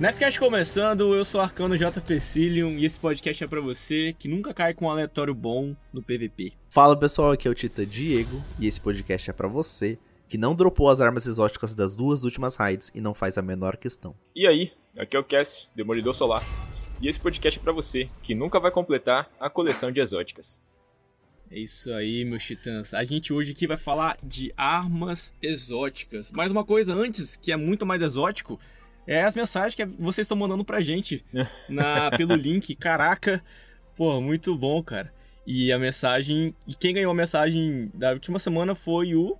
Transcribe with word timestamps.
Nefcast 0.00 0.38
começando, 0.38 1.12
eu 1.12 1.24
sou 1.24 1.40
Arcano 1.40 1.76
JP 1.76 2.20
Cilium 2.20 2.78
e 2.78 2.84
esse 2.84 3.00
podcast 3.00 3.42
é 3.42 3.48
para 3.48 3.60
você 3.60 4.14
que 4.16 4.28
nunca 4.28 4.54
cai 4.54 4.72
com 4.72 4.84
um 4.84 4.90
aleatório 4.90 5.34
bom 5.34 5.74
no 5.92 6.00
PVP. 6.00 6.52
Fala 6.68 6.96
pessoal, 6.96 7.32
aqui 7.32 7.48
é 7.48 7.50
o 7.50 7.54
Tita 7.54 7.84
Diego 7.84 8.40
e 8.60 8.68
esse 8.68 8.80
podcast 8.80 9.28
é 9.28 9.32
para 9.32 9.48
você 9.48 9.98
que 10.28 10.38
não 10.38 10.54
dropou 10.54 10.88
as 10.88 11.00
armas 11.00 11.26
exóticas 11.26 11.74
das 11.74 11.96
duas 11.96 12.22
últimas 12.22 12.54
raids 12.54 12.92
e 12.94 13.00
não 13.00 13.12
faz 13.12 13.36
a 13.36 13.42
menor 13.42 13.76
questão. 13.76 14.14
E 14.36 14.46
aí, 14.46 14.70
aqui 14.96 15.16
é 15.16 15.20
o 15.20 15.24
Cass, 15.24 15.68
Demolidor 15.74 16.14
Solar, 16.14 16.44
e 17.02 17.08
esse 17.08 17.18
podcast 17.18 17.58
é 17.58 17.62
para 17.62 17.72
você 17.72 18.08
que 18.22 18.36
nunca 18.36 18.60
vai 18.60 18.70
completar 18.70 19.28
a 19.40 19.50
coleção 19.50 19.90
de 19.90 20.00
exóticas. 20.00 20.62
É 21.50 21.58
isso 21.58 21.92
aí, 21.92 22.24
meus 22.24 22.44
titãs. 22.44 22.94
A 22.94 23.02
gente 23.02 23.32
hoje 23.32 23.50
aqui 23.50 23.66
vai 23.66 23.76
falar 23.76 24.16
de 24.22 24.52
armas 24.56 25.34
exóticas. 25.42 26.30
Mas 26.30 26.52
uma 26.52 26.62
coisa 26.62 26.92
antes, 26.92 27.36
que 27.36 27.50
é 27.50 27.56
muito 27.56 27.86
mais 27.86 28.02
exótico, 28.02 28.60
é 29.08 29.24
as 29.24 29.34
mensagens 29.34 29.74
que 29.74 29.86
vocês 29.86 30.26
estão 30.26 30.36
mandando 30.36 30.62
pra 30.62 30.82
gente 30.82 31.24
na, 31.66 32.10
pelo 32.10 32.34
link. 32.36 32.74
Caraca, 32.74 33.42
pô, 33.96 34.20
muito 34.20 34.54
bom, 34.54 34.82
cara. 34.82 35.10
E 35.46 35.72
a 35.72 35.78
mensagem. 35.78 36.54
E 36.66 36.74
quem 36.74 36.92
ganhou 36.92 37.10
a 37.10 37.14
mensagem 37.14 37.90
da 37.94 38.12
última 38.12 38.38
semana 38.38 38.74
foi 38.74 39.14
o. 39.14 39.38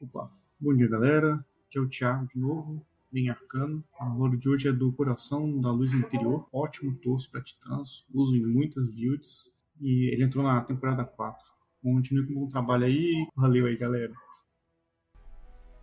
Opa, 0.00 0.32
bom 0.58 0.74
dia 0.74 0.88
galera. 0.88 1.44
Aqui 1.68 1.78
é 1.78 1.80
o 1.82 1.88
Thiago 1.88 2.26
de 2.26 2.40
novo, 2.40 2.82
bem 3.12 3.28
arcano. 3.28 3.84
A 4.00 4.08
louro 4.08 4.38
de 4.38 4.48
hoje 4.48 4.68
é 4.68 4.72
do 4.72 4.90
Coração 4.92 5.60
da 5.60 5.70
Luz 5.70 5.92
Interior. 5.92 6.48
Ótimo 6.50 6.96
torso 6.96 7.30
para 7.30 7.42
Titãs, 7.42 8.06
uso 8.14 8.34
em 8.34 8.46
muitas 8.46 8.86
builds. 8.86 9.42
E 9.78 10.10
ele 10.10 10.24
entrou 10.24 10.42
na 10.42 10.62
temporada 10.62 11.04
4. 11.04 11.38
Continue 11.82 12.26
com 12.26 12.32
o 12.32 12.40
bom 12.40 12.48
trabalho 12.48 12.86
aí. 12.86 13.26
Valeu 13.36 13.66
aí, 13.66 13.76
galera. 13.76 14.12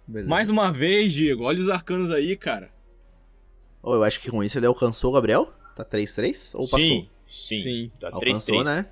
Beleza. 0.08 0.30
Mais 0.30 0.50
uma 0.50 0.72
vez, 0.72 1.14
Diego, 1.14 1.44
olha 1.44 1.60
os 1.60 1.70
arcanos 1.70 2.10
aí, 2.10 2.36
cara. 2.36 2.79
Oh, 3.82 3.96
eu 3.96 4.04
acho 4.04 4.20
que 4.20 4.30
com 4.30 4.44
isso 4.44 4.58
ele 4.58 4.66
alcançou 4.66 5.12
o 5.12 5.14
Gabriel? 5.14 5.52
Tá 5.76 5.86
3-3? 5.86 6.52
Ou 6.54 6.62
passou? 6.62 6.80
Sim, 6.80 7.10
sim. 7.28 7.62
sim. 7.62 7.92
Tá 8.00 8.10
alcançou, 8.12 8.58
3-3. 8.58 8.66
né? 8.66 8.86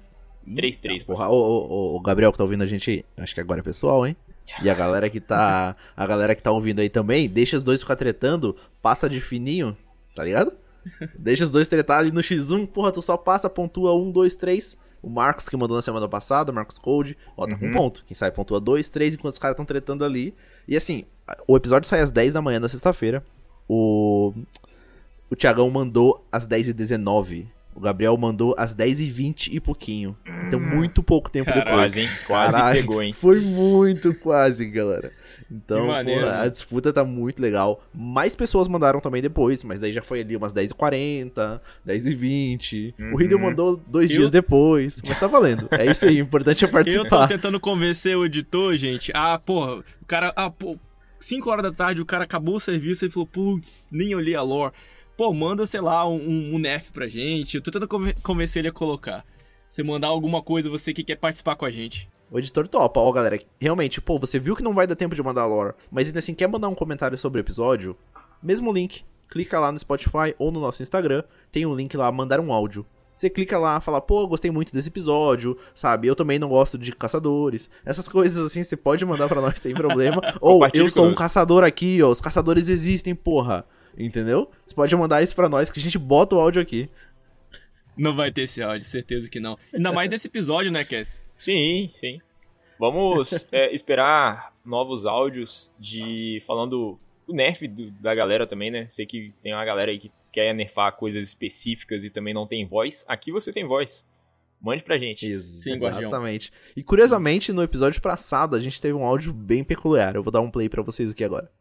3-3, 0.48 1.06
porra. 1.06 1.30
O, 1.30 1.36
o, 1.36 1.96
o, 1.98 2.00
Gabriel 2.00 2.32
que 2.32 2.38
tá 2.38 2.44
ouvindo 2.44 2.64
a 2.64 2.68
gente, 2.68 3.06
acho 3.18 3.34
que 3.34 3.42
agora 3.42 3.60
é 3.60 3.64
pessoal, 3.64 4.08
hein? 4.08 4.16
E 4.64 4.70
a 4.70 4.74
galera 4.74 5.10
que 5.10 5.20
tá. 5.20 5.76
A 5.96 6.08
galera 6.08 6.34
que 6.34 6.42
tá 6.42 6.52
ouvindo 6.52 6.80
aí 6.80 6.90
também, 6.90 7.28
deixa 7.28 7.58
os 7.58 7.64
dois 7.64 7.82
ficar 7.82 7.98
tretando, 7.98 8.56
passa 8.82 9.10
de 9.10 9.20
fininho, 9.20 9.76
tá 10.16 10.24
ligado? 10.24 10.54
Deixa 11.20 11.44
os 11.44 11.50
dois 11.50 11.68
tretar 11.68 12.00
ali 12.00 12.12
no 12.12 12.22
X1, 12.22 12.66
porra, 12.68 12.94
tu 12.94 13.02
só 13.02 13.18
passa, 13.18 13.50
pontua 13.50 13.94
1, 13.94 14.10
2, 14.10 14.36
3. 14.38 14.78
O 15.04 15.10
Marcos 15.10 15.50
que 15.50 15.58
mandou 15.58 15.76
na 15.76 15.82
semana 15.82 16.08
passada, 16.08 16.50
o 16.50 16.56
Marcos 16.56 16.78
Code, 16.78 17.18
ó, 17.36 17.46
tá 17.46 17.56
uhum. 17.56 17.60
com 17.60 17.72
ponto. 17.72 18.06
Quem 18.08 18.16
sai 18.16 18.32
pontua 18.32 18.60
2, 18.60 18.90
3, 18.90 19.16
enquanto 19.16 19.34
os 19.34 19.40
caras 19.40 19.54
estão 19.54 19.66
tretando 19.66 20.06
ali. 20.06 20.34
E 20.68 20.78
assim, 20.78 21.04
o 21.46 21.58
episódio 21.58 21.88
sai 21.88 22.00
às 22.00 22.10
10 22.10 22.34
da 22.34 22.42
manhã 22.42 22.60
da 22.60 22.70
sexta-feira. 22.70 23.24
O 23.68 24.34
o 25.30 25.36
Thiagão 25.36 25.70
mandou 25.70 26.26
às 26.32 26.48
10h19. 26.48 27.48
O 27.78 27.80
Gabriel 27.80 28.18
mandou 28.18 28.56
às 28.58 28.76
10h20 28.76 29.50
e 29.54 29.60
pouquinho. 29.60 30.18
Então, 30.48 30.60
muito 30.60 31.04
pouco 31.04 31.30
tempo 31.30 31.46
Caralho, 31.46 31.66
depois. 31.66 31.96
Hein? 31.96 32.10
Quase 32.26 32.54
Caralho, 32.54 32.82
pegou, 32.82 33.04
hein? 33.04 33.14
Foi 33.14 33.40
muito 33.40 34.16
quase, 34.16 34.66
galera. 34.66 35.12
Então, 35.50 35.86
pô, 35.86 36.26
a 36.28 36.48
disputa 36.48 36.92
tá 36.92 37.04
muito 37.04 37.40
legal. 37.40 37.84
Mais 37.94 38.36
pessoas 38.36 38.68
mandaram 38.68 39.00
também 39.00 39.22
depois, 39.22 39.64
mas 39.64 39.80
daí 39.80 39.92
já 39.92 40.02
foi 40.02 40.22
ali 40.22 40.36
umas 40.36 40.54
10h40, 40.54 41.62
10h20. 41.88 42.96
Uhum. 42.98 43.14
O 43.14 43.18
Riddle 43.18 43.40
mandou 43.40 43.78
dois 43.78 44.10
Eu... 44.10 44.18
dias 44.18 44.32
depois. 44.32 45.00
Mas 45.08 45.20
tá 45.20 45.28
valendo. 45.28 45.68
É 45.72 45.86
isso 45.86 46.08
aí, 46.08 46.20
o 46.20 46.24
importante 46.24 46.66
é 46.66 46.68
participar. 46.68 47.04
Eu 47.06 47.10
tô 47.10 47.28
tentando 47.28 47.60
convencer 47.60 48.18
o 48.18 48.26
editor, 48.26 48.76
gente. 48.76 49.12
Ah, 49.14 49.38
porra, 49.38 49.76
o 50.02 50.06
cara. 50.08 50.34
Ah, 50.36 50.50
pô, 50.50 50.80
5 51.20 51.48
horas 51.48 51.64
da 51.64 51.72
tarde, 51.72 52.02
o 52.02 52.06
cara 52.06 52.24
acabou 52.24 52.56
o 52.56 52.60
serviço 52.60 53.06
e 53.06 53.10
falou, 53.10 53.28
putz, 53.28 53.88
nem 53.92 54.16
olhei 54.16 54.36
a 54.36 54.42
lore 54.42 54.74
pô, 55.18 55.34
manda, 55.34 55.66
sei 55.66 55.82
lá, 55.82 56.08
um, 56.08 56.54
um 56.54 56.60
Nef 56.60 56.92
pra 56.92 57.08
gente. 57.08 57.56
Eu 57.56 57.64
tô 57.64 57.72
tentando 57.72 58.14
convencer 58.22 58.62
ele 58.62 58.70
a 58.70 58.72
colocar. 58.72 59.26
Você 59.66 59.82
mandar 59.84 60.08
alguma 60.08 60.42
coisa, 60.44 60.70
você 60.70 60.94
que 60.94 61.04
quer 61.04 61.16
participar 61.16 61.56
com 61.56 61.66
a 61.66 61.72
gente. 61.72 62.08
O 62.32 62.38
editor 62.38 62.68
topa, 62.68 63.00
ó, 63.00 63.12
galera. 63.12 63.40
Realmente, 63.60 64.00
pô, 64.00 64.20
você 64.20 64.38
viu 64.38 64.56
que 64.56 64.64
não 64.64 64.76
vai 64.76 64.86
dar 64.86 64.96
tempo 64.96 65.16
de 65.16 65.24
mandar 65.24 65.46
lore, 65.46 65.74
mas 65.90 66.08
ainda 66.08 66.20
assim 66.20 66.34
quer 66.34 66.48
mandar 66.48 66.70
um 66.70 66.76
comentário 66.76 67.18
sobre 67.18 67.40
o 67.40 67.42
episódio? 67.42 67.98
Mesmo 68.42 68.72
link. 68.72 69.04
Clica 69.30 69.60
lá 69.60 69.72
no 69.72 69.80
Spotify 69.80 70.34
ou 70.38 70.52
no 70.52 70.62
nosso 70.62 70.84
Instagram, 70.84 71.24
tem 71.52 71.66
um 71.66 71.76
link 71.76 71.98
lá, 71.98 72.10
mandar 72.12 72.40
um 72.40 72.54
áudio. 72.54 72.86
Você 73.14 73.30
clica 73.30 73.58
lá, 73.58 73.82
fala, 73.82 74.00
pô, 74.00 74.28
gostei 74.28 74.52
muito 74.52 74.72
desse 74.72 74.90
episódio, 74.90 75.58
sabe? 75.74 76.08
Eu 76.08 76.16
também 76.16 76.38
não 76.38 76.48
gosto 76.48 76.78
de 76.78 76.92
caçadores. 76.92 77.70
Essas 77.84 78.08
coisas 78.08 78.46
assim, 78.46 78.64
você 78.64 78.78
pode 78.78 79.04
mandar 79.04 79.28
para 79.28 79.42
nós 79.42 79.60
sem 79.60 79.74
problema. 79.74 80.22
ou 80.40 80.62
eu 80.74 80.90
sou 80.90 81.08
um 81.08 81.16
caçador 81.16 81.64
aqui, 81.64 82.02
ó, 82.04 82.10
os 82.10 82.22
caçadores 82.22 82.70
existem, 82.70 83.16
porra. 83.16 83.66
Entendeu? 83.98 84.52
Você 84.66 84.76
pode 84.76 84.96
mandar 84.96 85.24
isso 85.24 85.36
pra 85.36 85.50
nós 85.50 85.72
que 85.72 85.80
a 85.80 85.82
gente 85.82 85.98
bota 85.98 86.36
o 86.36 86.40
áudio 86.40 86.62
aqui. 86.62 86.90
Não 87.98 88.16
vai 88.16 88.32
ter 88.32 88.44
esse 88.44 88.62
áudio, 88.62 88.86
certeza 88.86 89.30
que 89.30 89.40
não. 89.40 89.58
Ainda 89.74 89.92
mais 89.92 90.10
desse 90.10 90.28
episódio, 90.28 90.72
né, 90.72 90.84
Cass? 90.84 91.28
Sim, 91.36 91.90
sim. 91.94 92.22
Vamos 92.80 93.48
é, 93.52 93.74
esperar 93.74 94.54
novos 94.64 95.06
áudios 95.06 95.72
de. 95.80 96.44
falando 96.46 97.00
do 97.26 97.34
nerf 97.34 97.68
do, 97.68 97.90
da 97.92 98.14
galera 98.14 98.46
também, 98.46 98.70
né? 98.70 98.88
Sei 98.92 99.06
que 99.06 99.34
tem 99.42 99.54
uma 99.54 99.66
galera 99.66 99.90
aí 99.90 100.00
que 100.00 100.12
quer 100.32 100.54
nerfar 100.54 100.96
coisas 100.96 101.24
específicas 101.24 102.04
e 102.04 102.12
também 102.12 102.34
não 102.34 102.46
tem 102.46 102.68
voz. 102.68 103.04
Aqui 103.08 103.32
você 103.32 103.52
tem 103.52 103.66
voz. 103.66 104.06
Mande 104.62 104.84
pra 104.84 104.98
gente. 104.98 105.32
Isso, 105.32 105.58
Sim, 105.58 105.76
exatamente. 105.76 106.50
Guardião. 106.50 106.74
E 106.76 106.84
curiosamente, 106.84 107.52
no 107.52 107.64
episódio 107.64 108.02
passado, 108.02 108.56
a 108.56 108.60
gente 108.60 108.82
teve 108.82 108.94
um 108.94 109.06
áudio 109.06 109.34
bem 109.34 109.64
peculiar. 109.64 110.16
Eu 110.16 110.24
vou 110.24 110.32
dar 110.32 110.42
um 110.42 110.50
play 110.50 110.68
para 110.70 110.82
vocês 110.82 111.12
aqui 111.12 111.24
agora. 111.24 111.52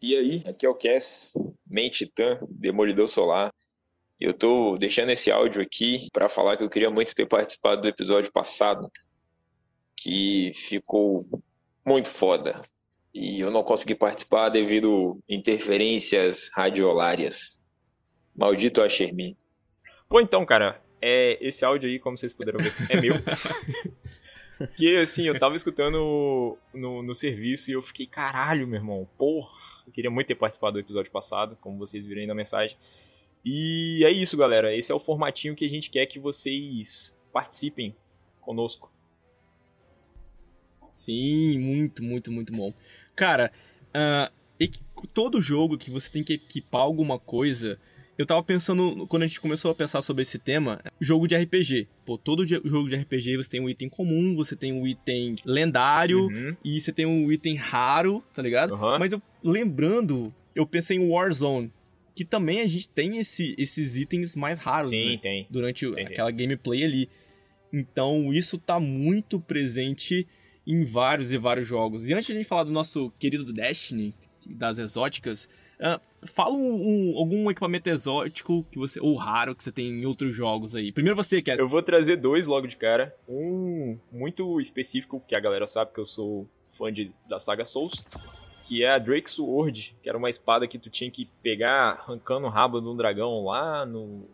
E 0.00 0.14
aí, 0.14 0.42
aqui 0.46 0.66
é 0.66 0.68
o 0.68 0.74
Cass, 0.74 1.32
main 1.66 1.88
titã, 1.88 2.38
demolidor 2.50 3.08
solar. 3.08 3.50
Eu 4.20 4.34
tô 4.34 4.74
deixando 4.74 5.10
esse 5.10 5.30
áudio 5.30 5.62
aqui 5.62 6.08
para 6.12 6.28
falar 6.28 6.56
que 6.56 6.62
eu 6.62 6.70
queria 6.70 6.90
muito 6.90 7.14
ter 7.14 7.26
participado 7.26 7.82
do 7.82 7.88
episódio 7.88 8.30
passado, 8.30 8.90
que 9.96 10.52
ficou 10.54 11.24
muito 11.84 12.10
foda. 12.10 12.60
E 13.14 13.40
eu 13.40 13.50
não 13.50 13.62
consegui 13.62 13.94
participar 13.94 14.50
devido 14.50 15.18
interferências 15.26 16.50
radiolárias. 16.52 17.62
Maldito 18.34 18.82
Ashermin. 18.82 19.34
Pô, 20.08 20.20
então, 20.20 20.44
cara, 20.44 20.80
é, 21.00 21.38
esse 21.40 21.64
áudio 21.64 21.88
aí, 21.88 21.98
como 21.98 22.18
vocês 22.18 22.34
puderam 22.34 22.58
ver, 22.58 22.72
é 22.90 23.00
meu. 23.00 23.14
que 24.76 24.98
assim, 24.98 25.26
eu 25.26 25.38
tava 25.38 25.56
escutando 25.56 26.58
no, 26.74 27.02
no 27.02 27.14
serviço 27.14 27.70
e 27.70 27.74
eu 27.74 27.80
fiquei, 27.80 28.06
caralho, 28.06 28.66
meu 28.66 28.78
irmão, 28.78 29.08
porra 29.16 29.65
eu 29.86 29.92
queria 29.92 30.10
muito 30.10 30.26
ter 30.26 30.34
participado 30.34 30.74
do 30.74 30.80
episódio 30.80 31.10
passado, 31.10 31.56
como 31.60 31.78
vocês 31.78 32.04
viram 32.04 32.20
aí 32.20 32.26
na 32.26 32.34
mensagem. 32.34 32.76
E 33.44 34.02
é 34.04 34.10
isso, 34.10 34.36
galera. 34.36 34.74
Esse 34.74 34.90
é 34.90 34.94
o 34.94 34.98
formatinho 34.98 35.54
que 35.54 35.64
a 35.64 35.68
gente 35.68 35.88
quer 35.88 36.06
que 36.06 36.18
vocês 36.18 37.16
participem 37.32 37.94
conosco. 38.40 38.90
Sim, 40.92 41.58
muito, 41.58 42.02
muito, 42.02 42.32
muito 42.32 42.52
bom. 42.52 42.72
Cara, 43.14 43.52
uh, 43.90 44.32
todo 45.12 45.40
jogo 45.40 45.78
que 45.78 45.90
você 45.90 46.10
tem 46.10 46.24
que 46.24 46.32
equipar 46.32 46.80
alguma 46.80 47.18
coisa, 47.18 47.78
eu 48.18 48.24
tava 48.24 48.42
pensando, 48.42 49.06
quando 49.06 49.24
a 49.24 49.26
gente 49.26 49.40
começou 49.40 49.70
a 49.70 49.74
pensar 49.74 50.00
sobre 50.00 50.22
esse 50.22 50.38
tema, 50.38 50.80
jogo 51.00 51.28
de 51.28 51.36
RPG. 51.36 51.86
Pô, 52.04 52.16
todo 52.16 52.46
jogo 52.46 52.88
de 52.88 52.96
RPG 52.96 53.36
você 53.36 53.50
tem 53.50 53.60
um 53.60 53.68
item 53.68 53.88
comum, 53.88 54.34
você 54.34 54.56
tem 54.56 54.72
um 54.72 54.86
item 54.86 55.36
lendário 55.44 56.20
uhum. 56.20 56.56
e 56.64 56.80
você 56.80 56.92
tem 56.92 57.04
um 57.04 57.30
item 57.30 57.56
raro, 57.56 58.24
tá 58.34 58.40
ligado? 58.40 58.74
Uhum. 58.74 58.98
Mas 58.98 59.12
eu 59.12 59.20
lembrando, 59.44 60.32
eu 60.54 60.66
pensei 60.66 60.96
em 60.96 61.08
Warzone. 61.08 61.70
Que 62.14 62.24
também 62.24 62.62
a 62.62 62.66
gente 62.66 62.88
tem 62.88 63.18
esse, 63.18 63.54
esses 63.58 63.98
itens 63.98 64.34
mais 64.34 64.58
raros, 64.58 64.88
Sim, 64.88 65.12
né? 65.12 65.18
tem. 65.18 65.46
Durante 65.50 65.92
tem, 65.92 66.06
aquela 66.06 66.32
tem. 66.32 66.38
gameplay 66.38 66.82
ali. 66.82 67.10
Então, 67.70 68.32
isso 68.32 68.56
tá 68.56 68.80
muito 68.80 69.38
presente 69.38 70.26
em 70.66 70.86
vários 70.86 71.30
e 71.30 71.36
vários 71.36 71.68
jogos. 71.68 72.08
E 72.08 72.14
antes 72.14 72.26
de 72.26 72.32
a 72.32 72.36
gente 72.36 72.46
falar 72.46 72.64
do 72.64 72.72
nosso 72.72 73.12
querido 73.18 73.52
Destiny, 73.52 74.14
das 74.46 74.78
exóticas, 74.78 75.46
Uh, 75.78 76.00
fala 76.26 76.54
um, 76.54 77.12
um, 77.12 77.18
algum 77.18 77.50
equipamento 77.50 77.88
exótico 77.88 78.64
que 78.70 78.78
você 78.78 79.00
ou 79.00 79.14
raro 79.16 79.54
que 79.54 79.62
você 79.62 79.72
tem 79.72 79.86
em 79.86 80.06
outros 80.06 80.34
jogos 80.34 80.74
aí. 80.74 80.92
Primeiro 80.92 81.16
você 81.16 81.40
quer. 81.42 81.58
Eu 81.58 81.68
vou 81.68 81.82
trazer 81.82 82.16
dois 82.16 82.46
logo 82.46 82.66
de 82.66 82.76
cara. 82.76 83.14
Um 83.28 83.98
muito 84.10 84.60
específico 84.60 85.22
que 85.26 85.34
a 85.34 85.40
galera 85.40 85.66
sabe 85.66 85.92
que 85.92 86.00
eu 86.00 86.06
sou 86.06 86.48
fã 86.72 86.92
de, 86.92 87.10
da 87.28 87.38
saga 87.38 87.64
Souls, 87.64 88.06
que 88.64 88.84
é 88.84 88.90
a 88.90 88.98
Drake 88.98 89.30
Sword, 89.30 89.96
que 90.02 90.08
era 90.08 90.18
uma 90.18 90.30
espada 90.30 90.66
que 90.66 90.78
tu 90.78 90.90
tinha 90.90 91.10
que 91.10 91.26
pegar 91.42 92.02
arrancando 92.02 92.46
o 92.46 92.50
rabo 92.50 92.80
de 92.80 92.88
um 92.88 92.96
dragão 92.96 93.44
lá 93.44 93.86
no, 93.86 94.26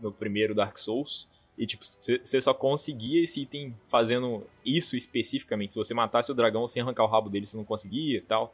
no 0.00 0.12
primeiro 0.12 0.54
Dark 0.54 0.78
Souls. 0.78 1.28
E, 1.56 1.66
tipo, 1.66 1.84
você 1.84 2.40
só 2.40 2.52
conseguia 2.52 3.22
esse 3.22 3.42
item 3.42 3.74
fazendo 3.88 4.42
isso 4.64 4.96
especificamente. 4.96 5.74
Se 5.74 5.78
você 5.78 5.94
matasse 5.94 6.32
o 6.32 6.34
dragão 6.34 6.66
sem 6.66 6.82
arrancar 6.82 7.04
o 7.04 7.08
rabo 7.08 7.30
dele, 7.30 7.46
você 7.46 7.56
não 7.56 7.64
conseguia 7.64 8.18
e 8.18 8.22
tal. 8.22 8.52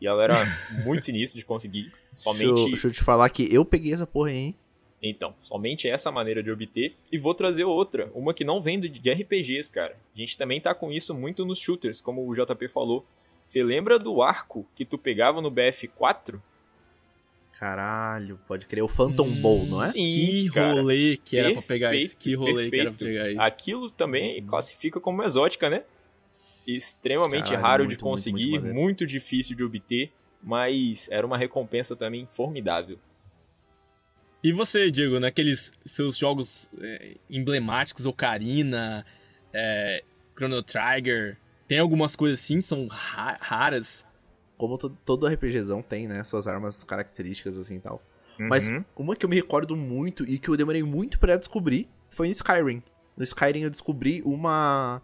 E 0.00 0.06
ela 0.06 0.22
era 0.22 0.34
muito 0.84 1.04
sinistra 1.04 1.38
de 1.38 1.44
conseguir. 1.44 1.92
Somente. 2.12 2.46
Deixa 2.46 2.60
eu, 2.62 2.66
deixa 2.66 2.86
eu 2.88 2.92
te 2.92 3.02
falar 3.02 3.28
que 3.30 3.52
eu 3.54 3.64
peguei 3.64 3.92
essa 3.92 4.06
porra 4.06 4.30
aí, 4.30 4.36
hein? 4.36 4.54
Então, 5.02 5.34
somente 5.42 5.86
essa 5.88 6.10
maneira 6.10 6.42
de 6.42 6.50
obter. 6.50 6.94
E 7.12 7.18
vou 7.18 7.34
trazer 7.34 7.64
outra, 7.64 8.10
uma 8.14 8.32
que 8.32 8.42
não 8.44 8.62
vem 8.62 8.80
de 8.80 9.10
RPGs, 9.10 9.70
cara. 9.70 9.94
A 10.14 10.18
gente 10.18 10.38
também 10.38 10.60
tá 10.60 10.74
com 10.74 10.90
isso 10.90 11.14
muito 11.14 11.44
nos 11.44 11.58
shooters, 11.58 12.00
como 12.00 12.26
o 12.26 12.34
JP 12.34 12.68
falou. 12.68 13.04
Você 13.44 13.62
lembra 13.62 13.98
do 13.98 14.22
arco 14.22 14.66
que 14.74 14.84
tu 14.86 14.96
pegava 14.96 15.42
no 15.42 15.50
BF4? 15.52 16.40
Caralho, 17.52 18.38
pode 18.48 18.66
crer. 18.66 18.82
O 18.82 18.88
Phantom 18.88 19.28
Bowl, 19.40 19.64
não 19.66 19.84
é? 19.84 19.88
Sim, 19.88 20.02
que 20.02 20.50
cara. 20.52 20.72
rolê 20.72 21.18
que 21.24 21.36
era 21.36 21.52
pra 21.52 21.62
pegar 21.62 21.94
isso. 21.94 22.16
Perfeito, 22.16 22.22
Que 22.22 22.34
rolê 22.34 22.70
que 22.70 22.80
era 22.80 22.90
pra 22.90 22.98
perfeito. 22.98 23.12
pegar 23.22 23.30
isso. 23.30 23.40
Aquilo 23.42 23.90
também 23.90 24.42
classifica 24.44 24.98
como 24.98 25.22
exótica, 25.22 25.70
né? 25.70 25.84
Extremamente 26.66 27.44
Caralho, 27.50 27.62
raro 27.62 27.84
muito, 27.84 27.96
de 27.98 28.02
muito, 28.04 28.10
conseguir, 28.10 28.50
muito 28.50 28.64
muito, 28.66 28.76
maneiro. 29.00 29.06
difícil 29.06 29.56
de 29.56 29.62
obter, 29.64 30.12
mas 30.42 31.08
era 31.10 31.26
uma 31.26 31.36
recompensa 31.38 31.94
também 31.94 32.28
formidável. 32.32 32.98
E 34.42 34.52
você, 34.52 34.90
Diego, 34.90 35.18
naqueles 35.18 35.72
seus 35.86 36.16
jogos 36.16 36.68
é, 36.80 37.16
emblemáticos, 37.30 38.04
Ocarina, 38.04 39.04
é, 39.52 40.02
Chrono 40.36 40.62
Trigger, 40.62 41.38
tem 41.66 41.78
algumas 41.78 42.14
coisas 42.14 42.40
assim 42.40 42.60
que 42.60 42.66
são 42.66 42.86
ra- 42.88 43.38
raras? 43.40 44.06
Como 44.58 44.76
to- 44.76 44.96
todo 45.04 45.26
RPGzão 45.26 45.80
tem, 45.82 46.06
né? 46.06 46.22
Suas 46.24 46.46
armas 46.46 46.84
características 46.84 47.56
assim 47.56 47.76
e 47.76 47.80
tal. 47.80 48.00
Mas 48.38 48.68
Uhum. 48.68 48.84
uma 48.96 49.16
que 49.16 49.24
eu 49.24 49.30
me 49.30 49.36
recordo 49.36 49.74
muito 49.76 50.24
e 50.28 50.38
que 50.38 50.48
eu 50.48 50.56
demorei 50.56 50.82
muito 50.82 51.18
pra 51.18 51.36
descobrir 51.36 51.88
foi 52.10 52.28
em 52.28 52.32
Skyrim. 52.32 52.82
No 53.16 53.24
Skyrim 53.24 53.60
eu 53.62 53.70
descobri 53.70 54.20
uma 54.26 55.00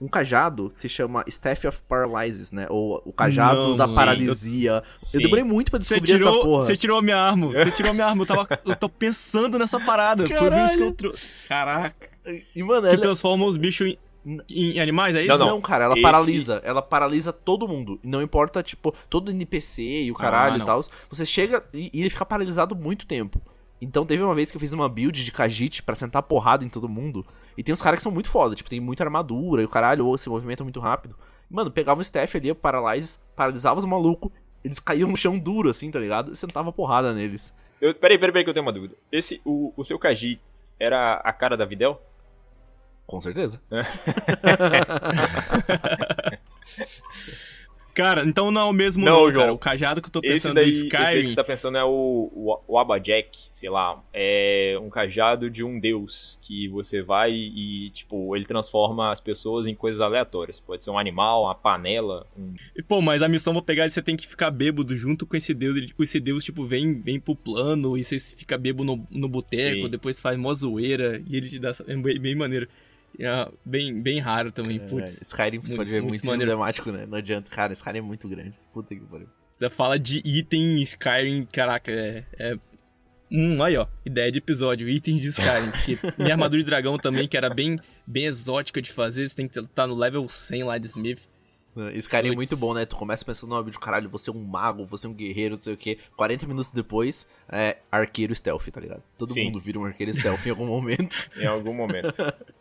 um 0.00 0.08
cajado 0.08 0.70
que 0.74 0.80
se 0.80 0.88
chama 0.88 1.22
Staff 1.28 1.66
of 1.66 1.82
Paralysis, 1.88 2.52
né? 2.52 2.66
Ou 2.70 3.02
o 3.04 3.12
cajado 3.12 3.60
Não, 3.60 3.76
da 3.76 3.86
sim. 3.86 3.94
paralisia. 3.94 4.82
Sim. 4.96 5.18
Eu 5.18 5.22
demorei 5.24 5.44
muito 5.44 5.70
pra 5.70 5.78
Você 5.80 6.00
descobrir 6.00 6.14
essa 6.14 6.30
tirou, 6.30 6.44
porra. 6.44 6.60
você 6.64 6.76
tirou 6.76 6.98
a 6.98 7.02
minha 7.02 7.16
arma. 7.18 7.48
Você 7.52 7.70
tirou 7.72 7.90
a 7.90 7.94
minha 7.94 8.06
arma. 8.06 8.22
Eu, 8.22 8.26
tava, 8.26 8.48
eu 8.64 8.76
tô 8.76 8.88
pensando 8.88 9.58
nessa 9.58 9.78
parada. 9.78 10.26
Foi 10.26 10.36
por 10.36 10.52
isso 10.64 10.76
que 10.76 10.82
eu 10.82 10.92
trouxe. 10.92 11.26
Caraca. 11.48 12.08
E 12.54 12.62
mano, 12.62 12.82
Que 12.88 12.94
ela... 12.94 13.02
transforma 13.02 13.44
os 13.44 13.56
bichos 13.56 13.96
em, 14.24 14.38
em 14.48 14.80
animais, 14.80 15.14
é 15.14 15.20
isso? 15.22 15.30
Não, 15.32 15.38
não. 15.38 15.46
Não, 15.54 15.60
cara, 15.60 15.84
ela 15.84 15.94
Esse- 15.94 16.02
paralisa. 16.02 16.60
Ela 16.64 16.80
paralisa 16.82 17.32
todo 17.32 17.68
mundo. 17.68 17.98
E 18.02 18.08
não 18.08 18.22
importa, 18.22 18.62
tipo, 18.62 18.94
todo 19.08 19.30
NPC 19.30 19.82
e 20.04 20.10
o 20.10 20.14
caralho 20.14 20.56
Ah, 20.56 20.62
e 20.62 20.64
tal. 20.66 20.80
Você 21.10 21.26
chega 21.26 21.62
e, 21.74 21.90
e 21.92 22.00
ele 22.00 22.10
fica 22.10 22.24
paralisado 22.24 22.74
muito 22.74 23.06
tempo. 23.06 23.40
Então 23.80 24.04
teve 24.04 24.22
uma 24.22 24.34
vez 24.34 24.50
que 24.50 24.56
eu 24.56 24.60
fiz 24.60 24.72
uma 24.72 24.88
build 24.88 25.24
de 25.24 25.30
Khajiit 25.30 25.82
pra 25.82 25.94
sentar 25.94 26.22
porrada 26.22 26.64
em 26.64 26.68
todo 26.68 26.88
mundo. 26.88 27.24
E 27.56 27.62
tem 27.62 27.72
uns 27.72 27.80
caras 27.80 27.98
que 27.98 28.02
são 28.02 28.12
muito 28.12 28.28
foda, 28.28 28.54
tipo, 28.54 28.68
tem 28.68 28.80
muita 28.80 29.02
armadura 29.02 29.62
e 29.62 29.64
o 29.64 29.68
caralho, 29.68 30.06
ou 30.06 30.18
se 30.18 30.28
movimenta 30.28 30.62
muito 30.62 30.80
rápido. 30.80 31.16
Mano, 31.48 31.70
pegava 31.70 31.98
um 31.98 32.02
staff 32.02 32.36
ali, 32.36 32.52
paralyze, 32.54 33.18
paralisava 33.34 33.78
os 33.78 33.84
malucos, 33.84 34.30
eles 34.62 34.78
caíam 34.78 35.08
no 35.08 35.16
chão 35.16 35.38
duro, 35.38 35.70
assim, 35.70 35.90
tá 35.90 35.98
ligado? 35.98 36.32
E 36.32 36.36
sentava 36.36 36.72
porrada 36.72 37.14
neles. 37.14 37.54
Eu, 37.80 37.94
peraí, 37.94 38.18
peraí, 38.18 38.32
peraí, 38.32 38.44
que 38.44 38.50
eu 38.50 38.54
tenho 38.54 38.66
uma 38.66 38.72
dúvida. 38.72 38.94
Esse, 39.10 39.40
o, 39.44 39.72
o 39.76 39.84
seu 39.84 39.98
Kaji 39.98 40.38
era 40.78 41.14
a 41.14 41.32
cara 41.32 41.56
da 41.56 41.64
Videl? 41.64 42.00
Com 43.06 43.20
certeza. 43.20 43.60
Cara, 48.00 48.24
então 48.24 48.50
não 48.50 48.60
é 48.60 48.64
o 48.64 48.72
mesmo 48.72 49.04
Não, 49.04 49.26
não, 49.26 49.32
cara. 49.32 49.44
João. 49.46 49.54
O 49.54 49.58
cajado 49.58 50.00
que 50.00 50.08
eu 50.08 50.12
tô 50.12 50.20
Esse 50.20 50.32
pensando 50.32 50.54
daí, 50.54 50.64
do 50.64 50.70
esse 50.70 50.88
daí 50.88 50.90
que 50.90 50.96
Skyrim. 50.96 51.28
você 51.28 51.34
tá 51.34 51.44
pensando 51.44 51.78
é 51.78 51.84
o, 51.84 52.30
o, 52.34 52.58
o 52.66 52.78
Abajek, 52.78 53.38
sei 53.50 53.68
lá. 53.68 54.02
É 54.12 54.76
um 54.80 54.88
cajado 54.88 55.50
de 55.50 55.62
um 55.62 55.78
deus 55.78 56.38
que 56.42 56.68
você 56.68 57.02
vai 57.02 57.32
e, 57.32 57.90
tipo, 57.90 58.34
ele 58.34 58.44
transforma 58.44 59.12
as 59.12 59.20
pessoas 59.20 59.66
em 59.66 59.74
coisas 59.74 60.00
aleatórias. 60.00 60.60
Pode 60.60 60.82
ser 60.82 60.90
um 60.90 60.98
animal, 60.98 61.44
uma 61.44 61.54
panela, 61.54 62.26
um... 62.38 62.54
E, 62.76 62.82
Pô, 62.82 63.00
mas 63.02 63.22
a 63.22 63.28
missão 63.28 63.52
pra 63.52 63.62
pegar 63.62 63.88
você 63.88 64.02
tem 64.02 64.16
que 64.16 64.26
ficar 64.26 64.50
bêbado 64.50 64.96
junto 64.96 65.26
com 65.26 65.36
esse 65.36 65.52
deus. 65.52 65.76
Ele, 65.76 65.86
tipo, 65.86 66.02
esse 66.02 66.18
deus, 66.18 66.44
tipo, 66.44 66.64
vem, 66.64 67.00
vem 67.00 67.20
pro 67.20 67.36
plano 67.36 67.96
e 67.96 68.04
você 68.04 68.18
fica 68.18 68.56
bêbado 68.56 68.84
no, 68.84 69.06
no 69.10 69.28
boteco, 69.28 69.88
depois 69.88 70.20
faz 70.20 70.36
mó 70.36 70.54
zoeira 70.54 71.22
e 71.28 71.36
ele 71.36 71.48
te 71.48 71.58
dá. 71.58 71.72
É 71.86 71.96
bem, 71.96 72.18
bem 72.18 72.34
maneiro. 72.34 72.68
É 73.18 73.48
bem, 73.64 74.00
bem 74.00 74.18
raro 74.18 74.50
também, 74.52 74.76
É, 74.78 74.80
putz. 74.88 75.20
Skyrim 75.22 75.58
você 75.60 75.68
muito- 75.68 75.76
pode 75.76 75.90
ver 75.90 76.00
muito 76.00 76.10
muito, 76.12 76.26
maneiro. 76.26 76.52
emblemático, 76.52 76.90
né? 76.92 77.06
Não 77.06 77.18
adianta. 77.18 77.50
Cara, 77.50 77.72
Skyrim 77.72 77.98
é 77.98 78.02
muito 78.02 78.28
grande. 78.28 78.58
Puta 78.72 78.94
que 78.94 79.00
pariu. 79.02 79.28
Você 79.56 79.68
fala 79.68 79.98
de 79.98 80.22
item 80.24 80.78
em 80.78 80.82
Skyrim, 80.82 81.46
caraca, 81.52 81.92
é. 81.92 82.24
é... 82.38 82.56
Hum, 83.30 83.62
aí 83.62 83.76
ó, 83.76 83.86
ideia 84.04 84.32
de 84.32 84.38
episódio, 84.38 84.88
itens 84.88 85.20
de 85.20 85.28
Skyrim. 85.28 85.70
que 85.84 85.98
minha 86.20 86.32
armadura 86.34 86.62
de 86.62 86.66
dragão 86.66 86.98
também, 86.98 87.28
que 87.28 87.36
era 87.36 87.48
bem, 87.52 87.78
bem 88.06 88.24
exótica 88.24 88.80
de 88.82 88.90
fazer, 88.90 89.28
você 89.28 89.36
tem 89.36 89.46
que 89.46 89.58
estar 89.58 89.86
no 89.86 89.94
level 89.94 90.28
100 90.28 90.64
lá 90.64 90.78
de 90.78 90.86
Smith. 90.86 91.28
É, 91.76 91.96
Skyrim 91.98 92.30
é 92.32 92.34
muito 92.34 92.56
bom, 92.56 92.74
né? 92.74 92.84
Tu 92.84 92.96
começa 92.96 93.24
pensando 93.24 93.54
no 93.54 93.70
de 93.70 93.78
caralho, 93.78 94.08
você 94.08 94.30
é 94.30 94.32
um 94.32 94.42
mago, 94.42 94.84
você 94.84 95.06
é 95.06 95.10
um 95.10 95.14
guerreiro, 95.14 95.54
não 95.56 95.62
sei 95.62 95.74
o 95.74 95.76
quê. 95.76 95.98
40 96.16 96.46
minutos 96.46 96.72
depois, 96.72 97.28
é 97.48 97.76
arqueiro 97.92 98.34
stealth, 98.34 98.66
tá 98.72 98.80
ligado? 98.80 99.02
Todo 99.16 99.32
Sim. 99.32 99.44
mundo 99.44 99.60
vira 99.60 99.78
um 99.78 99.84
arqueiro 99.84 100.12
stealth 100.12 100.44
em 100.46 100.50
algum 100.50 100.66
momento. 100.66 101.30
em 101.36 101.46
algum 101.46 101.74
momento. 101.74 102.16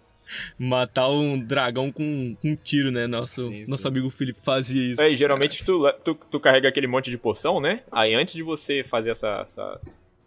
Matar 0.57 1.09
um 1.09 1.39
dragão 1.39 1.91
com 1.91 2.35
um 2.43 2.55
tiro, 2.55 2.91
né? 2.91 3.07
Nosso, 3.07 3.47
Sim, 3.47 3.65
nosso 3.67 3.83
sim. 3.83 3.89
amigo 3.89 4.09
Felipe 4.09 4.39
fazia 4.43 4.93
isso. 4.93 5.01
Aí, 5.01 5.15
geralmente 5.15 5.63
tu, 5.63 5.91
tu, 6.03 6.15
tu 6.15 6.39
carrega 6.39 6.67
aquele 6.67 6.87
monte 6.87 7.09
de 7.09 7.17
poção, 7.17 7.59
né? 7.59 7.83
Aí 7.91 8.13
antes 8.13 8.33
de 8.33 8.43
você 8.43 8.83
fazer 8.83 9.11
essa, 9.11 9.41
essa 9.41 9.79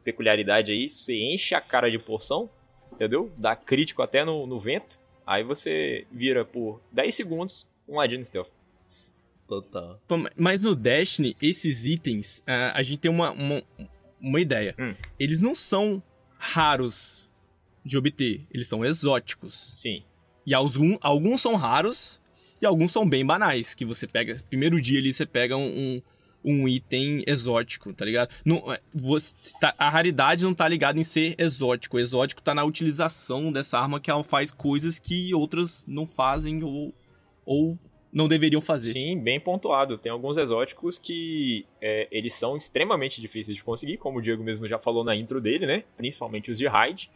peculiaridade 0.04 0.72
aí, 0.72 0.88
você 0.88 1.14
enche 1.14 1.54
a 1.54 1.60
cara 1.60 1.90
de 1.90 1.98
poção, 1.98 2.50
entendeu? 2.92 3.32
Dá 3.36 3.54
crítico 3.54 4.02
até 4.02 4.24
no, 4.24 4.46
no 4.46 4.60
vento. 4.60 4.98
Aí 5.26 5.42
você 5.44 6.06
vira 6.10 6.44
por 6.44 6.80
10 6.92 7.14
segundos 7.14 7.66
um 7.88 7.96
ladino 7.96 8.24
stealth. 8.24 8.50
Total. 9.46 10.00
Mas 10.36 10.62
no 10.62 10.74
Destiny, 10.74 11.36
esses 11.40 11.84
itens, 11.84 12.42
ah, 12.46 12.72
a 12.74 12.82
gente 12.82 13.00
tem 13.00 13.10
uma, 13.10 13.30
uma, 13.32 13.62
uma 14.20 14.40
ideia. 14.40 14.74
Hum. 14.78 14.94
Eles 15.18 15.40
não 15.40 15.54
são 15.54 16.02
raros 16.38 17.30
de 17.84 17.98
obter, 17.98 18.46
eles 18.50 18.68
são 18.68 18.84
exóticos. 18.84 19.72
Sim. 19.74 20.02
E 20.46 20.54
alguns, 20.54 20.98
alguns 21.00 21.40
são 21.40 21.54
raros 21.54 22.20
e 22.60 22.66
alguns 22.66 22.92
são 22.92 23.08
bem 23.08 23.24
banais. 23.24 23.74
Que 23.74 23.84
você 23.84 24.06
pega. 24.06 24.38
Primeiro 24.48 24.80
dia 24.80 24.98
ali 24.98 25.12
você 25.12 25.24
pega 25.26 25.56
um, 25.56 26.00
um, 26.44 26.52
um 26.62 26.68
item 26.68 27.22
exótico, 27.26 27.92
tá 27.92 28.04
ligado? 28.04 28.30
Não, 28.44 28.72
é, 28.72 28.80
você 28.94 29.34
tá- 29.60 29.74
a 29.78 29.88
raridade 29.88 30.44
não 30.44 30.54
tá 30.54 30.66
ligada 30.68 30.98
em 30.98 31.04
ser 31.04 31.34
exótico. 31.38 31.96
O 31.96 32.00
exótico 32.00 32.42
tá 32.42 32.54
na 32.54 32.64
utilização 32.64 33.52
dessa 33.52 33.78
arma 33.78 34.00
que 34.00 34.10
ela 34.10 34.24
faz 34.24 34.50
coisas 34.50 34.98
que 34.98 35.32
outras 35.34 35.84
não 35.86 36.06
fazem 36.06 36.62
ou, 36.62 36.92
ou 37.44 37.78
não 38.12 38.28
deveriam 38.28 38.60
fazer. 38.60 38.92
Sim, 38.92 39.18
bem 39.18 39.40
pontuado. 39.40 39.96
Tem 39.96 40.10
alguns 40.12 40.36
exóticos 40.36 40.98
que 40.98 41.64
é, 41.80 42.08
eles 42.10 42.34
são 42.34 42.56
extremamente 42.56 43.20
difíceis 43.20 43.56
de 43.56 43.64
conseguir, 43.64 43.96
como 43.96 44.18
o 44.18 44.22
Diego 44.22 44.42
mesmo 44.42 44.66
já 44.68 44.78
falou 44.78 45.02
na 45.04 45.16
intro 45.16 45.40
dele, 45.40 45.66
né? 45.66 45.84
Principalmente 45.96 46.50
os 46.50 46.58
de 46.58 46.66
raid. 46.66 47.08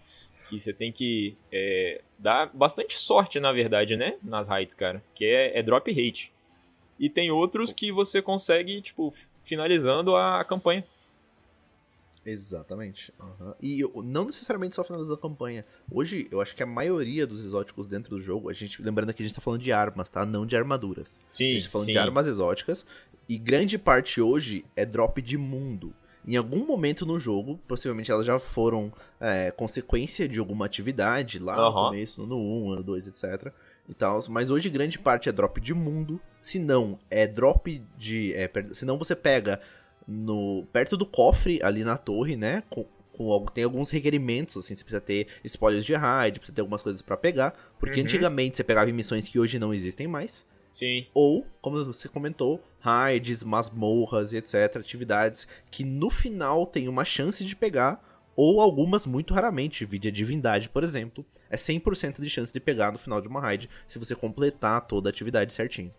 Que 0.49 0.61
você 0.61 0.73
tem 0.73 0.93
que 0.93 1.35
é, 1.53 2.03
dar 2.19 2.51
bastante 2.55 2.95
sorte, 2.95 3.41
na 3.41 3.53
verdade, 3.53 3.97
né? 3.97 4.17
Nas 4.23 4.49
raids, 4.49 4.75
cara. 4.75 5.03
Que 5.15 5.25
é, 5.25 5.59
é 5.59 5.63
drop 5.63 5.91
rate. 5.91 6.33
E 6.99 7.11
tem 7.11 7.31
outros 7.31 7.73
que 7.73 7.93
você 7.93 8.23
consegue, 8.23 8.81
tipo, 8.81 9.13
finalizando 9.45 10.17
a 10.17 10.45
campanha. 10.45 10.85
Exatamente. 12.25 13.13
aham. 13.21 13.55
E 13.63 13.83
não 14.03 14.25
necessariamente 14.25 14.75
só 14.75 14.83
finalizando 14.83 15.15
a 15.15 15.23
campanha. 15.23 15.65
Hoje, 15.91 16.27
eu 16.31 16.41
acho 16.41 16.57
que 16.57 16.63
a 16.63 16.67
maioria 16.67 17.27
dos 17.27 17.45
exóticos 17.45 17.87
dentro 17.87 18.17
do 18.17 18.21
jogo, 18.21 18.51
a 18.51 18.53
gente, 18.53 18.83
lembrando 18.83 19.15
que 19.15 19.23
a 19.23 19.27
gente 19.27 19.35
tá 19.35 19.41
falando 19.41 19.63
de 19.63 19.71
armas, 19.71 20.11
tá? 20.11 20.27
Não 20.27 20.45
de 20.45 20.57
armaduras. 20.57 21.21
Sim, 21.29 21.51
A 21.51 21.55
gente 21.55 21.65
tá 21.65 21.71
falando 21.71 21.87
sim. 21.87 21.93
de 21.93 21.99
armas 21.99 22.27
exóticas. 22.27 22.85
E 23.29 23.39
grande 23.39 23.79
parte 23.79 24.21
hoje 24.21 24.65
é 24.75 24.85
drop 24.85 25.23
de 25.23 25.39
mundo. 25.39 25.95
Em 26.27 26.37
algum 26.37 26.67
momento 26.67 27.07
no 27.07 27.19
jogo, 27.19 27.59
possivelmente 27.69 28.11
elas 28.11 28.27
já 28.27 28.39
foram 28.39 28.93
é, 29.21 29.51
consequência 29.53 30.27
de 30.29 30.39
alguma 30.41 30.67
atividade 30.67 31.39
lá 31.39 31.55
no 31.57 31.63
Aham. 31.63 31.85
começo, 31.91 32.27
no 32.27 32.37
1, 32.37 32.75
no 32.77 32.83
2, 32.83 33.07
etc. 33.07 33.53
E 33.89 33.95
tal, 33.95 34.19
mas 34.29 34.51
hoje 34.51 34.69
grande 34.69 34.99
parte 34.99 35.29
é 35.29 35.33
drop 35.33 35.61
de 35.61 35.73
mundo. 35.73 36.21
Se 36.41 36.59
não, 36.59 36.99
é 37.09 37.27
drop 37.27 37.81
de. 37.97 38.35
É, 38.35 38.51
se 38.73 38.85
não, 38.85 38.99
você 38.99 39.15
pega 39.15 39.61
no 40.07 40.65
perto 40.73 40.97
do 40.97 41.07
cofre 41.07 41.61
ali 41.63 41.85
na 41.85 41.97
torre, 41.97 42.37
né? 42.37 42.63
Com, 42.69 42.85
tem 43.55 43.65
alguns 43.65 43.89
requerimentos, 43.91 44.57
assim, 44.57 44.75
você 44.75 44.83
precisa 44.85 45.01
ter 45.01 45.29
spoilers 45.45 45.85
de 45.85 45.95
raid, 45.95 46.39
precisa 46.39 46.55
ter 46.55 46.61
algumas 46.61 46.83
coisas 46.83 47.01
pra 47.01 47.17
pegar. 47.17 47.55
Porque 47.79 48.01
Uhum. 48.01 48.05
antigamente 48.07 48.57
você 48.57 48.65
pegava 48.65 48.91
em 48.91 48.93
missões 48.93 49.29
que 49.29 49.39
hoje 49.39 49.59
não 49.59 49.73
existem 49.73 50.07
mais. 50.07 50.45
Sim. 50.77 51.07
Ou, 51.15 51.47
como 51.63 51.83
você 51.83 52.07
comentou, 52.07 52.63
raids, 52.81 53.43
masmorras 53.43 54.35
e 54.35 54.37
etc. 54.37 54.77
Atividades 54.77 55.49
que 55.71 55.83
no 55.85 56.11
final 56.11 56.67
tem 56.67 56.87
uma 56.87 57.03
chance 57.03 57.43
de 57.43 57.57
pegar, 57.57 57.99
ou 58.37 58.61
algumas 58.61 59.07
muito 59.07 59.33
raramente, 59.33 59.87
vídeo 59.87 60.11
a 60.11 60.13
divindade, 60.13 60.69
por 60.69 60.85
exemplo, 60.85 61.25
é 61.49 61.57
100% 61.57 62.21
de 62.21 62.29
chance 62.29 62.53
de 62.53 62.61
pegar 62.61 62.93
no 62.93 62.99
final 62.99 63.23
de 63.23 63.27
uma 63.27 63.41
raid 63.41 63.71
se 63.89 63.99
você 63.99 64.15
completar 64.15 64.83
toda 64.83 65.09
a 65.09 65.11
atividade 65.11 65.51
certinho. 65.55 65.91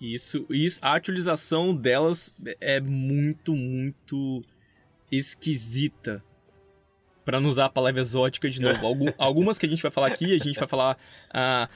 Isso, 0.00 0.44
isso, 0.50 0.80
a 0.82 0.96
utilização 0.96 1.76
delas 1.76 2.34
é 2.60 2.80
muito, 2.80 3.54
muito 3.54 4.42
esquisita. 5.12 6.24
Pra 7.24 7.40
não 7.40 7.50
usar 7.50 7.66
a 7.66 7.70
palavra 7.70 8.00
exótica 8.00 8.50
de 8.50 8.60
novo. 8.60 8.82
Algum- 8.84 9.12
algumas 9.16 9.58
que 9.60 9.66
a 9.66 9.68
gente 9.68 9.80
vai 9.80 9.92
falar 9.92 10.08
aqui, 10.08 10.34
a 10.34 10.38
gente 10.38 10.58
vai 10.58 10.66
falar 10.66 10.98
ah, 11.32 11.68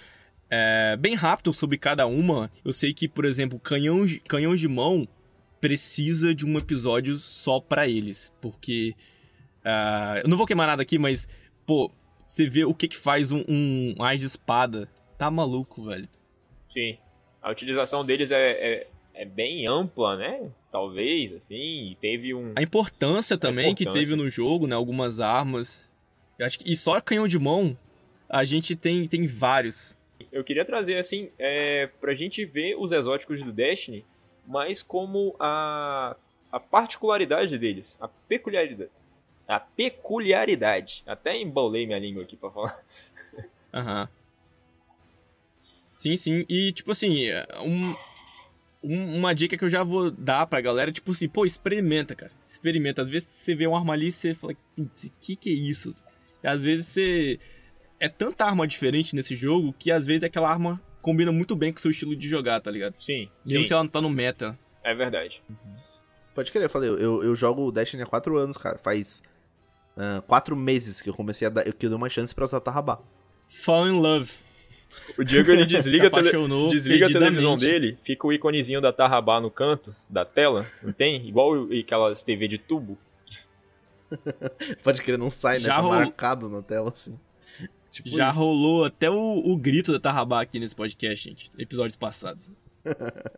é, 0.51 0.97
bem 0.97 1.15
rápido 1.15 1.53
sobre 1.53 1.77
cada 1.79 2.07
uma. 2.07 2.51
Eu 2.65 2.73
sei 2.73 2.95
que, 2.95 3.09
por 3.09 3.25
exemplo, 3.25 3.59
canhão, 3.59 4.05
de- 4.07 4.21
canhão 4.21 4.55
de 4.57 4.67
mão 4.69 5.07
precisa 5.61 6.35
de 6.35 6.47
um 6.47 6.57
episódio 6.57 7.19
só 7.19 7.61
pra 7.61 7.89
eles. 7.89 8.33
Porque. 8.41 8.95
ah, 9.65 10.21
eu 10.23 10.29
não 10.29 10.37
vou 10.37 10.47
queimar 10.47 10.67
nada 10.67 10.83
aqui, 10.83 10.99
mas, 10.99 11.29
pô, 11.67 11.91
você 12.27 12.49
vê 12.49 12.65
o 12.65 12.75
que 12.75 12.89
que 12.89 12.97
faz 12.97 13.31
um, 13.33 13.45
um 13.49 13.95
de 14.17 14.25
espada. 14.25 14.89
Tá 15.19 15.31
maluco, 15.31 15.83
velho. 15.85 16.09
Sim. 16.73 16.97
A 17.43 17.51
utilização 17.51 18.05
deles 18.05 18.31
é, 18.31 18.51
é, 18.51 18.87
é 19.15 19.25
bem 19.25 19.67
ampla, 19.67 20.17
né? 20.17 20.49
Talvez, 20.71 21.33
assim, 21.35 21.97
teve 22.01 22.35
um... 22.35 22.53
A 22.55 22.63
importância 22.63 23.37
também 23.37 23.75
que 23.75 23.83
importância. 23.83 24.11
teve 24.11 24.23
no 24.23 24.31
jogo, 24.31 24.67
né? 24.67 24.77
Algumas 24.77 25.19
armas. 25.19 25.91
Eu 26.39 26.47
acho 26.47 26.59
que, 26.61 26.71
e 26.71 26.77
só 26.77 27.01
canhão 27.01 27.27
de 27.27 27.39
mão, 27.39 27.77
a 28.29 28.45
gente 28.45 28.77
tem, 28.77 29.09
tem 29.09 29.27
vários. 29.27 29.98
Eu 30.33 30.43
queria 30.45 30.65
trazer, 30.65 30.97
assim, 30.97 31.31
é, 31.39 31.87
pra 32.01 32.15
gente 32.15 32.45
ver 32.45 32.75
os 32.77 32.93
exóticos 32.93 33.43
do 33.43 33.53
Destiny, 33.53 34.05
mas 34.47 34.83
como 34.83 35.37
a, 35.39 36.17
a 36.51 36.59
particularidade 36.61 37.57
deles, 37.59 37.97
a 38.01 38.09
peculiaridade. 38.09 38.91
A 39.47 39.59
peculiaridade. 39.61 41.03
Até 41.07 41.37
embolei 41.41 41.87
minha 41.87 41.99
língua 41.99 42.23
aqui 42.23 42.37
pra 42.37 42.51
falar. 42.51 42.83
Aham. 43.73 44.09
Sim, 45.97 46.17
sim. 46.17 46.45
E, 46.49 46.73
tipo 46.73 46.93
assim, 46.93 47.27
um, 47.65 47.95
um- 48.83 49.17
uma 49.19 49.35
dica 49.35 49.57
que 49.57 49.65
eu 49.65 49.71
já 49.71 49.83
vou 49.83 50.11
dar 50.11 50.47
pra 50.47 50.61
galera, 50.61 50.93
tipo 50.93 51.11
assim, 51.11 51.29
pô, 51.29 51.45
experimenta, 51.45 52.15
cara. 52.15 52.31
Experimenta. 52.47 53.03
Às 53.03 53.09
vezes 53.09 53.29
você 53.33 53.55
vê 53.55 53.67
uma 53.67 53.79
arma 53.79 53.93
ali 53.95 54.09
e 54.09 54.13
você 54.13 54.35
fala, 54.35 54.55
"Putz, 54.77 55.11
que 55.21 55.35
que 55.37 55.51
é 55.51 55.53
isso? 55.53 55.95
E 56.43 56.47
às 56.47 56.63
vezes 56.63 56.87
você... 56.87 57.41
É 58.01 58.09
tanta 58.09 58.45
arma 58.45 58.67
diferente 58.67 59.15
nesse 59.17 59.35
jogo 59.35 59.73
que 59.79 59.91
às 59.91 60.05
vezes 60.05 60.23
aquela 60.25 60.49
arma 60.49 60.81
combina 61.03 61.33
muito 61.33 61.57
bem 61.57 61.73
com 61.73 61.79
o 61.79 61.81
seu 61.83 61.91
estilo 61.91 62.15
de 62.15 62.29
jogar, 62.29 62.61
tá 62.61 62.71
ligado? 62.71 62.95
Sim, 62.99 63.29
Mesmo 63.45 63.63
sim, 63.63 63.69
se 63.69 63.73
ela 63.73 63.83
não 63.83 63.91
tá 63.91 64.01
no 64.01 64.09
meta. 64.11 64.59
é 64.85 64.95
verdade. 64.95 65.43
Pode 66.35 66.53
crer, 66.53 66.65
eu 66.65 66.71
falei, 66.71 66.89
eu, 66.91 67.23
eu 67.25 67.35
jogo 67.35 67.73
Destiny 67.73 68.03
há 68.03 68.07
4 68.07 68.37
anos, 68.39 68.57
cara. 68.57 68.79
Faz 68.79 69.23
4 70.29 70.55
meses 70.55 71.03
que 71.03 71.11
eu 71.11 71.15
comecei 71.15 71.47
a 71.49 71.51
dar. 71.51 71.65
que 71.65 71.87
eu 71.87 71.91
dei 71.91 71.97
uma 71.97 72.09
chance 72.09 72.33
pra 72.35 72.45
usar 72.45 72.61
Tarrabá. 72.61 73.01
Fall 73.49 73.89
in 73.89 74.01
love. 74.01 74.31
O 75.19 75.25
Diego 75.25 75.51
ele 75.51 75.67
desliga, 75.67 76.07
a, 76.07 76.11
tele- 76.11 76.31
desliga 76.71 77.07
a 77.07 77.09
televisão 77.13 77.57
dele, 77.57 77.99
fica 78.05 78.27
o 78.27 78.33
iconezinho 78.33 78.81
da 78.81 78.93
Tarrabá 78.93 79.41
no 79.41 79.51
canto 79.51 79.95
da 80.09 80.25
tela, 80.25 80.65
não 80.83 80.93
tem? 80.93 81.27
Igual 81.27 81.67
aquelas 81.73 82.23
TV 82.23 82.47
de 82.47 82.59
tubo. 82.59 82.97
Pode 84.83 85.03
crer, 85.03 85.19
não 85.19 85.31
sai, 85.31 85.55
né? 85.59 85.65
Já 85.65 85.75
tá 85.77 85.81
rolou- 85.81 85.97
marcado 85.99 86.49
na 86.49 86.63
tela, 86.63 86.91
assim. 86.91 87.19
Tipo 88.03 88.17
Já 88.17 88.31
isso. 88.31 88.39
rolou 88.39 88.85
até 88.85 89.11
o, 89.11 89.15
o 89.45 89.57
grito 89.57 89.93
da 89.93 90.01
Tarrabá 90.01 90.41
aqui 90.43 90.59
nesse 90.61 90.75
podcast, 90.75 91.29
gente. 91.29 91.51
Episódios 91.59 91.97
passados. 91.97 92.51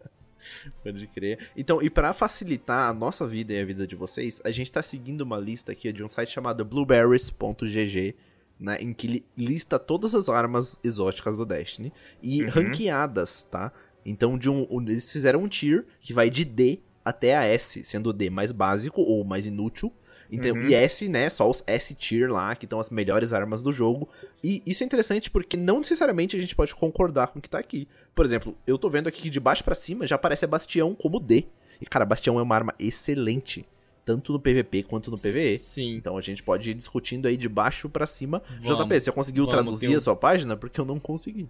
Pode 0.82 1.06
crer. 1.08 1.50
Então, 1.56 1.82
e 1.82 1.90
pra 1.90 2.12
facilitar 2.12 2.88
a 2.88 2.94
nossa 2.94 3.26
vida 3.26 3.52
e 3.52 3.60
a 3.60 3.64
vida 3.64 3.86
de 3.86 3.94
vocês, 3.94 4.40
a 4.44 4.50
gente 4.50 4.72
tá 4.72 4.82
seguindo 4.82 5.20
uma 5.20 5.38
lista 5.38 5.72
aqui 5.72 5.92
de 5.92 6.02
um 6.02 6.08
site 6.08 6.30
chamado 6.32 6.64
blueberries.gg, 6.64 8.14
né, 8.58 8.78
em 8.80 8.92
que 8.92 9.06
li- 9.06 9.24
lista 9.36 9.78
todas 9.78 10.14
as 10.14 10.28
armas 10.28 10.78
exóticas 10.82 11.36
do 11.36 11.44
Destiny 11.46 11.92
e 12.22 12.42
Uhum. 12.44 12.50
ranqueadas, 12.50 13.42
tá? 13.44 13.72
Então, 14.04 14.36
de 14.38 14.48
um, 14.50 14.66
um- 14.70 14.82
eles 14.82 15.10
fizeram 15.12 15.42
um 15.42 15.48
tier 15.48 15.84
que 16.00 16.12
vai 16.12 16.30
de 16.30 16.44
D 16.44 16.78
até 17.04 17.36
a 17.36 17.44
S, 17.44 17.84
sendo 17.84 18.10
o 18.10 18.12
D 18.12 18.28
mais 18.30 18.50
básico 18.52 19.00
ou 19.02 19.24
mais 19.24 19.46
inútil. 19.46 19.92
Então, 20.30 20.52
Uhum. 20.56 20.68
E 20.68 20.74
S, 20.74 21.08
né, 21.08 21.28
só 21.28 21.48
os 21.48 21.62
S 21.66 21.94
tier 21.94 22.30
lá, 22.30 22.54
que 22.54 22.64
estão 22.66 22.78
as 22.78 22.90
melhores 22.90 23.32
armas 23.32 23.62
do 23.62 23.72
jogo. 23.72 24.08
E 24.44 24.62
isso 24.64 24.82
é 24.82 24.86
interessante 24.86 25.30
porque 25.30 25.56
não 25.56 25.78
necessariamente 25.78 26.36
a 26.36 26.40
gente 26.40 26.54
pode 26.54 26.74
concordar 26.74 27.28
com 27.28 27.38
o 27.38 27.42
que 27.42 27.48
tá 27.50 27.58
aqui. 27.58 27.88
Por 28.14 28.24
exemplo, 28.24 28.56
eu 28.66 28.78
tô 28.78 28.88
vendo 28.88 29.06
aqui 29.08 29.22
que 29.22 29.30
de 29.30 29.40
baixo 29.40 29.64
pra 29.64 29.74
cima 29.74 30.06
já 30.06 30.16
aparece 30.16 30.44
a 30.44 30.48
Bastião 30.48 30.94
como 30.94 31.18
D. 31.18 31.46
E, 31.80 31.86
cara, 31.86 32.04
Bastião 32.04 32.38
é 32.38 32.42
uma 32.42 32.54
arma 32.54 32.74
excelente. 32.78 33.66
Tanto 34.04 34.32
no 34.32 34.40
PVP 34.40 34.82
quanto 34.82 35.10
no 35.10 35.16
PVE. 35.18 35.58
Sim. 35.58 35.94
Então 35.96 36.16
a 36.16 36.22
gente 36.22 36.42
pode 36.42 36.70
ir 36.70 36.74
discutindo 36.74 37.26
aí 37.28 37.36
de 37.36 37.48
baixo 37.48 37.88
pra 37.88 38.06
cima. 38.06 38.42
Vamos, 38.62 38.84
JP, 38.86 39.00
você 39.00 39.12
conseguiu 39.12 39.44
vamos, 39.44 39.54
traduzir 39.54 39.88
um- 39.94 39.96
a 39.96 40.00
sua 40.00 40.16
página? 40.16 40.56
Porque 40.56 40.80
eu 40.80 40.84
não 40.84 40.98
consegui. 40.98 41.48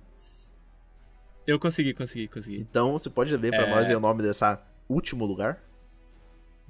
Eu 1.47 1.59
consegui, 1.59 1.95
consegui, 1.95 2.29
consegui. 2.29 2.59
Então 2.71 2.93
você 2.93 3.09
pode 3.09 3.35
ler 3.37 3.51
pra 3.51 3.67
É. 3.67 3.71
nós 3.71 3.89
o 3.89 4.01
nome 4.01 4.23
dessa 4.23 4.61
último 4.89 5.25
lugar? 5.25 5.63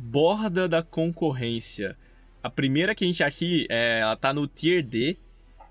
Borda 0.00 0.66
da 0.66 0.82
concorrência. 0.82 1.94
A 2.42 2.48
primeira 2.48 2.94
que 2.94 3.04
a 3.04 3.06
gente 3.06 3.22
aqui, 3.22 3.66
é, 3.68 4.00
ela 4.00 4.16
tá 4.16 4.32
no 4.32 4.46
Tier 4.46 4.82
D. 4.82 5.18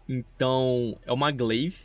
Então, 0.07 0.95
é 1.03 1.11
uma 1.11 1.31
Glaive. 1.31 1.81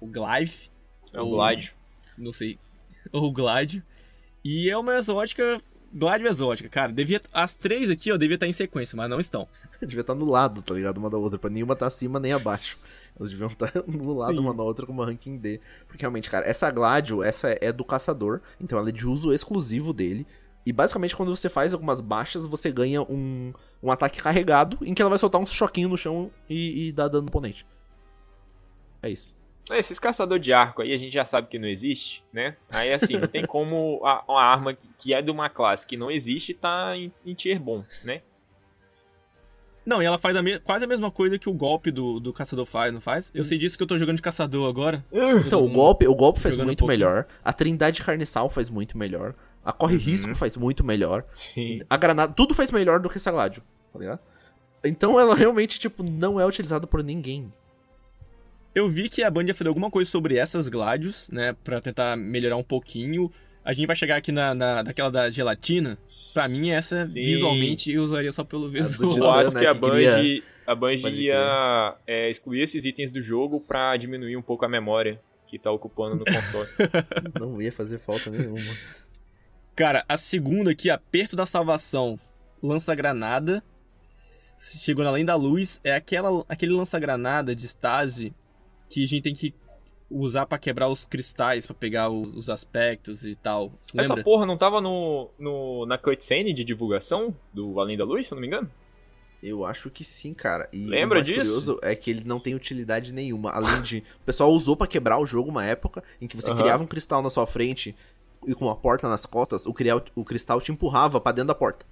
O 0.00 0.06
Glaive. 0.06 0.70
É 1.12 1.20
o 1.20 1.28
Glide. 1.28 1.74
Não 2.16 2.32
sei. 2.32 2.58
Ou 3.12 3.30
Glide. 3.30 3.84
E 4.42 4.70
é 4.70 4.76
uma 4.76 4.96
exótica. 4.96 5.60
Glide 5.92 6.26
exótica, 6.26 6.68
cara. 6.70 6.90
Devia, 6.90 7.20
as 7.32 7.54
três 7.54 7.90
aqui, 7.90 8.10
ó, 8.10 8.16
devia 8.16 8.36
estar 8.36 8.46
em 8.46 8.52
sequência, 8.52 8.96
mas 8.96 9.10
não 9.10 9.20
estão. 9.20 9.46
Devia 9.82 10.00
estar 10.00 10.14
no 10.14 10.24
lado, 10.24 10.62
tá 10.62 10.72
ligado? 10.72 10.96
Uma 10.96 11.10
da 11.10 11.18
outra, 11.18 11.38
pra 11.38 11.50
nenhuma 11.50 11.76
tá 11.76 11.86
acima 11.86 12.18
nem 12.18 12.32
abaixo. 12.32 12.88
Elas 13.14 13.30
deviam 13.30 13.48
estar 13.48 13.70
no 13.86 14.14
lado 14.14 14.32
Sim. 14.32 14.38
uma 14.38 14.54
da 14.54 14.62
outra 14.62 14.86
com 14.86 14.92
uma 14.92 15.04
ranking 15.04 15.36
D. 15.36 15.60
Porque 15.86 16.00
realmente, 16.00 16.30
cara, 16.30 16.46
essa 16.46 16.70
Gladio, 16.70 17.22
essa 17.22 17.54
é 17.60 17.70
do 17.70 17.84
caçador, 17.84 18.40
então 18.58 18.78
ela 18.78 18.88
é 18.88 18.92
de 18.92 19.06
uso 19.06 19.34
exclusivo 19.34 19.92
dele. 19.92 20.26
E 20.64 20.72
basicamente, 20.72 21.16
quando 21.16 21.34
você 21.34 21.48
faz 21.48 21.72
algumas 21.74 22.00
baixas, 22.00 22.46
você 22.46 22.70
ganha 22.70 23.02
um, 23.02 23.52
um 23.82 23.90
ataque 23.90 24.22
carregado, 24.22 24.78
em 24.82 24.94
que 24.94 25.02
ela 25.02 25.08
vai 25.08 25.18
soltar 25.18 25.40
um 25.40 25.46
choquinho 25.46 25.88
no 25.88 25.96
chão 25.96 26.30
e, 26.48 26.88
e 26.88 26.92
dar 26.92 27.08
dano 27.08 27.22
no 27.22 27.28
oponente. 27.28 27.66
É 29.02 29.10
isso. 29.10 29.34
Esses 29.72 29.98
caçador 29.98 30.38
de 30.38 30.52
arco 30.52 30.82
aí 30.82 30.92
a 30.92 30.96
gente 30.96 31.12
já 31.12 31.24
sabe 31.24 31.48
que 31.48 31.58
não 31.58 31.68
existe, 31.68 32.22
né? 32.32 32.56
Aí 32.68 32.92
assim, 32.92 33.16
não 33.16 33.28
tem 33.28 33.44
como 33.46 34.00
a- 34.04 34.24
uma 34.28 34.42
arma 34.42 34.76
que 34.98 35.14
é 35.14 35.22
de 35.22 35.30
uma 35.30 35.48
classe 35.48 35.86
que 35.86 35.96
não 35.96 36.10
existe 36.10 36.52
tá 36.52 36.96
em, 36.96 37.12
em 37.24 37.34
tier 37.34 37.60
bom, 37.60 37.84
né? 38.04 38.22
Não, 39.84 40.00
e 40.02 40.04
ela 40.04 40.16
faz 40.18 40.36
a 40.36 40.42
me- 40.42 40.58
quase 40.60 40.84
a 40.84 40.88
mesma 40.88 41.10
coisa 41.10 41.38
que 41.38 41.48
o 41.48 41.52
golpe 41.52 41.90
do, 41.90 42.20
do 42.20 42.32
caçador 42.32 42.64
faz, 42.66 42.92
não 42.94 43.00
faz? 43.00 43.30
Eu 43.34 43.42
sei 43.42 43.58
disso 43.58 43.76
que 43.76 43.82
eu 43.82 43.86
tô 43.86 43.98
jogando 43.98 44.16
de 44.16 44.22
caçador 44.22 44.68
agora. 44.68 45.04
Então, 45.46 45.64
o 45.64 45.68
golpe, 45.68 46.06
o 46.06 46.14
golpe 46.14 46.38
faz 46.40 46.56
um 46.56 46.64
muito 46.64 46.78
pouquinho. 46.80 46.98
melhor. 46.98 47.26
A 47.44 47.52
Trindade 47.52 48.02
Carniçal 48.02 48.48
faz 48.48 48.68
muito 48.70 48.96
melhor. 48.96 49.34
A 49.64 49.72
Corre 49.72 49.96
Risco 49.96 50.34
faz 50.34 50.56
muito 50.56 50.84
melhor. 50.84 51.24
Sim. 51.34 51.82
A 51.90 51.96
granada, 51.96 52.32
tudo 52.32 52.54
faz 52.54 52.70
melhor 52.70 53.00
do 53.00 53.08
que 53.08 53.18
essa 53.18 53.30
Gladio, 53.30 53.62
tá 53.92 53.98
ligado? 53.98 54.20
Então 54.84 55.18
ela 55.18 55.34
realmente, 55.34 55.78
tipo, 55.78 56.02
não 56.02 56.38
é 56.40 56.46
utilizada 56.46 56.86
por 56.86 57.02
ninguém. 57.04 57.52
Eu 58.74 58.88
vi 58.88 59.08
que 59.08 59.22
a 59.22 59.30
Band 59.30 59.44
ia 59.44 59.54
fazer 59.54 59.68
alguma 59.68 59.90
coisa 59.90 60.10
sobre 60.10 60.36
essas 60.36 60.68
Gladios, 60.68 61.28
né? 61.30 61.54
Pra 61.62 61.80
tentar 61.80 62.16
melhorar 62.16 62.56
um 62.56 62.62
pouquinho. 62.62 63.30
A 63.64 63.72
gente 63.72 63.86
vai 63.86 63.94
chegar 63.96 64.16
aqui 64.16 64.32
na, 64.32 64.54
na 64.54 64.82
daquela 64.82 65.10
da 65.10 65.30
gelatina. 65.30 65.96
Pra 66.34 66.48
mim, 66.48 66.70
essa 66.70 67.06
Sim. 67.06 67.24
visualmente 67.24 67.92
eu 67.92 68.04
usaria 68.04 68.32
só 68.32 68.42
pelo 68.42 68.62
do 68.64 68.70
visual. 68.70 69.14
Gelatina. 69.14 69.20
Boatos 69.32 69.54
né, 69.54 69.60
que 69.60 69.66
a 69.66 69.74
queria- 69.74 70.42
a 70.66 70.74
Band 70.74 70.96
Pode 71.00 71.20
ia 71.22 71.96
é, 72.06 72.30
excluir 72.30 72.62
esses 72.62 72.84
itens 72.84 73.12
do 73.12 73.20
jogo 73.22 73.60
pra 73.60 73.96
diminuir 73.96 74.36
um 74.36 74.42
pouco 74.42 74.64
a 74.64 74.68
memória 74.68 75.20
que 75.46 75.58
tá 75.58 75.70
ocupando 75.70 76.16
no 76.16 76.24
console. 76.24 76.68
Não 77.38 77.60
ia 77.60 77.72
fazer 77.72 77.98
falta 77.98 78.30
nenhuma. 78.30 78.58
Cara, 79.74 80.04
a 80.08 80.16
segunda 80.16 80.70
aqui, 80.70 80.88
Aperto 80.90 81.34
da 81.34 81.46
Salvação, 81.46 82.18
lança-granada. 82.62 83.62
Chegou 84.58 85.02
na 85.02 85.10
Além 85.10 85.24
da 85.24 85.34
Luz. 85.34 85.80
É 85.82 85.94
aquela, 85.94 86.44
aquele 86.48 86.72
lança-granada 86.72 87.54
de 87.54 87.66
Stasi 87.66 88.32
que 88.88 89.02
a 89.02 89.06
gente 89.06 89.22
tem 89.22 89.34
que 89.34 89.54
usar 90.12 90.46
pra 90.46 90.58
quebrar 90.58 90.88
os 90.88 91.04
cristais, 91.04 91.66
pra 91.66 91.74
pegar 91.74 92.08
o- 92.10 92.22
os 92.22 92.48
aspectos 92.50 93.24
e 93.24 93.34
tal. 93.34 93.72
Lembra? 93.94 94.14
Essa 94.14 94.22
porra 94.24 94.44
não 94.46 94.56
tava 94.56 94.80
no, 94.80 95.28
no, 95.38 95.86
na 95.86 95.96
cutscene 95.98 96.52
de 96.52 96.64
divulgação 96.64 97.34
do 97.52 97.80
Além 97.80 97.96
da 97.96 98.04
Luz, 98.04 98.26
se 98.26 98.32
eu 98.32 98.36
não 98.36 98.40
me 98.42 98.46
engano? 98.46 98.70
Eu 99.42 99.64
acho 99.66 99.90
que 99.90 100.04
sim, 100.04 100.32
cara. 100.32 100.68
E 100.72 100.86
Lembra 100.86 101.18
o 101.18 101.20
mais 101.20 101.26
disso? 101.26 101.40
curioso 101.40 101.78
é 101.82 101.96
que 101.96 102.08
ele 102.10 102.22
não 102.24 102.38
tem 102.38 102.54
utilidade 102.54 103.12
nenhuma. 103.12 103.50
Além 103.50 103.82
de. 103.82 103.98
O 104.20 104.24
pessoal 104.24 104.52
usou 104.52 104.76
pra 104.76 104.86
quebrar 104.86 105.18
o 105.18 105.26
jogo 105.26 105.50
uma 105.50 105.64
época 105.66 106.02
em 106.20 106.28
que 106.28 106.36
você 106.36 106.52
Aham. 106.52 106.60
criava 106.62 106.84
um 106.84 106.86
cristal 106.86 107.20
na 107.22 107.28
sua 107.30 107.44
frente 107.46 107.94
e 108.46 108.54
com 108.54 108.66
uma 108.66 108.76
porta 108.76 109.08
nas 109.08 109.26
costas, 109.26 109.66
o, 109.66 109.72
cria- 109.74 110.00
o 110.14 110.24
cristal 110.24 110.60
te 110.60 110.70
empurrava 110.70 111.20
pra 111.20 111.32
dentro 111.32 111.48
da 111.48 111.54
porta. 111.56 111.84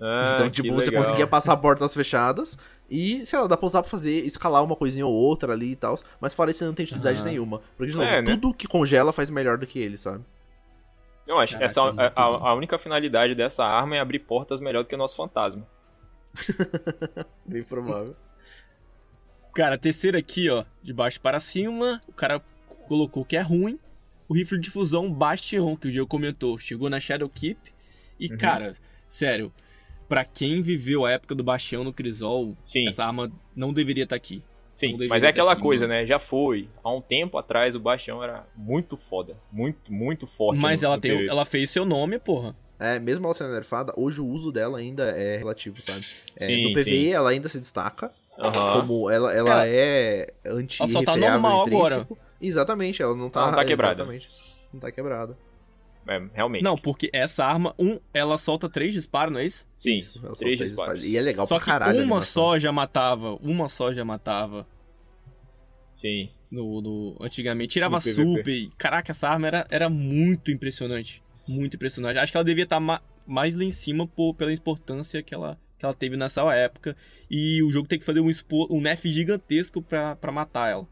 Ah, 0.00 0.32
então, 0.34 0.46
que 0.50 0.62
tipo, 0.62 0.72
você 0.74 0.86
legal. 0.90 1.02
conseguia 1.02 1.26
passar 1.26 1.56
portas 1.56 1.92
fechadas 1.92 2.56
e, 2.90 3.24
sei 3.26 3.38
lá, 3.38 3.46
dá 3.46 3.56
pra 3.56 3.66
usar 3.66 3.82
pra 3.82 3.90
fazer, 3.90 4.24
escalar 4.26 4.62
uma 4.64 4.74
coisinha 4.76 5.06
ou 5.06 5.12
outra 5.14 5.52
ali 5.52 5.72
e 5.72 5.76
tal. 5.76 5.96
Mas 6.20 6.32
fora 6.34 6.50
isso, 6.50 6.64
não 6.64 6.72
tem 6.74 6.84
utilidade 6.84 7.18
Aham. 7.20 7.28
nenhuma. 7.28 7.60
Porque, 7.76 7.90
de 7.92 7.96
novo, 7.98 8.08
É, 8.08 8.22
né? 8.22 8.30
tudo 8.34 8.54
que 8.54 8.66
congela 8.66 9.12
faz 9.12 9.28
melhor 9.30 9.58
do 9.58 9.66
que 9.66 9.78
ele, 9.78 9.96
sabe? 9.96 10.24
Eu 11.26 11.38
acho 11.38 11.52
Caraca, 11.54 11.64
essa, 11.66 11.82
muito 11.84 12.00
a, 12.00 12.06
a- 12.14 12.50
a 12.50 12.54
única 12.54 12.78
finalidade 12.78 13.34
dessa 13.34 13.62
arma 13.64 13.96
é 13.96 14.00
abrir 14.00 14.20
portas 14.20 14.60
melhor 14.60 14.82
do 14.82 14.88
que 14.88 14.94
o 14.94 14.98
nosso 14.98 15.14
fantasma. 15.16 15.66
Bem 17.44 17.62
provável. 17.64 18.16
Cara, 19.54 19.76
terceira 19.78 20.18
aqui, 20.18 20.48
ó, 20.48 20.64
de 20.82 20.92
baixo 20.92 21.20
para 21.20 21.40
cima, 21.40 22.00
o 22.06 22.12
cara 22.12 22.40
colocou 22.86 23.24
que 23.24 23.36
é 23.36 23.40
ruim. 23.40 23.78
O 24.28 24.34
rifle 24.34 24.60
de 24.60 24.70
fusão 24.70 25.10
Bastion, 25.12 25.76
que 25.76 25.88
o 25.88 25.90
Diego 25.90 26.06
comentou, 26.06 26.58
chegou 26.58 26.88
na 26.90 27.00
Shadow 27.00 27.28
Keep. 27.28 27.58
E, 28.20 28.30
Uhum. 28.30 28.38
cara, 28.38 28.76
sério, 29.08 29.52
pra 30.08 30.24
quem 30.24 30.62
viveu 30.62 31.04
a 31.04 31.10
época 31.12 31.34
do 31.34 31.44
Bastião 31.44 31.84
no 31.84 31.92
Crisol, 31.92 32.56
Sim, 32.64 32.88
essa 32.88 33.04
arma 33.04 33.30
não 33.54 33.72
deveria 33.72 34.04
estar 34.04 34.16
aqui. 34.16 34.42
sim. 34.74 34.96
Mas 35.08 35.22
é 35.22 35.26
ter 35.26 35.30
aquela 35.32 35.52
aqui, 35.52 35.62
coisa, 35.62 35.86
né? 35.86 36.06
Já 36.06 36.18
foi. 36.18 36.68
Há 36.82 36.92
um 36.92 37.00
tempo 37.00 37.36
atrás 37.36 37.74
o 37.74 37.80
Bastião 37.80 38.22
era 38.22 38.46
muito 38.56 38.96
foda. 38.96 39.36
Muito, 39.52 39.92
muito 39.92 40.26
forte. 40.26 40.58
Mas 40.60 40.80
no- 40.82 40.86
ela, 40.86 40.96
no 40.96 41.00
tem, 41.02 41.26
ela 41.28 41.44
fez 41.44 41.68
seu 41.70 41.84
nome, 41.84 42.18
porra. 42.18 42.56
É, 42.80 42.98
mesmo 43.00 43.26
ela 43.26 43.34
sendo 43.34 43.52
nerfada, 43.52 43.92
hoje 43.96 44.20
o 44.20 44.26
uso 44.26 44.52
dela 44.52 44.78
ainda 44.78 45.10
é 45.10 45.36
relativo, 45.36 45.82
sabe? 45.82 46.06
É, 46.36 46.46
Sim, 46.46 46.62
no 46.62 46.72
PvE 46.72 46.84
sim. 46.84 47.12
ela 47.12 47.30
ainda 47.30 47.48
se 47.48 47.58
destaca, 47.58 48.12
Aham. 48.38 48.80
como 48.82 49.10
ela, 49.10 49.34
ela 49.34 49.66
é 49.66 50.32
anti 50.46 50.80
Ela 50.80 50.88
só 50.92 51.02
tá 51.02 51.16
normal 51.16 51.66
agora. 51.66 52.06
Exatamente, 52.40 53.02
ela 53.02 53.16
não 53.16 53.28
tá, 53.28 53.40
Ela 53.40 53.50
não 53.50 53.58
tá 53.58 53.64
quebrada. 53.64 53.94
Exatamente. 54.02 54.28
Não 54.72 54.78
tá 54.80 54.92
quebrada. 54.92 55.36
É, 56.08 56.20
realmente. 56.34 56.62
Não, 56.62 56.76
porque 56.76 57.10
essa 57.12 57.44
arma, 57.44 57.74
um, 57.78 57.98
ela 58.12 58.36
solta 58.38 58.68
três 58.68 58.92
disparos, 58.92 59.32
não 59.32 59.40
é 59.40 59.44
isso? 59.44 59.66
Sim, 59.76 59.96
Isso, 59.96 60.20
três 60.20 60.38
três 60.38 60.58
disparos. 60.58 61.04
E 61.04 61.16
é 61.16 61.20
legal 61.20 61.46
Só 61.46 61.56
pra 61.56 61.64
que 61.64 61.70
caralho. 61.70 62.02
uma 62.04 62.20
só 62.22 62.58
já 62.58 62.72
matava, 62.72 63.34
uma 63.42 63.68
só 63.68 63.92
já 63.92 64.04
matava 64.04 64.66
Sim. 65.92 66.30
no, 66.50 66.80
no- 66.80 67.16
antigamente. 67.20 67.72
Tirava 67.72 67.96
No 67.96 68.02
super 68.02 68.48
e, 68.54 68.70
caraca, 68.78 69.10
essa 69.12 69.28
arma 69.28 69.46
era, 69.46 69.66
era 69.70 69.88
muito 69.90 70.50
impressionante. 70.50 71.22
Muito 71.48 71.74
impressionante. 71.76 72.18
Acho 72.18 72.32
que 72.32 72.36
ela 72.38 72.44
devia 72.44 72.64
estar 72.64 72.80
ma- 72.80 73.02
mais 73.26 73.54
lá 73.56 73.64
em 73.64 73.70
cima 73.70 74.06
por, 74.06 74.34
pela 74.34 74.52
importância 74.52 75.22
que 75.22 75.34
ela, 75.34 75.58
que 75.78 75.84
ela 75.84 75.94
teve 75.94 76.16
nessa 76.16 76.42
época. 76.54 76.96
E 77.30 77.62
o 77.62 77.70
jogo 77.72 77.88
tem 77.88 77.98
que 77.98 78.04
fazer 78.04 78.20
um, 78.20 78.30
expo, 78.30 78.66
um 78.74 78.80
nerf 78.80 79.10
gigantesco 79.12 79.82
pra, 79.82 80.14
pra 80.16 80.30
matar 80.32 80.70
ela. 80.70 80.86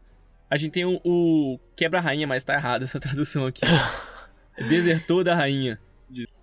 A 0.49 0.55
gente 0.57 0.71
tem 0.71 0.85
o, 0.85 0.99
o 1.03 1.59
quebra-rainha, 1.75 2.25
mas 2.25 2.43
tá 2.43 2.53
errado 2.53 2.83
essa 2.83 2.99
tradução 3.01 3.45
aqui. 3.45 3.61
Desertor 4.67 5.23
da 5.23 5.35
rainha. 5.35 5.79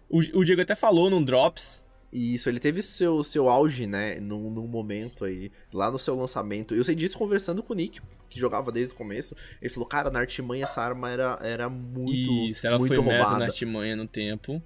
O, 0.08 0.18
o 0.40 0.44
Diego 0.44 0.62
até 0.62 0.74
falou 0.74 1.10
num 1.10 1.22
Drops. 1.22 1.84
E 2.12 2.34
isso, 2.34 2.48
ele 2.48 2.60
teve 2.60 2.80
seu, 2.80 3.24
seu 3.24 3.48
auge, 3.48 3.88
né, 3.88 4.20
num, 4.20 4.48
num 4.48 4.68
momento 4.68 5.24
aí, 5.24 5.50
lá 5.72 5.90
no 5.90 5.98
seu 5.98 6.14
lançamento. 6.14 6.72
Eu 6.72 6.84
sei 6.84 6.94
disso 6.94 7.18
conversando 7.18 7.60
com 7.60 7.72
o 7.72 7.76
Nick, 7.76 8.00
que 8.30 8.38
jogava 8.38 8.70
desde 8.70 8.94
o 8.94 8.96
começo. 8.96 9.34
Ele 9.60 9.68
falou, 9.68 9.88
cara, 9.88 10.10
na 10.12 10.20
artimanha 10.20 10.62
essa 10.62 10.80
arma 10.80 11.10
era, 11.10 11.36
era 11.42 11.68
muito, 11.68 12.30
Isso, 12.48 12.64
ela 12.68 12.78
muito 12.78 12.94
foi 12.94 13.02
meta 13.04 13.16
roubada. 13.18 13.38
na 13.40 13.44
artimanha 13.46 13.96
no 13.96 14.06
tempo. 14.06 14.62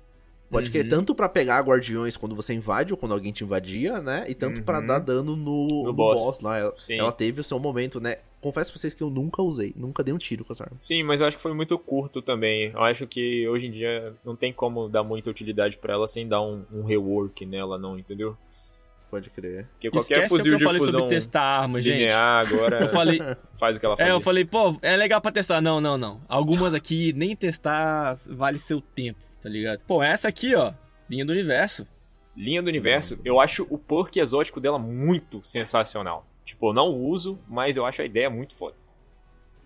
Pode 0.50 0.67
Uhum. 0.67 0.73
que 0.73 0.85
tanto 0.85 1.14
pra 1.14 1.26
pegar 1.26 1.61
guardiões 1.62 2.19
quando 2.19 2.35
você 2.35 2.52
invade 2.52 2.93
ou 2.93 2.99
quando 2.99 3.12
alguém 3.12 3.33
te 3.33 3.45
invadia, 3.45 4.00
né? 4.02 4.26
E 4.28 4.35
tanto 4.35 4.62
pra 4.62 4.81
Uhum. 4.81 4.87
dar 4.87 4.99
dano 4.99 5.35
no, 5.35 5.67
no 5.85 5.93
boss. 5.95 6.21
boss. 6.21 6.40
lá. 6.40 6.59
Ela, 6.59 6.75
ela 6.90 7.12
teve 7.12 7.40
o 7.40 7.45
seu 7.45 7.59
momento, 7.59 7.99
né? 7.99 8.17
Confesso 8.40 8.71
pra 8.71 8.80
vocês 8.80 8.95
que 8.95 9.02
eu 9.02 9.11
nunca 9.11 9.42
usei, 9.42 9.73
nunca 9.76 10.02
dei 10.04 10.14
um 10.14 10.18
tiro 10.18 10.45
com 10.45 10.52
essa 10.52 10.64
arma. 10.64 10.76
Sim, 10.78 11.02
mas 11.02 11.21
eu 11.21 11.26
acho 11.26 11.37
que 11.37 11.42
foi 11.42 11.52
muito 11.52 11.76
curto 11.78 12.23
também. 12.23 12.71
Eu 12.73 12.83
acho 12.85 13.07
que 13.07 13.49
hoje 13.49 13.66
em 13.66 13.71
dia 13.71 14.14
não 14.25 14.37
tem 14.37 14.52
como 14.52 14.88
dar 14.88 15.02
muita 15.02 15.28
utilidade 15.28 15.76
pra 15.78 15.95
ela 15.95 16.07
sem 16.07 16.26
dar 16.28 16.40
um, 16.40 16.64
um 16.73 16.85
rework 16.85 17.45
nela, 17.45 17.76
não, 17.76 17.99
entendeu? 17.99 18.37
Pode 19.11 19.30
crer. 19.30 19.66
Porque 19.73 19.90
qualquer 19.90 20.14
Esquece 20.14 20.26
o 20.26 20.28
que 20.28 20.37
fuzil 20.37 20.52
eu 20.52 20.61
falei 20.61 20.80
sobre 20.80 21.09
testar 21.09 21.40
a 21.40 21.61
arma, 21.62 21.80
gente. 21.80 21.99
linear 21.99 22.47
agora 22.47 22.78
Eu 22.85 22.88
falei, 22.90 23.18
faz 23.59 23.76
o 23.76 23.80
que 23.80 23.87
ela 23.87 23.97
faz. 23.97 24.09
é, 24.09 24.12
eu 24.12 24.21
falei, 24.21 24.45
pô, 24.45 24.78
é 24.83 24.97
legal 24.97 25.21
pra 25.21 25.33
testar. 25.33 25.61
Não, 25.61 25.80
não, 25.80 25.97
não. 25.97 26.21
Algumas 26.28 26.75
aqui, 26.75 27.12
nem 27.14 27.35
testar 27.35 28.14
vale 28.30 28.59
seu 28.59 28.80
tempo, 28.80 29.18
tá 29.42 29.49
ligado? 29.49 29.80
Pô, 29.87 30.02
essa 30.02 30.28
aqui, 30.28 30.54
ó, 30.54 30.73
linha 31.09 31.25
do 31.25 31.33
universo. 31.33 31.87
Linha 32.37 32.62
do 32.62 32.68
universo, 32.68 33.18
eu 33.25 33.40
acho 33.40 33.66
o 33.68 33.78
perk 33.78 34.21
exótico 34.21 34.61
dela 34.61 34.78
muito 34.78 35.40
sensacional. 35.42 36.25
Tipo, 36.49 36.71
eu 36.71 36.73
não 36.73 36.88
uso, 36.88 37.38
mas 37.47 37.76
eu 37.76 37.85
acho 37.85 38.00
a 38.00 38.07
ideia 38.07 38.31
muito 38.31 38.55
foda. 38.55 38.75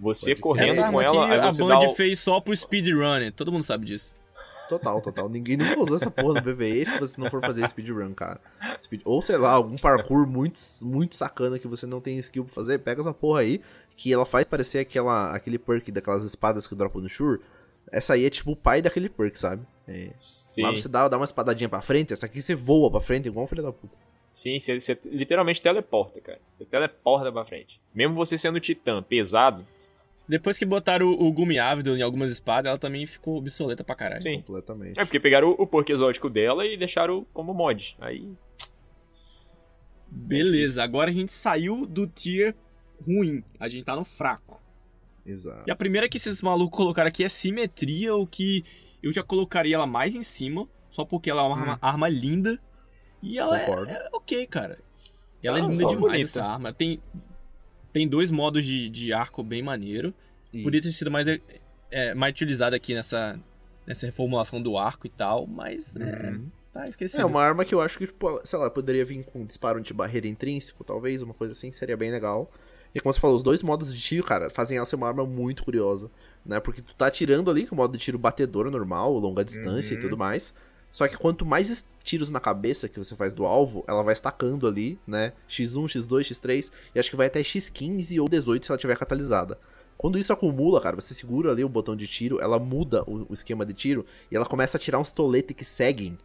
Você 0.01 0.31
Pode 0.31 0.41
correndo 0.41 0.91
com 0.91 1.01
ela, 1.01 1.29
aí 1.29 1.39
a 1.39 1.53
você 1.53 1.63
Band 1.63 1.69
dá 1.69 1.79
o... 1.79 1.95
fez 1.95 2.19
só 2.19 2.41
pro 2.41 2.57
speedrunner, 2.57 3.33
todo 3.33 3.53
mundo 3.53 3.63
sabe 3.63 3.87
disso. 3.87 4.17
Total, 4.69 5.01
total. 5.01 5.29
Ninguém 5.29 5.57
nunca 5.57 5.79
usou 5.81 5.95
essa 5.95 6.11
porra 6.11 6.41
do 6.41 6.43
PvE 6.43 6.85
se 6.85 6.99
você 6.99 7.21
não 7.21 7.31
for 7.31 7.41
fazer 7.41 7.69
speedrun, 7.69 8.13
cara. 8.13 8.41
Speed... 8.81 9.03
Ou 9.05 9.23
sei 9.23 9.37
lá, 9.37 9.53
algum 9.53 9.77
parkour 9.77 10.27
muito, 10.27 10.59
muito 10.83 11.15
sacana 11.15 11.57
que 11.57 11.69
você 11.69 11.87
não 11.87 12.01
tem 12.01 12.19
skill 12.19 12.45
pra 12.45 12.53
fazer, 12.53 12.79
pega 12.79 13.01
essa 13.01 13.15
porra 13.15 13.43
aí, 13.43 13.61
que 13.97 14.13
ela 14.13 14.27
faz 14.27 14.45
parecer 14.45 14.81
aquela, 14.81 15.33
aquele 15.33 15.61
perk 15.61 15.93
daquelas 15.93 16.25
espadas 16.25 16.67
que 16.67 16.75
dropam 16.75 17.01
no 17.01 17.09
Shure. 17.09 17.41
Essa 17.93 18.15
aí 18.15 18.27
é 18.27 18.31
tipo 18.31 18.51
o 18.51 18.57
pai 18.57 18.83
daquele 18.83 19.09
perk, 19.09 19.39
sabe? 19.39 19.65
É. 19.87 20.11
Sim, 20.17 20.63
Lá 20.63 20.73
você 20.73 20.89
dá, 20.89 21.07
dá 21.07 21.17
uma 21.17 21.25
espadadinha 21.25 21.69
pra 21.69 21.81
frente, 21.81 22.13
essa 22.13 22.27
aqui 22.27 22.43
você 22.43 22.57
voa 22.57 22.91
pra 22.91 23.01
frente 23.01 23.29
igual 23.29 23.45
um 23.45 23.49
filho 23.49 23.63
da 23.63 23.73
puta. 23.73 23.97
Sim 24.33 24.59
você, 24.59 24.81
você 24.81 24.99
literalmente 25.05 25.63
teleporta, 25.63 26.21
cara. 26.21 26.41
Você 26.59 26.65
teleporta 26.65 27.31
pra 27.31 27.45
frente. 27.45 27.81
Mesmo 27.95 28.17
você 28.17 28.37
sendo 28.37 28.59
titã 28.59 29.01
pesado, 29.01 29.65
Depois 30.29 30.59
que 30.59 30.65
botaram 30.65 31.07
o, 31.07 31.29
o 31.29 31.33
Gumi 31.33 31.59
Ávido 31.59 31.97
em 31.97 32.03
algumas 32.03 32.33
espadas, 32.33 32.71
ela 32.71 32.79
também 32.79 33.07
ficou 33.07 33.37
obsoleta 33.37 33.85
pra 33.85 33.95
caralho. 33.95 34.23
sim. 34.23 34.43
Completamente. 34.43 34.99
É 34.99 35.05
porque 35.05 35.21
pegaram 35.21 35.51
o, 35.51 35.63
o 35.63 35.67
perk 35.67 35.93
exótico 35.93 36.29
dela 36.29 36.67
e 36.67 36.77
deixaram 36.77 37.25
como 37.33 37.55
mod. 37.55 37.97
Aí, 38.01 38.29
Beleza, 40.15 40.83
agora 40.85 41.11
a 41.11 41.15
gente 41.15 41.33
saiu 41.33 41.87
do 41.87 42.07
tier 42.07 42.55
ruim, 43.07 43.43
a 43.59 43.67
gente 43.67 43.85
tá 43.85 43.97
no 43.97 44.05
fraco. 44.05 44.61
Exato. 45.25 45.65
E 45.67 45.71
a 45.71 45.77
primeira 45.77 46.09
que 46.09 46.19
esses 46.19 46.43
malucos 46.43 46.77
colocaram 46.77 47.09
aqui 47.09 47.25
é 47.25 47.29
simetria, 47.29 48.15
o 48.15 48.27
que 48.27 48.65
eu 49.03 49.13
já 49.13 49.23
colocaria 49.23 49.75
ela 49.75 49.87
mais 49.87 50.15
em 50.15 50.23
cima, 50.23 50.69
só 50.91 51.05
porque 51.05 51.31
ela 51.31 51.43
é 51.43 51.47
uma 51.47 51.59
arma, 51.59 51.79
arma 51.81 52.09
linda. 52.09 52.61
E 53.23 53.39
ela 53.39 53.61
é, 53.61 53.71
é 53.71 54.09
ok, 54.13 54.47
cara. 54.47 54.79
E 55.43 55.47
ela 55.49 55.59
é 55.59 55.61
linda 55.63 55.77
demais, 55.77 55.99
bonita. 56.01 56.23
essa 56.25 56.45
arma. 56.45 56.73
Tem, 56.73 57.01
tem 57.93 58.09
dois 58.09 58.31
modos 58.31 58.65
de, 58.65 58.89
de 58.89 59.13
arco 59.13 59.43
bem 59.43 59.63
maneiro. 59.63 60.13
Por 60.63 60.75
isso 60.75 60.87
ter 60.89 60.93
sido 60.93 61.11
mais, 61.11 61.27
é, 61.91 62.15
mais 62.15 62.33
utilizada 62.33 62.77
aqui 62.77 62.95
nessa, 62.95 63.39
nessa 63.87 64.07
reformulação 64.07 64.61
do 64.61 64.77
arco 64.77 65.07
e 65.07 65.11
tal, 65.11 65.47
mas 65.47 65.95
é, 65.97 66.31
Uhum. 66.31 66.47
tá 66.73 66.87
esquecido. 66.89 67.23
É 67.23 67.25
uma 67.25 67.43
arma 67.43 67.65
que 67.65 67.75
eu 67.75 67.81
acho 67.81 67.97
que, 67.99 68.09
sei 68.45 68.59
lá, 68.59 68.69
poderia 68.69 69.05
vir 69.05 69.25
com 69.25 69.47
disparo 69.47 69.81
de 69.81 69.95
barreira 69.95 70.29
intrínseco, 70.29 70.85
talvez, 70.85 71.23
uma 71.23 71.33
coisa 71.33 71.53
assim, 71.53 71.73
seria 71.73 71.97
bem 71.97 72.11
legal. 72.11 72.51
E 72.95 73.01
como 73.01 73.11
você 73.13 73.19
falou, 73.21 73.35
os 73.37 73.43
dois 73.43 73.63
modos 73.63 73.95
de 73.95 74.01
tiro, 74.01 74.23
cara, 74.27 74.51
fazem 74.51 74.77
ela 74.77 74.85
ser 74.85 74.97
uma 74.97 75.09
arma 75.09 75.25
muito 75.25 75.65
curiosa, 75.65 76.11
né? 76.45 76.61
Porque 76.61 76.83
tu 76.83 76.95
tá 76.95 77.07
atirando 77.07 77.51
ali 77.51 77.67
com 77.67 77.75
o 77.75 77.79
modo 77.79 77.97
de 77.97 78.05
tiro 78.05 78.19
batedor 78.19 78.71
normal, 78.71 79.15
longa 79.19 79.43
distância 79.43 79.95
Uhum. 79.95 79.99
e 79.99 80.03
tudo 80.03 80.19
mais. 80.19 80.53
Só 80.93 81.09
que 81.09 81.17
quanto 81.17 81.47
mais 81.47 81.89
tiros 82.05 82.29
na 82.29 82.39
cabeça 82.39 82.87
que 82.87 82.99
você 82.99 83.17
faz 83.17 83.33
do 83.33 83.47
alvo, 83.47 83.83
ela 83.89 84.03
vai 84.03 84.13
estacando 84.13 84.69
ali, 84.69 85.01
né? 85.07 85.33
X1, 85.49 85.87
X2, 85.87 86.21
X3, 86.21 86.71
e 86.95 87.01
acho 87.01 87.09
que 87.09 87.17
vai 87.17 87.29
até 87.29 87.41
X15 87.41 88.21
ou 88.21 88.29
18 88.29 88.67
se 88.67 88.71
ela 88.71 88.79
tiver 88.79 88.99
catalisada. 88.99 89.59
Quando 89.97 90.19
isso 90.19 90.33
acumula, 90.35 90.83
cara, 90.83 90.95
você 90.95 91.15
segura 91.15 91.51
ali 91.51 91.65
o 91.65 91.69
botão 91.69 91.97
de 91.97 92.07
tiro, 92.07 92.39
ela 92.41 92.59
muda 92.59 93.03
o, 93.05 93.27
o 93.31 93.35
esquema 93.35 93.65
de 93.65 93.73
tiro 93.73 94.05
e 94.31 94.37
ela 94.37 94.45
começa 94.45 94.77
a 94.77 94.81
tirar 94.81 94.99
uns 94.99 95.11
toletes 95.11 95.57
que 95.57 95.65
seguem. 95.65 96.19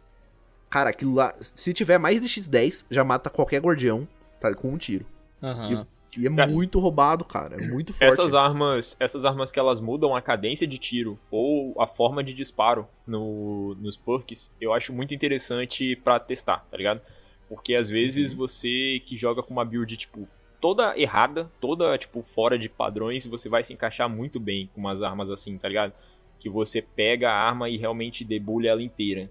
Cara, 0.68 0.90
aquilo 0.90 1.14
lá, 1.14 1.34
se 1.40 1.72
tiver 1.72 1.96
mais 1.96 2.20
de 2.20 2.28
X10, 2.28 2.84
já 2.90 3.02
mata 3.02 3.30
qualquer 3.30 3.62
guardião, 3.62 4.06
tá? 4.38 4.54
Com 4.54 4.72
um 4.72 4.76
tiro. 4.76 5.06
Aham. 5.42 5.72
E 5.72 5.97
é 6.26 6.34
Cara, 6.34 6.50
muito 6.50 6.78
roubado, 6.80 7.24
cara. 7.24 7.56
É 7.62 7.66
muito 7.68 7.92
forte. 7.92 8.04
essas 8.12 8.34
armas, 8.34 8.96
essas 8.98 9.24
armas 9.24 9.52
que 9.52 9.58
elas 9.58 9.80
mudam 9.80 10.14
a 10.16 10.20
cadência 10.22 10.66
de 10.66 10.78
tiro 10.78 11.18
ou 11.30 11.80
a 11.80 11.86
forma 11.86 12.22
de 12.24 12.32
disparo 12.34 12.86
no, 13.06 13.74
nos 13.80 13.96
perks, 13.96 14.54
eu 14.60 14.72
acho 14.72 14.92
muito 14.92 15.14
interessante 15.14 15.96
pra 15.96 16.18
testar, 16.18 16.66
tá 16.70 16.76
ligado? 16.76 17.00
Porque 17.48 17.74
às 17.74 17.88
vezes 17.88 18.32
Uhum. 18.32 18.38
você 18.38 19.00
que 19.06 19.16
joga 19.16 19.42
com 19.42 19.52
uma 19.52 19.64
build, 19.64 19.96
tipo, 19.96 20.28
toda 20.60 20.98
errada, 20.98 21.50
toda, 21.60 21.96
tipo, 21.96 22.22
fora 22.22 22.58
de 22.58 22.68
padrões, 22.68 23.26
você 23.26 23.48
vai 23.48 23.62
se 23.62 23.72
encaixar 23.72 24.08
muito 24.08 24.38
bem 24.40 24.68
com 24.74 24.80
umas 24.80 25.02
armas 25.02 25.30
assim, 25.30 25.56
tá 25.56 25.68
ligado? 25.68 25.92
Que 26.40 26.48
você 26.50 26.82
pega 26.82 27.30
a 27.30 27.34
arma 27.48 27.68
e 27.70 27.76
realmente 27.76 28.24
debulha 28.24 28.70
ela 28.70 28.82
inteira. 28.82 29.30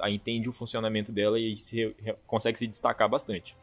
Aí 0.00 0.14
entende 0.16 0.48
o 0.48 0.52
funcionamento 0.52 1.12
dela 1.12 1.38
e 1.38 1.56
se- 1.56 1.94
consegue 2.26 2.58
se 2.58 2.66
destacar 2.66 3.08
bastante. 3.08 3.56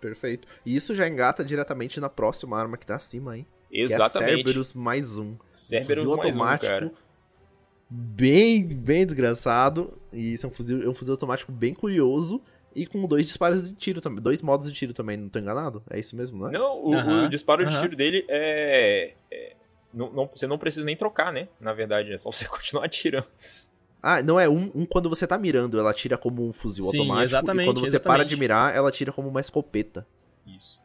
Perfeito. 0.00 0.46
E 0.64 0.74
isso 0.76 0.94
já 0.94 1.08
engata 1.08 1.44
diretamente 1.44 1.98
na 2.00 2.08
próxima 2.08 2.58
arma 2.58 2.76
que 2.76 2.86
tá 2.86 2.96
acima, 2.96 3.36
hein? 3.36 3.46
Que 3.70 3.80
é 3.80 3.82
Exatamente. 3.84 4.36
Cerberus 4.36 4.72
mais 4.72 5.18
um. 5.18 5.34
Cerberus 5.50 6.02
fuzil 6.04 6.16
mais 6.16 6.18
um, 6.18 6.28
automático. 6.28 6.66
cara. 6.72 6.92
bem, 7.90 8.64
bem 8.64 9.04
desgraçado. 9.04 9.98
E 10.12 10.32
isso 10.34 10.46
é 10.46 10.48
um 10.48 10.52
fuzil, 10.52 10.82
é 10.82 10.88
um 10.88 10.94
fuzil 10.94 11.14
automático 11.14 11.50
bem 11.52 11.74
curioso. 11.74 12.40
E 12.74 12.86
com 12.86 13.06
dois 13.06 13.26
disparos 13.26 13.62
de 13.62 13.74
tiro 13.74 14.00
também. 14.00 14.22
Dois 14.22 14.40
modos 14.40 14.68
de 14.70 14.74
tiro 14.78 14.92
também, 14.92 15.16
não 15.16 15.28
tô 15.28 15.38
enganado? 15.38 15.82
É 15.90 15.98
isso 15.98 16.14
mesmo, 16.14 16.46
né? 16.46 16.56
Não, 16.56 16.84
o, 16.84 16.94
Aham, 16.94 17.26
o 17.26 17.28
disparo 17.28 17.66
de 17.66 17.78
tiro 17.80 17.96
dele 17.96 18.24
é. 18.28 19.14
é- 19.30 19.56
não, 19.92 20.12
não- 20.12 20.30
você 20.32 20.46
não 20.46 20.58
precisa 20.58 20.84
nem 20.84 20.96
trocar, 20.96 21.32
né? 21.32 21.48
Na 21.58 21.72
verdade, 21.72 22.12
é 22.12 22.18
só 22.18 22.30
você 22.32 22.46
continuar 22.46 22.84
atirando. 22.84 23.26
Ah, 24.02 24.22
não 24.22 24.38
é 24.38 24.48
um, 24.48 24.70
um 24.74 24.86
quando 24.86 25.08
você 25.08 25.26
tá 25.26 25.36
mirando, 25.36 25.78
ela 25.78 25.92
tira 25.92 26.16
como 26.16 26.46
um 26.48 26.52
fuzil 26.52 26.84
Sim, 26.86 26.98
automático. 26.98 27.24
exatamente, 27.24 27.64
e 27.64 27.68
quando 27.68 27.80
você 27.80 27.86
exatamente. 27.96 28.18
para 28.18 28.24
de 28.24 28.36
mirar, 28.36 28.74
ela 28.74 28.90
tira 28.92 29.12
como 29.12 29.28
uma 29.28 29.40
escopeta. 29.40 30.06
Isso. 30.46 30.80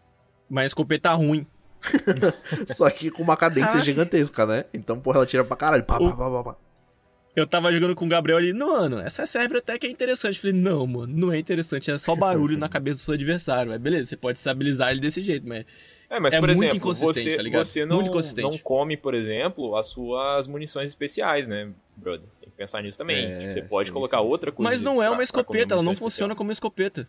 Mas 0.50 0.64
a 0.64 0.68
escopeta 0.68 1.12
ruim. 1.14 1.46
Só 2.68 2.90
que 2.90 3.12
com 3.12 3.22
uma 3.24 3.38
cadência 3.38 3.80
gigantesca, 3.82 4.46
né? 4.46 4.66
Então, 4.74 5.00
porra, 5.00 5.18
ela 5.18 5.26
tira 5.26 5.44
pra 5.44 5.56
caralho. 5.58 5.84
Pá, 5.84 5.98
O- 5.98 6.10
pá, 6.10 6.16
pá, 6.16 6.32
pá, 6.32 6.44
pá. 6.44 6.58
Eu 7.36 7.48
tava 7.48 7.74
jogando 7.74 7.96
com 7.96 8.06
o 8.06 8.10
Gabriel 8.10 8.38
ali, 8.38 8.54
não, 8.54 8.68
mano, 8.70 9.00
essa 9.00 9.26
serve 9.26 9.58
até 9.58 9.80
que 9.80 9.88
é 9.88 9.90
interessante. 9.90 10.36
Eu 10.36 10.42
falei, 10.42 10.56
não, 10.56 10.86
mano, 10.86 11.12
não 11.18 11.34
é 11.34 11.40
interessante, 11.40 11.90
é 11.90 11.98
só 11.98 12.16
barulho 12.16 12.60
na 12.60 12.70
cabeça 12.70 12.98
do 12.98 13.02
seu 13.02 13.16
adversário. 13.16 13.72
Mas 13.72 13.82
beleza, 13.82 14.10
você 14.10 14.18
pode 14.18 14.38
estabilizar 14.38 14.92
ele 14.92 15.00
desse 15.00 15.22
jeito, 15.22 15.48
mas. 15.48 15.66
É, 16.10 16.20
mas 16.20 16.34
É 16.34 16.40
por 16.40 16.48
muito 16.50 16.60
exemplo, 16.60 16.78
inconsistente, 16.78 17.36
você, 17.36 17.50
tá 17.52 17.58
você 17.58 17.86
não, 17.86 18.02
não 18.04 18.58
come, 18.60 18.96
por 18.96 19.16
exemplo, 19.16 19.76
as 19.76 19.88
suas 19.88 20.46
munições 20.46 20.90
especiais, 20.90 21.48
né, 21.48 21.72
brother? 21.96 22.28
Tem 22.40 22.50
que 22.50 22.56
pensar 22.56 22.82
nisso 22.82 22.98
também. 22.98 23.26
É, 23.26 23.52
você 23.52 23.62
pode 23.62 23.90
sim, 23.90 23.94
colocar 23.94 24.18
sim, 24.20 24.24
outra 24.26 24.52
coisa. 24.52 24.70
Mas 24.72 24.82
não 24.82 24.94
é 25.02 25.06
pra- 25.06 25.10
uma 25.12 25.16
pra 25.18 25.24
escopeta, 25.24 25.74
ela 25.76 25.84
não 25.84 25.92
funciona 25.96 26.32
especial. 26.34 26.36
como 26.36 26.52
escopeta. 26.52 27.08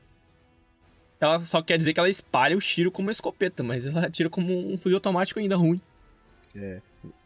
Ela 1.21 1.41
só 1.41 1.63
quer 1.63 1.79
dizer 1.79 1.95
que 1.95 2.01
ela 2.01 2.09
espalha 2.09 2.57
o 2.57 2.61
tiro 2.61 2.91
como 2.91 3.07
uma 3.09 3.13
escopeta, 3.13 3.63
mas 3.63 3.87
ela 3.87 4.07
atira 4.07 4.29
como 4.29 4.53
um 4.73 4.77
fuzil 4.77 4.97
automático 4.99 5.41
ainda 5.41 5.57
ruim. 5.57 5.81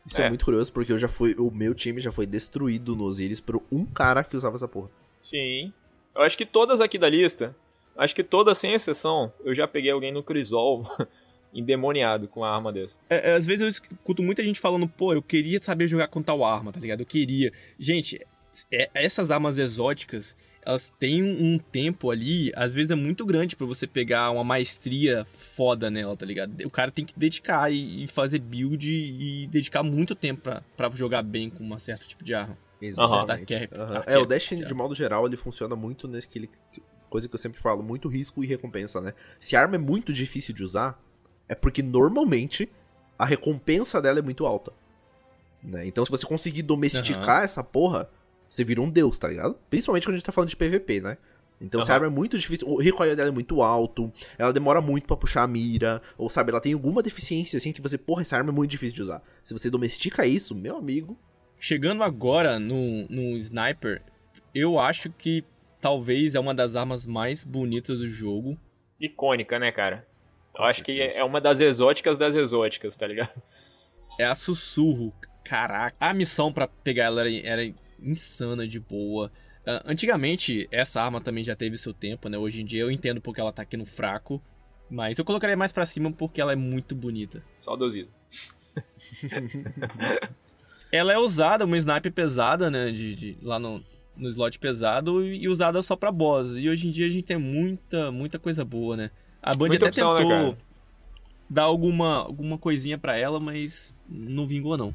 Isso 0.07 0.21
é. 0.21 0.27
É. 0.27 0.29
muito 0.29 0.45
curioso 0.45 0.73
porque 0.73 0.93
eu 0.93 0.99
já 0.99 1.09
fui. 1.09 1.35
O 1.39 1.51
meu 1.51 1.75
time 1.75 2.01
já 2.01 2.13
foi 2.13 2.27
destruído 2.27 2.95
no 2.95 3.05
Osiris 3.05 3.41
por 3.41 3.61
um 3.73 3.85
cara 3.85 4.23
que 4.25 4.37
usava 4.37 4.55
essa 4.57 4.69
porra. 4.69 4.89
Sim. 5.23 5.73
Eu 6.15 6.23
acho 6.23 6.37
que 6.39 6.47
todas 6.47 6.81
aqui 6.81 6.97
da 6.99 7.09
lista, 7.09 7.55
acho 7.97 8.15
que 8.15 8.23
todas 8.23 8.57
sem 8.59 8.73
exceção, 8.73 9.33
eu 9.45 9.55
já 9.55 9.67
peguei 9.69 9.91
alguém 9.91 10.13
no 10.13 10.23
Crisol 10.23 10.87
endemoniado 11.53 12.29
com 12.29 12.45
a 12.45 12.55
arma 12.55 12.73
dessa. 12.73 13.01
É, 13.09 13.31
é, 13.31 13.35
às 13.35 13.47
vezes 13.47 13.61
eu 13.63 13.69
escuto 13.69 14.23
muita 14.23 14.43
gente 14.43 14.61
falando, 14.61 14.89
pô, 14.89 15.13
eu 15.13 15.23
queria 15.23 15.63
saber 15.63 15.89
jogar 15.89 16.09
com 16.09 16.23
tal 16.23 16.45
arma, 16.45 16.73
tá 16.73 16.81
ligado? 16.81 17.01
Eu 17.01 17.07
queria. 17.07 17.53
Gente, 17.79 18.21
é, 18.71 18.91
essas 18.95 19.31
armas 19.31 19.59
exóticas, 19.59 20.37
elas 20.65 20.93
têm 20.99 21.23
um 21.23 21.59
tempo 21.59 22.11
ali, 22.11 22.53
às 22.55 22.73
vezes 22.73 22.91
é 22.91 22.95
muito 22.95 23.25
grande 23.25 23.57
para 23.57 23.67
você 23.67 23.87
pegar 23.87 24.31
uma 24.31 24.45
maestria 24.45 25.27
foda 25.35 25.91
nela, 25.91 26.17
tá 26.17 26.27
ligado? 26.27 26.55
O 26.65 26.71
cara 26.71 26.91
tem 26.91 27.05
que 27.05 27.19
dedicar 27.19 27.73
e, 27.73 28.05
e 28.05 28.09
fazer 28.09 28.39
build 28.39 28.87
e 28.89 29.47
dedicar 29.47 29.83
muito 29.83 30.15
tempo 30.15 30.43
para 30.77 30.91
jogar 30.91 31.23
bem 31.23 31.49
com 31.49 31.65
um 31.65 31.79
certo 31.79 32.07
tipo 32.07 32.25
de 32.25 32.35
arma. 32.35 32.57
Exatamente. 32.81 33.55
Uhum. 33.55 33.61
Uhum. 33.61 34.03
É, 34.07 34.19
o 34.19 34.27
Destiny, 34.27 34.65
de 34.65 34.75
modo 34.75 34.95
geral, 34.95 35.27
ele 35.27 35.37
funciona 35.37 35.75
muito 35.75 36.07
naquele. 36.07 36.49
Coisa 37.11 37.27
que 37.27 37.35
eu 37.35 37.39
sempre 37.39 37.59
falo, 37.61 37.83
muito 37.83 38.07
risco 38.07 38.45
e 38.45 38.47
recompensa, 38.47 39.01
né? 39.01 39.15
Se 39.41 39.57
a 39.57 39.63
arma 39.63 39.77
é 39.77 39.79
muito 39.79 40.13
difícil 40.13 40.55
de 40.55 40.63
usar, 40.63 41.01
é 41.49 41.55
porque 41.55 41.83
normalmente 41.83 42.69
a 43.19 43.25
recompensa 43.25 44.01
dela 44.01 44.19
é 44.19 44.23
muito 44.23 44.47
alta. 44.47 44.73
Né? 45.63 45.87
Então, 45.87 46.05
se 46.05 46.11
você 46.11 46.27
conseguir 46.27 46.63
domesticar 46.63 47.39
uhum. 47.39 47.45
essa 47.45 47.65
porra, 47.65 48.09
você 48.49 48.65
vira 48.65 48.81
um 48.81 48.89
deus, 48.89 49.19
tá 49.19 49.29
ligado? 49.29 49.57
Principalmente 49.69 50.07
quando 50.07 50.15
a 50.15 50.19
gente 50.19 50.27
tá 50.27 50.33
falando 50.33 50.51
de 50.51 50.57
PVP, 50.57 51.01
né? 51.01 51.19
Então, 51.61 51.81
uhum. 51.81 51.87
se 51.87 51.91
a 51.91 51.95
arma 51.95 52.07
é 52.07 52.11
muito 52.11 52.39
difícil, 52.39 52.69
o 52.69 52.77
recoil 52.77 53.17
dela 53.17 53.29
é 53.29 53.33
muito 53.33 53.61
alto, 53.63 54.13
ela 54.39 54.53
demora 54.53 54.81
muito 54.81 55.07
para 55.07 55.17
puxar 55.17 55.43
a 55.43 55.47
mira, 55.49 56.01
ou 56.17 56.31
sabe, 56.31 56.51
ela 56.51 56.61
tem 56.61 56.73
alguma 56.73 57.03
deficiência 57.03 57.57
assim 57.57 57.73
que 57.73 57.81
você, 57.81 57.99
porra, 57.99 58.23
essa 58.23 58.37
arma 58.37 58.51
é 58.51 58.53
muito 58.53 58.71
difícil 58.71 58.95
de 58.95 59.03
usar. 59.03 59.23
Se 59.43 59.53
você 59.53 59.69
domestica 59.69 60.25
isso, 60.25 60.55
meu 60.55 60.77
amigo. 60.77 61.19
Chegando 61.59 62.05
agora 62.05 62.61
no, 62.61 63.09
no 63.09 63.37
sniper, 63.39 64.03
eu 64.55 64.79
acho 64.79 65.11
que 65.11 65.45
talvez 65.81 66.37
é 66.37 66.41
uma 66.41 66.55
das 66.55 66.77
armas 66.77 67.05
mais 67.05 67.43
bonitas 67.43 67.99
do 67.99 68.09
jogo. 68.09 68.57
Icônica, 69.01 69.59
né, 69.59 69.73
cara? 69.73 70.08
Eu 70.59 70.65
acho 70.65 70.83
que 70.83 71.01
é 71.01 71.23
uma 71.23 71.41
das 71.41 71.61
exóticas 71.61 72.19
das 72.19 72.35
exóticas, 72.35 72.97
tá 72.97 73.07
ligado? 73.07 73.31
É 74.19 74.25
a 74.25 74.35
sussurro. 74.35 75.15
Caraca. 75.45 75.97
A 76.01 76.13
missão 76.13 76.53
para 76.53 76.67
pegar 76.67 77.05
ela 77.05 77.21
era, 77.21 77.31
era 77.47 77.75
insana 78.03 78.67
de 78.67 78.81
boa. 78.81 79.31
Uh, 79.61 79.81
antigamente, 79.87 80.69
essa 80.73 81.01
arma 81.01 81.21
também 81.21 81.45
já 81.45 81.55
teve 81.55 81.79
seu 81.79 81.95
tempo, 81.95 82.29
né? 82.29 82.37
Hoje 82.37 82.61
em 82.61 82.65
dia 82.65 82.83
eu 82.83 82.91
entendo 82.91 83.21
porque 83.21 83.41
ela 83.41 83.53
tá 83.53 83.63
aqui 83.63 83.77
no 83.77 83.87
fraco. 83.87 84.43
Mas 84.91 85.19
eu 85.19 85.25
colocaria 85.25 85.57
mais 85.57 85.71
para 85.71 85.87
cima 85.87 86.11
porque 86.11 86.41
ela 86.41 86.53
é 86.53 86.57
muito 86.57 86.95
bonita. 86.95 87.43
Saudosismo. 87.61 88.11
ela 90.91 91.13
é 91.13 91.19
usada, 91.19 91.65
uma 91.65 91.79
sniper 91.79 92.13
pesada, 92.13 92.69
né? 92.71 92.91
De, 92.91 93.15
de, 93.15 93.39
lá 93.43 93.61
no, 93.61 93.85
no 94.17 94.29
slot 94.29 94.59
pesado 94.59 95.25
e 95.25 95.47
usada 95.49 95.81
só 95.83 95.95
pra 95.95 96.11
boss. 96.11 96.57
E 96.57 96.69
hoje 96.69 96.89
em 96.89 96.91
dia 96.91 97.07
a 97.07 97.11
gente 97.11 97.25
tem 97.25 97.39
muita, 97.39 98.11
muita 98.11 98.39
coisa 98.39 98.65
boa, 98.65 98.97
né? 98.97 99.11
A 99.43 99.55
Band 99.55 99.75
até 99.75 99.87
opção, 99.87 100.15
né, 100.15 100.21
tentou 100.21 100.53
né, 100.53 100.57
dar 101.49 101.63
alguma, 101.63 102.17
alguma 102.17 102.59
coisinha 102.59 102.99
para 102.99 103.17
ela, 103.17 103.41
mas 103.41 103.97
não 104.09 104.47
vingou 104.47 104.77
não. 104.77 104.95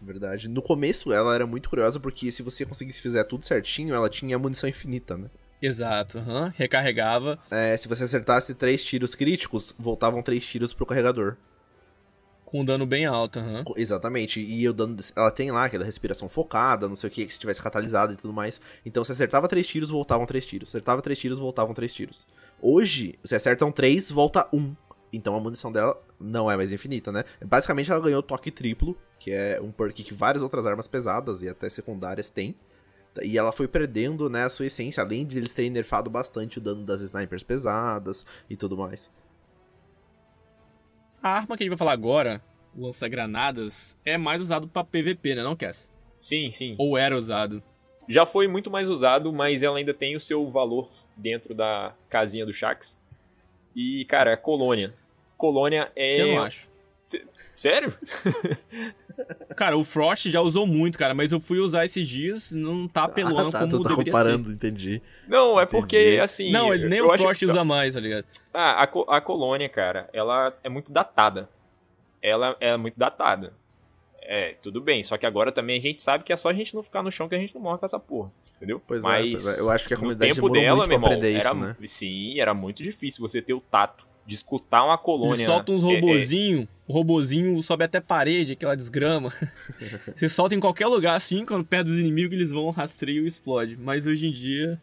Verdade. 0.00 0.48
No 0.48 0.60
começo 0.60 1.12
ela 1.12 1.34
era 1.34 1.46
muito 1.46 1.68
curiosa 1.68 1.98
porque 1.98 2.30
se 2.30 2.42
você 2.42 2.64
conseguisse 2.64 3.00
fazer 3.00 3.24
tudo 3.24 3.46
certinho, 3.46 3.94
ela 3.94 4.08
tinha 4.08 4.38
munição 4.38 4.68
infinita, 4.68 5.16
né? 5.16 5.30
Exato, 5.60 6.18
uhum. 6.18 6.52
recarregava. 6.54 7.38
É, 7.50 7.74
se 7.76 7.88
você 7.88 8.04
acertasse 8.04 8.54
três 8.54 8.84
tiros 8.84 9.14
críticos, 9.14 9.74
voltavam 9.78 10.22
três 10.22 10.46
tiros 10.46 10.74
pro 10.74 10.84
carregador. 10.84 11.36
Com 12.44 12.60
um 12.60 12.64
dano 12.64 12.84
bem 12.84 13.06
alto, 13.06 13.40
uhum. 13.40 13.64
Exatamente. 13.74 14.40
E 14.40 14.68
o 14.68 14.72
dano. 14.74 14.96
Ela 15.16 15.30
tem 15.30 15.50
lá 15.50 15.64
aquela 15.64 15.84
respiração 15.84 16.28
focada, 16.28 16.86
não 16.86 16.94
sei 16.94 17.08
o 17.08 17.10
que, 17.10 17.24
que 17.24 17.32
se 17.32 17.40
tivesse 17.40 17.62
catalisado 17.62 18.12
e 18.12 18.16
tudo 18.16 18.32
mais. 18.32 18.60
Então 18.84 19.02
você 19.02 19.12
acertava 19.12 19.48
três 19.48 19.66
tiros, 19.66 19.88
voltavam 19.88 20.26
três 20.26 20.44
tiros. 20.44 20.68
Acertava 20.68 21.00
três 21.00 21.18
tiros, 21.18 21.38
voltavam 21.38 21.72
três 21.74 21.94
tiros. 21.94 22.26
Hoje, 22.66 23.18
você 23.22 23.36
acertam 23.36 23.70
três, 23.70 24.10
volta 24.10 24.48
um. 24.50 24.74
Então 25.12 25.36
a 25.36 25.40
munição 25.40 25.70
dela 25.70 26.02
não 26.18 26.50
é 26.50 26.56
mais 26.56 26.72
infinita, 26.72 27.12
né? 27.12 27.22
Basicamente 27.44 27.92
ela 27.92 28.00
ganhou 28.00 28.22
toque 28.22 28.50
triplo, 28.50 28.96
que 29.20 29.30
é 29.30 29.60
um 29.60 29.70
perk 29.70 30.02
que 30.02 30.14
várias 30.14 30.42
outras 30.42 30.64
armas 30.64 30.88
pesadas 30.88 31.42
e 31.42 31.48
até 31.48 31.68
secundárias 31.68 32.30
têm. 32.30 32.56
E 33.22 33.36
ela 33.36 33.52
foi 33.52 33.68
perdendo, 33.68 34.30
né, 34.30 34.44
a 34.44 34.48
sua 34.48 34.64
essência, 34.64 35.02
além 35.02 35.26
de 35.26 35.36
eles 35.36 35.52
terem 35.52 35.70
nerfado 35.70 36.08
bastante 36.08 36.56
o 36.56 36.60
dano 36.60 36.86
das 36.86 37.02
snipers 37.02 37.42
pesadas 37.42 38.24
e 38.48 38.56
tudo 38.56 38.78
mais. 38.78 39.10
A 41.22 41.36
arma 41.36 41.58
que 41.58 41.64
a 41.64 41.66
gente 41.66 41.72
vai 41.72 41.78
falar 41.78 41.92
agora, 41.92 42.42
lança-granadas, 42.74 43.94
é 44.06 44.16
mais 44.16 44.40
usado 44.40 44.66
para 44.66 44.84
PVP, 44.84 45.34
né, 45.34 45.42
não, 45.42 45.54
Cass? 45.54 45.92
Sim, 46.18 46.50
sim. 46.50 46.76
Ou 46.78 46.96
era 46.96 47.14
usado? 47.14 47.62
Já 48.08 48.26
foi 48.26 48.46
muito 48.48 48.70
mais 48.70 48.88
usado, 48.88 49.32
mas 49.32 49.62
ela 49.62 49.78
ainda 49.78 49.94
tem 49.94 50.16
o 50.16 50.20
seu 50.20 50.48
valor 50.50 50.88
dentro 51.16 51.54
da 51.54 51.94
casinha 52.08 52.44
do 52.44 52.52
Shax. 52.52 52.98
E, 53.74 54.04
cara, 54.06 54.32
é 54.32 54.36
colônia. 54.36 54.94
Colônia 55.36 55.90
é. 55.96 56.20
Eu 56.20 56.28
não 56.28 56.42
acho. 56.42 56.68
C 57.02 57.24
Sério? 57.56 57.94
Cara, 59.56 59.76
o 59.76 59.84
Frost 59.84 60.28
já 60.28 60.40
usou 60.40 60.66
muito, 60.66 60.98
cara, 60.98 61.14
mas 61.14 61.30
eu 61.30 61.38
fui 61.38 61.58
usar 61.58 61.84
esses 61.84 62.08
dias 62.08 62.50
não 62.50 62.88
tá 62.88 63.04
apelando 63.04 63.48
ah, 63.48 63.52
tá, 63.52 63.60
como 63.60 63.70
tu 63.70 63.82
tá 63.84 63.94
comparando, 63.94 64.48
ser. 64.48 64.54
entendi. 64.54 65.02
Não, 65.28 65.60
é 65.60 65.64
porque, 65.64 66.18
assim... 66.20 66.50
Não, 66.50 66.70
nem 66.70 67.00
o 67.00 67.16
Frost 67.16 67.42
usa 67.44 67.64
mais, 67.64 67.94
tá 67.94 68.00
ligado? 68.00 68.26
Ah, 68.52 68.82
a, 68.82 69.16
a 69.16 69.20
colônia, 69.20 69.68
cara, 69.68 70.08
ela 70.12 70.52
é 70.64 70.68
muito 70.68 70.92
datada. 70.92 71.48
Ela 72.20 72.56
é 72.58 72.76
muito 72.76 72.98
datada. 72.98 73.52
É, 74.26 74.56
tudo 74.62 74.80
bem, 74.80 75.02
só 75.02 75.16
que 75.18 75.26
agora 75.26 75.52
também 75.52 75.78
a 75.78 75.82
gente 75.82 76.02
sabe 76.02 76.24
que 76.24 76.32
é 76.32 76.36
só 76.36 76.48
a 76.48 76.54
gente 76.54 76.74
não 76.74 76.82
ficar 76.82 77.02
no 77.02 77.10
chão 77.10 77.28
que 77.28 77.34
a 77.34 77.38
gente 77.38 77.54
não 77.54 77.62
morre 77.62 77.78
com 77.78 77.86
essa 77.86 78.00
porra 78.00 78.30
entendeu? 78.64 78.80
Pois, 78.86 79.02
Mas, 79.02 79.26
é, 79.26 79.30
pois 79.30 79.58
é, 79.58 79.60
eu 79.60 79.70
acho 79.70 79.86
que 79.86 79.94
a 79.94 79.96
comunidade 79.96 80.34
tempo 80.34 80.48
dela, 80.48 80.86
meu 80.86 80.96
irmão, 80.96 81.10
aprender 81.10 81.34
era, 81.34 81.50
isso, 81.50 81.54
né? 81.54 81.76
Sim, 81.86 82.40
era 82.40 82.54
muito 82.54 82.82
difícil 82.82 83.20
você 83.20 83.40
ter 83.42 83.52
o 83.52 83.60
tato 83.60 84.06
de 84.26 84.34
escutar 84.34 84.84
uma 84.84 84.96
colônia. 84.96 85.34
Ele 85.34 85.44
solta 85.44 85.70
uns 85.70 85.82
robozinho, 85.82 86.60
é, 86.60 86.62
é... 86.62 86.68
o 86.88 86.92
robozinho 86.92 87.62
sobe 87.62 87.84
até 87.84 88.00
parede, 88.00 88.54
aquela 88.54 88.74
desgrama. 88.74 89.32
você 90.16 90.28
solta 90.28 90.54
em 90.54 90.60
qualquer 90.60 90.86
lugar 90.86 91.14
assim, 91.14 91.44
quando 91.44 91.64
perto 91.64 91.88
dos 91.88 91.98
inimigos 91.98 92.32
eles 92.32 92.50
vão, 92.50 92.70
rastreio 92.70 93.24
e 93.24 93.26
explode. 93.26 93.76
Mas 93.76 94.06
hoje 94.06 94.26
em 94.26 94.32
dia... 94.32 94.80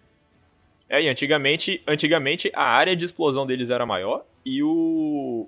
É, 0.88 1.02
e 1.02 1.08
antigamente, 1.08 1.82
antigamente 1.88 2.52
a 2.54 2.64
área 2.64 2.96
de 2.96 3.06
explosão 3.06 3.48
deles 3.48 3.70
era 3.70 3.86
maior 3.86 4.26
e 4.46 4.62
o, 4.62 5.48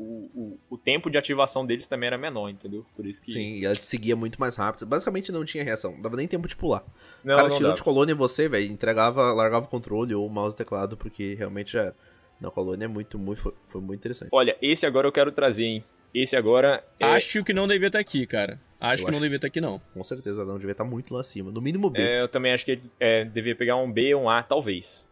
o, 0.00 0.30
o, 0.34 0.58
o, 0.70 0.78
tempo 0.78 1.10
de 1.10 1.18
ativação 1.18 1.66
deles 1.66 1.86
também 1.86 2.06
era 2.06 2.16
menor, 2.16 2.48
entendeu? 2.48 2.86
Por 2.96 3.06
isso 3.06 3.20
que. 3.20 3.32
Sim, 3.32 3.56
e 3.56 3.64
ela 3.64 3.74
seguia 3.74 4.16
muito 4.16 4.40
mais 4.40 4.56
rápido. 4.56 4.86
Basicamente 4.86 5.30
não 5.30 5.44
tinha 5.44 5.62
reação, 5.62 5.92
não 5.92 6.00
dava 6.00 6.16
nem 6.16 6.26
tempo 6.26 6.48
de 6.48 6.56
pular. 6.56 6.82
Não, 7.22 7.34
o 7.34 7.36
cara 7.36 7.50
tirou 7.50 7.74
de 7.74 7.82
colônia 7.82 8.12
em 8.12 8.16
você, 8.16 8.48
velho, 8.48 8.66
entregava, 8.66 9.32
largava 9.32 9.66
o 9.66 9.68
controle 9.68 10.14
ou 10.14 10.26
o 10.26 10.30
mouse 10.30 10.54
e 10.54 10.56
teclado, 10.56 10.96
porque 10.96 11.34
realmente 11.34 11.72
já. 11.72 11.92
Na 12.40 12.50
colônia 12.50 12.86
é 12.86 12.88
muito, 12.88 13.18
muito. 13.18 13.42
Foi, 13.42 13.52
foi 13.66 13.80
muito 13.82 14.00
interessante. 14.00 14.30
Olha, 14.32 14.56
esse 14.62 14.86
agora 14.86 15.06
eu 15.06 15.12
quero 15.12 15.30
trazer, 15.30 15.64
hein? 15.64 15.84
Esse 16.14 16.36
agora. 16.36 16.82
É... 16.98 17.04
Acho 17.04 17.44
que 17.44 17.52
não 17.52 17.68
devia 17.68 17.88
estar 17.88 17.98
aqui, 17.98 18.26
cara. 18.26 18.58
Acho 18.80 19.02
eu 19.02 19.06
que 19.06 19.10
acho... 19.10 19.12
não 19.12 19.20
devia 19.20 19.36
estar 19.36 19.48
aqui, 19.48 19.60
não. 19.60 19.78
Com 19.92 20.02
certeza 20.02 20.42
não, 20.44 20.56
devia 20.56 20.72
estar 20.72 20.84
muito 20.84 21.12
lá 21.12 21.20
acima. 21.20 21.50
No 21.50 21.60
mínimo 21.60 21.90
B. 21.90 22.00
É, 22.00 22.22
eu 22.22 22.28
também 22.28 22.52
acho 22.54 22.64
que 22.64 22.80
é, 22.98 23.26
devia 23.26 23.54
pegar 23.54 23.76
um 23.76 23.92
B 23.92 24.14
ou 24.14 24.22
um 24.22 24.30
A, 24.30 24.42
talvez. 24.42 25.06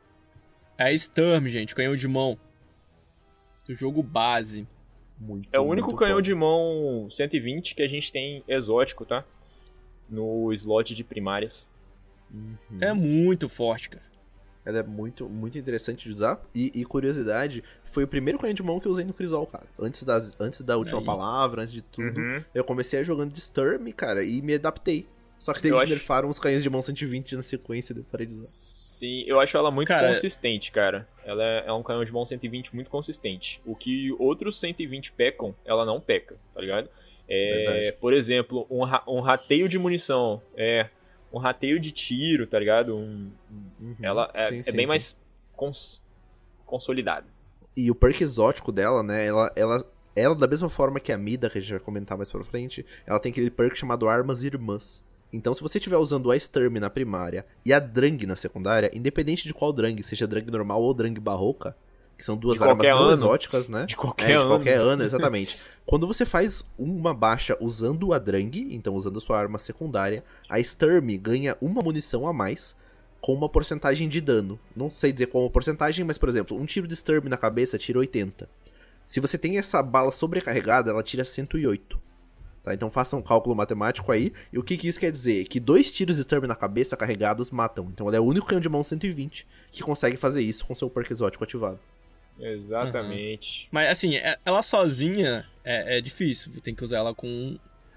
É 0.78 0.96
Sturm, 0.96 1.46
gente, 1.48 1.74
canhão 1.74 1.94
de 1.94 2.08
mão. 2.08 2.38
Do 3.66 3.74
jogo 3.74 4.02
base. 4.02 4.66
Muito, 5.20 5.48
é 5.52 5.58
o 5.58 5.64
único 5.64 5.94
canhão 5.96 6.16
foda. 6.16 6.22
de 6.22 6.34
mão 6.34 7.08
120 7.10 7.74
que 7.74 7.82
a 7.82 7.88
gente 7.88 8.12
tem 8.12 8.42
exótico, 8.46 9.04
tá? 9.04 9.24
No 10.08 10.52
slot 10.52 10.94
de 10.94 11.02
primárias. 11.02 11.68
Uhum. 12.32 12.78
É 12.80 12.92
muito 12.92 13.48
forte, 13.48 13.90
cara. 13.90 14.08
Ela 14.64 14.80
é 14.80 14.82
muito, 14.82 15.28
muito 15.28 15.56
interessante 15.56 16.04
de 16.04 16.14
usar. 16.14 16.40
E, 16.54 16.70
e, 16.74 16.84
curiosidade, 16.84 17.64
foi 17.86 18.04
o 18.04 18.08
primeiro 18.08 18.38
canhão 18.38 18.52
de 18.52 18.62
mão 18.62 18.78
que 18.78 18.86
eu 18.86 18.92
usei 18.92 19.04
no 19.04 19.14
Crisol, 19.14 19.46
cara. 19.46 19.64
Antes, 19.78 20.02
das, 20.02 20.36
antes 20.38 20.60
da 20.60 20.76
última 20.76 21.00
Aí. 21.00 21.06
palavra, 21.06 21.62
antes 21.62 21.72
de 21.72 21.80
tudo. 21.80 22.20
Uhum. 22.20 22.44
Eu 22.54 22.62
comecei 22.62 23.02
jogando 23.02 23.32
de 23.32 23.40
Sturm, 23.40 23.90
cara, 23.92 24.22
e 24.22 24.42
me 24.42 24.54
adaptei. 24.54 25.06
Só 25.38 25.52
que 25.52 25.66
eles 25.66 25.78
acho... 25.78 25.88
nerfaram 25.88 26.28
os 26.28 26.38
canhões 26.38 26.62
de 26.62 26.70
mão 26.70 26.82
120 26.82 27.36
na 27.36 27.42
sequência, 27.42 27.94
deu 27.94 28.04
parei 28.04 28.26
de 28.26 28.34
usar. 28.34 28.48
Sim, 28.48 29.22
eu 29.26 29.38
acho 29.38 29.56
ela 29.56 29.70
muito 29.70 29.88
cara, 29.88 30.08
consistente, 30.08 30.72
cara. 30.72 31.08
Ela 31.24 31.44
é, 31.44 31.64
é, 31.68 31.72
um 31.72 31.82
canhão 31.84 32.04
de 32.04 32.12
mão 32.12 32.26
120 32.26 32.74
muito 32.74 32.90
consistente. 32.90 33.62
O 33.64 33.76
que 33.76 34.12
outros 34.18 34.58
120 34.58 35.12
pecam, 35.12 35.54
ela 35.64 35.84
não 35.86 36.00
peca, 36.00 36.36
tá 36.52 36.60
ligado? 36.60 36.88
É, 37.28 37.92
por 38.00 38.12
exemplo, 38.12 38.66
um, 38.68 38.82
um 39.06 39.20
rateio 39.20 39.68
de 39.68 39.78
munição. 39.78 40.42
É. 40.56 40.88
Um 41.32 41.38
rateio 41.38 41.78
de 41.78 41.92
tiro, 41.92 42.46
tá 42.46 42.58
ligado? 42.58 42.96
Um, 42.96 43.30
uhum, 43.80 43.96
ela 44.02 44.30
é, 44.34 44.48
sim, 44.48 44.60
é 44.60 44.62
sim, 44.62 44.72
bem 44.76 44.86
sim. 44.86 44.88
mais 44.88 45.22
cons, 45.54 46.04
consolidado. 46.64 47.26
E 47.76 47.90
o 47.90 47.94
perk 47.94 48.22
exótico 48.22 48.72
dela, 48.72 49.02
né? 49.02 49.26
Ela, 49.26 49.52
ela, 49.54 49.92
ela, 50.16 50.34
da 50.34 50.46
mesma 50.48 50.70
forma 50.70 50.98
que 50.98 51.12
a 51.12 51.18
Mida, 51.18 51.50
que 51.50 51.58
a 51.58 51.60
gente 51.60 51.70
vai 51.70 51.80
comentar 51.80 52.16
mais 52.16 52.30
pra 52.30 52.42
frente, 52.42 52.84
ela 53.06 53.20
tem 53.20 53.30
aquele 53.30 53.50
perk 53.50 53.76
chamado 53.76 54.08
Armas 54.08 54.42
Irmãs. 54.42 55.04
Então, 55.32 55.52
se 55.52 55.60
você 55.60 55.78
estiver 55.78 55.96
usando 55.96 56.30
a 56.30 56.38
Sturm 56.38 56.78
na 56.78 56.88
primária 56.88 57.44
e 57.64 57.72
a 57.72 57.78
Drang 57.78 58.24
na 58.26 58.36
secundária, 58.36 58.90
independente 58.94 59.46
de 59.46 59.52
qual 59.52 59.72
Drang, 59.72 60.02
seja 60.02 60.26
Drang 60.26 60.50
normal 60.50 60.82
ou 60.82 60.94
Drang 60.94 61.18
barroca, 61.20 61.76
que 62.16 62.24
são 62.24 62.36
duas 62.36 62.60
armas 62.60 62.88
não 62.88 63.12
exóticas, 63.12 63.68
né? 63.68 63.86
De 63.86 63.96
qualquer, 63.96 64.32
é, 64.32 64.38
de 64.38 64.44
qualquer 64.44 64.78
ano. 64.78 64.90
ano, 64.90 65.02
exatamente. 65.04 65.60
Quando 65.86 66.06
você 66.06 66.26
faz 66.26 66.64
uma 66.76 67.14
baixa 67.14 67.56
usando 67.60 68.12
a 68.12 68.18
Drang, 68.18 68.74
então 68.74 68.94
usando 68.94 69.18
a 69.18 69.20
sua 69.20 69.38
arma 69.38 69.58
secundária, 69.58 70.24
a 70.48 70.58
Sturm 70.58 71.16
ganha 71.18 71.56
uma 71.60 71.80
munição 71.80 72.26
a 72.26 72.32
mais 72.32 72.74
com 73.20 73.32
uma 73.32 73.48
porcentagem 73.48 74.08
de 74.08 74.20
dano. 74.20 74.58
Não 74.74 74.90
sei 74.90 75.12
dizer 75.12 75.26
qual 75.26 75.46
a 75.46 75.50
porcentagem, 75.50 76.04
mas 76.04 76.18
por 76.18 76.28
exemplo, 76.28 76.56
um 76.58 76.66
tiro 76.66 76.88
de 76.88 76.96
Sturm 76.96 77.28
na 77.28 77.36
cabeça 77.36 77.78
tira 77.78 77.98
80. 77.98 78.48
Se 79.06 79.20
você 79.20 79.38
tem 79.38 79.56
essa 79.56 79.82
bala 79.82 80.10
sobrecarregada, 80.10 80.90
ela 80.90 81.02
tira 81.02 81.24
108. 81.24 82.07
Tá? 82.62 82.74
Então 82.74 82.90
faça 82.90 83.16
um 83.16 83.22
cálculo 83.22 83.54
matemático 83.54 84.10
aí. 84.12 84.32
E 84.52 84.58
o 84.58 84.62
que, 84.62 84.76
que 84.76 84.88
isso 84.88 84.98
quer 85.00 85.10
dizer? 85.12 85.44
Que 85.46 85.58
dois 85.60 85.90
tiros 85.90 86.16
de 86.16 86.22
Sturm 86.22 86.46
na 86.46 86.54
cabeça 86.56 86.96
carregados 86.96 87.50
matam. 87.50 87.88
Então 87.92 88.06
ela 88.08 88.16
é 88.16 88.20
o 88.20 88.24
único 88.24 88.46
canhão 88.46 88.60
de 88.60 88.68
mão 88.68 88.82
120 88.84 89.46
que 89.70 89.82
consegue 89.82 90.16
fazer 90.16 90.42
isso 90.42 90.64
com 90.66 90.74
seu 90.74 90.90
perk 90.90 91.10
exótico 91.12 91.44
ativado. 91.44 91.78
Exatamente. 92.40 93.68
Mas 93.70 93.90
assim, 93.90 94.16
é- 94.16 94.38
ela 94.44 94.62
sozinha 94.62 95.44
é, 95.64 95.98
é 95.98 96.00
difícil. 96.00 96.52
Tem 96.62 96.74
que 96.74 96.84
usar 96.84 96.98
ela 96.98 97.14
com, 97.14 97.56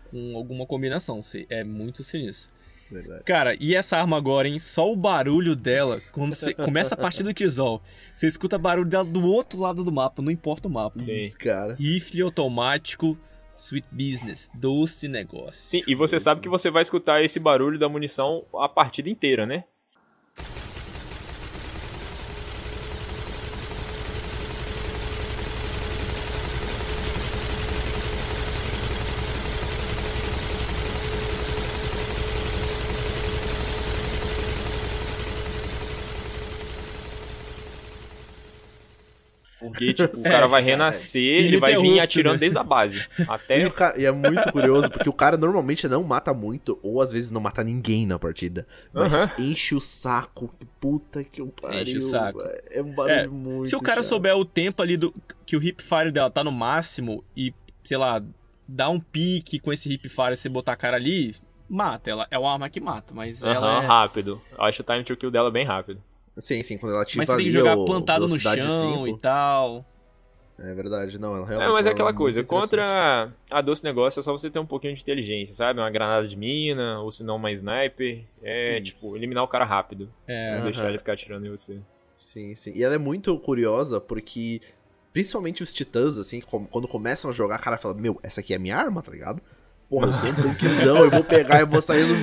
com 0.10 0.36
alguma 0.38 0.66
combinação. 0.66 1.22
se- 1.24 1.46
É 1.50 1.64
muito 1.64 2.04
sinistro. 2.04 2.50
Verdade. 2.90 3.24
Cara, 3.24 3.56
e 3.58 3.74
essa 3.74 3.98
arma 3.98 4.18
agora, 4.18 4.50
hein? 4.50 4.60
Só 4.60 4.92
o 4.92 4.96
barulho 4.98 5.56
dela, 5.56 6.02
quando 6.12 6.34
você 6.36 6.54
começa 6.54 6.94
a 6.94 6.98
partida 6.98 7.30
do 7.30 7.34
Kizol, 7.34 7.82
você 8.16 8.28
escuta 8.28 8.58
barulho 8.58 8.90
dela 8.90 9.06
do 9.06 9.24
outro 9.26 9.60
lado 9.60 9.82
do 9.84 9.92
mapa, 9.94 10.22
não 10.22 10.30
importa 10.32 10.68
o 10.68 10.72
mapa. 10.72 11.00
Sim. 11.02 11.20
Isso, 11.22 11.38
cara. 11.38 11.76
Rifle 11.76 12.22
automático, 12.22 13.18
sweet 13.54 13.88
business, 13.92 14.50
doce 14.54 15.08
negócio. 15.08 15.54
Sim, 15.54 15.84
e 15.88 15.96
você 15.96 16.20
sabe 16.20 16.42
que 16.42 16.50
você 16.50 16.70
vai 16.70 16.82
escutar 16.82 17.24
esse 17.24 17.40
barulho 17.40 17.80
da 17.80 17.90
munição 17.90 18.46
a 18.56 18.68
partida 18.68 19.10
inteira, 19.10 19.46
né? 19.46 19.64
Porque, 39.88 39.94
tipo, 40.08 40.20
o 40.20 40.24
cara 40.24 40.48
vai 40.48 40.62
renascer, 40.62 41.22
ele 41.22 41.58
vai 41.60 41.76
vir 41.76 42.00
atirando 42.00 42.34
né? 42.34 42.40
desde 42.40 42.58
a 42.58 42.64
base. 42.64 43.08
E, 43.18 43.24
Até. 43.28 43.66
o 43.68 43.72
cara- 43.72 44.00
e 44.00 44.06
é 44.06 44.12
muito 44.12 44.52
curioso, 44.52 44.90
porque 44.90 45.10
o 45.10 45.14
cara 45.14 45.38
normalmente 45.38 45.88
não 45.88 46.04
mata 46.04 46.34
muito, 46.34 46.80
ou 46.84 47.02
às 47.02 47.12
vezes 47.12 47.32
não 47.32 47.42
mata 47.42 47.64
ninguém 47.64 48.06
na 48.06 48.18
partida. 48.20 48.68
Mas 48.94 49.14
Aham. 49.14 49.32
enche 49.40 49.76
o 49.76 49.80
saco. 49.80 50.54
Que 50.60 50.66
puta 50.80 51.24
que 51.24 51.42
o 51.42 51.48
pariu. 51.48 51.82
Enche 51.82 51.98
o 51.98 52.02
saco. 52.02 52.42
É 52.70 52.82
um 52.82 52.94
barulho 52.94 53.14
É, 53.16 53.28
muito. 53.28 53.68
Se 53.70 53.76
o 53.76 53.82
cara 53.82 54.02
chato. 54.02 54.10
souber 54.10 54.36
o 54.36 54.46
tempo 54.46 54.82
ali 54.82 54.98
do 54.98 55.14
que 55.46 55.56
o 55.58 55.64
hip 55.64 55.82
fire 55.82 56.12
dela 56.12 56.30
tá 56.30 56.44
no 56.44 56.52
máximo 56.52 57.24
e, 57.36 57.54
sei 57.84 57.98
lá, 57.98 58.22
dá 58.68 58.90
um 58.90 59.00
pique 59.00 59.60
com 59.60 59.74
esse 59.74 59.92
hip 59.92 60.08
fire 60.10 60.34
e 60.34 60.38
você 60.38 60.48
botar 60.50 60.74
a 60.74 60.76
cara 60.78 60.98
ali, 60.98 61.36
mata. 61.70 62.10
Ela 62.10 62.28
é 62.32 62.38
uma 62.38 62.52
arma 62.54 62.70
que 62.70 62.80
mata, 62.80 63.14
mas 63.14 63.42
ela 63.44 63.84
é... 63.84 63.86
rápido. 63.86 64.42
Eu 64.58 64.64
acho 64.64 64.82
o 64.82 64.86
time 64.86 65.04
to 65.04 65.16
kill 65.18 65.32
dela 65.32 65.50
bem 65.52 65.66
rápido. 65.66 66.02
Sim, 66.38 66.64
sim, 66.64 66.78
quando 66.78 66.94
ela 66.94 67.02
ativa 67.04 67.20
Mas 67.20 67.28
você 67.28 67.36
tem 67.36 67.46
que 67.46 67.52
jogar 67.52 67.78
o 67.78 67.86
plantado 67.86 68.28
no 68.28 68.40
chão 68.40 69.06
5. 69.06 69.08
e 69.08 69.18
tal. 69.20 69.86
É 70.64 70.74
verdade, 70.74 71.18
não, 71.18 71.36
ela 71.36 71.46
É, 71.46 71.50
realmente 71.50 71.72
mas 71.74 71.86
é 71.86 71.90
uma 71.90 71.94
aquela 71.94 72.14
coisa, 72.14 72.44
contra 72.44 73.32
a 73.50 73.62
doce 73.62 73.84
negócio 73.84 74.20
é 74.20 74.24
só 74.24 74.32
você 74.32 74.50
ter 74.50 74.60
um 74.60 74.66
pouquinho 74.66 74.94
de 74.94 75.02
inteligência, 75.02 75.56
sabe? 75.56 75.80
Uma 75.80 75.90
granada 75.90 76.28
de 76.28 76.38
mina, 76.38 77.00
ou 77.02 77.12
se 77.12 77.24
não 77.24 77.38
uma 77.38 77.52
sniper. 77.52 78.24
É, 78.44 78.76
Isso. 78.76 78.94
tipo, 78.94 79.16
eliminar 79.18 79.44
o 79.44 79.48
cara 79.48 79.66
rápido. 79.66 80.12
É, 80.28 80.58
Não 80.58 80.66
deixar 80.66 80.88
ele 80.90 81.00
ficar 81.00 81.14
atirando 81.14 81.48
em 81.48 81.50
você. 81.50 81.80
Sim, 82.16 82.56
sim. 82.56 82.72
E 82.76 82.84
ela 82.84 82.94
é 82.94 83.00
muito 83.00 83.36
curiosa 83.40 84.00
porque, 84.00 84.62
principalmente 85.12 85.64
os 85.64 85.74
titãs, 85.74 86.18
assim, 86.18 86.40
quando 86.42 86.88
começam 86.88 87.32
a 87.32 87.34
jogar, 87.34 87.56
a 87.56 87.60
cara 87.60 87.78
fala: 87.78 87.96
Meu, 87.96 88.20
essa 88.22 88.42
aqui 88.42 88.54
é 88.54 88.58
a 88.58 88.60
minha 88.60 88.78
arma, 88.78 89.02
tá 89.02 89.12
ligado? 89.12 89.42
Porra, 89.92 90.08
eu 90.08 90.32
um 90.32 90.36
tanquezão, 90.36 90.98
eu 91.00 91.12
vou 91.12 91.22
pegar 91.22 91.60
e 91.60 91.66
vou 91.66 91.82
saindo. 91.82 92.14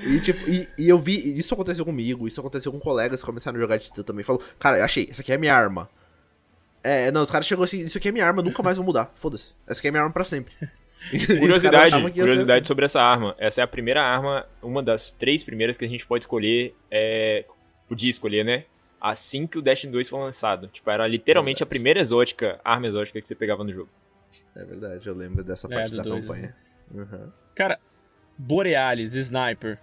E, 0.00 0.18
tipo, 0.18 0.50
e, 0.50 0.68
e 0.76 0.88
eu 0.88 0.98
vi, 0.98 1.38
isso 1.38 1.54
aconteceu 1.54 1.84
comigo, 1.84 2.26
isso 2.26 2.40
aconteceu 2.40 2.72
com 2.72 2.80
colegas 2.80 3.20
que 3.20 3.26
começaram 3.26 3.56
a 3.56 3.60
jogar 3.60 3.76
de 3.76 3.84
titã 3.84 4.02
também. 4.02 4.24
Falou, 4.24 4.42
cara, 4.58 4.84
achei, 4.84 5.06
essa 5.08 5.22
aqui 5.22 5.32
é 5.32 5.38
minha 5.38 5.54
arma. 5.54 5.88
É, 6.82 7.12
não, 7.12 7.22
os 7.22 7.30
caras 7.30 7.46
chegou 7.46 7.62
assim, 7.62 7.84
isso 7.84 7.96
aqui 7.96 8.08
é 8.08 8.12
minha 8.12 8.26
arma, 8.26 8.42
nunca 8.42 8.60
mais 8.60 8.76
vou 8.76 8.84
mudar. 8.84 9.12
Foda-se. 9.14 9.54
Essa 9.68 9.78
aqui 9.78 9.86
é 9.86 9.90
minha 9.92 10.02
arma 10.02 10.12
pra 10.12 10.24
sempre. 10.24 10.52
Curiosidade, 11.38 11.92
curiosidade 12.10 12.62
assim. 12.62 12.64
sobre 12.66 12.86
essa 12.86 13.00
arma. 13.00 13.36
Essa 13.38 13.60
é 13.60 13.64
a 13.64 13.68
primeira 13.68 14.02
arma, 14.02 14.44
uma 14.60 14.82
das 14.82 15.12
três 15.12 15.44
primeiras 15.44 15.78
que 15.78 15.84
a 15.84 15.88
gente 15.88 16.04
pode 16.04 16.24
escolher, 16.24 16.74
é... 16.90 17.44
podia 17.88 18.10
escolher, 18.10 18.44
né? 18.44 18.64
Assim 19.00 19.46
que 19.46 19.58
o 19.58 19.62
Destiny 19.62 19.92
2 19.92 20.08
foi 20.08 20.18
lançado. 20.18 20.66
Tipo, 20.66 20.90
era 20.90 21.06
literalmente 21.06 21.62
a 21.62 21.66
primeira 21.66 22.00
exótica, 22.00 22.58
arma 22.64 22.88
exótica 22.88 23.20
que 23.20 23.28
você 23.28 23.36
pegava 23.36 23.62
no 23.62 23.72
jogo. 23.72 23.88
É 24.58 24.64
verdade, 24.64 25.06
eu 25.08 25.14
lembro 25.14 25.44
dessa 25.44 25.66
É, 25.68 25.74
parte 25.74 25.90
do 25.92 25.96
da 25.98 26.02
dois, 26.02 26.20
campanha. 26.26 26.54
Uhum. 26.92 27.30
Cara, 27.54 27.78
Borealis, 28.36 29.14
Sniper. 29.14 29.78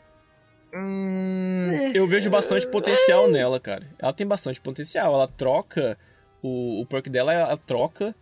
Eu 1.94 2.06
vejo 2.08 2.30
bastante 2.30 2.68
potencial 2.68 3.30
nela, 3.30 3.60
cara. 3.60 3.88
Ela 3.98 4.12
tem 4.14 4.28
bastante 4.28 4.60
potencial. 4.60 5.14
Ela 5.14 5.28
troca. 5.28 5.98
O, 6.44 6.82
o 6.82 6.86
perk 6.86 7.10
dela, 7.10 7.34
ela 7.34 7.58
troca 7.58 8.14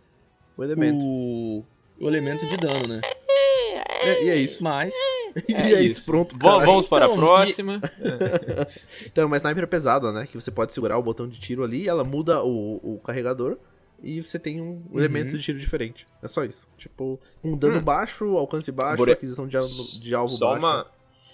O 0.56 0.62
elemento. 0.64 1.04
o, 1.04 1.64
o 2.00 2.08
elemento 2.08 2.46
de 2.46 2.56
dano, 2.56 2.86
né? 2.86 3.00
É, 4.00 4.24
e 4.24 4.30
é 4.30 4.36
isso. 4.36 4.62
Mas. 4.62 4.94
e 5.48 5.52
é 5.54 5.82
isso, 5.82 6.06
pronto. 6.06 6.34
Va- 6.38 6.50
caralho. 6.52 6.66
Vamos 6.66 6.86
para 6.86 7.04
a 7.04 7.08
Então, 7.08 7.18
próxima. 7.18 7.80
Então, 9.06 9.26
uma 9.26 9.36
sniper 9.36 9.64
é 9.64 9.66
pesada, 9.66 10.12
né? 10.12 10.26
Que 10.26 10.40
você 10.40 10.50
pode 10.50 10.72
segurar 10.72 10.96
o 10.96 11.02
botão 11.02 11.28
de 11.28 11.38
tiro 11.40 11.64
ali, 11.64 11.88
ela 11.88 12.04
muda 12.04 12.42
o, 12.44 12.76
o 12.94 13.00
carregador 13.04 13.58
e 14.02 14.20
você 14.20 14.38
tem 14.38 14.60
um 14.60 14.82
Uhum. 14.90 14.98
elemento 14.98 15.36
de 15.36 15.42
tiro 15.42 15.58
diferente. 15.58 16.06
É 16.22 16.28
só 16.28 16.44
isso. 16.44 16.68
Tipo, 16.76 17.18
um 17.42 17.56
dano 17.56 17.78
Hum. 17.78 17.82
baixo, 17.82 18.24
alcance 18.36 18.70
baixo, 18.70 18.96
Bore- 18.96 19.12
aquisição 19.12 19.46
de, 19.46 19.56
alvo- 19.56 20.00
de 20.00 20.14
alvo 20.14 20.34
Só 20.34 20.50
baixo. 20.58 20.66
uma, 20.66 20.86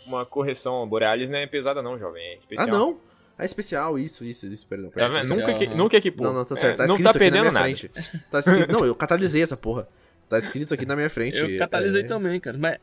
uma 0.06 0.26
correção. 0.26 0.86
Borealis 0.88 1.28
não 1.30 1.38
é 1.38 1.46
pesada 1.46 1.82
não, 1.82 1.98
jovem. 1.98 2.22
É 2.22 2.34
Ah, 2.34 2.38
especial. 2.38 2.68
não! 2.68 3.00
É 3.38 3.44
especial, 3.46 3.98
isso, 3.98 4.22
isso, 4.22 4.46
isso, 4.46 4.66
perdão. 4.66 4.90
Tá 4.90 5.06
especial, 5.06 5.38
Nunca, 5.38 5.54
que, 5.54 5.66
nunca 5.68 5.96
equipou. 5.96 6.26
Não, 6.26 6.34
não, 6.34 6.44
tá 6.44 6.54
certo. 6.54 6.76
Tá 6.76 6.84
É, 6.84 6.86
não 6.86 6.94
escrito 6.96 7.04
tá 7.04 7.10
aqui 7.10 7.18
perdendo 7.18 7.44
na 7.44 7.50
minha 7.50 7.52
nada. 7.52 7.64
frente. 7.64 7.88
Tá 8.30 8.38
escrito... 8.38 8.68
Não, 8.72 8.84
eu 8.84 8.94
catalisei 8.94 9.42
essa 9.42 9.56
porra. 9.56 9.88
Tá 10.28 10.38
escrito 10.38 10.74
aqui 10.74 10.84
na 10.84 10.94
minha 10.94 11.08
frente. 11.08 11.38
Eu 11.38 11.58
catalisei 11.58 12.02
é... 12.02 12.04
também, 12.04 12.38
cara. 12.38 12.58
Mas. 12.58 12.78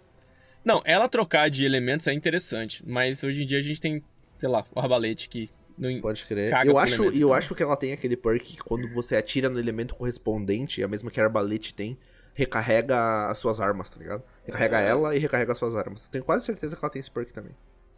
Não, 0.65 0.81
ela 0.83 1.07
trocar 1.07 1.49
de 1.49 1.63
elementos 1.63 2.07
é 2.07 2.13
interessante. 2.13 2.83
Mas 2.85 3.23
hoje 3.23 3.43
em 3.43 3.45
dia 3.45 3.59
a 3.59 3.61
gente 3.61 3.79
tem, 3.79 4.03
sei 4.37 4.49
lá, 4.49 4.65
o 4.75 4.79
arbalete 4.79 5.29
que. 5.29 5.49
Não... 5.77 6.01
Pode 6.01 6.25
crer. 6.25 6.49
Caga 6.51 6.69
Eu 6.69 6.77
acho, 6.77 6.95
elemento, 6.95 7.13
eu 7.15 7.27
então. 7.27 7.33
acho 7.33 7.55
que 7.55 7.63
ela 7.63 7.75
tem 7.77 7.93
aquele 7.93 8.17
perk 8.17 8.43
que 8.45 8.57
quando 8.57 8.91
você 8.93 9.15
atira 9.15 9.49
no 9.49 9.59
elemento 9.59 9.93
correspondente, 9.95 10.81
a 10.83 10.87
mesma 10.87 11.11
que 11.11 11.19
a 11.19 11.23
arbalete 11.23 11.73
tem, 11.73 11.97
recarrega 12.33 13.27
as 13.29 13.37
suas 13.39 13.59
armas, 13.59 13.89
tá 13.89 13.97
ligado? 13.99 14.23
Recarrega 14.45 14.79
É. 14.81 14.87
ela 14.89 15.15
e 15.15 15.19
recarrega 15.19 15.51
as 15.51 15.57
suas 15.57 15.75
armas. 15.75 16.05
Eu 16.05 16.11
tenho 16.11 16.23
quase 16.23 16.45
certeza 16.45 16.75
que 16.75 16.83
ela 16.83 16.91
tem 16.91 16.99
esse 16.99 17.11
perk 17.11 17.33
também. 17.33 17.51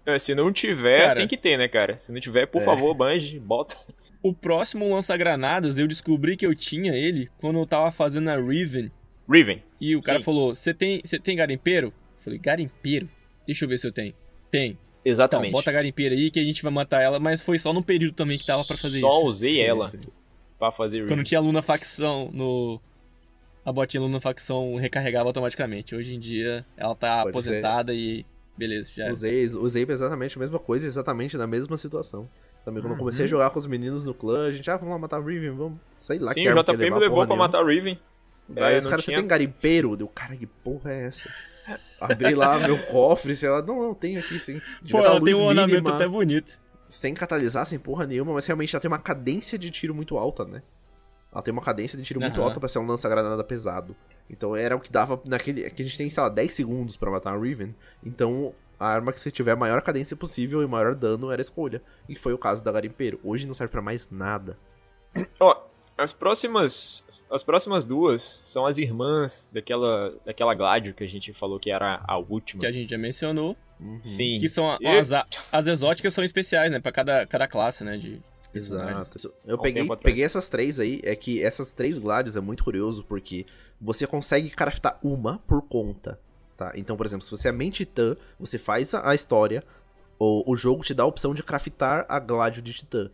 É, 0.06 0.18
se 0.18 0.34
não 0.34 0.52
tiver, 0.52 1.00
Cara. 1.08 1.20
tem 1.20 1.28
que 1.28 1.38
ter, 1.38 1.58
né, 1.58 1.68
cara? 1.68 1.98
Se 2.00 2.12
não 2.12 2.20
tiver, 2.20 2.46
por 2.48 2.62
É. 2.62 2.66
favor, 2.66 2.94
Bungie, 2.96 3.40
bota. 3.40 3.78
O 4.24 4.34
próximo 4.34 4.94
lança-granadas, 4.94 5.78
eu 5.78 5.88
descobri 5.88 6.36
que 6.36 6.46
eu 6.46 6.56
tinha 6.56 6.94
ele 6.96 7.30
quando 7.40 7.60
eu 7.60 7.66
tava 7.68 7.92
fazendo 7.92 8.30
a 8.30 8.36
Riven. 8.38 8.92
Riven. 9.30 9.64
E 9.80 9.96
o 9.96 10.02
cara 10.02 10.18
Sim. 10.20 10.26
falou: 10.26 10.56
Você 10.56 10.74
tem, 10.74 11.02
você 11.04 11.20
tem 11.20 11.36
garimpeiro? 11.36 11.88
Eu 11.88 12.24
falei: 12.24 12.40
Garimpeiro? 12.40 13.08
Deixa 13.46 13.66
eu 13.66 13.70
ver 13.70 13.78
se 13.78 13.86
eu 13.88 13.92
tenho. 13.92 14.14
Tem. 14.50 14.78
Então, 15.02 15.12
Exatamente. 15.12 15.52
bota 15.52 15.70
a 15.70 15.74
garimpeira 15.74 16.14
aí 16.14 16.30
que 16.30 16.40
a 16.40 16.44
gente 16.44 16.62
vai 16.62 16.72
matar 16.72 17.02
ela, 17.02 17.20
mas 17.20 17.42
foi 17.42 17.58
só 17.58 17.72
no 17.74 17.82
período 17.82 18.14
também 18.16 18.38
que 18.38 18.46
tava 18.46 18.64
pra 18.66 18.76
fazer 18.78 19.00
Só 19.00 19.08
isso. 19.08 19.26
usei 19.28 19.54
Sim, 19.56 19.62
ela 19.62 19.88
sim. 19.90 20.00
pra 20.58 20.72
fazer 20.72 21.08
Quando 21.08 21.24
tinha 21.24 21.40
Luna 21.40 21.62
facção 21.62 22.30
no. 22.34 22.80
A 23.66 23.72
botinha 23.72 24.02
Luna 24.02 24.20
facção 24.20 24.76
recarregava 24.76 25.30
automaticamente. 25.30 25.96
Hoje 25.96 26.14
em 26.16 26.20
dia 26.20 26.66
ela 26.76 26.96
tá 26.96 27.18
Pode 27.24 27.30
aposentada 27.30 27.94
e. 27.94 28.26
Beleza, 28.58 28.90
já. 28.94 29.10
Usei, 29.10 29.46
usei 29.46 29.86
exatamente 29.88 30.38
a 30.38 30.40
mesma 30.40 30.60
coisa, 30.60 30.86
exatamente 30.86 31.38
na 31.38 31.48
mesma 31.48 31.78
situação. 31.78 32.28
Também 32.66 32.82
quando 32.84 32.92
eu 32.94 32.98
comecei 33.00 33.24
a 33.24 33.26
Uhum. 33.26 33.30
jogar 33.30 33.50
com 33.52 33.58
os 33.58 33.66
meninos 33.66 34.04
no 34.06 34.14
clã, 34.14 34.48
a 34.48 34.52
gente, 34.52 34.70
ah, 34.70 34.76
vamos 34.76 34.92
lá 34.92 35.00
matar 35.00 35.22
o 35.22 35.26
Riven, 35.26 35.52
vamos, 35.52 35.80
sei 35.94 36.20
lá 36.20 36.34
Sim, 36.34 36.42
que 36.44 36.50
o 36.50 36.54
JP 36.54 36.72
me 36.74 36.78
levar, 36.84 36.98
levou 36.98 37.18
pra 37.20 37.28
nenhuma. 37.28 37.48
matar 37.48 37.66
Riven. 37.66 37.98
Aí 38.58 38.74
É, 38.76 38.78
os 38.80 38.86
caras, 38.86 39.06
tinha- 39.06 39.16
você 39.16 39.22
tem 39.22 39.28
garimpeiro? 39.28 39.96
Deu, 39.96 40.08
cara, 40.10 40.36
que 40.36 40.46
porra 40.46 40.92
é 40.92 41.06
essa? 41.06 41.30
Abri 42.02 42.36
lá 42.36 42.60
meu 42.60 42.86
cofre, 42.88 43.36
sei 43.36 43.50
lá, 43.50 43.62
não, 43.62 43.82
não, 43.82 43.94
tenho 43.94 44.20
aqui 44.20 44.40
sim. 44.40 44.62
Pô, 44.90 45.02
dar 45.02 45.10
ela 45.10 45.24
tem 45.24 45.36
um 45.36 45.44
ornamento 45.44 45.76
mínima. 45.76 45.96
até 45.96 46.08
bonito. 46.08 46.60
sem 46.88 47.14
catalisar, 47.14 47.66
sem 47.66 47.78
porra 47.80 48.06
nenhuma, 48.08 48.34
mas 48.34 48.46
realmente 48.46 48.76
ela 48.76 48.82
tem 48.82 48.90
uma 48.90 49.00
cadência 49.00 49.58
de 49.58 49.70
tiro 49.70 49.94
muito 49.94 50.18
alta, 50.18 50.46
né? 50.46 50.62
Ela 51.32 51.42
tem 51.44 51.52
uma 51.52 51.62
cadência 51.62 51.98
de 51.98 52.04
tiro 52.04 52.20
muito 52.20 52.38
Aham. 52.40 52.48
alta 52.48 52.60
pra 52.60 52.68
ser 52.68 52.80
um 52.80 52.88
lança-granada 52.88 53.44
pesado. 53.44 53.96
Então 54.30 54.56
era 54.56 54.76
o 54.76 54.80
que 54.80 54.92
dava 54.92 55.22
naquele. 55.28 55.64
é 55.64 55.70
Que 55.70 55.84
a 55.84 55.86
gente 55.86 55.98
tem, 55.98 56.10
sei 56.10 56.24
lá, 56.24 56.30
10 56.30 56.52
segundos 56.54 56.98
pra 56.98 57.12
matar 57.12 57.34
a 57.36 57.38
Riven. 57.38 57.76
Então 58.04 58.54
a 58.80 58.88
arma 58.88 59.12
que 59.14 59.20
você 59.22 59.30
tiver 59.30 59.52
a 59.52 59.56
maior 59.56 59.82
cadência 59.82 60.16
possível 60.18 60.64
e 60.64 60.68
maior 60.68 60.96
dano 60.96 61.32
era 61.32 61.40
a 61.40 61.44
escolha. 61.44 61.82
E 62.08 62.16
foi 62.16 62.34
o 62.34 62.38
caso 62.38 62.64
da 62.64 62.72
Garimpeiro. 62.72 63.20
Hoje 63.24 63.46
não 63.46 63.54
serve 63.54 63.72
pra 63.72 63.82
mais 63.82 64.10
nada. 64.10 64.58
Ó, 65.40 65.56
as 66.00 66.14
próximas, 66.14 67.04
as 67.30 67.44
próximas 67.44 67.86
duas 67.86 68.42
são 68.44 68.66
as 68.66 68.78
irmãs 68.78 69.50
daquela, 69.54 70.14
daquela 70.26 70.54
Gladio 70.56 70.94
que 70.94 71.04
a 71.04 71.08
gente 71.10 71.34
falou 71.34 71.60
que 71.60 71.70
era 71.72 72.02
a 72.08 72.18
última. 72.18 72.62
Que 72.62 72.66
a 72.68 72.72
gente 72.72 72.90
já 72.90 72.98
mencionou. 72.98 73.56
Uhum. 73.80 74.00
Sim. 74.04 74.40
Que 74.40 74.50
são 74.50 74.72
a- 74.72 74.78
E- 74.82 74.88
as, 74.88 75.12
as 75.52 75.68
exóticas 75.68 76.14
são 76.14 76.24
especiais, 76.24 76.72
né? 76.72 76.80
Pra 76.80 76.92
cada, 76.92 77.26
cada 77.26 77.48
classe, 77.48 77.84
né? 77.84 77.98
De. 77.98 78.20
Exato. 78.54 79.32
Eu 79.46 79.58
peguei, 79.60 79.88
peguei 79.98 80.24
essas 80.26 80.48
três 80.50 80.80
aí, 80.80 81.00
é 81.04 81.16
que 81.16 81.42
essas 81.44 81.72
três 81.72 81.98
Gladios 81.98 82.36
é 82.36 82.42
muito 82.42 82.64
curioso, 82.64 83.04
porque 83.08 83.46
você 83.80 84.08
consegue 84.08 84.50
craftar 84.50 84.98
uma 85.04 85.38
por 85.48 85.62
conta, 85.62 86.20
tá? 86.58 86.72
Então, 86.76 86.98
por 86.98 87.06
exemplo, 87.06 87.24
se 87.24 87.32
você 87.32 87.50
é 87.50 87.52
main 87.52 87.70
titã, 87.70 88.18
você 88.40 88.58
faz 88.58 88.94
a, 88.94 89.12
a 89.12 89.16
história, 89.16 89.64
o, 90.18 90.52
o 90.52 90.56
jogo 90.56 90.84
te 90.84 90.94
dá 90.96 91.04
a 91.04 91.06
opção 91.06 91.34
de 91.34 91.44
craftar 91.44 92.06
a 92.10 92.20
Gladio 92.20 92.62
de 92.64 92.74
titã. 92.74 93.10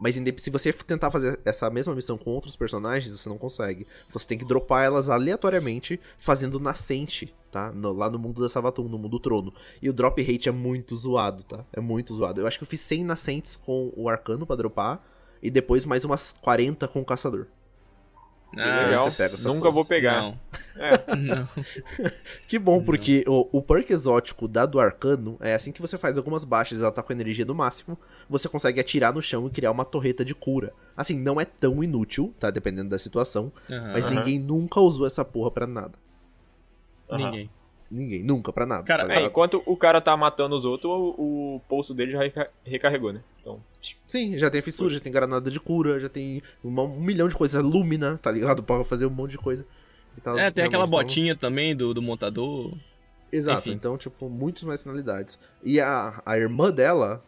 Mas 0.00 0.14
se 0.16 0.50
você 0.50 0.72
tentar 0.72 1.10
fazer 1.10 1.40
essa 1.44 1.70
mesma 1.70 1.94
missão 1.94 2.18
com 2.18 2.30
outros 2.30 2.54
personagens, 2.56 3.12
você 3.18 3.28
não 3.28 3.38
consegue. 3.38 3.86
Você 4.10 4.28
tem 4.28 4.36
que 4.38 4.44
dropar 4.44 4.84
elas 4.84 5.08
aleatoriamente, 5.08 5.98
fazendo 6.18 6.60
nascente, 6.60 7.34
tá? 7.50 7.72
No- 7.72 7.92
lá 7.92 8.10
no 8.10 8.18
mundo 8.18 8.42
da 8.42 8.48
Savatum, 8.48 8.84
no 8.88 8.98
mundo 8.98 9.18
trono. 9.18 9.52
E 9.80 9.88
o 9.88 9.92
drop 9.92 10.20
rate 10.22 10.48
é 10.48 10.52
muito 10.52 10.94
zoado, 10.94 11.42
tá? 11.44 11.64
É 11.72 11.80
muito 11.80 12.14
zoado. 12.14 12.40
Eu 12.40 12.46
acho 12.46 12.58
que 12.58 12.64
eu 12.64 12.68
fiz 12.68 12.80
100 12.80 13.04
nascentes 13.04 13.56
com 13.56 13.92
o 13.96 14.08
arcano 14.08 14.46
pra 14.46 14.56
dropar, 14.56 15.02
e 15.42 15.50
depois 15.50 15.84
mais 15.84 16.04
umas 16.04 16.32
40 16.32 16.86
com 16.88 17.00
o 17.00 17.04
caçador. 17.04 17.46
Ah, 18.58 18.82
Legal. 18.86 19.10
você 19.10 19.16
pega 19.22 19.34
essa 19.34 19.48
Nunca 19.48 19.60
porra. 19.62 19.72
vou 19.72 19.84
pegar. 19.84 20.22
Não. 20.22 20.38
É. 20.78 21.16
Não. 21.16 21.48
Que 22.46 22.58
bom, 22.58 22.82
porque 22.84 23.24
o, 23.26 23.48
o 23.50 23.62
perk 23.62 23.90
exótico 23.90 24.46
da 24.46 24.66
do 24.66 24.78
arcano 24.78 25.38
é 25.40 25.54
assim 25.54 25.72
que 25.72 25.80
você 25.80 25.96
faz 25.96 26.18
algumas 26.18 26.44
baixas 26.44 26.78
e 26.78 26.82
ela 26.82 26.92
tá 26.92 27.02
com 27.02 27.12
a 27.12 27.16
energia 27.16 27.46
do 27.46 27.54
máximo, 27.54 27.98
você 28.28 28.46
consegue 28.46 28.78
atirar 28.78 29.12
no 29.14 29.22
chão 29.22 29.46
e 29.46 29.50
criar 29.50 29.70
uma 29.70 29.86
torreta 29.86 30.22
de 30.22 30.34
cura. 30.34 30.74
Assim, 30.94 31.18
não 31.18 31.40
é 31.40 31.46
tão 31.46 31.82
inútil, 31.82 32.34
tá? 32.38 32.50
Dependendo 32.50 32.90
da 32.90 32.98
situação, 32.98 33.50
mas 33.92 34.04
ninguém 34.06 34.38
nunca 34.38 34.78
usou 34.78 35.06
essa 35.06 35.24
porra 35.24 35.50
pra 35.50 35.66
nada. 35.66 35.94
Ninguém. 37.10 37.50
Ninguém, 37.90 38.22
nunca, 38.22 38.52
pra 38.52 38.66
nada. 38.66 38.82
Cara, 38.82 39.06
tá 39.06 39.14
É, 39.14 39.22
enquanto 39.24 39.62
o 39.64 39.76
cara 39.76 40.00
tá 40.00 40.16
matando 40.16 40.56
os 40.56 40.64
outros, 40.64 40.90
o, 40.92 41.54
o 41.56 41.60
pulso 41.68 41.94
dele 41.94 42.12
já 42.12 42.18
reca- 42.18 42.50
recarregou, 42.64 43.12
né? 43.12 43.20
Então, 43.40 43.60
Sim, 44.08 44.36
já 44.38 44.48
tem 44.50 44.60
fissura, 44.62 44.92
já 44.94 45.00
tem 45.00 45.12
granada 45.12 45.50
de 45.50 45.60
cura, 45.60 45.98
já 46.00 46.08
tem 46.08 46.42
uma- 46.64 46.82
um 46.82 47.00
milhão 47.00 47.28
de 47.28 47.36
coisas. 47.36 47.62
Lúmina, 47.62 48.18
tá 48.22 48.30
ligado? 48.32 48.62
Pra 48.62 48.82
fazer 48.84 49.06
um 49.06 49.10
monte 49.10 49.32
de 49.32 49.38
coisa. 49.38 49.66
Então, 50.18 50.38
É, 50.38 50.50
tem 50.50 50.64
aquela 50.64 50.84
realmente, 50.86 50.88
então- 50.88 51.24
botinha 51.24 51.36
também 51.36 51.76
do, 51.76 51.92
do 51.92 52.00
montador. 52.02 52.74
Exato, 53.30 53.60
Enfim. 53.60 53.72
então, 53.72 53.98
tipo, 53.98 54.28
muitas 54.30 54.62
mais 54.64 54.82
finalidades. 54.82 55.38
E 55.62 55.80
a, 55.80 56.22
a 56.24 56.38
irmã 56.38 56.70
dela, 56.72 57.22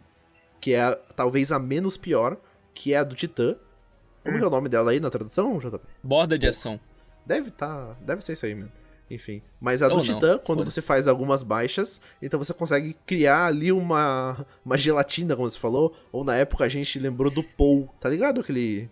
que 0.60 0.72
é 0.72 0.80
a- 0.82 0.96
talvez 1.14 1.52
a 1.52 1.58
menos 1.58 1.96
pior, 1.96 2.36
que 2.72 2.94
é 2.94 2.98
a 2.98 3.04
do 3.04 3.14
Titã. 3.14 3.56
Como 4.24 4.36
Hum. 4.36 4.38
que 4.38 4.44
é 4.44 4.46
o 4.46 4.50
nome 4.50 4.68
dela 4.68 4.90
aí 4.90 5.00
na 5.00 5.10
tradução, 5.10 5.58
JP? 5.58 5.80
Borda 6.02 6.38
de 6.38 6.46
ação. 6.46 6.78
Deve 7.26 7.50
tá. 7.50 7.94
Deve 8.00 8.22
ser 8.22 8.32
isso 8.32 8.46
aí 8.46 8.54
mesmo. 8.54 8.72
Enfim. 9.10 9.40
Mas 9.60 9.82
a 9.82 9.88
do 9.88 9.92
Ou 9.94 9.96
não, 9.98 10.04
Titã, 10.04 10.38
quando 10.38 10.64
você 10.64 10.82
faz 10.82 11.08
algumas 11.08 11.42
baixas, 11.42 12.00
então 12.20 12.38
você 12.38 12.52
consegue 12.52 12.94
criar 13.06 13.46
ali 13.46 13.72
uma, 13.72 14.46
uma 14.64 14.76
gelatina, 14.76 15.34
como 15.34 15.48
você 15.50 15.58
falou. 15.58 15.94
Ou 16.12 16.24
na 16.24 16.36
época 16.36 16.64
a 16.64 16.68
gente 16.68 16.98
lembrou 16.98 17.30
do 17.30 17.42
Pou, 17.42 17.88
tá 18.00 18.08
ligado? 18.08 18.40
Aquele. 18.40 18.88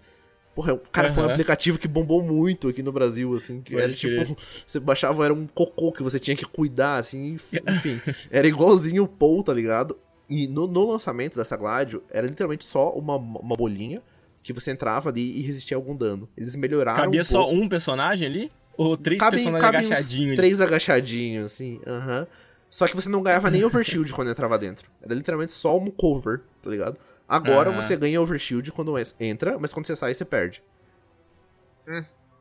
Porra, 0.55 0.73
o 0.73 0.79
cara 0.79 1.13
foi 1.13 1.23
um 1.23 1.29
aplicativo 1.29 1.79
que 1.79 1.87
bombou 1.87 2.23
muito 2.23 2.69
aqui 2.69 2.83
no 2.83 2.91
Brasil, 2.91 3.35
assim. 3.37 3.61
Que 3.61 3.73
Pode 3.73 3.83
era 3.85 3.93
tipo. 3.93 4.37
Você 4.67 4.81
baixava, 4.81 5.23
era 5.23 5.35
um 5.35 5.47
cocô 5.47 5.93
que 5.93 6.03
você 6.03 6.19
tinha 6.19 6.35
que 6.35 6.47
cuidar, 6.47 6.97
assim. 6.97 7.35
enf- 7.35 7.53
Enfim. 7.69 8.01
era 8.31 8.47
igualzinho 8.49 9.05
o 9.05 9.09
Pou, 9.09 9.43
tá 9.43 9.53
ligado? 9.53 9.99
E 10.31 10.49
no, 10.49 10.67
no 10.67 10.91
lançamento 10.91 11.37
dessa 11.37 11.57
Gladio, 11.59 12.03
era 12.11 12.27
literalmente 12.27 12.65
só 12.65 12.91
uma, 12.95 13.17
uma 13.17 13.55
bolinha 13.55 14.03
que 14.43 14.53
você 14.53 14.71
entrava 14.71 15.11
ali 15.11 15.39
e 15.39 15.43
resistia 15.43 15.77
a 15.77 15.79
algum 15.79 15.95
dano. 15.95 16.27
Eles 16.37 16.57
melhoraram. 16.57 17.03
Cabia 17.05 17.21
um 17.21 17.25
só 17.25 17.51
um 17.51 17.69
personagem 17.69 18.27
ali? 18.27 18.51
Ou 18.77 18.97
três 18.97 19.19
Cabe- 19.19 19.37
personagens 19.39 19.65
cabe 19.73 19.87
agachadinhos? 19.87 20.37
Três 20.37 20.61
agachadinhos, 20.61 21.47
assim, 21.47 21.81
aham. 21.87 22.27
Só 22.69 22.87
que 22.87 22.95
você 22.97 23.09
não 23.09 23.23
ganhava 23.23 23.51
nem 23.51 23.65
overshield 23.65 24.13
quando 24.13 24.31
entrava 24.31 24.59
dentro. 24.59 24.91
Era 25.03 25.15
literalmente 25.15 25.53
só 25.53 25.79
um 25.79 25.87
cover, 25.91 26.43
tá 26.61 26.69
ligado? 26.69 26.99
Agora 27.29 27.71
Ah. 27.71 27.83
você 27.83 27.97
ganha 27.97 28.21
overshield 28.21 28.71
quando 28.73 28.95
entra, 29.21 29.59
mas 29.59 29.73
quando 29.73 29.87
você 29.87 29.97
sai, 29.97 30.13
você 30.15 30.25
perde. 30.25 30.63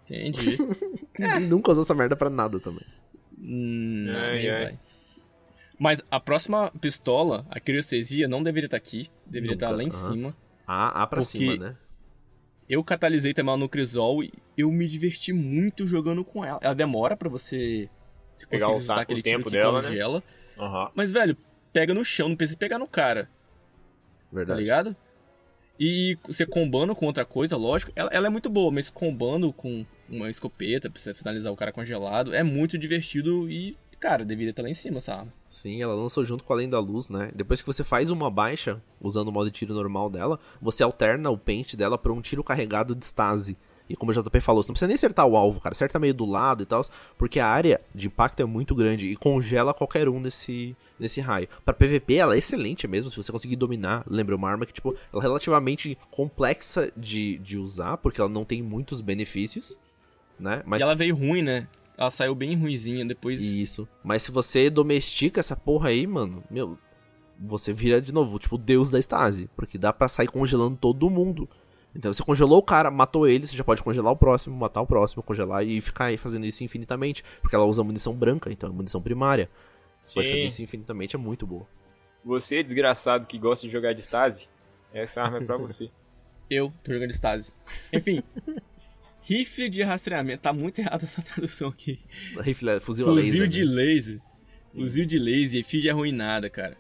Entendi. 0.10 0.58
E 1.20 1.40
nunca 1.42 1.72
usou 1.72 1.84
essa 1.84 1.94
merda 1.96 2.16
pra 2.16 2.30
nada 2.30 2.60
também. 2.60 2.86
Hum, 3.40 4.06
não, 4.08 4.16
Ai, 4.20 4.34
nem 4.40 4.50
ai. 4.50 4.64
vai. 4.66 4.80
Mas 5.78 6.02
a 6.10 6.20
próxima 6.20 6.72
pistola, 6.80 7.46
a 7.50 7.60
criocestesia, 7.60 8.28
não 8.28 8.42
deveria 8.42 8.68
estar 8.68 8.78
aqui. 8.78 9.10
Deveria 9.26 9.56
Nunca, 9.56 9.66
estar 9.66 9.76
lá 9.76 9.84
em 9.84 9.90
aham. 9.90 10.12
cima. 10.12 10.38
A, 10.66 11.04
a 11.04 11.08
pra 11.08 11.22
Porque- 11.22 11.38
cima, 11.38 11.58
né? 11.70 11.76
Eu 12.70 12.84
catalisei 12.84 13.34
também 13.34 13.50
ela 13.52 13.58
no 13.60 13.70
Crisol 13.70 14.24
e 14.24 14.32
eu 14.58 14.72
me 14.72 14.88
diverti 14.88 15.32
muito 15.32 15.86
jogando 15.86 16.24
com 16.26 16.44
ela. 16.44 16.60
Ela 16.62 16.74
demora 16.76 17.16
pra 17.16 17.30
você 17.30 17.90
se 18.34 18.48
Pegar 18.48 18.68
conseguir 18.68 18.84
o 18.86 18.88
ta- 18.96 19.02
aquele 19.02 19.20
o 19.20 19.24
tiro 19.24 19.38
tempo 19.38 19.50
dela, 19.52 19.82
né? 19.82 19.88
congela. 19.90 20.24
aham. 20.58 20.92
Mas, 20.96 21.12
velho, 21.12 21.38
pega 21.72 21.94
no 21.94 22.04
chão, 22.04 22.30
não 22.30 22.36
precisa 22.36 22.58
pegar 22.58 22.80
no 22.80 22.88
cara, 22.88 23.26
tá 23.26 24.36
Verdade. 24.36 24.60
ligado? 24.62 24.96
E 25.80 26.18
você 26.26 26.46
combando 26.46 26.96
com 26.96 27.06
outra 27.06 27.26
coisa, 27.26 27.58
lógico, 27.58 27.92
ela, 27.96 28.10
ela 28.14 28.28
é 28.28 28.30
muito 28.30 28.50
boa, 28.50 28.72
mas 28.72 28.90
combando 28.90 29.52
com 29.52 29.86
uma 30.10 30.30
escopeta 30.30 30.90
pra 30.90 31.00
você 31.00 31.14
finalizar 31.14 31.52
o 31.52 31.56
cara 31.58 31.72
congelado, 31.74 32.34
é 32.34 32.44
muito 32.44 32.78
divertido 32.78 33.50
e, 33.50 33.78
cara, 34.06 34.24
deveria 34.24 34.52
estar 34.52 34.62
lá 34.62 34.70
em 34.70 34.74
cima 34.76 35.00
arma. 35.08 35.34
Sim, 35.50 35.82
ela 35.82 35.96
lançou 35.96 36.24
junto 36.24 36.44
com 36.44 36.54
Além 36.54 36.70
da 36.70 36.80
Luz, 36.80 37.10
né? 37.10 37.32
Depois 37.34 37.60
que 37.60 37.66
você 37.66 37.84
faz 37.84 38.12
uma 38.12 38.30
baixa, 38.30 38.80
usando 39.02 39.30
o 39.30 39.32
modo 39.32 39.50
de 39.50 39.58
tiro 39.58 39.74
normal 39.74 40.12
dela, 40.12 40.40
você 40.62 40.84
alterna 40.84 41.32
o 41.32 41.38
pente 41.38 41.76
dela 41.76 41.98
pra 41.98 42.14
um 42.14 42.22
tiro 42.22 42.44
carregado 42.44 42.94
de 42.94 43.04
stase. 43.04 43.58
E 43.90 43.96
como 43.96 44.12
o 44.12 44.14
JP 44.14 44.40
falou, 44.42 44.62
você 44.62 44.70
não 44.70 44.74
precisa 44.74 44.88
nem 44.88 44.96
acertar 44.96 45.26
o 45.26 45.36
alvo, 45.36 45.60
cara. 45.60 45.74
Acerta 45.74 45.98
meio 45.98 46.14
do 46.14 46.26
lado 46.26 46.62
e 46.62 46.66
tal, 46.68 46.84
porque 47.18 47.40
a 47.40 47.48
área 47.48 47.82
de 47.96 48.06
impacto 48.06 48.40
é 48.42 48.46
muito 48.46 48.76
grande 48.76 49.08
e 49.08 49.16
congela 49.16 49.74
qualquer 49.74 50.08
um 50.08 50.20
nesse, 50.20 50.76
nesse 51.00 51.20
raio. 51.20 51.48
Pra 51.64 51.74
PVP, 51.74 52.14
ela 52.16 52.36
é 52.36 52.38
excelente 52.38 52.88
mesmo, 52.88 53.10
se 53.10 53.16
você 53.16 53.32
conseguir 53.32 53.56
dominar. 53.56 54.04
Lembra, 54.08 54.36
uma 54.36 54.50
arma 54.50 54.68
que, 54.68 54.74
tipo, 54.74 54.96
ela 55.12 55.22
é 55.22 55.26
relativamente 55.26 55.98
complexa 56.12 56.92
de, 56.96 57.40
de 57.40 57.58
usar, 57.58 57.98
porque 57.98 58.22
ela 58.22 58.30
não 58.30 58.46
tem 58.46 58.62
muitos 58.62 59.02
benefícios, 59.02 59.78
né? 60.40 60.62
Mas 60.64 60.80
E 60.80 60.84
ela 60.84 60.96
veio 60.96 61.16
ruim, 61.16 61.42
né? 61.42 61.68
Ela 61.98 62.12
saiu 62.12 62.36
bem 62.36 62.56
ruinzinha 62.56 63.06
depois. 63.06 63.44
isso. 63.44 63.88
Mas 64.04 64.24
se 64.24 64.32
você 64.32 64.70
domestica 64.70 65.40
essa 65.40 65.56
porra 65.56 65.90
aí, 65.90 66.06
mano, 66.06 66.44
meu, 66.50 66.78
você 67.40 67.72
vira 67.72 68.02
de 68.02 68.14
novo, 68.14 68.38
tipo, 68.38 68.56
o 68.56 68.58
deus 68.58 68.92
da 68.92 69.00
estase. 69.00 69.50
Porque 69.56 69.78
dá 69.78 69.94
pra 69.94 70.10
sair 70.10 70.28
congelando 70.28 70.78
todo 70.78 71.10
mundo. 71.10 71.50
Então 71.96 72.12
você 72.12 72.22
congelou 72.22 72.60
o 72.60 72.64
cara, 72.64 72.92
matou 72.92 73.26
ele, 73.26 73.48
você 73.48 73.56
já 73.56 73.64
pode 73.64 73.82
congelar 73.82 74.12
o 74.12 74.18
próximo, 74.18 74.56
matar 74.58 74.82
o 74.82 74.88
próximo, 74.88 75.24
congelar 75.24 75.66
e 75.66 75.80
ficar 75.80 76.06
aí 76.06 76.18
fazendo 76.18 76.46
isso 76.46 76.64
infinitamente. 76.64 77.24
Porque 77.42 77.56
ela 77.56 77.66
usa 77.66 77.84
munição 77.84 78.14
branca, 78.14 78.52
então 78.52 78.70
é 78.70 78.74
munição 78.74 79.02
primária. 79.02 79.50
Você 80.04 80.16
pode 80.16 80.30
fazer 80.30 80.46
isso 80.46 80.62
infinitamente, 80.62 81.16
é 81.16 81.20
muito 81.20 81.48
boa. 81.48 81.66
Você, 82.24 82.62
desgraçado 82.62 83.26
que 83.26 83.38
gosta 83.38 83.66
de 83.66 83.72
jogar 83.72 83.94
de 83.94 84.02
stase, 84.02 84.50
essa 84.94 85.22
arma 85.22 85.38
é 85.38 85.42
pra 85.42 85.56
você. 85.58 85.90
Eu 86.50 86.72
tô 86.84 86.94
jogando 86.94 87.12
Stasi. 87.12 87.52
Enfim. 87.92 88.22
Rifle 89.26 89.70
de 89.70 89.82
rastreamento. 89.82 90.44
Tá 90.44 90.54
muito 90.54 90.80
errado 90.80 91.04
essa 91.04 91.22
tradução 91.24 91.70
aqui. 91.70 92.00
Rifle, 92.42 92.80
fuzil, 92.80 93.06
a 93.06 93.10
Fuzil 93.14 93.42
laser, 93.42 93.48
de 93.48 93.66
né? 93.66 93.72
laser. 93.72 94.22
Fuzil 94.74 95.06
de 95.06 95.18
laser 95.20 95.56
e 95.58 95.62
efígie 95.62 95.90
arruinada, 95.90 96.50
cara. 96.50 96.78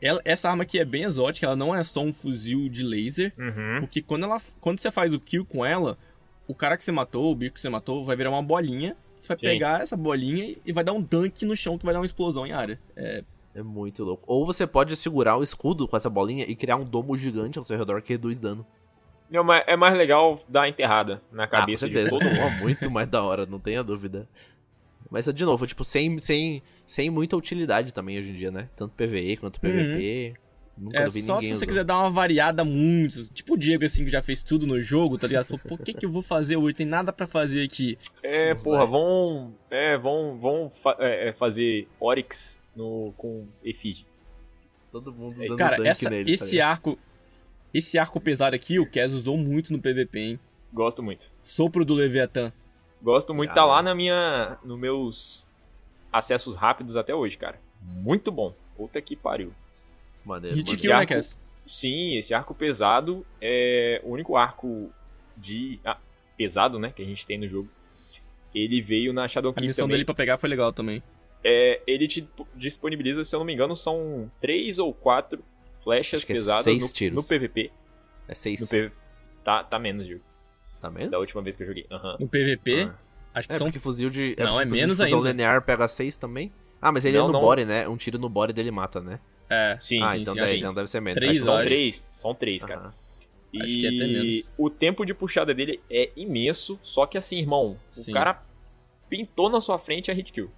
Ela- 0.00 0.22
essa 0.24 0.48
arma 0.48 0.62
aqui 0.62 0.78
é 0.78 0.84
bem 0.84 1.02
exótica, 1.02 1.46
ela 1.46 1.56
não 1.56 1.74
é 1.74 1.82
só 1.82 2.00
um 2.02 2.12
fuzil 2.12 2.68
de 2.68 2.82
laser. 2.82 3.32
Uhum. 3.36 3.80
Porque 3.80 4.00
quando, 4.00 4.24
ela, 4.24 4.40
quando 4.60 4.80
você 4.80 4.90
faz 4.90 5.12
o 5.12 5.18
kill 5.20 5.44
com 5.44 5.64
ela, 5.66 5.98
o 6.46 6.54
cara 6.54 6.76
que 6.76 6.84
você 6.84 6.92
matou, 6.92 7.30
o 7.30 7.34
bicho 7.34 7.52
que 7.54 7.60
você 7.60 7.68
matou, 7.68 8.04
vai 8.04 8.16
virar 8.16 8.30
uma 8.30 8.42
bolinha. 8.42 8.96
Você 9.18 9.28
vai 9.28 9.36
Sim. 9.36 9.46
pegar 9.46 9.82
essa 9.82 9.96
bolinha 9.96 10.56
e 10.64 10.72
vai 10.72 10.84
dar 10.84 10.92
um 10.92 11.02
dunk 11.02 11.44
no 11.44 11.56
chão 11.56 11.76
que 11.76 11.84
vai 11.84 11.92
dar 11.92 11.98
uma 12.00 12.06
explosão 12.06 12.46
em 12.46 12.52
área. 12.52 12.78
É, 12.96 13.24
É 13.56 13.62
muito 13.64 14.04
louco. 14.04 14.22
Ou 14.28 14.46
você 14.46 14.64
pode 14.64 14.94
segurar 14.94 15.36
o 15.36 15.42
escudo 15.42 15.88
com 15.88 15.96
essa 15.96 16.08
bolinha 16.08 16.44
e 16.48 16.54
criar 16.54 16.76
um 16.76 16.84
domo 16.84 17.18
gigante 17.18 17.58
ao 17.58 17.64
seu 17.64 17.76
redor 17.76 18.00
que 18.00 18.12
reduz 18.12 18.38
dano. 18.38 18.64
Não, 19.30 19.44
mas 19.44 19.62
é 19.66 19.76
mais 19.76 19.96
legal 19.96 20.40
dar 20.48 20.68
enterrada 20.68 21.20
na 21.30 21.44
Ah, 21.44 21.48
cabeça 21.48 21.86
com 21.88 21.94
de 21.94 22.08
todo 22.08 22.24
mundo. 22.24 22.50
Muito 22.62 22.90
mais 22.90 23.08
da 23.08 23.22
hora, 23.22 23.44
não 23.46 23.58
tenha 23.60 23.82
dúvida. 23.82 24.26
Mas, 25.10 25.26
de 25.32 25.44
novo, 25.44 25.66
tipo, 25.66 25.84
sem, 25.84 26.18
sem, 26.18 26.62
sem 26.86 27.08
muita 27.10 27.36
utilidade 27.36 27.92
também 27.94 28.18
hoje 28.18 28.30
em 28.30 28.34
dia, 28.34 28.50
né? 28.50 28.68
Tanto 28.76 28.94
PVE 28.94 29.36
quanto 29.38 29.60
PVP. 29.60 30.34
Nunca 30.76 30.98
é 30.98 31.04
vi 31.06 31.22
só 31.22 31.40
se 31.40 31.48
você 31.54 31.66
quiser 31.66 31.82
dar 31.82 31.98
uma 31.98 32.10
variada 32.10 32.64
muito. 32.64 33.24
Tipo 33.32 33.54
o 33.54 33.56
Diego, 33.58 33.84
assim, 33.84 34.04
que 34.04 34.10
já 34.10 34.22
fez 34.22 34.42
tudo 34.42 34.64
no 34.66 34.80
jogo, 34.80 35.18
tá 35.18 35.26
ligado? 35.26 35.46
Falou, 35.46 35.60
por 35.66 35.78
que, 35.80 35.92
que 35.92 36.06
eu 36.06 36.10
vou 36.12 36.22
fazer 36.22 36.56
hoje? 36.56 36.74
Tem 36.74 36.86
nada 36.86 37.12
pra 37.12 37.26
fazer 37.26 37.64
aqui. 37.64 37.98
É, 38.22 38.54
Não 38.54 38.62
porra, 38.62 38.86
vão. 38.86 39.54
É, 39.70 39.98
vão, 39.98 40.38
vão 40.38 40.70
fa- 40.82 40.96
é, 41.00 41.30
é, 41.30 41.32
fazer 41.32 41.88
Oryx 41.98 42.62
no, 42.76 43.12
com 43.16 43.46
Efid. 43.64 44.06
Todo 44.92 45.12
mundo 45.12 45.42
É, 45.42 45.48
dando 45.48 45.58
Cara, 45.58 45.76
dunk 45.78 45.88
essa, 45.88 46.10
nele. 46.10 46.24
tá 46.26 46.30
esse 46.44 46.52
ligado? 46.52 46.70
arco. 46.70 46.98
Esse 47.72 47.98
arco 47.98 48.20
pesado 48.20 48.56
aqui, 48.56 48.78
o 48.78 48.86
Kes 48.88 49.12
usou 49.12 49.36
muito 49.36 49.72
no 49.72 49.78
PVP, 49.80 50.18
hein? 50.18 50.38
Gosto 50.72 51.02
muito. 51.02 51.30
Sopro 51.42 51.84
do 51.84 51.94
Leviatã. 51.94 52.52
Gosto 53.02 53.32
muito, 53.34 53.54
tá 53.54 53.64
lá 53.64 53.82
na 53.82 53.94
minha. 53.94 54.58
nos 54.64 54.78
meus 54.78 55.48
acessos 56.12 56.56
rápidos 56.56 56.96
até 56.96 57.14
hoje, 57.14 57.36
cara. 57.36 57.60
Muito 57.82 58.32
bom. 58.32 58.54
Puta 58.76 59.00
que 59.00 59.14
pariu. 59.14 59.52
Maneiro, 60.24 60.56
Hit 60.56 60.66
maneiro. 60.66 60.80
kill, 60.82 60.90
né, 60.90 60.96
arco- 60.96 61.14
Kes? 61.14 61.38
Sim, 61.66 62.16
esse 62.16 62.32
arco 62.34 62.54
pesado 62.54 63.24
é 63.40 64.00
o 64.04 64.10
único 64.12 64.36
arco 64.36 64.90
de. 65.36 65.78
ah, 65.84 65.98
pesado, 66.36 66.78
né? 66.78 66.90
Que 66.94 67.02
a 67.02 67.04
gente 67.04 67.26
tem 67.26 67.38
no 67.38 67.46
jogo. 67.48 67.68
Ele 68.54 68.80
veio 68.80 69.12
na 69.12 69.28
Shadow 69.28 69.50
A 69.50 69.54
Keep 69.54 69.66
missão 69.66 69.84
também. 69.84 69.96
dele 69.96 70.04
pra 70.06 70.14
pegar 70.14 70.38
foi 70.38 70.48
legal 70.48 70.72
também. 70.72 71.02
É, 71.44 71.80
ele 71.86 72.08
te 72.08 72.26
disponibiliza, 72.56 73.24
se 73.24 73.34
eu 73.34 73.38
não 73.38 73.46
me 73.46 73.52
engano, 73.52 73.76
são 73.76 74.30
três 74.40 74.78
ou 74.78 74.92
quatro 74.92 75.42
flechas 75.82 76.18
Acho 76.20 76.26
que 76.26 76.32
é 76.32 76.36
pesadas 76.36 76.64
seis 76.64 76.82
no, 76.82 76.88
tiros. 76.92 77.16
no 77.16 77.22
PVP. 77.22 77.70
É 78.28 78.34
seis. 78.34 78.60
No 78.60 78.66
PVP. 78.66 78.92
Tá, 79.44 79.64
tá 79.64 79.78
menos, 79.78 80.06
Diego. 80.06 80.22
Tá 80.80 80.90
menos? 80.90 81.10
Da 81.10 81.18
última 81.18 81.42
vez 81.42 81.56
que 81.56 81.62
eu 81.62 81.66
joguei. 81.66 81.86
Aham. 81.90 82.16
No 82.20 82.28
PVP, 82.28 82.82
Ah. 82.90 82.94
acho 83.34 83.48
que 83.48 83.54
É, 83.54 83.58
são. 83.58 83.66
porque 83.66 83.78
fuzil 83.78 84.10
de. 84.10 84.36
Não, 84.38 84.46
porque 84.46 84.62
é 84.62 84.66
fuzil 84.66 84.70
menos 84.76 85.00
ainda. 85.00 85.28
linear 85.30 85.62
pega 85.62 85.88
seis 85.88 86.16
também? 86.16 86.52
Ah, 86.80 86.92
mas 86.92 87.04
ele 87.04 87.16
é 87.16 87.20
Não, 87.20 87.26
no 87.28 87.32
não. 87.34 87.40
body, 87.40 87.64
né? 87.64 87.88
Um 87.88 87.96
tiro 87.96 88.18
no 88.18 88.28
body 88.28 88.52
dele 88.52 88.70
mata, 88.70 89.00
né? 89.00 89.18
É, 89.50 89.76
Sim, 89.80 90.02
ah, 90.02 90.12
sim, 90.12 90.20
então, 90.22 90.34
sim, 90.34 90.40
deve, 90.40 90.52
sim. 90.52 90.58
então 90.58 90.74
deve 90.74 90.88
ser 90.88 91.00
menos. 91.00 91.18
Três 91.18 91.44
São 91.44 91.54
horas. 91.54 91.66
três. 91.68 91.96
São 91.96 92.34
três, 92.34 92.64
cara. 92.64 92.88
Acho 92.88 93.64
e 93.66 93.78
que 93.78 93.86
é 93.86 93.88
até 93.88 94.06
menos. 94.06 94.42
o 94.58 94.68
tempo 94.68 95.06
de 95.06 95.14
puxada 95.14 95.54
dele 95.54 95.80
é 95.90 96.10
imenso, 96.14 96.78
só 96.82 97.06
que 97.06 97.16
assim, 97.16 97.38
irmão, 97.38 97.78
Sim. 97.88 98.10
o 98.10 98.14
cara 98.14 98.42
pintou 99.08 99.48
na 99.48 99.58
sua 99.60 99.78
frente 99.78 100.10
a 100.10 100.14
hit 100.14 100.32
kill. 100.32 100.50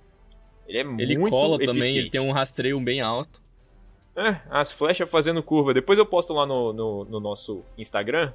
Ele 0.66 0.78
é 0.78 0.80
Ele 0.80 1.16
muito 1.16 1.30
cola 1.30 1.56
também, 1.58 1.70
eficiente. 1.76 1.98
ele 1.98 2.10
tem 2.10 2.20
um 2.20 2.32
rastreio 2.32 2.80
bem 2.80 3.00
alto. 3.00 3.40
É, 4.16 4.40
as 4.50 4.72
flechas 4.72 5.08
fazendo 5.08 5.42
curva. 5.42 5.72
Depois 5.72 5.98
eu 5.98 6.04
posto 6.06 6.32
lá 6.32 6.44
no, 6.46 6.72
no, 6.72 7.04
no 7.04 7.20
nosso 7.20 7.62
Instagram. 7.78 8.32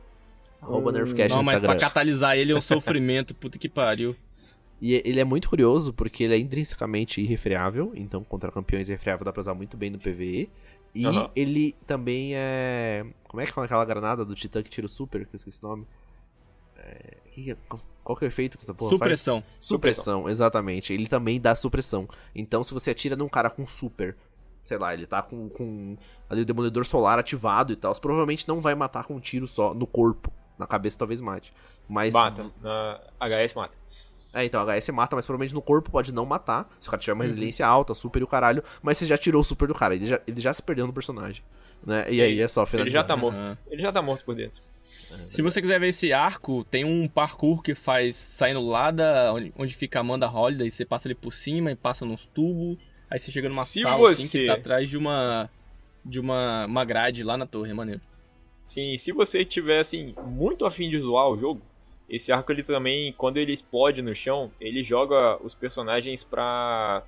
Arroba 0.61 0.89
um- 0.89 0.93
Nerfcast 0.93 1.35
não, 1.35 1.43
mas 1.43 1.55
Instagram. 1.55 1.77
pra 1.77 1.87
catalisar 1.87 2.37
ele 2.37 2.51
é 2.51 2.55
um 2.55 2.61
sofrimento, 2.61 3.33
puta 3.35 3.59
que 3.59 3.69
pariu. 3.69 4.15
E 4.81 4.93
ele 5.05 5.19
é 5.19 5.23
muito 5.23 5.47
curioso 5.49 5.93
porque 5.93 6.23
ele 6.23 6.33
é 6.33 6.37
intrinsecamente 6.37 7.21
irrefreável, 7.21 7.91
então 7.95 8.23
contra 8.23 8.51
campeões 8.51 8.89
irrefreável 8.89 9.23
dá 9.25 9.31
pra 9.31 9.39
usar 9.39 9.53
muito 9.53 9.77
bem 9.77 9.89
no 9.89 9.97
PvE. 9.99 10.49
E 10.93 11.05
Aham. 11.05 11.29
ele 11.35 11.75
também 11.85 12.31
é. 12.35 13.05
Como 13.27 13.41
é 13.41 13.45
que 13.45 13.51
fala 13.51 13.65
aquela 13.65 13.83
granada 13.85 14.23
do 14.25 14.33
Titã 14.33 14.63
que 14.63 14.69
tira 14.69 14.85
o 14.85 14.89
super, 14.89 15.25
que 15.25 15.35
eu 15.35 15.37
esqueci 15.37 15.63
o 15.63 15.67
nome? 15.67 15.85
É... 16.77 17.17
é- 17.51 17.57
Qual 18.03 18.15
que 18.15 18.23
é 18.23 18.27
o 18.27 18.29
efeito 18.29 18.57
que 18.57 18.63
essa 18.63 18.73
porra 18.73 18.89
faz? 18.91 18.99
Supressão. 18.99 19.43
Supressão, 19.59 20.29
exatamente. 20.29 20.93
Ele 20.93 21.07
também 21.07 21.39
dá 21.41 21.55
supressão. 21.55 22.07
Então, 22.35 22.63
se 22.63 22.73
você 22.73 22.91
atira 22.91 23.15
num 23.15 23.27
cara 23.27 23.49
com 23.49 23.65
super, 23.65 24.15
sei 24.65 24.77
lá, 24.77 24.93
ele 24.93 25.05
tá 25.05 25.21
com, 25.21 25.47
com 25.49 25.95
ali 26.29 26.41
o 26.41 26.45
demolidor 26.45 26.85
solar 26.85 27.19
ativado 27.19 27.71
e 27.71 27.75
tal, 27.75 27.93
você 27.93 28.01
provavelmente 28.01 28.47
não 28.47 28.59
vai 28.59 28.73
matar 28.75 29.03
com 29.05 29.15
um 29.15 29.19
tiro 29.19 29.47
só 29.47 29.73
no 29.73 29.85
corpo. 29.85 30.31
Na 30.57 30.65
cabeça 30.65 30.97
talvez 30.97 31.21
mate. 31.21 31.53
Mas. 31.87 32.13
Mata. 32.13 32.45
Na 32.61 32.99
HS 33.21 33.53
mata. 33.53 33.73
É, 34.33 34.43
então, 34.43 34.65
HS 34.65 34.89
mata, 34.89 35.15
mas 35.15 35.25
provavelmente 35.25 35.53
no 35.53 35.61
corpo 35.61 35.89
pode 35.91 36.13
não 36.13 36.25
matar. 36.25 36.67
Se 36.79 36.87
o 36.87 36.91
cara 36.91 36.99
tiver 37.01 37.13
uma 37.13 37.19
Uhum. 37.23 37.29
resiliência 37.29 37.65
alta, 37.65 37.93
super 37.93 38.19
e 38.21 38.23
o 38.23 38.27
caralho. 38.27 38.63
Mas 38.81 38.97
você 38.97 39.05
já 39.05 39.17
tirou 39.17 39.41
o 39.41 39.43
super 39.43 39.67
do 39.67 39.73
cara. 39.73 39.95
Ele 39.95 40.05
já, 40.05 40.19
ele 40.27 40.41
já 40.41 40.53
se 40.53 40.61
perdeu 40.61 40.85
no 40.87 40.91
personagem. 40.93 41.43
Né? 41.85 42.11
E 42.11 42.21
aí 42.21 42.41
é 42.41 42.47
só 42.47 42.61
Ele 42.63 42.69
finalizar. 42.71 43.01
já 43.03 43.07
tá 43.07 43.15
morto. 43.15 43.39
Aham. 43.39 43.57
Ele 43.69 43.81
já 43.81 43.91
tá 43.93 44.01
morto 44.01 44.25
por 44.25 44.35
dentro. 44.35 44.59
Se 45.27 45.41
você 45.41 45.61
quiser 45.61 45.79
ver 45.79 45.87
esse 45.89 46.11
arco, 46.11 46.63
tem 46.65 46.83
um 46.83 47.07
parkour 47.07 47.61
que 47.61 47.73
faz 47.75 48.15
saindo 48.15 48.61
lá 48.67 48.91
da 48.91 49.31
onde, 49.33 49.53
onde 49.57 49.75
fica 49.75 49.99
a 49.99 50.01
Amanda 50.01 50.29
Holiday, 50.29 50.69
você 50.69 50.83
passa 50.85 51.07
ali 51.07 51.15
por 51.15 51.33
cima 51.33 51.71
e 51.71 51.75
passa 51.75 52.05
nos 52.05 52.25
tubos, 52.25 52.77
aí 53.15 53.19
você 53.19 53.31
chega 53.31 53.49
numa 53.49 53.63
Se 53.65 53.81
sala 53.81 54.11
assim 54.11 54.25
você- 54.27 54.39
que 54.41 54.45
tá 54.47 54.53
atrás 54.53 54.89
de 54.89 54.97
uma 54.97 55.49
de 56.03 56.19
uma, 56.19 56.65
uma 56.67 56.85
grade 56.85 57.23
lá 57.23 57.35
na 57.35 57.47
torre, 57.47 57.71
é 57.71 57.73
maneiro. 57.73 58.01
Sim, 58.61 58.95
se 58.97 59.11
você 59.11 59.43
tiver 59.43 59.79
assim 59.79 60.13
muito 60.25 60.65
afim 60.65 60.89
de 60.89 60.99
zoar 60.99 61.27
o 61.29 61.37
jogo, 61.39 61.61
esse 62.07 62.31
arco 62.31 62.51
ele 62.51 62.61
também, 62.61 63.11
quando 63.13 63.37
ele 63.37 63.51
explode 63.51 64.01
no 64.03 64.13
chão, 64.13 64.51
ele 64.61 64.83
joga 64.83 65.37
os 65.43 65.55
personagens 65.55 66.23
pra 66.23 67.03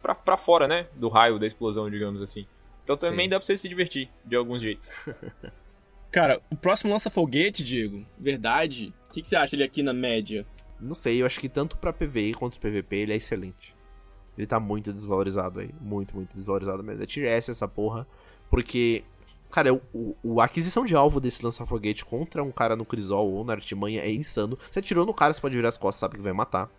pra, 0.00 0.14
pra 0.14 0.36
fora, 0.36 0.66
né, 0.68 0.86
do 0.96 1.08
raio 1.08 1.38
da 1.38 1.46
explosão, 1.46 1.88
digamos 1.90 2.20
assim. 2.20 2.44
Então 2.84 2.96
também 2.96 3.26
Sim. 3.26 3.30
dá 3.30 3.38
pra 3.38 3.46
você 3.46 3.56
se 3.56 3.68
divertir 3.68 4.08
de 4.24 4.34
alguns 4.36 4.60
jeitos. 4.60 4.90
Cara, 6.10 6.40
o 6.50 6.56
próximo 6.56 6.92
lança-foguete, 6.92 7.64
Diego, 7.64 8.04
verdade, 8.18 8.92
o 9.08 9.12
que, 9.12 9.22
que 9.22 9.28
você 9.28 9.36
acha 9.36 9.56
ele 9.56 9.62
aqui 9.64 9.82
na 9.82 9.92
média? 9.92 10.44
Não 10.80 10.94
sei, 10.94 11.22
eu 11.22 11.26
acho 11.26 11.40
que 11.40 11.48
tanto 11.48 11.76
pra 11.76 11.92
PVE 11.92 12.34
quanto 12.34 12.58
PVP 12.60 12.96
ele 12.96 13.12
é 13.12 13.16
excelente. 13.16 13.74
Ele 14.36 14.46
tá 14.46 14.58
muito 14.58 14.92
desvalorizado 14.92 15.60
aí. 15.60 15.70
Muito, 15.80 16.14
muito 16.16 16.34
desvalorizado 16.34 16.82
mesmo. 16.82 17.02
É 17.02 17.06
tier 17.06 17.26
S 17.30 17.50
essa 17.50 17.68
porra. 17.68 18.06
Porque, 18.50 19.04
cara, 19.50 19.72
o, 19.74 20.16
o- 20.22 20.40
a 20.40 20.44
aquisição 20.44 20.84
de 20.84 20.94
alvo 20.94 21.20
desse 21.20 21.44
lança-foguete 21.44 22.04
contra 22.04 22.42
um 22.42 22.50
cara 22.50 22.74
no 22.76 22.84
Crisol 22.84 23.30
ou 23.30 23.44
na 23.44 23.52
artimanha 23.52 24.00
é 24.02 24.10
insano. 24.12 24.58
Você 24.70 24.78
atirou 24.78 25.04
no 25.06 25.14
cara, 25.14 25.32
você 25.32 25.40
pode 25.40 25.56
virar 25.56 25.68
as 25.68 25.78
costas, 25.78 26.00
sabe 26.00 26.16
que 26.16 26.22
vai 26.22 26.32
matar. 26.32 26.70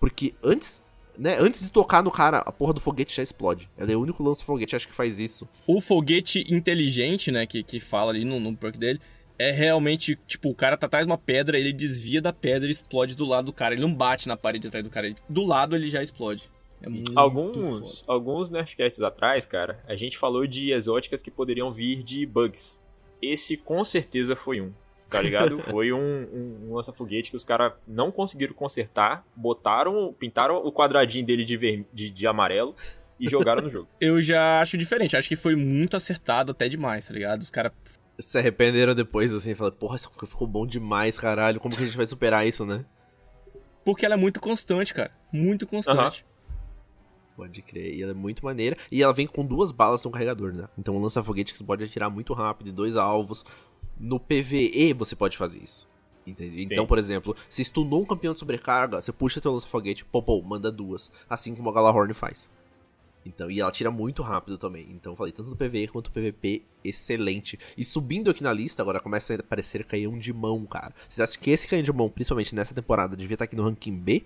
Porque 0.00 0.34
antes, 0.42 0.82
né, 1.18 1.36
antes 1.38 1.62
de 1.62 1.70
tocar 1.70 2.02
no 2.02 2.10
cara, 2.10 2.38
a 2.38 2.52
porra 2.52 2.72
do 2.74 2.80
foguete 2.80 3.14
já 3.16 3.22
explode. 3.22 3.70
Ela 3.76 3.92
é 3.92 3.96
o 3.96 4.00
único 4.00 4.22
lança-foguete, 4.22 4.74
acho 4.76 4.88
que 4.88 4.94
faz 4.94 5.18
isso. 5.18 5.48
O 5.66 5.80
foguete 5.80 6.44
inteligente, 6.52 7.30
né, 7.30 7.46
que, 7.46 7.62
que 7.62 7.80
fala 7.80 8.10
ali 8.12 8.24
no, 8.24 8.38
no 8.40 8.56
perk 8.56 8.76
dele, 8.78 9.00
é 9.38 9.50
realmente, 9.50 10.18
tipo, 10.26 10.48
o 10.50 10.54
cara 10.54 10.76
tá 10.76 10.86
atrás 10.86 11.04
de 11.06 11.10
uma 11.10 11.18
pedra, 11.18 11.58
ele 11.58 11.72
desvia 11.72 12.20
da 12.22 12.32
pedra 12.32 12.68
e 12.68 12.72
explode 12.72 13.14
do 13.16 13.24
lado 13.24 13.46
do 13.46 13.52
cara. 13.52 13.74
Ele 13.74 13.82
não 13.82 13.92
bate 13.94 14.28
na 14.28 14.36
parede 14.36 14.68
atrás 14.68 14.84
do 14.84 14.90
cara, 14.90 15.06
ele- 15.06 15.16
do 15.28 15.42
lado 15.44 15.74
ele 15.74 15.88
já 15.88 16.02
explode. 16.02 16.50
É 16.84 16.88
muito 16.88 17.18
Alguns, 17.18 18.00
foda. 18.00 18.12
alguns 18.12 18.50
Nerfcasts 18.50 19.00
atrás, 19.00 19.46
cara, 19.46 19.82
a 19.88 19.96
gente 19.96 20.18
falou 20.18 20.46
de 20.46 20.70
exóticas 20.70 21.22
que 21.22 21.30
poderiam 21.30 21.72
vir 21.72 22.02
de 22.02 22.26
bugs. 22.26 22.82
Esse 23.22 23.56
com 23.56 23.82
certeza 23.82 24.36
foi 24.36 24.60
um, 24.60 24.70
tá 25.08 25.22
ligado? 25.22 25.58
foi 25.70 25.94
um, 25.94 25.98
um, 25.98 26.68
um 26.68 26.74
lança-foguete 26.74 27.30
que 27.30 27.36
os 27.38 27.44
caras 27.44 27.72
não 27.88 28.12
conseguiram 28.12 28.52
consertar, 28.52 29.24
botaram, 29.34 30.14
pintaram 30.18 30.56
o 30.56 30.70
quadradinho 30.70 31.24
dele 31.24 31.42
de, 31.42 31.56
ver, 31.56 31.86
de, 31.90 32.10
de 32.10 32.26
amarelo 32.26 32.74
e 33.18 33.30
jogaram 33.30 33.62
no 33.62 33.70
jogo. 33.70 33.88
Eu 33.98 34.20
já 34.20 34.60
acho 34.60 34.76
diferente, 34.76 35.16
acho 35.16 35.28
que 35.28 35.36
foi 35.36 35.56
muito 35.56 35.96
acertado 35.96 36.52
até 36.52 36.68
demais, 36.68 37.08
tá 37.08 37.14
ligado? 37.14 37.40
Os 37.40 37.50
caras 37.50 37.72
Se 38.18 38.36
arrependeram 38.36 38.94
depois, 38.94 39.32
assim, 39.34 39.54
falaram, 39.54 39.76
porra, 39.76 39.96
isso 39.96 40.10
ficou 40.26 40.46
bom 40.46 40.66
demais, 40.66 41.18
caralho. 41.18 41.58
Como 41.58 41.74
que 41.74 41.82
a 41.82 41.86
gente 41.86 41.96
vai 41.96 42.06
superar 42.06 42.46
isso, 42.46 42.66
né? 42.66 42.84
Porque 43.82 44.04
ela 44.04 44.16
é 44.16 44.18
muito 44.18 44.38
constante, 44.38 44.92
cara. 44.92 45.12
Muito 45.32 45.66
constante. 45.66 46.26
Pode 47.36 47.62
crer. 47.62 47.94
E 47.94 48.02
ela 48.02 48.12
é 48.12 48.14
muito 48.14 48.44
maneira. 48.44 48.76
E 48.90 49.02
ela 49.02 49.12
vem 49.12 49.26
com 49.26 49.44
duas 49.44 49.72
balas 49.72 50.02
no 50.04 50.10
carregador, 50.10 50.52
né? 50.52 50.68
Então 50.78 50.96
um 50.96 51.02
lança-foguete 51.02 51.52
que 51.52 51.58
você 51.58 51.64
pode 51.64 51.84
atirar 51.84 52.10
muito 52.10 52.32
rápido, 52.32 52.68
e 52.68 52.72
dois 52.72 52.96
alvos. 52.96 53.44
No 53.98 54.18
PVE 54.20 54.92
você 54.92 55.14
pode 55.16 55.36
fazer 55.36 55.62
isso. 55.62 55.88
Então, 56.26 56.86
por 56.86 56.98
exemplo, 56.98 57.36
se 57.50 57.62
stunou 57.62 58.02
um 58.02 58.06
campeão 58.06 58.32
de 58.32 58.38
sobrecarga, 58.38 59.00
você 59.00 59.12
puxa 59.12 59.40
teu 59.40 59.52
lança-foguete, 59.52 60.04
pô, 60.04 60.22
pô, 60.22 60.40
manda 60.42 60.72
duas. 60.72 61.12
Assim 61.28 61.54
como 61.54 61.68
a 61.68 61.72
Galahorn 61.72 62.14
faz. 62.14 62.48
Então, 63.26 63.50
e 63.50 63.60
ela 63.60 63.70
tira 63.70 63.90
muito 63.90 64.22
rápido 64.22 64.58
também. 64.58 64.86
Então, 64.90 65.12
eu 65.12 65.16
falei, 65.16 65.32
tanto 65.32 65.48
no 65.48 65.56
PVE 65.56 65.88
quanto 65.88 66.08
no 66.08 66.12
PVP, 66.12 66.62
excelente. 66.84 67.58
E 67.76 67.84
subindo 67.84 68.30
aqui 68.30 68.42
na 68.42 68.52
lista, 68.52 68.82
agora 68.82 69.00
começa 69.00 69.34
a 69.34 69.36
aparecer 69.36 69.84
canhão 69.84 70.18
de 70.18 70.32
mão, 70.32 70.64
cara. 70.66 70.94
Vocês 71.08 71.28
acham 71.28 71.42
que 71.42 71.50
esse 71.50 71.66
canhão 71.66 71.82
de 71.82 71.92
mão, 71.92 72.10
principalmente 72.10 72.54
nessa 72.54 72.74
temporada, 72.74 73.16
devia 73.16 73.34
estar 73.34 73.46
aqui 73.46 73.56
no 73.56 73.64
ranking 73.64 73.96
B? 73.96 74.24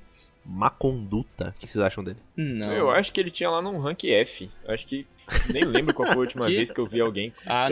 Má 0.50 0.70
conduta. 0.70 1.50
O 1.54 1.60
que 1.60 1.70
vocês 1.70 1.84
acham 1.84 2.02
dele? 2.02 2.16
Não. 2.34 2.72
Eu 2.72 2.90
acho 2.90 3.12
que 3.12 3.20
ele 3.20 3.30
tinha 3.30 3.50
lá 3.50 3.60
num 3.60 3.78
rank 3.80 4.04
F. 4.04 4.50
Eu 4.64 4.72
acho 4.72 4.86
que. 4.86 5.06
Nem 5.52 5.62
lembro 5.62 5.92
qual 5.92 6.08
foi 6.08 6.16
a 6.16 6.20
última 6.20 6.46
vez 6.48 6.70
que 6.70 6.80
eu 6.80 6.86
vi 6.86 7.02
alguém 7.02 7.34
Ah, 7.44 7.68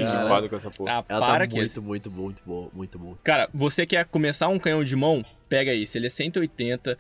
com 0.47 0.57
essa 0.57 0.69
porra. 0.69 0.99
Ah, 0.99 1.05
Ela 1.09 1.27
para 1.27 1.47
tá 1.47 1.47
que 1.47 1.57
muito, 1.57 1.83
muito, 1.83 2.11
muito 2.11 2.43
boa, 2.45 2.71
muito 2.75 2.99
boa. 2.99 3.17
Cara, 3.25 3.49
você 3.55 3.87
quer 3.87 4.05
começar 4.05 4.49
um 4.49 4.59
canhão 4.59 4.85
de 4.85 4.95
mão? 4.95 5.23
Pega 5.49 5.73
esse, 5.73 5.97
ele 5.97 6.09
é 6.09 6.11
180. 6.11 6.99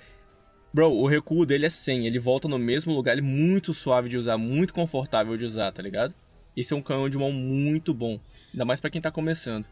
Bro, 0.72 0.92
o 0.92 1.06
recuo 1.06 1.44
dele 1.44 1.66
é 1.66 1.70
100, 1.70 2.06
ele 2.06 2.18
volta 2.18 2.48
no 2.48 2.58
mesmo 2.58 2.94
lugar, 2.94 3.12
ele 3.12 3.20
é 3.20 3.24
muito 3.24 3.74
suave 3.74 4.08
de 4.08 4.16
usar, 4.16 4.38
muito 4.38 4.72
confortável 4.72 5.36
de 5.36 5.44
usar, 5.44 5.72
tá 5.72 5.82
ligado? 5.82 6.14
Esse 6.56 6.72
é 6.72 6.76
um 6.76 6.82
canhão 6.82 7.08
de 7.08 7.18
mão 7.18 7.30
muito 7.30 7.92
bom, 7.92 8.18
ainda 8.52 8.64
mais 8.64 8.80
pra 8.80 8.88
quem 8.90 9.00
tá 9.00 9.10
começando. 9.10 9.64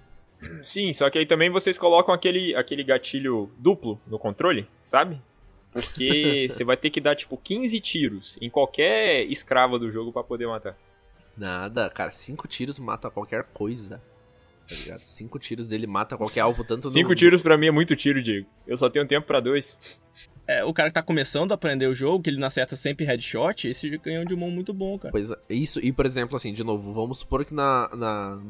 Sim, 0.63 0.93
só 0.93 1.09
que 1.09 1.19
aí 1.19 1.27
também 1.27 1.51
vocês 1.51 1.79
colocam 1.79 2.15
aquele, 2.15 2.55
aquele 2.55 2.85
gatilho 2.85 3.51
duplo 3.59 3.99
no 4.07 4.19
controle, 4.19 4.67
sabe? 4.83 5.21
Porque 5.75 6.47
você 6.51 6.64
vai 6.64 6.77
ter 6.79 6.89
que 6.89 7.01
dar, 7.01 7.14
tipo, 7.14 7.37
15 7.37 7.79
tiros 7.81 8.39
em 8.41 8.49
qualquer 8.49 9.25
escrava 9.31 9.79
do 9.79 9.91
jogo 9.93 10.11
pra 10.12 10.22
poder 10.25 10.47
matar. 10.47 10.75
Nada, 11.37 11.91
cara, 11.91 12.11
cinco 12.12 12.47
tiros 12.49 12.79
mata 12.79 13.11
qualquer 13.11 13.43
coisa. 13.53 14.01
Tá 14.68 14.75
ligado? 14.77 15.01
Cinco 15.05 15.39
tiros 15.39 15.66
dele 15.66 15.87
mata 15.87 16.16
qualquer 16.16 16.41
alvo, 16.41 16.64
tanto 16.64 16.85
no. 16.85 16.91
Cinco 16.91 17.14
tiros 17.14 17.43
pra 17.43 17.59
mim 17.59 17.66
é 17.66 17.70
muito 17.70 17.95
tiro, 17.97 18.22
Diego. 18.22 18.47
Eu 18.66 18.77
só 18.77 18.89
tenho 18.89 19.07
tempo 19.07 19.27
pra 19.27 19.41
dois. 19.41 19.79
É, 20.47 20.64
o 20.64 20.72
cara 20.72 20.89
que 20.91 20.95
tá 20.95 21.03
começando 21.03 21.53
a 21.53 21.55
aprender 21.55 21.87
o 21.87 21.95
jogo, 21.95 22.22
que 22.22 22.31
ele 22.31 22.39
não 22.39 22.47
acerta 22.47 22.77
sempre 22.77 23.05
headshot, 23.05 23.66
esse 23.68 23.99
canhão 23.99 24.25
de 24.25 24.37
mão 24.37 24.49
é 24.49 24.53
muito 24.53 24.72
bom, 24.72 24.99
cara. 24.99 25.11
Pois 25.11 25.31
é, 25.31 25.37
isso, 25.51 25.81
e 25.85 25.91
por 25.91 26.07
exemplo, 26.07 26.37
assim, 26.37 26.53
de 26.53 26.62
novo, 26.62 26.93
vamos 26.93 27.18
supor 27.18 27.45
que 27.45 27.53
na, 27.53 27.91
na- 27.97 28.41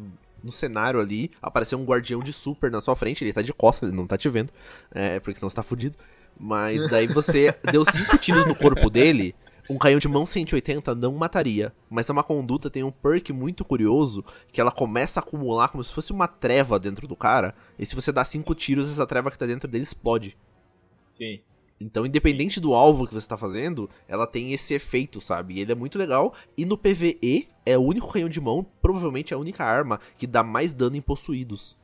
no 0.43 0.51
cenário 0.53 1.01
ali 1.01 1.31
apareceu 1.41 1.79
um 1.79 1.85
guardião 1.85 2.21
de 2.21 2.33
super 2.33 2.71
na 2.71 2.81
sua 2.81 2.95
frente, 2.95 3.25
ele 3.25 3.33
tá 3.33 3.41
de 3.43 3.53
costas, 3.53 3.89
ele 3.89 3.97
não 3.97 4.07
tá 4.07 4.19
te 4.19 4.29
vendo, 4.29 4.53
é, 4.93 5.19
porque 5.21 5.39
senão 5.39 5.49
você 5.49 5.57
tá 5.57 5.63
fudido. 5.63 5.97
Mas 6.39 6.89
daí 6.89 7.07
você 7.07 7.55
deu 7.71 7.85
cinco 7.85 8.19
tiros 8.19 8.45
no 8.47 8.55
corpo 8.55 8.91
dele, 8.91 9.35
um 9.69 9.79
canhão 9.79 9.99
de 9.99 10.09
mão 10.09 10.27
180 10.27 10.95
não 10.95 11.15
mataria. 11.15 11.73
Mas 11.89 12.09
a 12.09 12.13
uma 12.13 12.23
conduta 12.23 12.69
tem 12.69 12.83
um 12.83 12.91
perk 12.91 13.33
muito 13.33 13.65
curioso, 13.65 14.25
que 14.53 14.61
ela 14.61 14.71
começa 14.71 15.21
a 15.21 15.23
acumular 15.23 15.69
como 15.69 15.83
se 15.83 15.93
fosse 15.93 16.13
uma 16.13 16.29
treva 16.29 16.79
dentro 16.79 17.07
do 17.07 17.17
cara, 17.17 17.55
e 17.79 17.87
se 17.87 17.95
você 17.95 18.13
dá 18.13 18.25
cinco 18.25 18.55
tiros, 18.55 18.91
essa 18.91 19.07
treva 19.07 19.31
que 19.31 19.39
tá 19.39 19.47
dentro 19.47 19.69
dele 19.69 19.85
explode. 19.85 20.37
Sim. 21.11 21.41
Então, 21.81 22.07
independente 22.07 22.61
do 22.61 22.73
alvo 22.73 23.07
que 23.07 23.15
você 23.15 23.29
tá 23.29 23.37
fazendo, 23.37 23.91
ela 24.07 24.27
tem 24.27 24.53
esse 24.53 24.75
efeito, 24.75 25.21
sabe? 25.21 25.55
E 25.55 25.61
ele 25.61 25.73
é 25.73 25.75
muito 25.75 25.99
legal. 25.99 26.33
E 26.57 26.65
no 26.65 26.79
PVE, 26.79 27.49
é 27.67 27.77
o 27.77 27.83
único 27.83 28.13
canhão 28.13 28.29
de 28.29 28.41
mão, 28.41 28.65
provavelmente 28.81 29.35
a 29.35 29.39
única 29.39 29.65
arma, 29.65 29.99
que 30.17 30.27
dá 30.27 30.43
mais 30.43 30.73
dano 30.73 30.97
em 30.97 31.01
possuídos. 31.01 31.77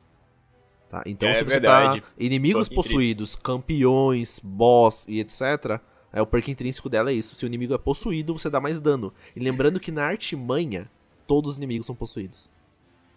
Tá? 0.91 1.01
Então, 1.05 1.29
É 1.29 1.35
se 1.35 1.43
você 1.45 1.51
verdade. 1.51 2.01
tá 2.01 2.07
inimigos 2.19 2.67
Perk 2.67 2.75
possuídos, 2.75 3.33
campeões, 3.35 4.41
boss 4.43 5.05
e 5.07 5.21
etc., 5.21 5.79
é 6.11 6.21
o 6.21 6.25
perk 6.27 6.51
intrínseco 6.51 6.89
dela 6.89 7.09
é 7.09 7.13
isso. 7.13 7.33
Se 7.35 7.45
o 7.45 7.47
inimigo 7.47 7.73
é 7.73 7.77
possuído, 7.77 8.37
você 8.37 8.49
dá 8.49 8.59
mais 8.59 8.81
dano. 8.81 9.13
E 9.33 9.39
lembrando 9.39 9.79
que 9.79 9.89
na 9.89 10.03
artimanha, 10.03 10.91
todos 11.25 11.51
os 11.51 11.57
inimigos 11.57 11.87
são 11.87 11.95
possuídos. 11.95 12.51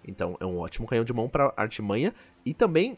Então, 0.07 0.37
é 0.39 0.47
um 0.47 0.59
ótimo 0.59 0.87
canhão 0.87 1.05
de 1.05 1.13
mão 1.13 1.29
pra 1.29 1.53
artimanha. 1.57 2.15
E 2.47 2.55
também, 2.55 2.97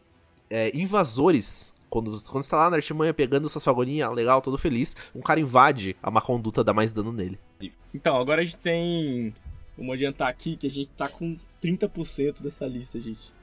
é, 0.50 0.76
invasores. 0.76 1.74
Quando, 1.88 2.10
você- 2.10 2.30
quando 2.30 2.44
você 2.44 2.50
tá 2.50 2.58
lá 2.58 2.68
na 2.68 2.76
artimanha 2.76 3.14
pegando 3.14 3.48
suas 3.48 3.64
fagoninhas, 3.64 4.12
legal, 4.12 4.42
todo 4.42 4.58
feliz, 4.58 4.94
um 5.14 5.22
cara 5.22 5.40
invade, 5.40 5.96
a 6.02 6.10
má 6.10 6.20
conduta 6.20 6.62
dá 6.62 6.74
mais 6.74 6.92
dano 6.92 7.10
nele. 7.12 7.38
Então, 7.94 8.14
agora 8.20 8.42
a 8.42 8.44
gente 8.44 8.58
tem. 8.58 9.32
Vamos 9.78 9.94
adiantar 9.94 10.28
aqui 10.28 10.56
que 10.58 10.66
a 10.66 10.70
gente 10.70 10.90
tá 10.90 11.08
com 11.08 11.38
30% 11.62 12.42
dessa 12.42 12.66
lista, 12.66 13.00
gente. 13.00 13.34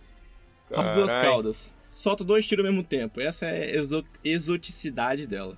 As 0.72 0.90
duas 0.92 1.16
caudas. 1.16 1.74
Solta 1.88 2.24
dois 2.24 2.46
tiros 2.48 2.66
ao 2.66 2.72
mesmo 2.72 2.84
tempo. 2.84 3.22
Essa 3.22 3.46
é 3.46 3.64
a 3.64 3.76
exo- 3.76 4.06
exoticidade 4.24 5.28
dela. 5.28 5.58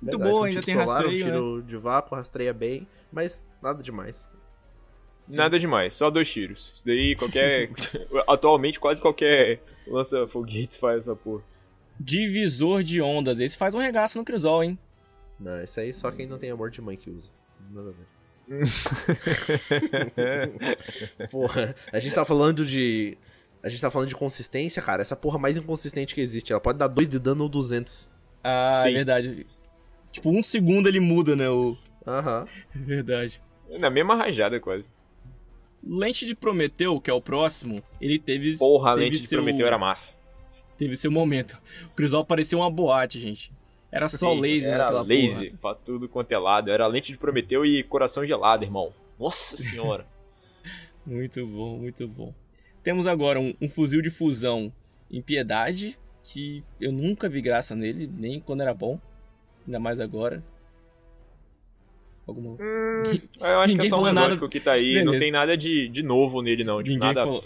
Muito 0.00 0.18
Verdade, 0.18 0.30
boa, 0.30 0.40
um 0.42 0.44
ainda 0.44 0.60
tem 0.60 0.74
solar, 0.74 0.88
rastreio, 0.88 1.24
um 1.24 1.28
né? 1.28 1.32
tiro 1.32 1.62
de 1.62 1.76
vácuo, 1.76 2.16
rastreia 2.16 2.52
bem, 2.52 2.88
mas 3.12 3.46
nada 3.62 3.80
demais. 3.82 4.28
Nada 5.28 5.56
demais, 5.58 5.94
só 5.94 6.10
dois 6.10 6.28
tiros. 6.30 6.72
Isso 6.74 6.84
daí 6.84 7.14
qualquer. 7.14 7.70
Atualmente 8.28 8.80
quase 8.80 9.00
qualquer 9.00 9.62
lança-foguetes 9.86 10.76
faz 10.76 11.02
essa 11.02 11.14
porra. 11.14 11.42
Divisor 12.00 12.82
de 12.82 13.00
ondas. 13.00 13.38
Esse 13.38 13.56
faz 13.56 13.74
um 13.74 13.78
regaço 13.78 14.18
no 14.18 14.24
Crisol, 14.24 14.64
hein? 14.64 14.78
Não, 15.38 15.62
isso 15.62 15.78
aí 15.78 15.94
só 15.94 16.10
quem 16.10 16.26
não 16.26 16.38
tem 16.38 16.50
amor 16.50 16.70
de 16.70 16.82
mãe 16.82 16.96
que 16.96 17.08
usa. 17.08 17.30
Nada 17.70 17.90
a 17.90 17.92
ver. 17.92 18.06
Porra, 21.30 21.74
a 21.92 21.98
gente 22.00 22.14
tá 22.14 22.24
falando 22.24 22.64
de. 22.66 23.16
A 23.62 23.68
gente 23.68 23.80
tá 23.80 23.90
falando 23.90 24.08
de 24.08 24.16
consistência, 24.16 24.82
cara. 24.82 25.02
Essa 25.02 25.14
porra 25.16 25.38
mais 25.38 25.56
inconsistente 25.56 26.14
que 26.14 26.20
existe. 26.20 26.52
Ela 26.52 26.60
pode 26.60 26.78
dar 26.78 26.88
2 26.88 27.08
de 27.08 27.18
dano 27.18 27.44
ou 27.44 27.48
200. 27.48 28.10
Ah, 28.42 28.82
é 28.84 28.88
Sim. 28.88 28.92
verdade. 28.94 29.46
Tipo, 30.10 30.30
um 30.30 30.42
segundo 30.42 30.88
ele 30.88 30.98
muda, 31.00 31.36
né? 31.36 31.48
O... 31.48 31.76
Aham. 32.06 32.46
É 32.74 32.78
verdade. 32.78 33.40
Na 33.78 33.88
mesma 33.88 34.14
rajada 34.16 34.58
quase. 34.60 34.88
Lente 35.84 36.26
de 36.26 36.34
Prometeu, 36.34 37.00
que 37.00 37.10
é 37.10 37.14
o 37.14 37.20
próximo, 37.20 37.82
ele 38.00 38.18
teve. 38.18 38.56
Porra, 38.56 38.90
a 38.90 38.94
teve 38.94 39.04
lente 39.06 39.18
de 39.20 39.26
seu- 39.26 39.38
Prometeu 39.38 39.66
era 39.66 39.78
massa. 39.78 40.14
Teve 40.78 40.96
seu 40.96 41.10
momento. 41.10 41.58
O 41.86 41.90
Crisol 41.90 42.24
parecia 42.24 42.56
uma 42.58 42.70
boate, 42.70 43.20
gente. 43.20 43.52
Era 43.90 44.08
só 44.08 44.32
laser 44.32 44.70
Era 44.72 44.78
naquela 44.84 45.02
laser 45.02 45.50
porra. 45.56 45.58
pra 45.60 45.74
tudo 45.74 46.08
quanto 46.08 46.32
é 46.32 46.38
lado. 46.38 46.70
Era 46.70 46.86
lente 46.86 47.12
de 47.12 47.18
Prometeu 47.18 47.64
e 47.64 47.82
coração 47.82 48.24
gelado, 48.26 48.64
irmão. 48.64 48.92
Nossa 49.18 49.56
senhora. 49.56 50.06
Muito 51.06 51.44
bom, 51.46 51.78
muito 51.78 52.06
bom. 52.06 52.32
Temos 52.82 53.06
agora 53.06 53.38
um, 53.40 53.54
um 53.60 53.68
fuzil 53.68 54.02
de 54.02 54.10
fusão 54.10 54.72
em 55.10 55.22
Piedade, 55.22 55.98
que 56.22 56.64
eu 56.80 56.90
nunca 56.92 57.28
vi 57.28 57.40
graça 57.40 57.74
nele, 57.76 58.10
nem 58.12 58.40
quando 58.40 58.62
era 58.62 58.74
bom. 58.74 58.98
Ainda 59.66 59.78
mais 59.78 60.00
agora. 60.00 60.42
Alguma... 62.26 62.50
Hum, 62.52 63.02
eu 63.40 63.60
acho 63.60 63.76
que 63.76 63.86
é 63.86 63.88
só 63.88 64.00
um 64.00 64.12
nada- 64.12 64.48
que 64.48 64.60
tá 64.60 64.72
aí. 64.72 64.96
Não 64.96 65.06
Beleza. 65.06 65.18
tem 65.24 65.32
nada 65.32 65.56
de, 65.56 65.88
de 65.88 66.02
novo 66.02 66.40
nele, 66.42 66.64
não. 66.64 66.78
Tipo, 66.82 66.94
Ninguém 66.94 67.08
nada. 67.14 67.26
falou. 67.26 67.42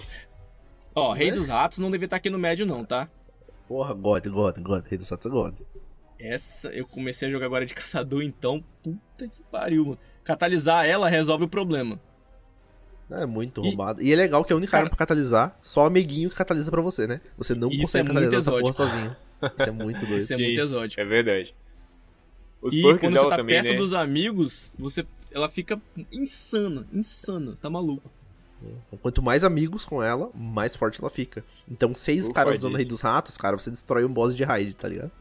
Ó, 0.94 1.12
Rei 1.12 1.30
dos 1.30 1.48
Ratos 1.48 1.78
não 1.78 1.90
devia 1.90 2.06
estar 2.06 2.16
aqui 2.16 2.30
no 2.30 2.38
médio, 2.38 2.64
não, 2.66 2.84
tá? 2.84 3.08
Porra, 3.68 3.92
God, 3.94 4.26
God, 4.28 4.58
God. 4.60 4.84
Rei 4.86 4.96
do 4.98 5.04
Satsu 5.04 5.28
é 5.28 5.30
God. 5.30 5.54
Essa, 6.18 6.68
eu 6.68 6.86
comecei 6.86 7.28
a 7.28 7.30
jogar 7.30 7.46
agora 7.46 7.66
de 7.66 7.74
caçador, 7.74 8.22
então. 8.22 8.62
Puta 8.82 9.28
que 9.28 9.42
pariu, 9.50 9.84
mano. 9.84 9.98
Catalisar 10.24 10.86
ela 10.86 11.08
resolve 11.08 11.44
o 11.44 11.48
problema. 11.48 12.00
É 13.10 13.24
muito 13.26 13.60
E- 13.64 13.68
roubado. 13.68 14.02
E 14.02 14.12
é 14.12 14.16
legal 14.16 14.44
que 14.44 14.52
a 14.52 14.56
única 14.56 14.70
Cara- 14.72 14.82
arma 14.84 14.90
pra 14.90 14.98
catalisar, 14.98 15.56
só 15.62 15.82
o 15.82 15.86
amiguinho 15.86 16.28
que 16.28 16.34
catalisa 16.36 16.70
pra 16.70 16.80
você, 16.82 17.06
né? 17.06 17.20
Você 17.38 17.54
não 17.54 17.68
Isso 17.70 17.80
consegue 17.82 18.10
é 18.10 18.12
muito 18.12 18.24
catalisar 18.30 18.54
essa 18.54 18.60
porra 18.60 18.72
sozinho. 18.72 19.16
Isso 19.58 19.68
é 19.68 19.70
muito 19.70 20.00
doido. 20.06 20.16
Isso 20.18 20.32
é 20.32 20.36
Sim. 20.36 20.42
muito 20.44 20.60
exótico. 20.60 21.00
É 21.00 21.04
verdade. 21.04 21.54
Os 22.60 22.72
E 22.74 22.82
quando 22.82 23.16
você 23.16 23.28
tá 23.28 23.36
também, 23.36 23.54
perto 23.56 23.72
né? 23.72 23.78
dos 23.78 23.92
amigos, 23.92 24.72
você, 24.78 25.06
ela 25.30 25.48
fica 25.48 25.80
insana, 26.10 26.86
insana, 26.92 27.56
tá 27.60 27.70
maluco. 27.70 28.10
Quanto 29.02 29.22
mais 29.22 29.44
amigos 29.44 29.84
com 29.84 30.02
ela, 30.02 30.30
mais 30.34 30.74
forte 30.74 30.98
ela 31.00 31.10
fica. 31.10 31.44
Então, 31.70 31.94
seis 31.94 32.24
Ufa 32.24 32.32
caras 32.32 32.56
usando 32.58 32.74
o 32.74 32.76
Rei 32.76 32.86
dos 32.86 33.02
Ratos, 33.02 33.36
cara, 33.36 33.56
você 33.56 33.70
destrói 33.70 34.04
um 34.04 34.12
boss 34.12 34.34
de 34.34 34.42
raid, 34.42 34.74
tá 34.74 34.88
ligado? 34.88 35.12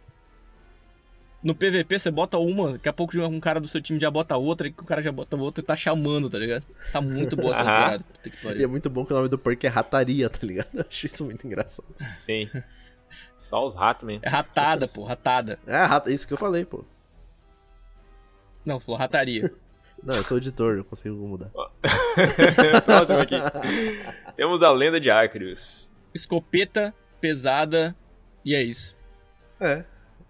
No 1.45 1.53
PVP 1.53 1.99
você 1.99 2.09
bota 2.09 2.39
uma, 2.39 2.71
daqui 2.71 2.89
a 2.89 2.93
pouco 2.93 3.15
um 3.19 3.39
cara 3.39 3.59
do 3.59 3.67
seu 3.67 3.79
time 3.79 3.99
já 3.99 4.09
bota 4.09 4.35
outra, 4.35 4.67
e 4.67 4.71
que 4.71 4.81
o 4.81 4.85
cara 4.85 4.99
já 4.99 5.11
bota 5.11 5.37
outra 5.37 5.63
e 5.63 5.65
tá 5.65 5.75
chamando, 5.75 6.27
tá 6.27 6.39
ligado? 6.39 6.65
Tá 6.91 6.99
muito 6.99 7.35
boa 7.35 7.51
essa 7.53 8.03
temporada. 8.23 8.59
E 8.59 8.63
é 8.63 8.67
muito 8.67 8.89
bom 8.89 9.05
que 9.05 9.13
o 9.13 9.15
nome 9.15 9.29
do 9.29 9.37
perk 9.37 9.63
é 9.63 9.69
Rataria, 9.69 10.27
tá 10.27 10.39
ligado? 10.41 10.69
Eu 10.73 10.85
acho 10.89 11.05
isso 11.05 11.23
muito 11.23 11.45
engraçado. 11.45 11.85
Sim. 11.93 12.49
Só 13.35 13.63
os 13.63 13.75
ratos 13.75 14.07
mesmo. 14.07 14.25
É 14.25 14.29
ratada, 14.29 14.87
pô, 14.87 15.03
ratada. 15.03 15.59
É, 15.67 16.11
isso 16.11 16.27
que 16.27 16.33
eu 16.33 16.37
falei, 16.37 16.65
pô. 16.65 16.83
Não, 18.65 18.79
falou 18.79 18.99
rataria. 18.99 19.53
Não, 20.03 20.17
eu 20.17 20.23
sou 20.23 20.37
editor, 20.37 20.77
eu 20.77 20.83
consigo 20.83 21.15
mudar. 21.15 21.51
Próximo 22.85 23.19
aqui. 23.19 23.35
Temos 24.35 24.63
a 24.63 24.71
lenda 24.71 24.99
de 24.99 25.11
Arceus. 25.11 25.91
Escopeta, 26.13 26.93
pesada, 27.21 27.95
e 28.43 28.55
é 28.55 28.63
isso. 28.63 28.97
É. 29.59 29.85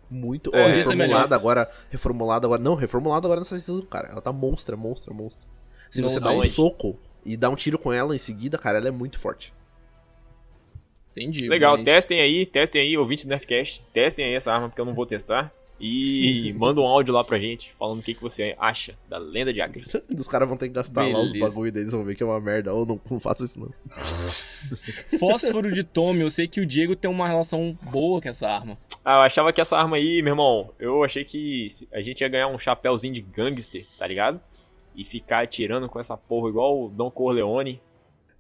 Muito. 0.09 0.51
É, 0.55 0.61
Ó, 0.63 0.67
esse 0.69 0.73
é 0.91 0.93
reformulada 0.93 1.35
agora. 1.35 1.71
Reformulada 1.89 2.47
agora. 2.47 2.61
Não, 2.61 2.75
reformulada 2.75 3.27
agora 3.27 3.41
nessa 3.41 3.57
season, 3.57 3.81
cara. 3.83 4.09
Ela 4.09 4.21
tá 4.21 4.31
monstra, 4.31 4.75
monstra, 4.77 5.13
monstra. 5.13 5.47
Se 5.89 6.01
Não 6.01 6.09
você 6.09 6.19
dá 6.19 6.31
um 6.31 6.39
onde? 6.39 6.49
soco 6.49 6.97
e 7.25 7.35
dá 7.35 7.49
um 7.49 7.55
tiro 7.55 7.77
com 7.79 7.91
ela 7.91 8.15
em 8.15 8.19
seguida, 8.19 8.57
cara, 8.57 8.77
ela 8.77 8.87
é 8.87 8.91
muito 8.91 9.17
forte. 9.17 9.53
Entendi. 11.11 11.47
Legal, 11.47 11.75
mas- 11.77 11.85
testem 11.85 12.19
aí, 12.19 12.45
testem 12.45 12.81
aí, 12.81 12.97
ouvintes 12.97 13.25
do 13.25 13.29
Nerfcast. 13.29 13.81
Testem 13.93 14.25
aí 14.25 14.33
essa 14.35 14.51
arma, 14.51 14.67
porque 14.69 14.81
eu 14.81 14.85
não 14.85 14.93
vou 14.93 15.05
testar. 15.05 15.51
E 15.79 16.53
manda 16.57 16.79
um 16.79 16.85
áudio 16.85 17.13
lá 17.13 17.23
pra 17.23 17.37
gente, 17.37 17.73
falando 17.77 17.99
o 17.99 18.01
que, 18.03 18.13
que 18.13 18.21
você 18.21 18.55
acha 18.59 18.95
da 19.09 19.17
lenda 19.17 19.53
de 19.53 19.61
Arceus. 19.61 19.95
Os 20.17 20.27
caras 20.27 20.47
vão 20.47 20.57
ter 20.57 20.67
que 20.67 20.73
gastar 20.73 21.03
lá 21.03 21.19
os 21.19 21.31
Beleza. 21.31 21.49
bagulho 21.49 21.71
deles, 21.71 21.91
vão 21.91 22.03
ver 22.03 22.15
que 22.15 22.23
é 22.23 22.25
uma 22.25 22.39
merda. 22.39 22.73
Ou 22.73 22.85
não, 22.85 22.99
não 23.09 23.19
faço 23.19 23.43
isso 23.43 23.59
não. 23.59 23.71
Fósforo 25.19 25.71
de 25.71 25.83
Tommy, 25.83 26.21
eu 26.21 26.31
sei 26.31 26.47
que 26.47 26.61
o 26.61 26.65
Diego 26.65 26.95
tem 26.95 27.09
uma 27.09 27.27
relação 27.27 27.77
boa 27.91 28.21
com 28.21 28.29
essa 28.29 28.49
arma. 28.49 28.77
Ah, 29.03 29.15
eu 29.17 29.21
achava 29.21 29.51
que 29.53 29.61
essa 29.61 29.77
arma 29.77 29.97
aí, 29.97 30.21
meu 30.21 30.31
irmão, 30.31 30.71
eu 30.79 31.03
achei 31.03 31.23
que 31.23 31.67
a 31.93 32.01
gente 32.01 32.21
ia 32.21 32.29
ganhar 32.29 32.47
um 32.47 32.57
chapéuzinho 32.57 33.13
de 33.13 33.21
gangster, 33.21 33.85
tá 33.99 34.07
ligado? 34.07 34.39
E 34.95 35.03
ficar 35.03 35.43
atirando 35.43 35.89
com 35.89 35.99
essa 35.99 36.15
porra 36.15 36.49
igual 36.49 36.85
o 36.85 36.89
Don 36.89 37.11
Corleone. 37.11 37.81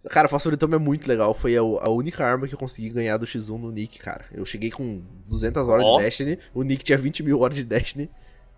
Cara, 0.09 0.27
Fósforo 0.27 0.55
Tome 0.57 0.75
é 0.75 0.79
muito 0.79 1.07
legal. 1.07 1.33
Foi 1.33 1.55
a, 1.57 1.61
a 1.61 1.89
única 1.89 2.23
arma 2.25 2.47
que 2.47 2.53
eu 2.53 2.59
consegui 2.59 2.89
ganhar 2.89 3.17
do 3.17 3.25
X1 3.25 3.57
no 3.57 3.71
Nick, 3.71 3.99
cara. 3.99 4.25
Eu 4.31 4.45
cheguei 4.45 4.69
com 4.69 5.01
200 5.27 5.67
horas 5.67 5.85
Ó. 5.85 5.97
de 5.97 6.03
Destiny, 6.03 6.39
o 6.53 6.63
Nick 6.63 6.83
tinha 6.83 6.97
20 6.97 7.23
mil 7.23 7.39
horas 7.39 7.57
de 7.57 7.63
Destiny. 7.63 8.09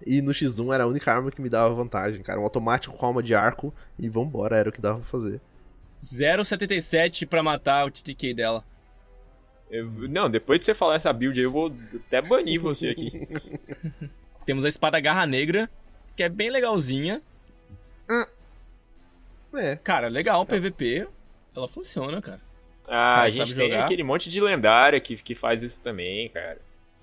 E 0.06 0.22
no 0.22 0.32
X1 0.32 0.74
era 0.74 0.84
a 0.84 0.88
única 0.88 1.12
arma 1.12 1.32
que 1.32 1.42
me 1.42 1.50
dava 1.50 1.74
vantagem, 1.74 2.22
cara. 2.22 2.40
Um 2.40 2.44
automático 2.44 2.96
com 2.96 3.06
alma 3.06 3.24
de 3.24 3.34
arco 3.34 3.74
e 3.98 4.08
vambora, 4.08 4.56
era 4.58 4.70
o 4.70 4.72
que 4.72 4.82
dava 4.82 5.00
pra 5.00 5.08
fazer. 5.08 5.42
0,77 6.02 7.26
pra 7.26 7.42
matar 7.42 7.88
o 7.88 7.92
TTK 7.92 8.34
dela. 8.34 8.64
Eu- 9.72 9.90
não, 10.08 10.30
depois 10.30 10.60
de 10.60 10.66
você 10.66 10.74
falar 10.76 10.96
essa 10.96 11.12
build 11.12 11.40
aí, 11.40 11.46
eu 11.46 11.52
vou 11.52 11.74
até 12.08 12.22
banir 12.22 12.62
você 12.62 12.90
aqui. 12.90 13.28
Temos 14.46 14.64
a 14.64 14.70
espada 14.70 15.00
Garra 15.00 15.26
Negra, 15.26 15.70
que 16.16 16.24
é 16.24 16.30
bem 16.30 16.50
legalzinha. 16.52 17.22
É, 19.56 19.76
Cara, 19.78 20.08
legal, 20.08 20.46
PVP. 20.46 21.08
Ela 21.58 21.68
funciona, 21.68 22.22
cara. 22.22 22.40
Ah, 22.84 22.90
Cara, 22.90 23.22
a 23.24 23.30
gente 23.32 23.56
tem 23.56 23.70
jogar? 23.72 23.84
aquele 23.84 24.04
monte 24.04 24.30
de 24.30 24.40
lendária 24.40 25.00
que, 25.02 25.16
que 25.18 25.36
faz 25.36 25.62
isso 25.64 25.82
também, 25.82 26.30
cara. 26.30 26.60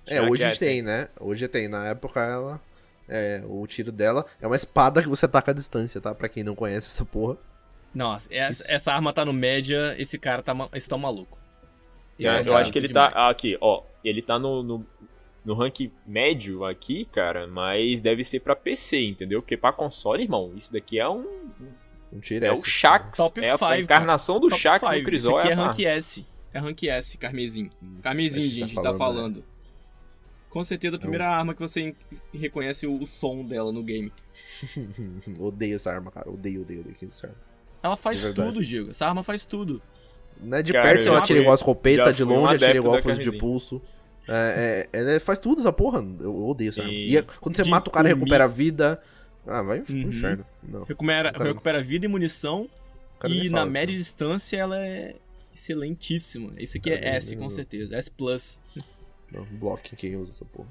é 0.07 0.15
Já 0.15 0.21
hoje 0.23 0.37
que 0.37 0.43
a 0.43 0.47
gente 0.47 0.59
tem, 0.59 0.81
né? 0.81 1.09
Hoje 1.19 1.47
tem. 1.47 1.67
Na 1.67 1.87
época 1.87 2.21
ela. 2.21 2.61
É, 3.07 3.43
o 3.47 3.67
tiro 3.67 3.91
dela 3.91 4.25
é 4.41 4.47
uma 4.47 4.55
espada 4.55 5.03
que 5.03 5.07
você 5.07 5.25
ataca 5.25 5.51
à 5.51 5.53
distância, 5.53 6.01
tá? 6.01 6.15
Pra 6.15 6.27
quem 6.27 6.43
não 6.43 6.55
conhece 6.55 6.87
essa 6.87 7.05
porra. 7.05 7.37
Nossa, 7.93 8.27
essa, 8.33 8.63
Isso. 8.63 8.71
essa 8.71 8.91
arma 8.93 9.13
tá 9.13 9.23
no 9.23 9.31
média, 9.31 9.93
esse 9.99 10.17
cara 10.17 10.41
tá, 10.41 10.53
esse 10.73 10.89
tá 10.89 10.95
um 10.95 10.99
maluco. 10.99 11.37
É, 12.19 12.23
é 12.25 12.39
eu 12.39 12.45
cara 12.45 12.57
acho 12.59 12.71
que 12.71 12.79
ele 12.79 12.87
demais. 12.87 13.13
tá. 13.13 13.19
ah, 13.19 13.29
Aqui, 13.29 13.57
ó. 13.61 13.83
Ele 14.03 14.21
tá 14.23 14.39
no, 14.39 14.63
no, 14.63 14.85
no 15.45 15.53
rank 15.53 15.91
médio 16.05 16.65
aqui, 16.65 17.05
cara, 17.05 17.45
mas 17.45 18.01
deve 18.01 18.23
ser 18.23 18.39
pra 18.39 18.55
PC, 18.55 18.99
entendeu? 19.01 19.41
Porque 19.41 19.55
pra 19.55 19.71
console, 19.71 20.23
irmão, 20.23 20.51
isso 20.55 20.73
daqui 20.73 20.99
é 20.99 21.07
um. 21.07 21.25
Tiro 22.19 22.45
É 22.45 22.53
esse. 22.53 22.61
o 22.61 22.65
Shax. 22.65 23.17
Top 23.17 23.39
é 23.39 23.55
a 23.59 23.79
encarnação 23.79 24.39
do 24.39 24.49
Shax 24.49 24.83
no 24.89 25.03
Crisol. 25.03 25.39
Esse 25.39 25.47
aqui 25.47 25.47
é 25.47 25.51
essa 25.51 25.61
rank. 25.65 25.79
S. 25.79 26.25
É 26.53 26.59
rank 26.59 26.83
S, 26.83 27.17
Carmesim. 27.17 27.69
Isso, 27.81 28.01
Carmesim, 28.01 28.47
a 28.47 28.49
gente, 28.49 28.75
tá 28.75 28.93
falando. 28.93 29.43
Com 30.49 30.63
certeza 30.63 30.95
a 30.95 30.99
primeira 30.99 31.27
arma 31.27 31.53
que 31.53 31.59
você 31.59 31.93
reconhece 32.33 32.87
o, 32.87 33.01
o 33.01 33.05
som 33.05 33.43
dela 33.43 33.73
no 33.73 33.83
game. 33.83 34.11
né? 34.77 35.35
odeio 35.37 35.75
essa 35.75 35.91
arma, 35.91 36.09
cara. 36.11 36.29
Odeio, 36.29 36.61
odeio, 36.61 36.79
odeio 36.79 36.95
essa 37.09 37.27
arma. 37.27 37.37
Ela 37.83 37.97
faz 37.97 38.25
tudo, 38.33 38.63
Diego. 38.63 38.91
Essa 38.91 39.05
arma 39.05 39.21
faz 39.21 39.45
tudo. 39.45 39.81
Né, 40.39 40.61
de 40.63 40.73
Cara, 40.73 40.89
perto 40.89 41.07
ela 41.07 41.19
atira 41.19 41.39
igual 41.39 41.53
a 41.53 41.55
escopeta, 41.55 42.11
de 42.13 42.23
longe 42.23 42.55
atira 42.55 42.77
igual 42.77 43.01
fuzil 43.01 43.31
de 43.31 43.37
pulso. 43.37 43.81
É, 44.27 44.87
é, 44.93 44.99
ela 44.99 45.19
faz 45.19 45.39
tudo 45.39 45.59
essa 45.59 45.71
porra. 45.71 46.03
Eu 46.19 46.47
odeio 46.47 46.69
essa 46.69 46.81
arma. 46.81 46.93
E 46.93 47.17
é- 47.17 47.21
quando 47.21 47.55
você 47.55 47.63
De 47.63 47.69
mata 47.69 47.89
o 47.89 47.91
cara 47.91 48.09
e 48.09 48.13
recupera 48.13 48.45
a 48.45 48.47
vida. 48.47 49.01
Ah, 49.47 49.61
vai 49.61 49.81
pro 49.81 49.93
Uhum. 49.93 50.01
inferno. 50.01 50.45
Não. 50.63 50.83
Recupera, 50.83 51.31
Cara, 51.31 51.43
recupera 51.45 51.83
vida 51.83 52.05
e 52.05 52.09
munição. 52.09 52.69
E 53.23 53.49
na 53.49 53.61
isso, 53.63 53.71
média 53.71 53.93
não. 53.93 53.97
distância 53.99 54.57
ela 54.57 54.77
é 54.79 55.15
excelentíssima. 55.53 56.51
Isso 56.57 56.77
aqui 56.77 56.91
é 56.91 56.99
nem- 56.99 57.09
S, 57.15 57.35
com 57.35 57.49
certeza. 57.49 57.95
S 57.95 58.11
Plus. 58.11 58.61
Não, 59.31 59.43
bloque 59.45 59.95
quem 59.95 60.15
usa 60.15 60.31
essa 60.31 60.45
porra. 60.45 60.67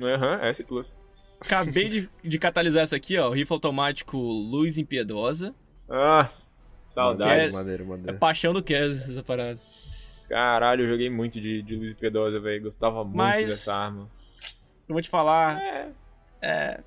Aham, 0.00 0.40
S 0.46 0.62
Plus. 0.64 0.96
Acabei 1.40 1.88
de, 1.88 2.10
de 2.22 2.38
catalisar 2.38 2.82
essa 2.84 2.96
aqui, 2.96 3.18
ó. 3.18 3.30
Rifle 3.30 3.54
automático 3.54 4.16
Luz 4.16 4.78
Impiedosa. 4.78 5.54
Ah, 5.90 6.30
saudades. 6.86 7.52
Maneiro, 7.52 7.84
maneiro, 7.86 8.10
É 8.10 8.12
paixão 8.18 8.52
do 8.52 8.62
Kes 8.62 9.08
essa 9.10 9.22
parada. 9.22 9.58
Caralho, 10.28 10.84
eu 10.84 10.88
joguei 10.88 11.10
muito 11.10 11.40
de, 11.40 11.60
de 11.62 11.74
Luz 11.76 11.94
Pedosa, 11.94 12.38
velho. 12.40 12.62
Gostava 12.62 13.02
muito 13.04 13.16
Mas- 13.16 13.48
dessa 13.50 13.74
arma. 13.74 14.08
Eu 14.88 14.94
vou 14.94 15.02
te 15.02 15.08
falar. 15.10 15.60
É. 15.60 15.88
É. 16.40 16.80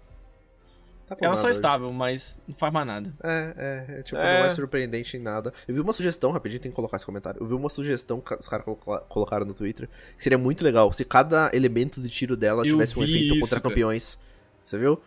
Tá 1.07 1.15
Ela 1.21 1.35
só 1.35 1.43
é 1.47 1.49
hoje. 1.51 1.57
estável, 1.57 1.93
mas 1.93 2.39
não 2.47 2.55
faz 2.55 2.73
mais 2.73 2.87
nada. 2.87 3.13
É, 3.23 3.53
é, 3.89 3.99
é, 3.99 4.01
tipo, 4.03 4.17
É. 4.17 4.39
não 4.39 4.45
é 4.47 4.49
surpreendente 4.49 5.15
em 5.17 5.19
nada. 5.19 5.53
Eu 5.67 5.75
vi 5.75 5.79
uma 5.81 5.93
sugestão, 5.93 6.31
rapidinho, 6.31 6.59
tem 6.59 6.71
que 6.71 6.75
colocar 6.75 6.97
esse 6.97 7.05
comentário. 7.05 7.39
Eu 7.41 7.45
vi 7.45 7.53
uma 7.53 7.69
sugestão 7.69 8.19
que 8.19 8.33
os 8.33 8.47
caras 8.47 8.65
coloca- 8.65 9.01
colocaram 9.07 9.45
no 9.45 9.53
Twitter, 9.53 9.87
que 10.17 10.23
seria 10.23 10.37
muito 10.37 10.63
legal 10.63 10.91
se 10.91 11.05
cada 11.05 11.51
elemento 11.53 12.01
de 12.01 12.09
tiro 12.09 12.35
dela 12.35 12.63
Eu 12.65 12.71
tivesse 12.73 12.97
um 12.97 13.03
efeito 13.03 13.35
isso, 13.35 13.39
contra 13.41 13.59
cara. 13.61 13.69
campeões. 13.69 14.17
Você 14.65 14.77
viu? 14.79 14.99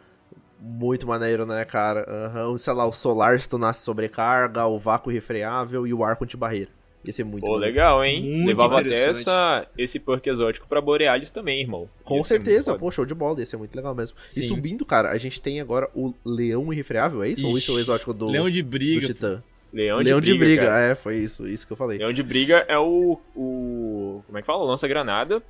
Muito 0.61 1.07
maneiro, 1.07 1.45
né, 1.47 1.65
cara? 1.65 2.05
Aham, 2.09 2.57
Sei 2.59 2.73
lá, 2.73 2.85
o 2.87 2.93
solar 2.93 3.39
stunasse 3.41 3.83
sobrecarga, 3.83 4.67
o 4.67 4.79
vácuo 4.79 5.11
refreável 5.13 5.87
e 5.87 5.93
o 5.95 6.05
arco 6.05 6.25
anti-barreira. 6.25 6.71
Ia 7.07 7.13
ser 7.13 7.25
muito 7.25 7.45
Pô, 7.47 7.57
legal, 7.57 8.05
hein? 8.05 8.23
Muito 8.23 8.49
Levava 8.49 8.81
até 8.81 9.09
essa, 9.09 9.67
esse 9.79 9.99
perk 10.01 10.27
exótico 10.29 10.67
pra 10.69 10.81
Borealis 10.81 11.31
também, 11.31 11.61
irmão. 11.61 11.89
Com 12.05 12.23
certeza, 12.25 12.75
pô, 12.77 12.91
show 12.91 13.07
de 13.07 13.15
bola, 13.15 13.39
ia 13.41 13.47
ser 13.47 13.57
muito 13.57 13.75
legal 13.75 13.95
mesmo. 13.95 14.17
E 14.21 14.41
Sim. 14.43 14.49
subindo, 14.49 14.85
cara, 14.85 15.11
a 15.11 15.17
gente 15.19 15.41
tem 15.41 15.61
agora 15.61 15.89
o 15.95 16.13
Leão 16.25 16.73
Irrefreável, 16.73 17.23
é 17.23 17.29
isso? 17.29 17.47
Ou 17.47 17.57
isso 17.57 17.71
é 17.71 17.75
o 17.75 17.77
Ixi, 17.79 17.83
exótico 17.83 18.13
do, 18.13 18.27
Leão 18.29 18.51
de 18.51 18.63
do 18.63 18.69
briga. 18.69 19.07
Titã? 19.07 19.43
Leão, 19.73 19.99
Leão 19.99 20.21
de 20.21 20.35
briga, 20.35 20.67
cara. 20.67 20.83
é, 20.83 20.95
foi 20.95 21.17
isso, 21.19 21.47
isso 21.47 21.67
que 21.67 21.73
eu 21.73 21.77
falei. 21.77 21.99
Leão 21.99 22.13
de 22.13 22.23
briga 22.23 22.65
é 22.69 22.79
o. 22.79 23.19
o 23.37 24.23
como 24.27 24.39
é 24.39 24.41
que 24.41 24.47
fala? 24.47 24.65
Lança-granada. 24.65 25.43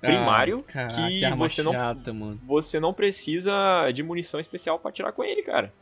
primário 0.00 0.64
Ah, 0.68 0.72
caraca, 0.72 0.94
que 0.94 1.18
que 1.18 1.24
arma 1.24 1.48
você 1.48 1.62
não- 1.62 1.72
chata. 1.72 2.14
Você 2.46 2.80
não 2.80 2.94
precisa 2.94 3.90
de 3.92 4.02
munição 4.02 4.38
especial 4.40 4.78
pra 4.78 4.90
atirar 4.90 5.12
com 5.12 5.22
ele, 5.24 5.42
cara. 5.42 5.72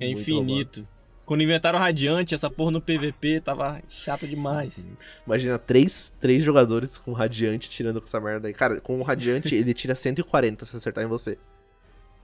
É 0.00 0.06
Muito 0.06 0.20
infinito. 0.20 0.88
Quando 1.32 1.44
inventaram 1.44 1.78
o 1.78 1.80
Radiante, 1.80 2.34
essa 2.34 2.50
porra 2.50 2.72
no 2.72 2.78
PVP 2.78 3.40
tava 3.40 3.80
chato 3.88 4.26
demais. 4.26 4.84
Imagina 5.26 5.58
três, 5.58 6.12
três 6.20 6.44
jogadores 6.44 6.98
com 6.98 7.14
radiante 7.14 7.70
tirando 7.70 8.02
com 8.02 8.06
essa 8.06 8.20
merda 8.20 8.48
aí. 8.48 8.52
Cara, 8.52 8.82
com 8.82 9.00
o 9.00 9.02
radiante 9.02 9.54
ele 9.56 9.72
tira 9.72 9.94
140 9.94 10.66
se 10.66 10.76
acertar 10.76 11.02
em 11.02 11.06
você. 11.06 11.38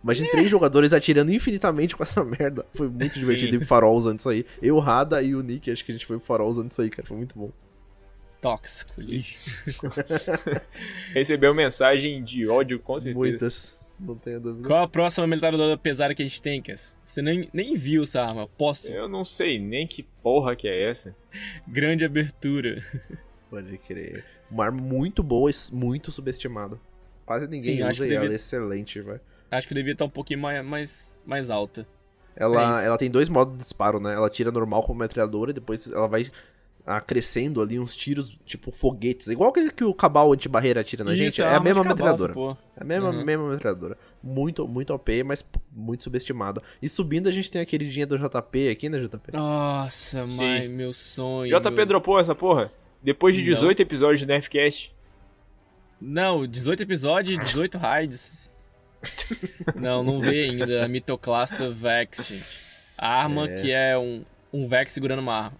Imagina 0.04 0.30
três 0.30 0.50
jogadores 0.50 0.92
atirando 0.92 1.32
infinitamente 1.32 1.96
com 1.96 2.02
essa 2.02 2.22
merda. 2.22 2.66
Foi 2.74 2.86
muito 2.86 3.16
divertido 3.18 3.56
ir 3.56 3.61
pro 3.61 3.66
farol 3.66 3.96
usando 3.96 4.18
isso 4.18 4.28
aí. 4.28 4.44
Eu, 4.61 4.76
o 4.76 4.78
Rada 4.78 5.22
e 5.22 5.34
o 5.34 5.40
Nick, 5.40 5.70
acho 5.70 5.86
que 5.86 5.90
a 5.90 5.94
gente 5.94 6.04
foi 6.04 6.18
pro 6.18 6.26
farol 6.26 6.50
usando 6.50 6.70
isso 6.70 6.82
aí, 6.82 6.90
cara. 6.90 7.09
Foi 7.09 7.16
muito 7.16 7.38
bom. 7.38 7.50
Tóxico, 8.42 8.92
lixo. 9.00 9.38
Recebeu 11.14 11.54
mensagem 11.54 12.22
de 12.22 12.46
ódio, 12.46 12.78
com 12.78 13.00
certeza. 13.00 13.18
Muitas. 13.18 13.78
Não 13.99 14.14
tenho 14.16 14.40
dúvida. 14.40 14.66
Qual 14.68 14.82
a 14.82 14.88
próxima 14.88 15.26
metralhadora 15.26 15.76
pesada 15.76 16.14
que 16.14 16.22
a 16.22 16.26
gente 16.26 16.40
tem, 16.40 16.62
Cass? 16.62 16.96
Você 17.05 17.20
nem, 17.20 17.49
nem 17.53 17.74
viu 17.76 18.05
essa 18.05 18.22
arma. 18.22 18.46
Posso? 18.46 18.88
Eu 18.92 19.09
não 19.09 19.24
sei 19.24 19.59
nem 19.59 19.86
que 19.86 20.05
porra 20.22 20.55
que 20.55 20.68
é 20.68 20.88
essa. 20.90 21.16
Grande 21.66 22.05
abertura. 22.05 22.82
Pode 23.51 23.76
crer. 23.78 24.24
Uma 24.51 24.66
arma 24.66 24.80
muito 24.80 25.22
boa 25.22 25.51
e 25.51 25.55
muito 25.72 26.12
subestimada. 26.12 26.78
Quase 27.26 27.46
ninguém 27.49 27.76
Sim, 27.78 27.82
acho 27.82 28.01
usa 28.01 28.05
que 28.05 28.11
e 28.11 28.14
ela 28.14 28.22
devia- 28.22 28.34
é 28.34 28.36
excelente, 28.36 29.01
velho. 29.01 29.20
Acho 29.51 29.66
que 29.66 29.74
devia 29.74 29.92
estar 29.92 30.05
um 30.05 30.11
pouquinho 30.11 30.40
mais, 30.40 30.64
mais, 30.64 31.18
mais 31.26 31.51
alta. 31.51 31.86
É 32.36 32.44
Ela, 32.44 32.70
isso. 32.70 32.80
ela 32.86 32.99
tem 32.99 33.11
dois 33.11 33.28
modos 33.28 33.57
de 33.57 33.62
disparo, 33.64 33.99
né? 33.99 34.14
Ela 34.14 34.30
tira 34.30 34.53
normal 34.53 34.82
com 34.84 34.94
metralhadora 34.94 35.51
e 35.51 35.55
depois 35.55 35.90
ela 35.90 36.07
vai 36.07 36.26
acrescendo 36.97 37.61
ali 37.61 37.78
uns 37.78 37.95
tiros, 37.95 38.39
tipo 38.47 38.70
foguetes. 38.70 39.28
Igual 39.28 39.51
aquele 39.51 39.70
que 39.70 39.84
o 39.84 39.93
Cabal 39.95 40.32
anti-barreira 40.32 40.80
atira 40.80 41.05
na 41.05 41.14
gente. 41.14 41.28
Isso, 41.28 41.43
É 41.43 41.55
a 41.55 41.61
mesma 41.61 41.84
metralhadora. 41.84 42.32
É 42.76 42.82
a 42.82 42.84
mesma, 42.84 43.11
Uhum. 43.11 43.24
mesma 43.24 43.49
metralhadora. 43.51 43.99
Muito, 44.22 44.66
muito 44.66 44.93
OP, 44.95 45.22
mas 45.22 45.45
muito 45.70 46.05
subestimada. 46.05 46.62
E 46.80 46.89
subindo 46.89 47.28
a 47.28 47.32
gente 47.32 47.51
tem 47.51 47.61
a 47.61 47.66
queridinha 47.66 48.07
do 48.07 48.16
JP 48.18 48.68
aqui, 48.70 48.89
né, 48.89 48.99
JP? 48.99 49.32
Nossa, 49.32 50.26
Sim. 50.26 50.36
mãe, 50.36 50.68
meu 50.68 50.93
sonho. 50.95 51.51
JP 51.61 51.70
meu- 51.76 51.86
dropou 51.86 52.18
essa 52.18 52.34
porra? 52.34 52.72
Depois 53.03 53.34
de 53.36 53.43
Não. 53.43 53.49
18 53.51 53.80
episódios 53.80 54.20
de 54.20 54.26
Nerfcast. 54.26 54.93
Não, 56.01 56.47
18 56.47 56.82
episódios, 56.82 57.39
18 57.45 57.76
raids. 57.78 58.55
não, 59.74 60.03
não 60.03 60.20
vê 60.20 60.45
ainda 60.45 60.89
Mitoclasta 60.89 61.70
Vex, 61.70 62.24
gente. 62.26 62.68
A 62.97 63.22
arma 63.22 63.49
É. 63.49 63.61
que 63.61 63.70
é 63.72 63.97
um, 63.99 64.24
um 64.53 64.66
Vex 64.66 64.93
segurando 64.93 65.20
uma 65.20 65.34
arma. 65.34 65.59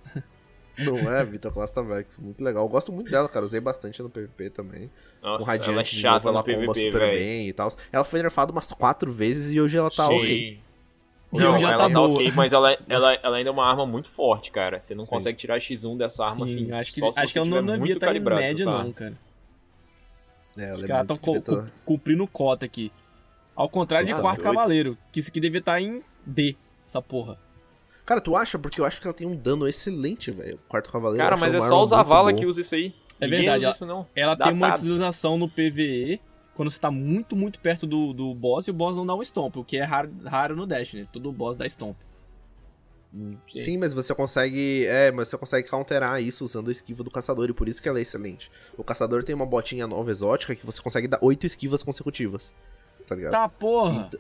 Não 0.79 1.11
é, 1.13 1.25
Vitor 1.25 1.53
Clasta 1.53 1.83
Vex. 1.83 2.17
Muito 2.19 2.43
legal. 2.43 2.65
Eu 2.65 2.69
gosto 2.69 2.93
muito 2.93 3.11
dela, 3.11 3.29
cara. 3.29 3.45
Usei 3.45 3.61
bastante 3.61 4.03
no 4.03 4.09
PVP 4.09 4.51
também. 4.51 4.91
Nossa, 5.23 5.45
o 5.45 5.47
Radiante 5.47 5.71
ela 5.71 5.81
é 5.81 5.83
de 5.83 5.97
chata 5.97 6.15
novo, 6.17 6.29
ela 6.29 6.39
no 6.39 6.45
comba 6.45 6.73
PVP, 6.73 6.87
super 6.87 7.01
velho. 7.01 7.19
bem 7.19 7.49
e 7.49 7.53
tal. 7.53 7.69
Ela 7.93 8.05
foi 8.05 8.23
nerfada 8.23 8.53
umas 8.53 8.73
quatro 8.73 9.11
vezes 9.11 9.53
e 9.53 9.61
hoje 9.61 9.77
ela 9.77 9.91
tá 9.91 10.07
Sim. 10.07 10.15
ok. 10.21 10.61
Não, 11.31 11.59
já 11.59 11.73
ela 11.73 11.89
tá 11.89 11.91
tá, 11.95 12.01
ok, 12.01 12.33
mas 12.33 12.53
ela, 12.55 12.73
ela, 12.89 13.13
ela 13.23 13.37
ainda 13.37 13.51
é 13.51 13.53
uma 13.53 13.67
arma 13.69 13.85
muito 13.85 14.09
forte, 14.09 14.51
cara. 14.51 14.81
Você 14.81 14.95
não 14.95 15.05
Sim. 15.05 15.11
consegue 15.11 15.37
tirar 15.37 15.59
X1 15.59 15.99
dessa 15.99 16.25
arma 16.25 16.47
Sim, 16.49 16.63
assim. 16.65 16.73
acho 16.73 16.95
que, 16.95 17.01
só 17.01 17.13
se 17.13 17.19
acho 17.19 17.27
você 17.29 17.33
que 17.35 17.39
ela 17.39 17.63
não, 17.63 17.75
devia 17.79 17.93
estar 17.95 18.07
em 18.07 18.09
calibrado 18.11 18.41
média, 18.41 18.65
não, 18.65 18.93
cara. 18.93 19.15
É, 20.57 20.63
ela 20.65 20.73
é 20.73 20.77
devia 20.77 21.05
tá- 21.05 21.67
cumprindo 21.85 22.27
cota 22.27 22.65
aqui. 22.65 22.91
Ao 23.55 23.69
contrário 23.69 24.07
de 24.07 24.13
Ah, 24.13 24.21
Quarto 24.21 24.39
doido. 24.43 24.55
Cavaleiro, 24.55 24.99
que 25.13 25.21
isso 25.21 25.31
aqui 25.31 25.41
devia 25.41 25.59
estar 25.59 25.81
em 25.81 26.03
D, 26.25 26.57
essa 26.87 27.03
porra. 27.03 27.39
Cara, 28.09 28.23
tu 28.23 28.35
acha? 28.35 28.59
Porque 28.59 28.81
eu 28.81 28.87
acho 28.87 29.03
que 29.03 29.07
ela 29.07 29.13
tem 29.13 29.27
um 29.27 29.37
dano 29.37 29.69
excelente, 29.69 30.31
velho. 30.31 30.55
O 30.55 30.69
quarto 30.69 30.91
cavaleiro. 30.91 31.23
Cara, 31.23 31.37
mas 31.37 31.53
é 31.53 31.59
uma 31.59 31.67
só 31.67 31.75
arma 31.75 31.83
o 31.83 31.87
Zavala 31.87 32.33
que 32.33 32.47
usa 32.47 32.63
isso 32.63 32.75
aí. 32.75 32.95
É 33.21 33.27
Ninguém 33.27 33.41
verdade, 33.41 33.65
ela- 33.65 33.75
isso 33.75 33.85
não. 33.85 34.07
Ela 34.17 34.35
tem 34.35 34.51
uma 34.51 34.71
utilização 34.71 35.37
no 35.37 35.47
PVE 35.47 36.19
quando 36.55 36.71
você 36.71 36.81
tá 36.81 36.91
muito, 36.91 37.37
muito 37.37 37.61
perto 37.61 37.87
do, 37.87 38.15
do 38.15 38.35
boss 38.35 38.67
e 38.67 38.71
o 38.71 38.73
boss 38.73 38.97
não 38.97 39.05
dá 39.05 39.15
um 39.15 39.21
stomp, 39.21 39.57
o 39.57 39.63
que 39.65 39.77
é 39.77 39.83
raro, 39.83 40.11
raro 40.25 40.57
no 40.57 40.67
Dash, 40.67 40.95
né? 40.95 41.07
Todo 41.13 41.31
boss 41.31 41.59
dá 41.59 41.67
stomp. 41.67 41.99
Sim, 43.51 43.77
mas 43.77 43.93
você 43.93 44.15
consegue. 44.15 44.87
É, 44.87 45.13
mas 45.13 45.29
você 45.29 45.37
consegue 45.37 45.69
counterar 45.69 46.23
isso 46.23 46.43
usando 46.43 46.69
a 46.69 46.73
esquiva 46.73 47.05
do 47.05 47.11
caçador, 47.11 47.51
e 47.51 47.53
por 47.53 47.69
isso 47.69 47.83
que 47.83 47.91
ela 47.91 47.99
é 47.99 48.03
excelente. 48.03 48.51
O 48.75 48.83
caçador 48.83 49.23
tem 49.23 49.35
uma 49.35 49.45
botinha 49.47 49.87
nova 49.87 50.11
exótica 50.11 50.55
que 50.55 50.65
você 50.65 50.81
consegue 50.81 51.09
dar 51.09 51.19
oito 51.21 51.45
esquivas 51.45 51.83
consecutivas. 51.83 52.55
Tá 53.07 53.15
ligado? 53.15 53.33
Tá, 53.33 53.49
porra! 53.51 54.11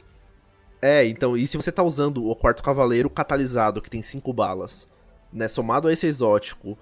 É, 0.80 1.04
então, 1.06 1.36
e 1.36 1.46
se 1.46 1.56
você 1.56 1.72
tá 1.72 1.82
usando 1.82 2.28
o 2.28 2.34
quarto 2.36 2.62
cavaleiro 2.62 3.10
catalisado, 3.10 3.82
que 3.82 3.90
tem 3.90 4.02
cinco 4.02 4.32
balas, 4.32 4.88
né, 5.32 5.48
somado 5.48 5.88
a 5.88 5.92
esse 5.92 6.06
exótico, 6.06 6.78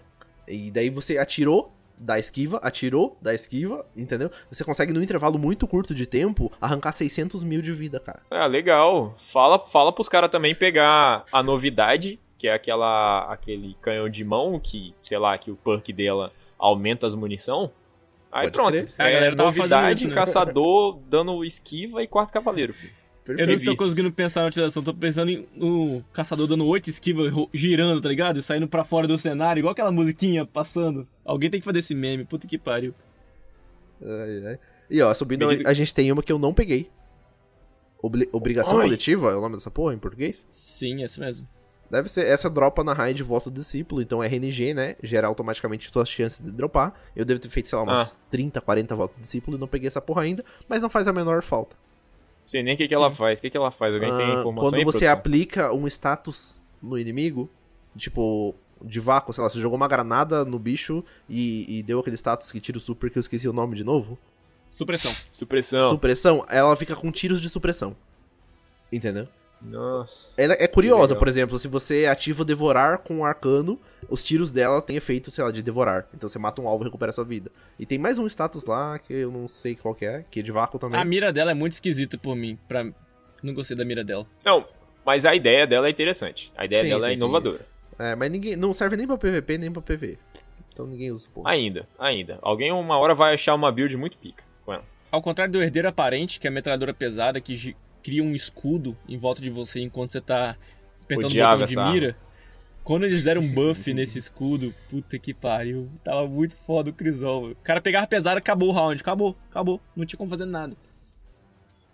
e 0.47 0.71
daí 0.71 0.91
você 0.91 1.17
atirou, 1.19 1.73
dá 1.99 2.19
esquiva, 2.19 2.59
atirou, 2.63 3.17
dá 3.23 3.35
esquiva, 3.35 3.87
entendeu? 3.97 4.31
Você 4.51 4.63
consegue, 4.65 4.93
num 4.93 5.03
intervalo 5.03 5.39
muito 5.39 5.67
curto 5.67 5.95
de 5.95 6.07
tempo, 6.07 6.53
arrancar 6.61 6.93
600 6.93 7.43
mil 7.43 7.63
de 7.63 7.73
vida, 7.73 7.99
cara. 7.99 8.21
Ah, 8.31 8.47
legal. 8.47 9.17
Fala, 9.19 9.59
fala 9.59 9.93
pros 9.93 10.09
caras 10.09 10.31
também 10.31 10.55
pegar 10.55 11.25
a 11.33 11.43
novidade, 11.43 12.21
que 12.39 12.47
é 12.49 12.53
aquela 12.53 13.25
aquele 13.33 13.75
canhão 13.81 14.11
de 14.11 14.23
mão 14.25 14.61
que, 14.61 14.95
sei 15.03 15.17
lá, 15.19 15.39
que 15.39 15.51
o 15.51 15.57
perk 15.57 15.91
dela 15.91 16.31
aumenta 16.59 17.07
as 17.07 17.15
munição. 17.15 17.71
Aí 18.31 18.43
Pode 18.51 18.53
pronto. 18.53 18.73
crer. 18.73 18.89
A 18.99 19.09
É, 19.09 19.13
galera 19.13 19.35
novidade, 19.37 20.01
isso, 20.01 20.09
né? 20.09 20.15
caçador 20.15 20.99
dando 21.09 21.43
esquiva 21.47 22.03
e 22.03 22.07
quarto 22.07 22.31
cavaleiro. 22.31 22.75
filho. 22.75 22.93
Eu 23.29 23.35
não 23.35 23.39
tô 23.39 23.47
Perfeito. 23.47 23.77
conseguindo 23.77 24.13
pensar 24.13 24.43
na 24.43 24.47
utilização, 24.49 24.83
tô 24.83 24.95
pensando 24.95 25.31
em 25.31 25.47
no 25.57 26.03
caçador 26.13 26.47
dando 26.47 26.65
oito 26.67 26.89
esquivas 26.89 27.33
girando, 27.53 28.01
tá 28.01 28.09
ligado? 28.09 28.39
E 28.39 28.43
saindo 28.43 28.69
pra 28.69 28.85
fora 28.85 29.09
do 29.09 29.19
cenário, 29.19 29.61
igual 29.61 29.73
aquela 29.73 29.91
musiquinha 29.91 30.47
passando. 30.47 31.09
Alguém 31.25 31.51
tem 31.51 31.59
que 31.61 31.65
fazer 31.65 31.81
esse 31.81 31.95
meme, 31.95 32.25
puta 32.25 32.47
que 32.47 32.57
pariu. 32.57 32.95
Ai, 34.03 34.47
ai. 34.47 34.59
E 34.89 35.03
ó, 35.03 35.13
subindo, 35.15 35.47
Medida- 35.49 35.69
a 35.69 35.73
gente 35.75 35.93
tem 35.95 36.13
uma 36.13 36.23
que 36.23 36.31
eu 36.33 36.39
não 36.39 36.55
peguei. 36.55 36.89
Obli- 38.03 38.29
Obrigação 38.33 38.77
Oi. 38.77 38.85
coletiva 38.85 39.31
é 39.33 39.35
o 39.35 39.41
nome 39.41 39.57
dessa 39.57 39.71
porra 39.71 39.95
em 39.95 39.99
português? 39.99 40.45
Sim, 40.49 41.03
é 41.03 41.07
isso 41.07 41.19
mesmo. 41.19 41.49
Deve 41.91 42.09
ser, 42.09 42.27
essa 42.27 42.51
dropa 42.51 42.83
na 42.85 42.93
raid 42.93 43.17
de 43.17 43.23
voto 43.23 43.49
do 43.51 43.61
discípulo, 43.61 44.03
então 44.03 44.23
é 44.23 44.27
RNG, 44.27 44.75
né? 44.75 44.97
Gera 45.03 45.27
automaticamente 45.29 45.91
suas 45.91 46.09
chances 46.09 46.39
de 46.45 46.51
dropar. 46.51 46.95
Eu 47.15 47.25
devo 47.25 47.41
ter 47.41 47.49
feito, 47.49 47.69
sei 47.69 47.79
lá, 47.79 47.85
umas 47.85 48.19
30, 48.31 48.61
40 48.61 48.95
votos 48.95 49.17
do 49.17 49.21
discípulo 49.23 49.57
e 49.57 49.61
não 49.61 49.69
peguei 49.69 49.87
essa 49.89 50.01
porra 50.01 50.23
ainda, 50.23 50.45
mas 50.69 50.83
não 50.83 50.91
faz 50.91 51.07
a 51.09 51.13
menor 51.13 51.43
falta. 51.43 51.77
Sei 52.47 52.63
nem 52.63 52.75
o 52.75 52.77
que, 52.79 52.87
que 52.89 52.95
ela 52.95 53.13
faz. 53.13 53.39
O 53.39 53.43
que, 53.43 53.51
que 53.51 53.57
ela 53.57 53.71
faz? 53.71 53.93
Alguém 53.93 54.09
tem 54.17 54.27
Ah, 54.37 54.41
informação 54.41 54.63
quando 54.71 54.75
aí, 54.77 54.85
você 54.85 54.99
produção? 55.01 55.13
aplica 55.19 55.73
um 55.75 55.87
status 55.89 56.59
no 56.81 56.97
inimigo, 56.97 57.51
tipo, 57.99 58.55
de 58.81 59.01
vácuo, 59.01 59.33
sei 59.35 59.43
lá, 59.43 59.51
você 59.51 59.59
jogou 59.59 59.77
uma 59.77 59.89
granada 59.89 60.45
no 60.45 60.59
bicho 60.59 61.03
e, 61.29 61.79
e 61.79 61.83
deu 61.83 61.99
aquele 61.99 62.17
status 62.17 62.53
que 62.53 62.61
tira 62.61 62.79
o 62.79 62.81
super 62.81 63.11
que 63.11 63.19
eu 63.19 63.21
esqueci 63.21 63.49
o 63.49 63.53
nome 63.53 63.75
de 63.75 63.83
novo. 63.83 64.17
Supressão. 64.71 65.13
Supressão. 65.33 65.89
Supressão, 65.91 66.47
ela 66.49 66.75
fica 66.77 66.95
com 66.95 67.11
tiros 67.11 67.41
de 67.41 67.49
supressão. 67.49 67.97
Entendeu? 68.93 69.27
Nossa. 69.61 70.31
Ela 70.37 70.55
é 70.59 70.67
curiosa, 70.69 71.17
por 71.17 71.29
exemplo, 71.29 71.59
se 71.59 71.67
você 71.67 72.07
ativa 72.07 72.45
devorar 72.45 72.99
com 72.99 73.21
o 73.21 73.25
arcano, 73.25 73.81
os 74.09 74.23
tiros 74.23 74.51
dela 74.51 74.81
têm 74.81 74.97
efeito, 74.97 75.31
sei 75.31 75.43
lá, 75.43 75.51
de 75.51 75.63
devorar. 75.63 76.07
Então 76.15 76.29
você 76.29 76.39
mata 76.39 76.61
um 76.61 76.69
alvo 76.69 76.85
e 76.85 76.87
recupera 76.87 77.13
sua 77.13 77.25
vida. 77.25 77.51
E 77.79 77.87
tem 77.87 77.99
mais 77.99 78.19
um 78.19 78.27
status 78.27 78.65
lá 78.65 78.99
que 78.99 79.13
eu 79.13 79.31
não 79.31 79.49
sei 79.49 79.75
qual 79.75 79.95
que 79.95 80.05
é, 80.05 80.25
que 80.31 80.41
é 80.41 80.43
de 80.43 80.53
vácuo 80.53 80.79
também. 80.79 81.01
A 81.01 81.05
mira 81.05 81.33
dela 81.33 81.51
é 81.51 81.55
muito 81.55 81.73
esquisita 81.73 82.17
por 82.19 82.37
mim. 82.37 82.59
Pra... 82.69 82.85
Não 83.43 83.55
gostei 83.55 83.77
da 83.77 83.85
mira 83.85 84.05
dela. 84.05 84.27
Não, 84.45 84.65
mas 85.05 85.25
a 85.25 85.35
ideia 85.35 85.67
dela 85.67 85.87
é 85.87 85.91
interessante. 85.91 86.53
A 86.57 86.65
ideia 86.65 86.83
Sim, 86.83 86.89
dela 86.89 87.07
é 87.07 87.11
sim, 87.11 87.17
sim. 87.17 87.23
inovadora. 87.23 87.67
É, 87.99 88.15
mas 88.15 88.31
ninguém 88.31 88.57
não 88.57 88.75
serve 88.75 88.97
nem 88.97 89.07
pra 89.07 89.17
PVP 89.17 89.59
nem 89.59 89.73
pra 89.73 89.81
PV. 89.81 90.19
Então 90.73 90.87
ninguém 90.87 91.11
usa, 91.11 91.27
pô. 91.33 91.47
Ainda, 91.47 91.89
ainda. 91.99 92.39
Alguém 92.43 92.71
uma 92.71 92.99
hora 92.99 93.15
vai 93.15 93.33
achar 93.33 93.55
uma 93.55 93.73
build 93.73 93.97
muito 93.97 94.19
pica 94.19 94.45
com 94.65 94.75
ela. 94.75 94.85
Ao 95.11 95.23
contrário 95.23 95.53
do 95.53 95.63
herdeiro 95.63 95.89
aparente, 95.89 96.39
que 96.39 96.47
é 96.47 96.51
a 96.51 96.53
metralhadora 96.53 96.93
pesada 96.93 97.41
que 97.41 97.75
cria 98.07 98.23
um 98.23 98.37
escudo 98.37 98.97
em 99.09 99.19
volta 99.19 99.43
de 99.43 99.51
você 99.51 99.81
enquanto 99.81 100.13
você 100.13 100.21
tá 100.21 100.57
apertando 101.03 101.33
o 101.33 101.35
botão 101.35 101.67
de 101.67 101.93
mira. 101.93 102.17
Quando 102.85 103.03
eles 103.03 103.25
deram 103.25 103.43
um 103.43 103.53
buff 103.53 103.91
nesse 103.93 104.17
escudo, 104.17 104.73
puta 104.89 105.19
que 105.19 105.35
pariu. 105.35 105.91
Tava 106.05 106.25
muito 106.29 106.55
foda 106.55 106.91
o 106.91 106.93
Crisol. 106.93 107.51
O 107.51 107.57
cara 107.57 107.81
pegava 107.81 108.07
pesado, 108.07 108.39
acabou 108.39 108.69
o 108.69 108.73
round. 108.73 109.03
Acabou, 109.03 109.37
acabou. 109.51 109.81
Não 109.97 110.07
tinha 110.07 110.17
como 110.17 110.31
fazer 110.31 110.45
nada. 110.45 110.77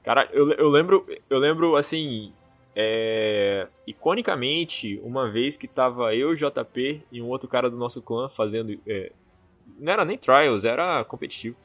Cara, 0.04 0.28
eu, 0.34 0.52
eu 0.52 0.68
lembro, 0.68 1.06
eu 1.30 1.38
lembro 1.38 1.76
assim, 1.76 2.30
é, 2.76 3.66
iconicamente, 3.86 5.00
uma 5.02 5.30
vez 5.30 5.56
que 5.56 5.66
tava 5.66 6.14
eu, 6.14 6.34
JP 6.34 7.04
e 7.10 7.22
um 7.22 7.28
outro 7.28 7.48
cara 7.48 7.70
do 7.70 7.76
nosso 7.78 8.02
clã 8.02 8.28
fazendo. 8.28 8.78
É, 8.86 9.12
não 9.78 9.90
era 9.90 10.04
nem 10.04 10.18
trials, 10.18 10.66
era 10.66 11.02
competitivo. 11.06 11.56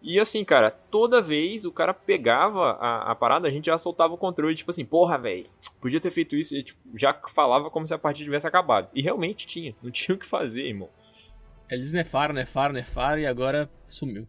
E 0.00 0.18
assim, 0.20 0.44
cara, 0.44 0.70
toda 0.70 1.20
vez 1.20 1.64
o 1.64 1.72
cara 1.72 1.92
pegava 1.92 2.72
a, 2.72 3.10
a 3.10 3.14
parada, 3.14 3.48
a 3.48 3.50
gente 3.50 3.66
já 3.66 3.76
soltava 3.76 4.14
o 4.14 4.18
controle, 4.18 4.54
tipo 4.54 4.70
assim, 4.70 4.84
porra, 4.84 5.18
velho, 5.18 5.46
podia 5.80 6.00
ter 6.00 6.10
feito 6.10 6.36
isso, 6.36 6.54
e, 6.54 6.62
tipo, 6.62 6.78
já 6.94 7.12
falava 7.34 7.68
como 7.68 7.86
se 7.86 7.92
a 7.92 7.98
partida 7.98 8.24
tivesse 8.24 8.46
acabado. 8.46 8.88
E 8.94 9.02
realmente 9.02 9.46
tinha, 9.46 9.74
não 9.82 9.90
tinha 9.92 10.14
o 10.14 10.18
que 10.18 10.26
fazer, 10.26 10.66
irmão. 10.66 10.88
Eles 11.70 11.92
nerfaram, 11.92 12.32
nerfaram, 12.34 12.74
nerfaram 12.74 13.20
e 13.20 13.26
agora 13.26 13.68
sumiu. 13.88 14.26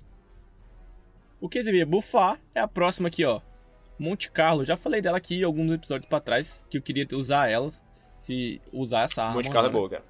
O 1.40 1.48
que 1.48 1.64
devia 1.64 1.86
bufar 1.86 2.40
é 2.54 2.60
a 2.60 2.68
próxima 2.68 3.08
aqui, 3.08 3.24
ó. 3.24 3.40
Monte 3.98 4.30
Carlo. 4.32 4.66
Já 4.66 4.76
falei 4.76 5.02
dela 5.02 5.18
aqui 5.18 5.44
alguns 5.44 5.72
episódios 5.72 6.10
pra 6.10 6.20
trás, 6.20 6.66
que 6.70 6.78
eu 6.78 6.82
queria 6.82 7.08
usar 7.14 7.50
ela, 7.50 7.72
se 8.20 8.62
usar 8.74 9.04
essa 9.04 9.24
arma. 9.24 9.36
Monte 9.36 9.50
Carlo 9.50 9.68
é 9.68 9.72
né? 9.72 9.78
boa, 9.78 9.90
cara. 9.90 10.04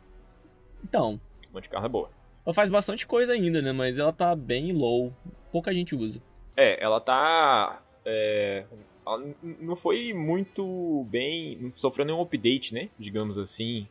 Então, 0.83 1.21
Monte 1.53 1.69
Carlo 1.69 1.85
é 1.85 1.89
boa. 1.89 2.09
ela 2.45 2.53
faz 2.53 2.69
bastante 2.71 3.05
coisa 3.05 3.33
ainda, 3.33 3.61
né? 3.61 3.71
Mas 3.71 3.97
ela 3.97 4.11
tá 4.11 4.35
bem 4.35 4.71
low. 4.71 5.13
Pouca 5.51 5.73
gente 5.73 5.95
usa. 5.95 6.21
É, 6.55 6.83
ela 6.83 6.99
tá. 6.99 7.81
É, 8.05 8.65
ela 9.05 9.23
não 9.59 9.75
foi 9.75 10.13
muito 10.13 11.05
bem. 11.09 11.57
Não 11.59 11.73
sofreu 11.75 12.05
nenhum 12.05 12.21
update, 12.21 12.73
né? 12.73 12.89
Digamos 12.97 13.37
assim. 13.37 13.87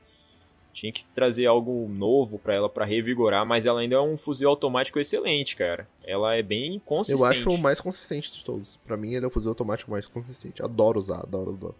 Tinha 0.72 0.92
que 0.92 1.04
trazer 1.06 1.46
algo 1.46 1.88
novo 1.88 2.38
pra 2.38 2.54
ela 2.54 2.68
pra 2.68 2.84
revigorar, 2.84 3.44
mas 3.44 3.66
ela 3.66 3.80
ainda 3.80 3.96
é 3.96 4.00
um 4.00 4.16
fuzil 4.16 4.48
automático 4.48 5.00
excelente, 5.00 5.56
cara. 5.56 5.88
Ela 6.04 6.36
é 6.36 6.42
bem 6.42 6.80
consistente. 6.84 7.20
Eu 7.20 7.26
acho 7.26 7.50
o 7.50 7.58
mais 7.58 7.80
consistente 7.80 8.30
de 8.30 8.44
todos. 8.44 8.76
Pra 8.86 8.96
mim, 8.96 9.14
ele 9.14 9.24
é 9.24 9.28
o 9.28 9.30
fuzil 9.30 9.50
automático 9.50 9.90
mais 9.90 10.06
consistente. 10.06 10.62
Adoro 10.62 10.98
usar, 10.98 11.20
adoro, 11.20 11.50
adoro. 11.50 11.74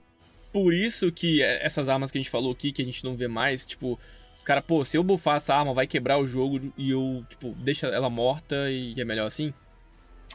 Por 0.53 0.75
isso 0.75 1.13
que 1.13 1.43
é, 1.43 1.65
essas 1.65 1.89
armas 1.89 2.11
que 2.11 2.19
a 2.19 2.21
gente 2.21 2.31
falou 2.31 2.51
aqui, 2.51 2.73
que 2.73 2.83
a 2.83 2.85
gente 2.85 3.05
não 3.05 3.15
vê 3.15 3.29
mais, 3.29 3.65
tipo, 3.65 3.97
os 4.35 4.43
caras, 4.43 4.65
pô, 4.67 4.85
se 4.85 4.97
eu 4.97 5.05
bufar 5.05 5.37
essa 5.37 5.55
arma, 5.55 5.75
vai 5.75 5.87
quebrar 5.87 6.19
o 6.19 6.27
jogo 6.27 6.73
e 6.77 6.91
eu, 6.91 7.25
tipo, 7.29 7.51
deixa 7.51 7.87
ela 7.89 8.11
morta 8.11 8.71
e 8.71 8.95
é 8.99 9.05
melhor 9.05 9.27
assim? 9.27 9.53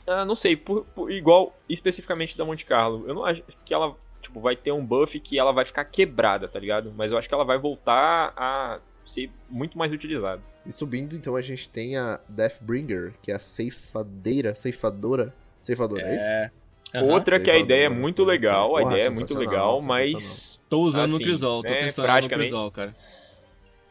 Ah, 0.08 0.26
não 0.26 0.36
sei, 0.36 0.56
por- 0.56 0.84
por- 0.96 1.12
igual 1.12 1.56
especificamente 1.70 2.38
da 2.38 2.44
Monte 2.46 2.66
Carlo. 2.66 3.04
Eu 3.08 3.14
não 3.14 3.26
acho 3.26 3.44
que 3.66 3.74
ela 3.74 3.96
tipo, 4.22 4.40
vai 4.40 4.56
ter 4.56 4.72
um 4.72 4.86
buff 4.86 5.20
que 5.20 5.38
ela 5.38 5.52
vai 5.52 5.66
ficar 5.66 5.84
quebrada, 5.86 6.48
tá 6.48 6.58
ligado? 6.60 6.94
Mas 6.96 7.12
eu 7.12 7.18
acho 7.18 7.28
que 7.28 7.34
ela 7.36 7.44
vai 7.44 7.58
voltar 7.58 8.34
a 8.38 8.80
ser 9.04 9.30
muito 9.50 9.78
mais 9.78 9.92
utilizada. 9.92 10.42
E 10.66 10.72
subindo, 10.72 11.14
então, 11.14 11.36
a 11.36 11.42
gente 11.42 11.70
tem 11.70 11.98
a 11.98 12.22
Deathbringer, 12.30 13.14
que 13.22 13.32
é 13.32 13.36
a 13.36 13.40
ceifadeira, 13.40 14.56
ceifadora. 14.56 15.34
Ceifadora, 15.62 16.02
é, 16.02 16.16
isso? 16.16 16.26
É. 16.26 16.52
Aham. 16.96 17.06
Outra 17.12 17.38
que 17.40 17.52
a 17.52 17.58
ideia 17.58 17.88
é 17.88 17.90
muito 17.90 18.24
legal, 18.24 18.78
a 18.78 18.82
Porra, 18.82 18.94
ideia 18.96 19.08
é 19.08 19.10
muito 19.10 19.38
legal, 19.38 19.82
mas. 19.82 20.62
Tô 20.70 20.80
usando 20.82 21.10
no 21.10 21.16
assim, 21.16 21.24
Crisol, 21.26 21.64
tô 21.64 21.70
né, 21.70 21.76
testando 21.80 22.08
no 22.08 22.14
praticamente- 22.14 22.50
Crisol, 22.50 22.72
cara. 22.72 22.96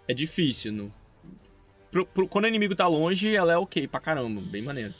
É 0.09 0.15
difícil. 0.15 0.73
No... 0.73 0.95
Pro- 1.91 2.07
pro- 2.07 2.29
quando 2.29 2.45
o 2.47 2.49
inimigo 2.49 2.75
tá 2.75 2.87
longe, 2.87 3.35
ela 3.37 3.53
é 3.53 3.57
ok 3.59 3.87
pra 3.87 4.01
caramba, 4.01 4.41
bem 4.41 4.63
maneiro. 4.63 4.95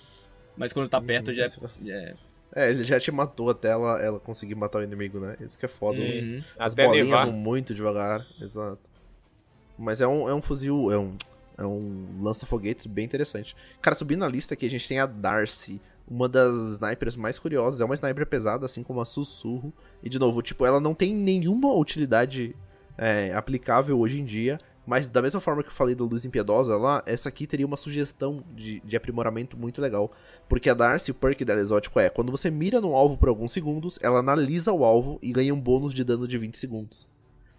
Mas 0.57 0.73
quando 0.73 0.89
tá 0.89 1.01
perto, 1.01 1.33
já 1.33 1.45
é- 1.45 1.49
já 1.49 1.95
é. 1.95 2.15
É, 2.55 2.69
ele 2.71 2.85
já 2.85 3.01
te 3.01 3.11
matou 3.11 3.49
até 3.49 3.71
ela, 3.71 3.99
ela 4.03 4.21
conseguir 4.21 4.55
matar 4.55 4.81
o 4.81 4.83
inimigo, 4.83 5.19
né? 5.19 5.37
Isso 5.41 5.59
que 5.59 5.65
é 5.65 5.69
foda. 5.69 5.99
Uhum. 6.01 6.09
Os-. 6.09 6.45
As 6.59 6.75
bolinhas 6.75 7.09
vão 7.25 7.33
muito 7.33 7.75
devagar, 7.75 8.27
exato. 8.41 8.79
Mas 9.79 10.01
é 10.03 10.07
um, 10.07 10.29
é 10.29 10.35
um 10.35 10.43
fuzil, 10.43 10.93
é 10.93 10.99
um, 10.99 11.17
é 11.57 11.65
um 11.65 12.19
lança-foguetes 12.21 12.85
bem 12.87 13.07
interessante. 13.07 13.57
Cara, 13.81 13.97
subindo 13.97 14.21
na 14.21 14.29
lista 14.29 14.53
aqui, 14.53 14.67
a 14.67 14.71
gente 14.71 14.87
tem 14.87 14.99
a 14.99 15.07
Darcy, 15.07 15.81
uma 16.07 16.29
das 16.29 16.55
snipers 16.75 17.17
mais 17.17 17.39
curiosas. 17.39 17.81
É 17.81 17.85
uma 17.87 17.95
sniper 17.95 18.27
pesada, 18.27 18.67
assim 18.67 18.83
como 18.83 19.01
a 19.01 19.05
Sussurro. 19.07 19.73
E, 20.03 20.11
de 20.11 20.19
novo, 20.19 20.43
tipo, 20.43 20.67
ela 20.67 20.79
não 20.79 20.95
tem 20.95 21.15
nenhuma 21.15 21.73
utilidade 21.75 22.55
é, 22.99 23.33
aplicável 23.33 23.99
hoje 23.99 24.21
em 24.21 24.25
dia. 24.27 24.61
Mas 24.87 25.09
da 25.09 25.23
mesma 25.23 25.41
forma 25.41 25.63
que 25.63 25.69
eu 25.69 25.75
falei 25.75 25.95
da 25.95 26.05
Luz 26.05 26.25
Impiedosa 26.25 26.77
lá, 26.77 27.03
essa 27.07 27.29
aqui 27.29 27.47
teria 27.47 27.67
uma 27.67 27.77
sugestão 27.77 28.43
de, 28.55 28.81
de 28.81 28.97
aprimoramento 28.97 29.57
muito 29.57 29.81
legal. 29.81 30.11
Porque 30.49 30.69
a 30.69 30.75
Darcy, 30.75 31.13
o 31.13 31.15
perk 31.15 31.45
dela 31.45 31.61
exótico 31.61 32.01
é, 32.01 32.09
quando 32.09 32.33
você 32.33 32.51
mira 32.51 32.81
no 32.81 32.95
alvo 32.95 33.17
por 33.17 33.29
alguns 33.29 33.53
segundos, 33.53 33.99
ela 34.03 34.19
analisa 34.19 34.73
o 34.73 34.85
alvo 34.85 35.19
e 35.23 35.33
ganha 35.33 35.55
um 35.55 35.61
bônus 35.61 35.95
de 35.95 36.03
dano 36.03 36.27
de 36.27 36.37
20 36.37 36.59
segundos. 36.59 37.09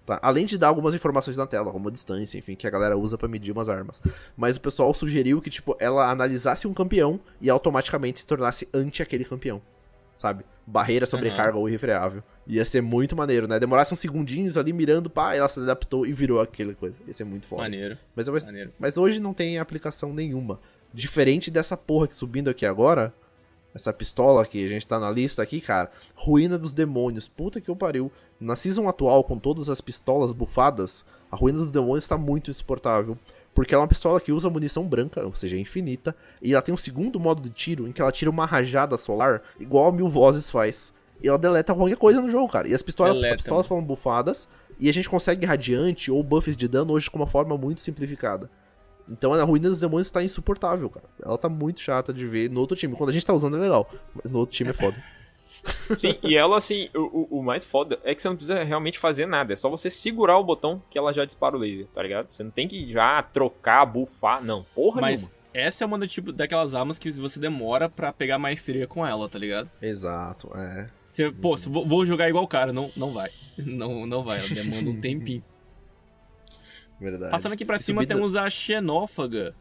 Tá? 0.06 0.20
Além 0.22 0.46
de 0.46 0.58
dar 0.58 0.68
algumas 0.68 0.94
informações 0.94 1.38
na 1.38 1.48
tela, 1.48 1.72
como 1.72 1.90
distância, 1.90 2.38
enfim, 2.38 2.56
que 2.56 2.68
a 2.68 2.70
galera 2.70 2.98
usa 2.98 3.18
pra 3.18 3.28
medir 3.28 3.54
umas 3.54 3.70
armas. 3.70 4.02
Mas 4.36 4.58
o 4.58 4.62
pessoal 4.62 4.94
sugeriu 4.94 5.42
que, 5.42 5.50
tipo, 5.50 5.78
ela 5.80 6.12
analisasse 6.12 6.68
um 6.68 6.74
campeão 6.74 7.22
e 7.40 7.50
automaticamente 7.50 8.20
se 8.20 8.28
tornasse 8.28 8.68
anti 8.74 9.02
aquele 9.02 9.24
campeão. 9.24 9.62
Sabe? 10.16 10.46
Barreira, 10.66 11.06
sobrecarga 11.06 11.58
ou 11.58 11.68
irrefreável. 11.68 12.24
Ia 12.48 12.64
ser 12.64 12.82
muito 12.82 13.16
maneiro, 13.16 13.48
né? 13.48 13.60
Demorasse 13.60 13.94
uns 13.94 14.00
segundinhos 14.00 14.58
ali 14.58 14.72
mirando, 14.72 15.10
pá, 15.10 15.36
ela 15.36 15.50
se 15.50 15.60
adaptou 15.60 16.06
e 16.06 16.14
virou 16.14 16.40
aquela 16.40 16.74
coisa. 16.74 17.00
Ia 17.06 17.14
ser 17.14 17.24
muito 17.26 17.48
foda. 17.48 17.64
Maneiro, 17.64 17.98
Mas, 18.16 18.30
mas, 18.30 18.46
maneiro. 18.46 18.72
mas 18.80 18.98
hoje 18.98 19.20
não 19.20 19.34
tem 19.34 19.58
aplicação 19.58 20.14
nenhuma. 20.14 20.60
Diferente 20.94 21.50
dessa 21.52 21.76
porra 21.76 22.08
que 22.08 22.16
subindo 22.16 22.50
aqui 22.50 22.66
agora, 22.66 23.14
essa 23.74 23.92
pistola 23.92 24.46
que 24.46 24.64
a 24.64 24.70
gente 24.70 24.88
tá 24.88 25.00
na 25.00 25.10
lista 25.10 25.42
aqui, 25.42 25.60
cara, 25.60 25.92
Ruína 26.16 26.58
dos 26.58 26.72
Demônios, 26.74 27.28
puta 27.28 27.60
que 27.60 27.70
eu 27.70 27.76
pariu. 27.76 28.12
Na 28.40 28.56
season 28.56 28.88
atual, 28.88 29.24
com 29.24 29.38
todas 29.40 29.70
as 29.70 29.82
pistolas 29.82 30.32
bufadas, 30.32 31.04
a 31.32 31.36
Ruína 31.36 31.60
dos 31.60 31.72
Demônios 31.72 32.08
tá 32.08 32.18
muito 32.18 32.52
insuportável. 32.52 33.18
Porque 33.54 33.74
ela 33.74 33.82
é 33.82 33.84
uma 33.84 33.88
pistola 33.88 34.20
que 34.20 34.32
usa 34.32 34.50
munição 34.50 34.88
branca, 34.88 35.24
ou 35.24 35.36
seja, 35.36 35.58
infinita, 35.58 36.16
e 36.42 36.54
ela 36.54 36.62
tem 36.62 36.74
um 36.74 36.78
segundo 36.78 37.20
modo 37.20 37.42
de 37.42 37.50
tiro 37.50 37.88
em 37.88 37.92
que 37.92 38.02
ela 38.02 38.12
tira 38.12 38.32
uma 38.32 38.46
rajada 38.46 38.98
solar, 38.98 39.44
igual 39.60 39.90
a 39.90 39.92
Mil 39.92 40.08
Vozes 40.08 40.50
faz. 40.50 40.94
E 41.22 41.28
ela 41.28 41.38
deleta 41.38 41.74
qualquer 41.74 41.96
coisa 41.96 42.20
no 42.20 42.30
jogo, 42.30 42.52
cara. 42.52 42.68
E 42.68 42.74
as 42.74 42.82
pistolas, 42.82 43.14
Deleta, 43.14 43.36
as 43.36 43.42
pistolas 43.42 43.68
foram 43.68 43.84
bufadas, 43.84 44.50
e 44.80 44.90
a 44.90 44.94
gente 44.94 45.10
consegue 45.10 45.46
radiante 45.46 46.12
ou 46.12 46.24
buffs 46.24 46.58
de 46.58 46.68
dano 46.68 46.94
hoje 46.94 47.10
com 47.10 47.18
uma 47.18 47.28
forma 47.28 47.58
muito 47.58 47.82
simplificada. 47.82 48.50
Então 49.10 49.34
a 49.34 49.44
Ruína 49.44 49.70
dos 49.70 49.80
Demônios 49.80 50.10
tá 50.10 50.24
insuportável, 50.24 50.90
cara. 50.90 51.06
Ela 51.24 51.38
tá 51.38 51.50
muito 51.50 51.80
chata 51.80 52.14
de 52.14 52.26
ver 52.26 52.50
no 52.50 52.60
outro 52.60 52.76
time. 52.76 52.96
Quando 52.96 53.10
a 53.10 53.14
gente 53.14 53.26
tá 53.26 53.34
usando 53.34 53.58
é 53.58 53.60
legal, 53.60 53.90
mas 54.14 54.32
no 54.32 54.40
outro 54.40 54.56
time 54.56 54.72
é 54.72 54.74
foda. 54.74 54.98
Sim, 55.98 56.18
e 56.24 56.36
ela, 56.36 56.58
assim, 56.58 56.90
o, 56.94 57.40
o- 57.40 57.44
mais 57.44 57.64
foda 57.64 57.98
é 58.04 58.14
que 58.14 58.22
você 58.22 58.28
não 58.28 58.36
precisa 58.36 58.64
realmente 58.64 59.00
fazer 59.00 59.26
nada. 59.26 59.54
É 59.54 59.56
só 59.56 59.70
você 59.70 59.90
segurar 59.90 60.38
o 60.38 60.44
botão 60.44 60.82
que 60.90 60.98
ela 60.98 61.14
já 61.14 61.24
dispara 61.26 61.56
o 61.56 61.60
laser, 61.60 61.88
tá 61.94 62.04
ligado? 62.04 62.30
Você 62.32 62.44
não 62.44 62.52
tem 62.52 62.68
que 62.68 62.92
já 62.92 63.22
trocar, 63.24 63.86
bufar, 63.86 64.44
não. 64.44 64.66
Porra 64.76 65.00
Mas 65.02 65.30
nenhuma. 65.30 65.38
essa 65.54 65.84
é 65.84 65.88
uma 65.88 65.98
do 65.98 66.08
tipo 66.08 66.32
daquelas 66.34 66.74
armas 66.76 67.00
que 67.00 67.10
você 67.12 67.40
demora 67.40 67.88
pra 67.90 68.12
pegar 68.12 68.38
maestria 68.38 68.86
com 68.88 69.06
ela, 69.08 69.30
tá 69.30 69.40
ligado? 69.40 69.70
Exato, 69.82 70.50
é. 70.58 70.90
Você, 71.10 71.32
pô, 71.32 71.56
se 71.56 71.70
vou, 71.70 71.88
vou 71.88 72.06
jogar 72.06 72.28
igual 72.28 72.44
o 72.44 72.48
cara, 72.48 72.74
não, 72.74 72.92
não 72.96 73.14
vai. 73.14 73.30
Não, 73.58 74.08
não 74.08 74.24
vai, 74.24 74.40
ela 74.40 74.50
demanda 74.50 74.90
um 74.90 75.00
tempinho. 75.00 75.44
Verdade. 77.00 77.32
Passando 77.32 77.54
aqui 77.54 77.64
pra 77.66 77.78
cima 77.78 78.02
subida- 78.02 78.16
temos 78.16 78.36
a 78.36 78.50
xenófaga. 78.50 79.54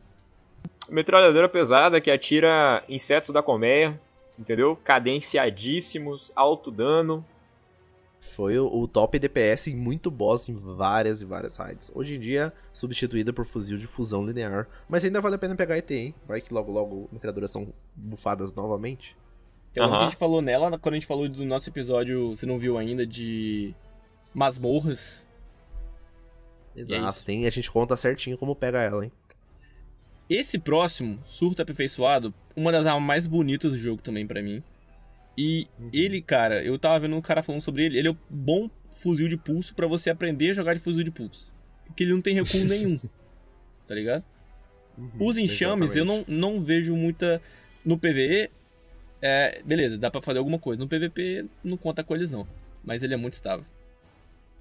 Metralhadora 0.89 1.49
pesada 1.49 2.01
que 2.01 2.11
atira 2.11 2.83
insetos 2.89 3.31
da 3.31 3.43
colmeia, 3.43 4.01
entendeu? 4.43 4.77
Cadenciadíssimos, 4.85 6.31
alto 6.37 6.71
dano. 6.71 7.25
Foi 8.21 8.57
o, 8.57 8.67
o 8.67 8.87
top 8.87 9.19
DPS 9.19 9.69
em 9.69 9.75
muito 9.75 10.11
boss 10.11 10.49
em 10.49 10.55
várias 10.55 11.23
e 11.23 11.25
várias 11.25 11.57
raids. 11.57 11.91
Hoje 11.93 12.15
em 12.15 12.21
dia, 12.21 12.53
substituída 12.73 13.33
por 13.33 13.45
fuzil 13.45 13.77
de 13.77 13.87
fusão 13.87 14.25
linear. 14.25 14.69
Mas 14.89 15.05
ainda 15.05 15.21
vale 15.21 15.35
a 15.35 15.39
pena 15.39 15.57
pegar 15.57 15.77
ET, 15.77 15.91
hein? 15.91 16.15
Vai 16.27 16.41
que 16.41 16.55
logo 16.55 16.71
logo 16.71 17.09
metralhadoras 17.11 17.51
são 17.51 17.73
bufadas 17.97 18.55
novamente. 18.55 19.17
Eu 19.75 19.85
lembro 19.85 19.99
que 19.99 20.05
a 20.05 20.09
gente 20.09 20.19
falou 20.19 20.43
nela 20.43 20.79
quando 20.79 20.95
a 20.95 20.99
gente 20.99 21.07
falou 21.07 21.29
do 21.29 21.45
nosso 21.45 21.69
episódio, 21.69 22.37
você 22.37 22.47
não 22.47 22.59
viu 22.59 22.79
ainda, 22.79 23.07
de 23.07 23.75
masmorras. 24.33 25.27
Exato. 26.77 27.09
isso. 27.09 27.25
Tem, 27.25 27.47
a 27.47 27.51
gente 27.51 27.71
conta 27.71 27.97
certinho 27.97 28.39
como 28.39 28.55
pega 28.55 28.83
ela, 28.83 29.05
hein? 29.05 29.13
Esse 30.29 30.59
próximo, 30.59 31.21
Surto 31.25 31.63
Aperfeiçoado, 31.63 32.33
uma 32.57 32.73
das 32.73 32.87
armas 32.87 33.03
mais 33.03 33.27
bonitas 33.27 33.71
do 33.71 33.79
jogo 33.79 34.03
também 34.03 34.27
pra 34.27 34.43
mim. 34.43 34.63
E 35.37 35.67
ele, 35.93 36.21
cara, 36.21 36.63
eu 36.63 36.79
tava 36.79 37.01
vendo 37.01 37.17
um 37.17 37.21
cara 37.21 37.43
falando 37.43 37.63
sobre 37.63 37.85
ele, 37.85 37.99
ele 37.99 38.09
é 38.09 38.11
um 38.11 38.17
bom 38.29 38.71
fuzil 38.91 39.29
de 39.29 39.37
pulso 39.37 39.75
pra 39.75 39.87
você 39.87 40.11
aprender 40.11 40.51
a 40.51 40.55
jogar 40.55 40.75
de 40.75 40.81
fuzil 40.81 41.03
de 41.03 41.11
pulso. 41.11 41.53
Porque 41.87 42.05
ele 42.05 42.13
não 42.13 42.21
tem 42.21 42.35
recuo 42.35 42.63
nenhum. 42.65 42.99
Tá 43.87 43.95
ligado? 43.95 44.25
Os 45.19 45.37
enxames, 45.37 45.97
eu 45.97 46.05
não, 46.05 46.25
não 46.29 46.63
vejo 46.63 46.95
muita. 46.95 47.41
No 47.85 47.99
PVE, 47.99 48.51
é, 49.21 49.61
beleza, 49.65 49.99
dá 49.99 50.11
pra 50.11 50.23
fazer 50.23 50.39
alguma 50.39 50.59
coisa. 50.59 50.81
No 50.81 50.89
PVP, 50.89 51.47
não 51.65 51.77
conta 51.77 52.05
com 52.05 52.15
eles, 52.15 52.31
não. 52.31 52.47
Mas 52.85 53.03
ele 53.03 53.15
é 53.15 53.17
muito 53.17 53.35
estável. 53.35 53.65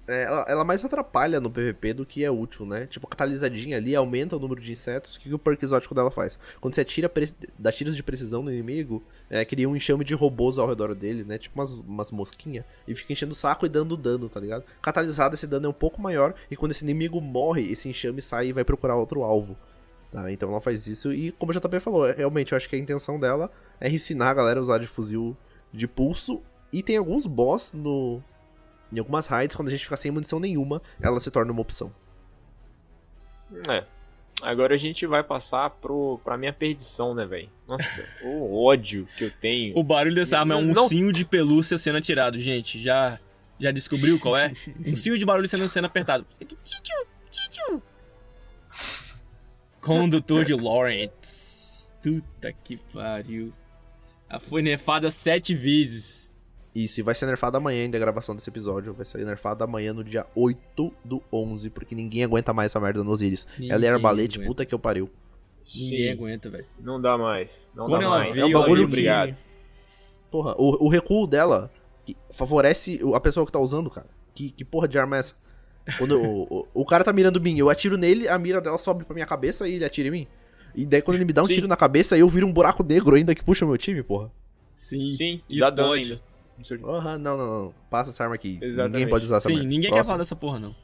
É, 0.06 0.24
ela, 0.24 0.44
ela 0.48 0.64
mais 0.64 0.84
atrapalha 0.84 1.40
no 1.40 1.48
PVP 1.48 1.94
do 1.94 2.04
que 2.04 2.24
é 2.24 2.30
útil, 2.30 2.66
né? 2.66 2.86
Tipo, 2.86 3.06
a 3.06 3.10
catalisadinha 3.10 3.76
ali 3.76 3.94
aumenta 3.94 4.36
o 4.36 4.38
número 4.38 4.60
de 4.60 4.72
insetos. 4.72 5.14
O 5.14 5.20
que, 5.20 5.32
o 5.32 5.38
perk 5.38 5.62
exótico 5.62 5.94
dela 5.94 6.10
faz? 6.10 6.38
Quando 6.60 6.74
você 6.74 6.80
atira, 6.80 7.10
dá 7.58 7.70
tiros 7.70 7.94
de 7.94 8.02
precisão 8.02 8.42
no 8.42 8.50
inimigo, 8.50 9.02
é, 9.30 9.44
cria 9.44 9.68
um 9.68 9.76
enxame 9.76 10.04
de 10.04 10.14
robôs 10.14 10.58
ao 10.58 10.68
redor 10.68 10.94
dele, 10.94 11.22
né? 11.22 11.38
Tipo 11.38 11.60
umas, 11.60 11.72
umas 11.72 12.10
mosquinhas. 12.10 12.64
E 12.86 12.94
fica 12.94 13.12
enchendo 13.12 13.32
o 13.32 13.36
saco 13.36 13.64
e 13.64 13.68
dando 13.68 13.96
dano, 13.96 14.28
tá 14.28 14.40
ligado? 14.40 14.64
Catalisado, 14.82 15.34
esse 15.36 15.46
dano 15.46 15.66
é 15.66 15.68
um 15.68 15.74
pouco 15.74 16.02
maior. 16.02 16.34
E 16.50 16.56
quando 16.56 16.72
esse 16.72 16.84
inimigo 16.84 17.20
morre, 17.20 17.62
esse 17.70 17.88
enxame 17.88 18.20
sai 18.20 18.48
e 18.48 18.52
vai 18.52 18.64
procurar 18.64 18.96
outro 18.96 19.22
alvo. 19.22 19.56
Tá? 20.10 20.30
Então 20.32 20.50
ela 20.50 20.60
faz 20.60 20.88
isso. 20.88 21.12
E 21.12 21.30
como 21.32 21.52
o 21.52 21.54
JP 21.54 21.78
falou, 21.78 22.06
é- 22.06 22.12
realmente 22.12 22.52
eu 22.52 22.56
acho 22.56 22.68
que 22.68 22.74
a 22.74 22.78
intenção 22.78 23.20
dela 23.20 23.50
é 23.80 23.88
ensinar 23.88 24.30
a 24.30 24.34
galera 24.34 24.58
a 24.58 24.62
usar 24.62 24.78
de 24.78 24.86
fuzil 24.88 25.36
de 25.72 25.86
pulso. 25.86 26.42
E 26.72 26.82
tem 26.82 26.96
alguns 26.96 27.26
boss 27.26 27.72
no, 27.72 28.22
Em 28.92 28.98
algumas 28.98 29.26
raids, 29.26 29.56
quando 29.56 29.68
a 29.68 29.70
gente 29.70 29.84
fica 29.84 29.96
sem 29.96 30.10
munição 30.10 30.38
nenhuma, 30.38 30.82
ela 31.00 31.18
se 31.20 31.30
torna 31.30 31.50
uma 31.50 31.62
opção. 31.62 31.92
É. 33.68 33.84
Agora 34.42 34.74
a 34.74 34.78
gente 34.78 35.06
vai 35.06 35.22
passar 35.22 35.70
pro, 35.70 36.20
pra 36.24 36.36
minha 36.36 36.52
perdição, 36.52 37.14
né, 37.14 37.24
velho? 37.24 37.48
Nossa, 37.66 38.04
o 38.24 38.64
ódio 38.64 39.06
que 39.16 39.24
eu 39.24 39.30
tenho. 39.30 39.78
O 39.78 39.84
barulho 39.84 40.14
dessa 40.14 40.38
arma 40.38 40.54
é 40.54 40.56
um 40.56 40.72
Não- 40.72 40.82
ursinho 40.84 41.12
de 41.12 41.24
pelúcia 41.24 41.78
sendo 41.78 41.98
atirado, 41.98 42.38
gente. 42.38 42.82
Já, 42.82 43.18
já 43.58 43.70
descobriu 43.70 44.18
qual 44.18 44.36
é? 44.36 44.52
Um 44.84 44.90
ursinho 44.90 45.16
de 45.16 45.24
barulho 45.24 45.48
sendo, 45.48 45.68
sendo 45.70 45.86
apertado. 45.86 46.26
Condutor 49.80 50.44
de 50.44 50.54
Lawrence. 50.54 51.92
Puta 52.02 52.52
que 52.52 52.76
pariu. 52.92 53.52
Ela 54.28 54.40
foi 54.40 54.62
nerfada 54.62 55.10
sete 55.10 55.54
vezes. 55.54 56.21
Isso, 56.74 57.00
e 57.00 57.02
vai 57.02 57.14
ser 57.14 57.26
nerfado 57.26 57.56
amanhã 57.58 57.82
ainda 57.82 57.96
a 57.98 58.00
gravação 58.00 58.34
desse 58.34 58.48
episódio. 58.48 58.94
Vai 58.94 59.04
ser 59.04 59.24
nerfado 59.24 59.62
amanhã 59.62 59.92
no 59.92 60.02
dia 60.02 60.26
8 60.34 60.92
do 61.04 61.22
11, 61.30 61.68
porque 61.70 61.94
ninguém 61.94 62.24
aguenta 62.24 62.52
mais 62.52 62.72
essa 62.72 62.80
merda 62.80 63.04
no 63.04 63.10
Osiris. 63.10 63.46
Ela 63.68 63.84
é 63.84 63.88
arbalete, 63.90 64.36
aguenta. 64.38 64.48
puta 64.48 64.64
que 64.66 64.74
eu 64.74 64.78
pariu. 64.78 65.10
Ninguém 65.74 66.06
Sim, 66.06 66.08
aguenta, 66.08 66.50
velho. 66.50 66.66
não 66.80 67.00
dá 67.00 67.16
mais. 67.18 67.70
Não 67.74 67.86
Quando 67.86 68.00
dá 68.00 68.06
ela 68.06 68.18
mais. 68.18 68.32
veio, 68.34 68.42
É 68.44 68.46
um 68.46 68.52
bagulho 68.52 68.84
obrigado. 68.84 69.36
Porra, 70.30 70.54
o, 70.58 70.86
o 70.86 70.88
recuo 70.88 71.26
dela 71.26 71.70
que 72.06 72.16
favorece 72.30 72.98
a 73.14 73.20
pessoa 73.20 73.44
que 73.46 73.52
tá 73.52 73.60
usando, 73.60 73.90
cara. 73.90 74.06
Que, 74.34 74.50
que 74.50 74.64
porra 74.64 74.88
de 74.88 74.98
arma 74.98 75.16
é 75.16 75.18
essa? 75.20 75.34
Quando 75.98 76.18
o, 76.20 76.42
o, 76.44 76.66
o 76.74 76.84
cara 76.86 77.04
tá 77.04 77.12
mirando 77.12 77.38
em 77.38 77.42
mim, 77.42 77.58
eu 77.58 77.68
atiro 77.68 77.98
nele, 77.98 78.26
a 78.28 78.38
mira 78.38 78.60
dela 78.62 78.78
sobe 78.78 79.04
pra 79.04 79.12
minha 79.14 79.26
cabeça 79.26 79.68
e 79.68 79.74
ele 79.74 79.84
atira 79.84 80.08
em 80.08 80.10
mim. 80.12 80.26
E 80.74 80.86
daí 80.86 81.02
quando 81.02 81.16
ele 81.16 81.26
me 81.26 81.32
dá 81.34 81.42
um 81.42 81.46
Sim. 81.46 81.54
tiro 81.54 81.68
na 81.68 81.76
cabeça, 81.76 82.16
eu 82.16 82.26
viro 82.30 82.46
um 82.46 82.52
buraco 82.52 82.82
negro 82.82 83.14
ainda 83.14 83.34
que 83.34 83.44
puxa 83.44 83.64
o 83.66 83.68
meu 83.68 83.76
time, 83.76 84.02
porra. 84.02 84.32
Sim. 84.72 85.12
Sim, 85.12 85.42
E 85.48 85.58
dá 85.58 85.68
dano 85.68 85.92
ainda. 85.92 86.18
No 86.62 86.78
seu- 86.78 86.90
Aham, 86.90 87.18
não, 87.18 87.36
não, 87.36 87.46
não. 87.64 87.74
Passa 87.90 88.10
essa 88.10 88.22
arma 88.22 88.34
aqui. 88.36 88.58
Exatamente. 88.62 88.92
Ninguém 88.92 89.08
pode 89.08 89.24
usar 89.24 89.36
essa 89.38 89.48
Sim, 89.48 89.54
merda. 89.54 89.68
ninguém 89.68 89.82
quer 89.90 89.96
Próximo. 89.96 90.06
falar 90.06 90.18
dessa 90.18 90.36
porra, 90.36 90.58
não. 90.58 90.74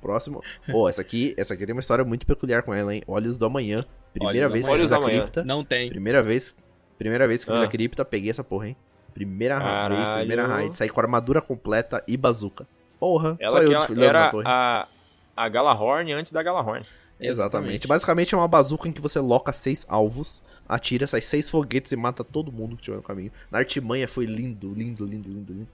Próximo. 0.00 0.42
Pô, 0.70 0.88
essa 0.88 1.00
aqui, 1.00 1.34
essa 1.36 1.54
aqui 1.54 1.64
tem 1.64 1.72
uma 1.74 1.80
história 1.80 2.04
muito 2.04 2.26
peculiar 2.26 2.62
com 2.62 2.74
ela, 2.74 2.94
hein? 2.94 3.02
Olhos 3.06 3.38
do 3.38 3.46
Amanhã. 3.46 3.76
Primeira 4.12 4.46
Olhos 4.46 4.52
vez 4.52 4.66
que 4.66 4.72
eu 4.72 4.78
fiz 4.78 4.92
a 4.92 5.00
cripta. 5.00 5.44
Não 5.44 5.64
tem. 5.64 5.88
Primeira 5.88 6.22
vez. 6.22 6.54
Primeira 6.98 7.26
vez 7.26 7.44
que 7.44 7.50
eu 7.50 7.54
fiz 7.54 7.62
Ah. 7.62 7.66
a 7.66 7.70
cripta, 7.70 8.04
peguei 8.04 8.30
essa 8.30 8.44
porra, 8.44 8.68
hein? 8.68 8.76
Primeira 9.14 9.58
Caralho. 9.58 9.96
vez, 9.96 10.10
primeira 10.10 10.46
raid. 10.46 10.74
Saí 10.76 10.88
com 10.88 11.00
armadura 11.00 11.40
completa 11.40 12.02
e 12.06 12.16
bazuca. 12.16 12.66
Porra, 13.00 13.36
só 13.36 13.38
Ela 13.40 13.62
eu 13.62 13.68
que 13.68 13.74
desfilando 13.76 14.04
era 14.04 14.20
na 14.24 14.30
torre. 14.30 14.44
a, 14.46 14.88
a 15.36 15.48
Galahorn 15.48 16.12
antes 16.12 16.32
da 16.32 16.42
Galahorn. 16.42 16.84
Exatamente. 17.26 17.86
Basicamente 17.86 18.34
é 18.34 18.38
uma 18.38 18.48
bazuca 18.48 18.88
em 18.88 18.92
que 18.92 19.00
você 19.00 19.18
loca 19.20 19.52
seis 19.52 19.84
alvos, 19.88 20.42
atira, 20.68 21.06
sai 21.06 21.20
seis 21.20 21.48
foguetes 21.50 21.92
e 21.92 21.96
mata 21.96 22.22
todo 22.24 22.52
mundo 22.52 22.76
que 22.76 22.82
tiver 22.82 22.96
no 22.96 23.02
caminho. 23.02 23.32
Na 23.50 23.58
artimanha 23.58 24.06
foi 24.08 24.26
lindo, 24.26 24.72
lindo, 24.74 25.04
lindo, 25.04 25.28
lindo, 25.28 25.52
lindo. 25.52 25.68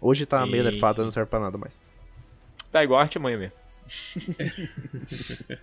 Hoje 0.00 0.26
tá 0.26 0.44
Sim, 0.44 0.50
meio 0.50 0.64
nerfado, 0.64 1.02
não 1.02 1.10
serve 1.10 1.28
pra 1.28 1.40
nada 1.40 1.58
mais. 1.58 1.80
Tá 2.70 2.84
igual 2.84 3.00
a 3.00 3.02
Artimanha 3.02 3.38
mesmo. 3.38 3.56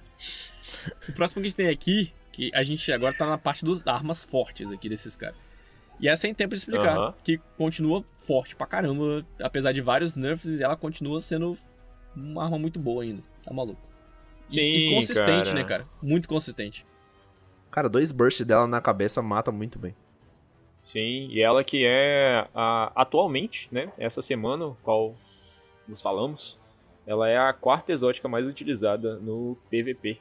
O 1.08 1.14
próximo 1.14 1.41
que 1.41 1.47
a 1.47 1.49
gente 1.49 1.56
tem 1.56 1.70
aqui, 1.70 2.12
que 2.32 2.51
a 2.53 2.64
gente 2.64 2.91
agora 2.91 3.16
tá 3.16 3.26
na 3.26 3.38
parte 3.38 3.64
das 3.64 3.86
armas 3.88 4.24
fortes 4.24 4.70
aqui 4.72 4.89
desses 4.89 5.16
caras. 5.16 5.38
E 5.99 6.10
é 6.10 6.16
sem 6.16 6.34
tempo 6.34 6.53
de 6.53 6.58
explicar, 6.58 7.14
que 7.24 7.39
continua 7.58 8.03
forte 8.20 8.56
pra 8.56 8.68
caramba, 8.68 9.26
apesar 9.39 9.72
de 9.72 9.82
vários 9.82 10.16
nerfs, 10.16 10.60
ela 10.60 10.76
continua 10.76 11.22
sendo 11.22 11.58
uma 12.16 12.43
arma 12.43 12.60
muito 12.60 12.80
boa 12.80 13.03
ainda. 13.03 13.24
Tá 13.43 13.53
maluco. 13.53 13.80
E, 14.50 14.54
Sim, 14.54 14.62
e 14.62 14.93
consistente, 14.93 15.46
cara. 15.50 15.54
né, 15.54 15.64
cara? 15.64 15.88
Muito 16.02 16.28
consistente. 16.28 16.86
Cara, 17.72 17.89
dois 17.89 18.12
bursts 18.12 18.46
dela 18.46 18.68
na 18.68 18.80
cabeça 18.80 19.22
mata 19.22 19.52
muito 19.52 19.78
bem. 19.80 19.96
Sim, 20.82 21.28
e 21.32 21.41
ela 21.41 21.64
que 21.64 21.84
é 21.86 22.48
a- 22.54 22.91
atualmente, 22.96 23.68
né? 23.72 23.91
Essa 23.98 24.22
semana, 24.22 24.76
qual 24.84 25.16
nos 25.88 26.00
falamos, 26.02 26.60
ela 27.08 27.28
é 27.28 27.38
a 27.38 27.52
quarta 27.54 27.91
exótica 27.91 28.28
mais 28.28 28.48
utilizada 28.48 29.16
no 29.18 29.58
PVP. 29.70 30.20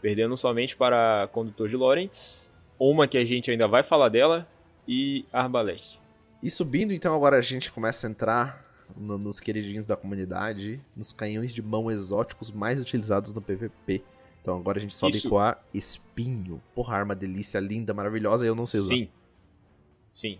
Perdendo 0.00 0.36
somente 0.36 0.74
para 0.76 1.28
Condutor 1.32 1.68
de 1.68 1.76
Lawrence, 1.76 2.50
uma 2.78 3.06
que 3.06 3.18
a 3.18 3.24
gente 3.24 3.50
ainda 3.50 3.68
vai 3.68 3.82
falar 3.82 4.08
dela, 4.08 4.46
e 4.88 5.24
Arbaleste. 5.32 6.00
E 6.42 6.50
subindo, 6.50 6.92
então, 6.92 7.14
agora 7.14 7.36
a 7.36 7.40
gente 7.42 7.70
começa 7.70 8.06
a 8.06 8.10
entrar 8.10 8.64
no- 8.96 9.18
nos 9.18 9.40
queridinhos 9.40 9.86
da 9.86 9.96
comunidade, 9.96 10.80
nos 10.96 11.12
canhões 11.12 11.52
de 11.54 11.62
mão 11.62 11.90
exóticos 11.90 12.50
mais 12.50 12.80
utilizados 12.80 13.32
no 13.32 13.40
PVP. 13.40 14.02
Então 14.40 14.56
agora 14.56 14.78
a 14.78 14.80
gente 14.80 14.94
sobe 14.94 15.16
Isso. 15.16 15.28
com 15.28 15.38
a 15.38 15.56
espinho. 15.72 16.60
Porra, 16.74 16.96
arma 16.96 17.14
delícia, 17.14 17.58
linda, 17.60 17.94
maravilhosa, 17.94 18.44
eu 18.44 18.54
não 18.54 18.66
sei 18.66 18.80
usar. 18.80 18.94
Sim. 18.94 19.08
Sim. 20.10 20.38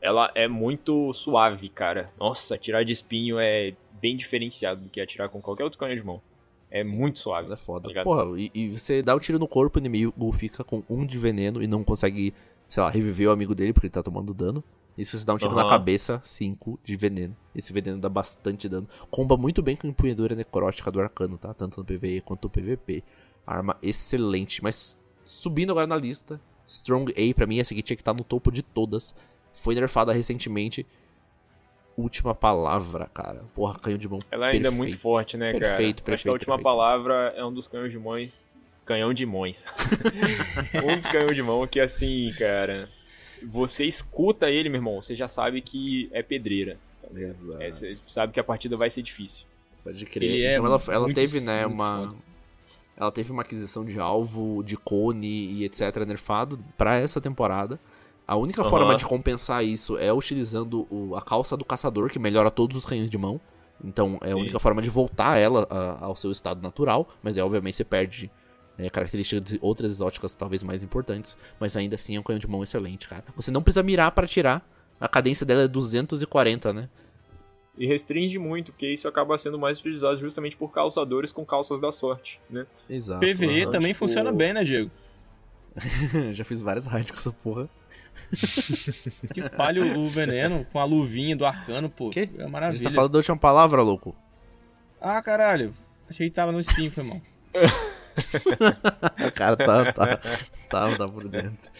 Ela 0.00 0.30
é 0.34 0.46
muito 0.46 1.12
suave, 1.14 1.68
cara. 1.68 2.10
Nossa, 2.18 2.54
atirar 2.54 2.84
de 2.84 2.92
espinho 2.92 3.38
é 3.38 3.74
bem 4.00 4.16
diferenciado 4.16 4.82
do 4.82 4.90
que 4.90 5.00
atirar 5.00 5.28
com 5.30 5.40
qualquer 5.40 5.64
outro 5.64 5.78
canhão 5.78 5.96
de 5.96 6.02
mão. 6.04 6.20
É 6.70 6.82
Sim. 6.84 6.96
muito 6.96 7.18
suave. 7.20 7.52
É 7.52 7.56
foda. 7.56 7.92
Tá? 7.92 8.02
Porra, 8.02 8.38
e, 8.38 8.50
e 8.54 8.68
você 8.70 9.00
dá 9.02 9.14
o 9.14 9.20
tiro 9.20 9.38
no 9.38 9.48
corpo, 9.48 9.78
o 9.78 9.80
inimigo 9.80 10.32
fica 10.32 10.62
com 10.62 10.82
um 10.90 11.06
de 11.06 11.18
veneno 11.18 11.62
e 11.62 11.66
não 11.66 11.82
consegue, 11.82 12.34
sei 12.68 12.82
lá, 12.82 12.90
reviver 12.90 13.28
o 13.28 13.32
amigo 13.32 13.54
dele 13.54 13.72
porque 13.72 13.86
ele 13.86 13.92
tá 13.92 14.02
tomando 14.02 14.34
dano. 14.34 14.62
E 14.96 15.04
se 15.04 15.18
você 15.18 15.24
dá 15.24 15.34
um 15.34 15.38
tiro 15.38 15.54
na 15.54 15.62
Aham. 15.62 15.70
cabeça, 15.70 16.20
5 16.22 16.78
de 16.84 16.96
veneno. 16.96 17.36
Esse 17.54 17.72
veneno 17.72 17.98
dá 17.98 18.08
bastante 18.08 18.68
dano. 18.68 18.88
Comba 19.10 19.36
muito 19.36 19.60
bem 19.62 19.74
com 19.74 19.86
a 19.86 19.90
empunhadura 19.90 20.34
necrótica 20.36 20.90
do 20.90 21.00
arcano, 21.00 21.36
tá? 21.36 21.52
Tanto 21.52 21.78
no 21.80 21.84
PvE 21.84 22.20
quanto 22.20 22.44
no 22.44 22.50
PvP. 22.50 23.02
Arma 23.46 23.76
excelente. 23.82 24.62
Mas 24.62 24.98
subindo 25.24 25.70
agora 25.70 25.86
na 25.86 25.96
lista, 25.96 26.40
Strong 26.66 27.12
A 27.12 27.34
pra 27.34 27.46
mim 27.46 27.58
essa 27.58 27.74
aqui 27.74 27.82
tinha 27.82 27.96
que 27.96 28.02
estar 28.02 28.14
no 28.14 28.22
topo 28.22 28.52
de 28.52 28.62
todas. 28.62 29.14
Foi 29.52 29.74
nerfada 29.74 30.12
recentemente. 30.12 30.86
Última 31.96 32.34
palavra, 32.34 33.06
cara. 33.06 33.44
Porra, 33.54 33.78
canhão 33.78 33.98
de 33.98 34.08
mão. 34.08 34.18
Ela 34.30 34.46
ainda 34.46 34.56
é 34.56 34.60
perfeito. 34.62 34.76
muito 34.76 34.98
forte, 34.98 35.36
né, 35.36 35.52
cara? 35.52 35.60
Perfeito, 35.76 35.98
Acho 35.98 36.02
que 36.02 36.02
a 36.02 36.04
perfeito, 36.04 36.32
última 36.32 36.56
perfeito. 36.56 36.64
palavra 36.64 37.32
é 37.36 37.44
um 37.44 37.52
dos 37.52 37.68
canhões 37.68 37.92
de 37.92 37.98
mães. 37.98 38.38
Canhão 38.84 39.14
de 39.14 39.24
mães. 39.24 39.64
um 40.82 40.94
dos 40.94 41.06
canhões 41.06 41.36
de 41.36 41.42
mão 41.42 41.66
que, 41.66 41.78
assim, 41.80 42.32
cara. 42.38 42.88
Você 43.42 43.84
escuta 43.84 44.48
ele, 44.50 44.68
meu 44.68 44.78
irmão, 44.78 45.00
você 45.02 45.14
já 45.14 45.28
sabe 45.28 45.60
que 45.60 46.08
é 46.12 46.22
pedreira. 46.22 46.78
Exato. 47.14 47.62
É, 47.62 47.70
você 47.70 47.96
sabe 48.06 48.32
que 48.32 48.40
a 48.40 48.44
partida 48.44 48.76
vai 48.76 48.88
ser 48.90 49.02
difícil. 49.02 49.46
Pode 49.82 50.04
crer. 50.06 50.30
Ele 50.30 50.44
é 50.44 50.54
então 50.54 50.66
ela, 50.66 50.80
ela 50.88 51.04
muito- 51.04 51.14
teve, 51.16 51.40
né, 51.40 51.66
uma. 51.66 52.06
foda. 52.08 52.14
Ela 52.96 53.10
teve 53.12 53.32
uma 53.32 53.42
aquisição 53.42 53.84
de 53.84 53.98
alvo, 53.98 54.62
de 54.64 54.76
cone 54.76 55.26
e 55.26 55.64
etc. 55.64 55.96
nerfado 56.06 56.58
pra 56.78 56.96
essa 56.96 57.20
temporada. 57.20 57.78
A 58.26 58.36
única 58.36 58.62
Aham. 58.62 58.70
forma 58.70 58.94
de 58.94 59.04
compensar 59.04 59.64
isso 59.64 59.98
é 59.98 60.12
utilizando 60.12 60.86
o- 60.90 61.14
a 61.16 61.20
calça 61.20 61.56
do 61.56 61.64
caçador, 61.64 62.08
que 62.08 62.18
melhora 62.18 62.50
todos 62.50 62.76
os 62.76 62.86
canhões 62.86 63.10
de 63.10 63.18
mão. 63.18 63.38
Então 63.84 64.16
é 64.22 64.26
a 64.28 64.34
Sim. 64.34 64.40
única 64.40 64.58
forma 64.58 64.80
de 64.80 64.88
voltar 64.88 65.36
ela 65.36 65.66
a- 65.68 66.04
ao 66.06 66.16
seu 66.16 66.30
estado 66.30 66.62
natural. 66.62 67.08
Mas 67.22 67.34
daí, 67.34 67.42
obviamente, 67.44 67.76
você 67.76 67.84
perde 67.84 68.30
é, 68.78 68.88
características 68.90 69.44
de 69.44 69.58
outras 69.62 69.92
exóticas 69.92 70.34
talvez 70.34 70.62
mais 70.62 70.82
importantes. 70.82 71.36
Mas 71.60 71.76
ainda 71.76 71.94
assim 71.96 72.16
é 72.16 72.20
um 72.20 72.22
canhão 72.22 72.38
de 72.38 72.46
mão 72.48 72.62
excelente, 72.62 73.08
cara. 73.08 73.24
Você 73.36 73.50
não 73.50 73.62
precisa 73.62 73.82
mirar 73.82 74.10
pra 74.12 74.24
atirar. 74.24 74.66
A 75.00 75.08
cadência 75.08 75.44
dela 75.44 75.62
é 75.62 75.68
240, 75.68 76.72
né? 76.72 76.88
E 77.76 77.86
restringe 77.86 78.38
muito, 78.38 78.70
porque 78.70 78.86
isso 78.92 79.08
acaba 79.08 79.36
sendo 79.36 79.58
mais 79.58 79.80
utilizado 79.80 80.16
justamente 80.18 80.56
por 80.56 80.70
calçadores 80.72 81.32
com 81.32 81.44
calças 81.44 81.80
da 81.80 81.90
sorte, 81.90 82.40
né? 82.48 82.66
Exato. 82.88 83.20
PVE 83.20 83.62
aham. 83.62 83.70
também 83.72 83.92
tipo- 83.92 83.98
funciona 84.06 84.32
bem, 84.32 84.52
né, 84.52 84.62
Diego? 84.62 84.90
Já 86.32 86.44
fiz 86.44 86.60
várias 86.60 86.86
raids 86.86 87.10
com 87.10 87.18
essa 87.18 87.32
porra. 87.32 87.68
Que 89.34 89.40
espalha 89.40 89.84
o 89.98 90.08
veneno 90.08 90.64
com 90.72 90.78
a 90.80 90.84
luvinha 90.84 91.36
do 91.36 91.44
arcano, 91.44 91.88
pô. 91.90 92.10
Quê? 92.10 92.28
É 92.38 92.44
A 92.44 92.48
maravilha. 92.48 92.78
gente 92.78 92.88
tá 92.88 92.94
falando 92.94 93.12
da 93.12 93.18
última 93.18 93.36
palavra, 93.36 93.82
louco. 93.82 94.14
Ah, 95.00 95.20
caralho. 95.20 95.74
Achei 96.08 96.28
que 96.28 96.34
tava 96.34 96.50
no 96.52 96.58
espinho, 96.60 96.90
foi 96.90 97.04
mal. 97.04 97.20
O 99.28 99.32
cara 99.32 99.56
tá, 99.56 99.92
tá, 99.92 100.16
tá, 100.70 100.96
tá 100.96 101.08
por 101.08 101.28
dentro. 101.28 101.70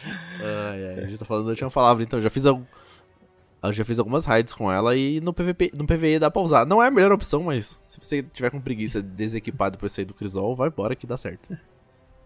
Ai, 0.41 0.87
ai, 0.89 0.99
a 1.05 1.07
gente 1.07 1.19
tá 1.19 1.25
falando 1.25 1.45
da 1.45 1.51
última 1.51 1.71
palavra, 1.71 2.03
então. 2.03 2.21
Já 2.21 2.31
fiz, 2.31 2.47
al- 2.47 2.63
eu 3.63 3.73
já 3.73 3.85
fiz 3.85 3.99
algumas 3.99 4.25
raids 4.27 4.53
com 4.53 4.71
ela 4.71 4.95
e 4.97 5.21
no, 5.21 5.33
PVP, 5.33 5.73
no 5.77 5.87
PVE 5.87 6.19
dá 6.19 6.31
pra 6.31 6.43
usar. 6.43 6.67
Não 6.67 6.83
é 6.83 6.89
a 6.89 6.91
melhor 6.91 7.13
opção, 7.13 7.43
mas 7.45 7.81
se 7.87 7.99
você 8.01 8.23
tiver 8.23 8.51
com 8.51 8.61
preguiça 8.61 9.03
de 9.03 9.09
desequipar 9.09 9.71
depois 9.71 9.93
de 9.93 9.97
sair 9.97 10.05
do 10.05 10.15
Crisol, 10.15 10.55
vai 10.55 10.69
embora 10.69 10.95
que 10.95 11.07
dá 11.07 11.17
certo. 11.17 11.57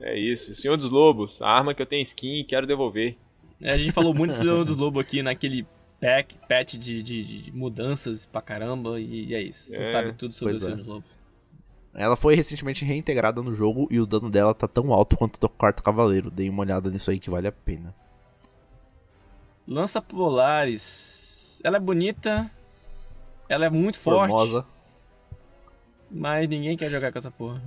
É 0.00 0.18
isso. 0.18 0.54
Senhor 0.54 0.76
dos 0.76 0.90
Lobos, 0.90 1.40
a 1.42 1.48
arma 1.48 1.74
que 1.74 1.82
eu 1.82 1.86
tenho 1.86 2.02
skin, 2.02 2.44
quero 2.44 2.66
devolver. 2.66 3.16
É, 3.60 3.72
a 3.72 3.78
gente 3.78 3.92
falou 3.92 4.14
muito 4.14 4.32
do 4.32 4.36
Senhor 4.38 4.64
dos 4.64 4.78
Lobo 4.78 5.00
aqui 5.00 5.22
naquele 5.22 5.66
pack, 6.00 6.36
patch 6.48 6.74
de, 6.74 7.02
de- 7.02 7.42
de 7.42 7.52
mudanças 7.52 8.24
pra 8.26 8.40
caramba, 8.40 9.00
e 9.00 9.34
é 9.34 9.42
isso. 9.42 9.70
Você 9.70 9.78
É, 9.78 9.84
sabe 9.86 10.12
tudo 10.12 10.32
sobre 10.32 10.54
o 10.54 10.58
pois 10.58 10.62
é. 10.62 10.66
Senhor 10.66 10.76
dos 10.78 10.86
Lobo. 10.86 11.04
Ela 11.94 12.16
foi 12.16 12.34
recentemente 12.34 12.84
reintegrada 12.84 13.42
no 13.42 13.52
jogo 13.52 13.88
e 13.90 13.98
o 13.98 14.06
dano 14.06 14.30
dela 14.30 14.54
tá 14.54 14.68
tão 14.68 14.92
alto 14.92 15.16
quanto 15.16 15.36
o 15.36 15.40
do 15.40 15.48
quarto 15.48 15.82
cavaleiro. 15.82 16.30
Dei 16.30 16.48
uma 16.48 16.62
olhada 16.62 16.90
nisso 16.90 17.10
aí 17.10 17.18
que 17.18 17.30
vale 17.30 17.48
a 17.48 17.52
pena. 17.52 17.94
Lança 19.66 20.00
Polaris. 20.00 21.60
Ela 21.64 21.76
é 21.76 21.80
bonita. 21.80 22.50
Ela 23.48 23.66
é 23.66 23.70
muito 23.70 23.98
forte. 23.98 24.30
Formosa. 24.30 24.66
Mas 26.10 26.48
ninguém 26.48 26.76
quer 26.76 26.90
jogar 26.90 27.12
com 27.12 27.18
essa 27.18 27.30
porra. 27.30 27.62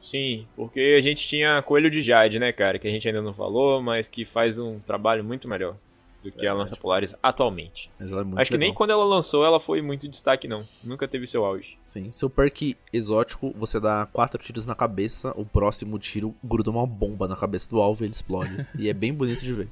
Sim, 0.00 0.46
porque 0.56 0.96
a 0.96 1.00
gente 1.00 1.26
tinha 1.26 1.62
Coelho 1.62 1.90
de 1.90 2.00
Jade, 2.00 2.38
né, 2.38 2.52
cara? 2.52 2.78
Que 2.78 2.88
a 2.88 2.90
gente 2.90 3.06
ainda 3.06 3.20
não 3.20 3.34
falou, 3.34 3.82
mas 3.82 4.08
que 4.08 4.24
faz 4.24 4.58
um 4.58 4.78
trabalho 4.80 5.22
muito 5.22 5.48
melhor. 5.48 5.76
Do 6.22 6.30
que 6.30 6.46
a 6.46 6.52
Lança 6.52 6.76
Polaris 6.76 7.14
atualmente. 7.22 7.90
Mas 7.98 8.12
ela 8.12 8.20
é 8.20 8.24
muito 8.24 8.38
Acho 8.40 8.50
que 8.50 8.58
nem 8.58 8.68
legal. 8.68 8.76
quando 8.76 8.90
ela 8.90 9.04
lançou 9.04 9.44
ela 9.44 9.58
foi 9.58 9.80
muito 9.80 10.08
destaque, 10.08 10.46
não. 10.46 10.66
Nunca 10.82 11.08
teve 11.08 11.26
seu 11.26 11.44
auge. 11.44 11.78
Sim. 11.82 12.12
Seu 12.12 12.28
perk 12.28 12.76
exótico, 12.92 13.52
você 13.56 13.80
dá 13.80 14.06
quatro 14.12 14.42
tiros 14.42 14.66
na 14.66 14.74
cabeça, 14.74 15.32
o 15.36 15.44
próximo 15.44 15.98
tiro 15.98 16.34
gruda 16.44 16.70
uma 16.70 16.86
bomba 16.86 17.26
na 17.26 17.36
cabeça 17.36 17.68
do 17.70 17.80
alvo 17.80 18.02
e 18.02 18.06
ele 18.06 18.12
explode. 18.12 18.66
e 18.78 18.88
é 18.88 18.92
bem 18.92 19.12
bonito 19.12 19.42
de 19.42 19.52
ver. 19.52 19.68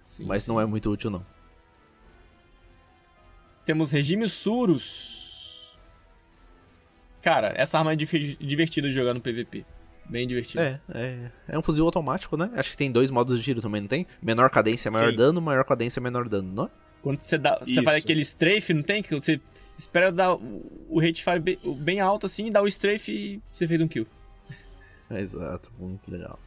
Sim, 0.00 0.24
Mas 0.26 0.44
sim. 0.44 0.52
não 0.52 0.60
é 0.60 0.66
muito 0.66 0.90
útil, 0.90 1.10
não. 1.10 1.24
Temos 3.64 3.90
regime 3.90 4.28
Surus. 4.28 5.78
Cara, 7.22 7.52
essa 7.56 7.78
arma 7.78 7.92
é 7.92 7.96
divertida 7.96 8.88
de 8.88 8.94
jogar 8.94 9.12
no 9.12 9.20
PVP. 9.20 9.64
Bem 10.10 10.26
divertida. 10.26 10.82
É, 10.92 10.98
é, 10.98 11.30
é 11.48 11.58
um 11.58 11.62
fuzil 11.62 11.84
automático, 11.84 12.36
né? 12.36 12.50
Acho 12.54 12.72
que 12.72 12.76
tem 12.76 12.90
dois 12.90 13.10
modos 13.10 13.38
de 13.38 13.44
tiro 13.44 13.60
também, 13.62 13.80
não 13.80 13.88
tem? 13.88 14.06
Menor 14.20 14.50
cadência, 14.50 14.90
maior 14.90 15.10
Sim. 15.10 15.16
dano, 15.16 15.40
maior 15.40 15.64
cadência, 15.64 16.02
menor 16.02 16.28
dano, 16.28 16.52
não 16.52 16.64
é? 16.64 16.70
Quando 17.00 17.22
você 17.22 17.38
dá, 17.38 17.58
você 17.58 17.82
faz 17.82 18.02
aquele 18.02 18.20
strafe, 18.20 18.74
não 18.74 18.82
tem? 18.82 19.02
Que 19.02 19.14
você 19.14 19.40
espera 19.78 20.12
dar 20.12 20.34
o 20.34 20.80
o 20.90 21.00
rate 21.00 21.22
fire 21.22 21.38
bem, 21.38 21.58
bem 21.76 22.00
alto 22.00 22.26
assim, 22.26 22.50
dá 22.50 22.60
o 22.60 22.66
strafe 22.66 23.12
e 23.12 23.42
você 23.52 23.66
fez 23.66 23.80
um 23.80 23.86
kill. 23.86 24.06
Exato, 25.08 25.70
muito 25.78 26.10
legal. 26.10 26.38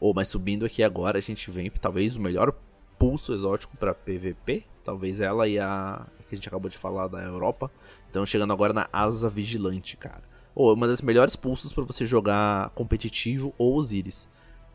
Ou, 0.00 0.14
mas 0.14 0.28
subindo 0.28 0.64
aqui 0.64 0.82
agora, 0.82 1.18
a 1.18 1.22
gente 1.22 1.50
vem 1.50 1.70
pra 1.70 1.78
talvez 1.78 2.16
o 2.16 2.20
melhor 2.20 2.54
pulso 2.98 3.34
exótico 3.34 3.76
pra 3.76 3.94
PVP. 3.94 4.64
Talvez 4.82 5.20
ela 5.20 5.46
e 5.46 5.58
a 5.58 6.06
que 6.28 6.34
a 6.34 6.36
gente 6.36 6.48
acabou 6.48 6.68
de 6.68 6.76
falar 6.76 7.06
da 7.06 7.22
Europa. 7.22 7.70
Então 8.10 8.26
chegando 8.26 8.52
agora 8.52 8.72
na 8.72 8.88
Asa 8.92 9.28
Vigilante, 9.28 9.96
cara. 9.96 10.22
Ou 10.56 10.72
uma 10.74 10.88
das 10.88 11.02
melhores 11.02 11.36
pulsos 11.36 11.72
pra 11.72 11.84
você 11.84 12.04
jogar 12.06 12.70
competitivo 12.70 13.54
ou 13.58 13.76
Osiris. 13.76 14.26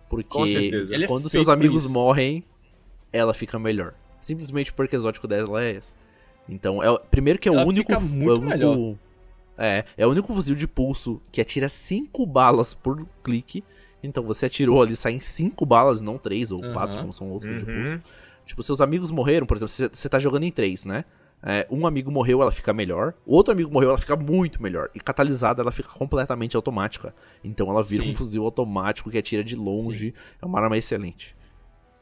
Porque 0.07 0.38
é 0.38 1.07
quando 1.07 1.23
feito 1.23 1.29
seus 1.29 1.49
amigos 1.49 1.84
isso. 1.86 1.91
morrem, 1.91 2.43
ela 3.11 3.34
fica 3.34 3.57
melhor. 3.57 3.93
Simplesmente 4.21 4.71
porque 4.71 4.95
o 4.95 4.99
exótico 4.99 5.27
dela 5.27 5.63
é 5.63 5.71
esse. 5.71 5.91
Então, 6.47 6.84
é, 6.84 6.89
o- 6.91 6.99
primeiro 6.99 7.39
que 7.39 7.49
é 7.49 7.51
o 7.51 7.55
Ela 7.55 7.65
único. 7.65 7.89
fica 7.91 7.99
muito 7.99 8.29
é 8.29 8.34
o 8.34 8.38
único- 8.41 8.49
melhor. 8.49 8.95
É, 9.57 9.86
é 9.97 10.07
o 10.07 10.11
único 10.11 10.34
fuzil 10.34 10.55
de 10.55 10.67
pulso 10.67 11.19
que 11.32 11.41
atira 11.41 11.67
5 11.67 12.25
balas 12.27 12.73
por 12.75 13.05
clique. 13.23 13.63
Então 14.03 14.23
você 14.23 14.45
atirou 14.47 14.82
ali, 14.82 14.95
saem 14.95 15.19
5 15.19 15.65
balas, 15.65 16.01
não 16.01 16.17
3 16.17 16.51
ou 16.51 16.61
4, 16.61 16.93
Aham. 16.93 17.01
como 17.01 17.13
são 17.13 17.29
outros 17.32 17.51
de 17.63 17.69
Uhum. 17.69 17.84
pulso. 17.84 18.01
Tipo, 18.45 18.63
seus 18.63 18.82
amigos 18.82 19.11
morreram, 19.11 19.45
por 19.47 19.57
exemplo, 19.57 19.69
você, 19.71 19.89
você 19.91 20.09
tá 20.09 20.19
jogando 20.19 20.43
em 20.43 20.51
3, 20.51 20.86
né? 20.86 21.05
É, 21.43 21.65
um 21.71 21.87
amigo 21.87 22.11
morreu, 22.11 22.41
ela 22.41 22.51
fica 22.51 22.71
melhor. 22.71 23.13
O 23.25 23.35
outro 23.35 23.51
amigo 23.51 23.71
morreu, 23.71 23.89
ela 23.89 23.97
fica 23.97 24.15
muito 24.15 24.61
melhor. 24.61 24.89
E 24.93 24.99
catalisada, 24.99 25.61
ela 25.61 25.71
fica 25.71 25.89
completamente 25.89 26.55
automática. 26.55 27.15
Então 27.43 27.69
ela 27.69 27.81
vira 27.81 28.03
Sim. 28.03 28.11
um 28.11 28.13
fuzil 28.13 28.43
automático 28.43 29.09
que 29.09 29.17
atira 29.17 29.43
de 29.43 29.55
longe. 29.55 30.13
É 30.41 30.45
uma 30.45 30.59
arma 30.59 30.77
excelente. 30.77 31.35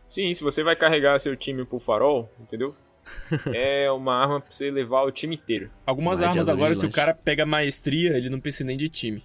Sim, 0.09 0.33
se 0.33 0.43
você 0.43 0.63
vai 0.63 0.75
carregar 0.75 1.19
seu 1.19 1.35
time 1.35 1.63
pro 1.63 1.79
farol, 1.79 2.29
entendeu? 2.39 2.75
é 3.53 3.89
uma 3.91 4.15
arma 4.15 4.41
pra 4.41 4.51
você 4.51 4.69
levar 4.69 5.03
o 5.03 5.11
time 5.11 5.35
inteiro. 5.35 5.71
Algumas 5.85 6.21
armas 6.21 6.49
agora, 6.49 6.73
se 6.73 6.79
o 6.79 6.81
vigilante. 6.81 6.95
cara 6.95 7.13
pega 7.13 7.45
maestria, 7.45 8.17
ele 8.17 8.29
não 8.29 8.39
precisa 8.39 8.65
nem 8.65 8.77
de 8.77 8.89
time. 8.89 9.23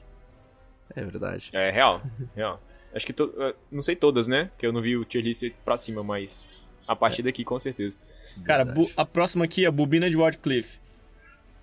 É 0.94 1.02
verdade. 1.02 1.50
É 1.52 1.70
real, 1.70 2.02
real. 2.36 2.62
Acho 2.94 3.06
que 3.06 3.12
to... 3.12 3.32
eh, 3.38 3.54
não 3.72 3.82
sei 3.82 3.96
todas, 3.96 4.28
né? 4.28 4.50
Que 4.56 4.66
eu 4.66 4.72
não 4.72 4.80
vi 4.80 4.96
o 4.96 5.04
tier 5.04 5.24
list 5.24 5.50
pra 5.64 5.76
cima, 5.76 6.04
mas 6.04 6.46
a 6.86 6.94
partir 6.96 7.22
daqui 7.22 7.44
com 7.44 7.58
certeza. 7.58 7.98
Cara, 8.44 8.66
a 8.96 9.04
próxima 9.04 9.44
aqui 9.44 9.64
é 9.64 9.68
a 9.68 9.70
Bobina 9.70 10.08
de 10.08 10.16
Wardcliffe. 10.16 10.78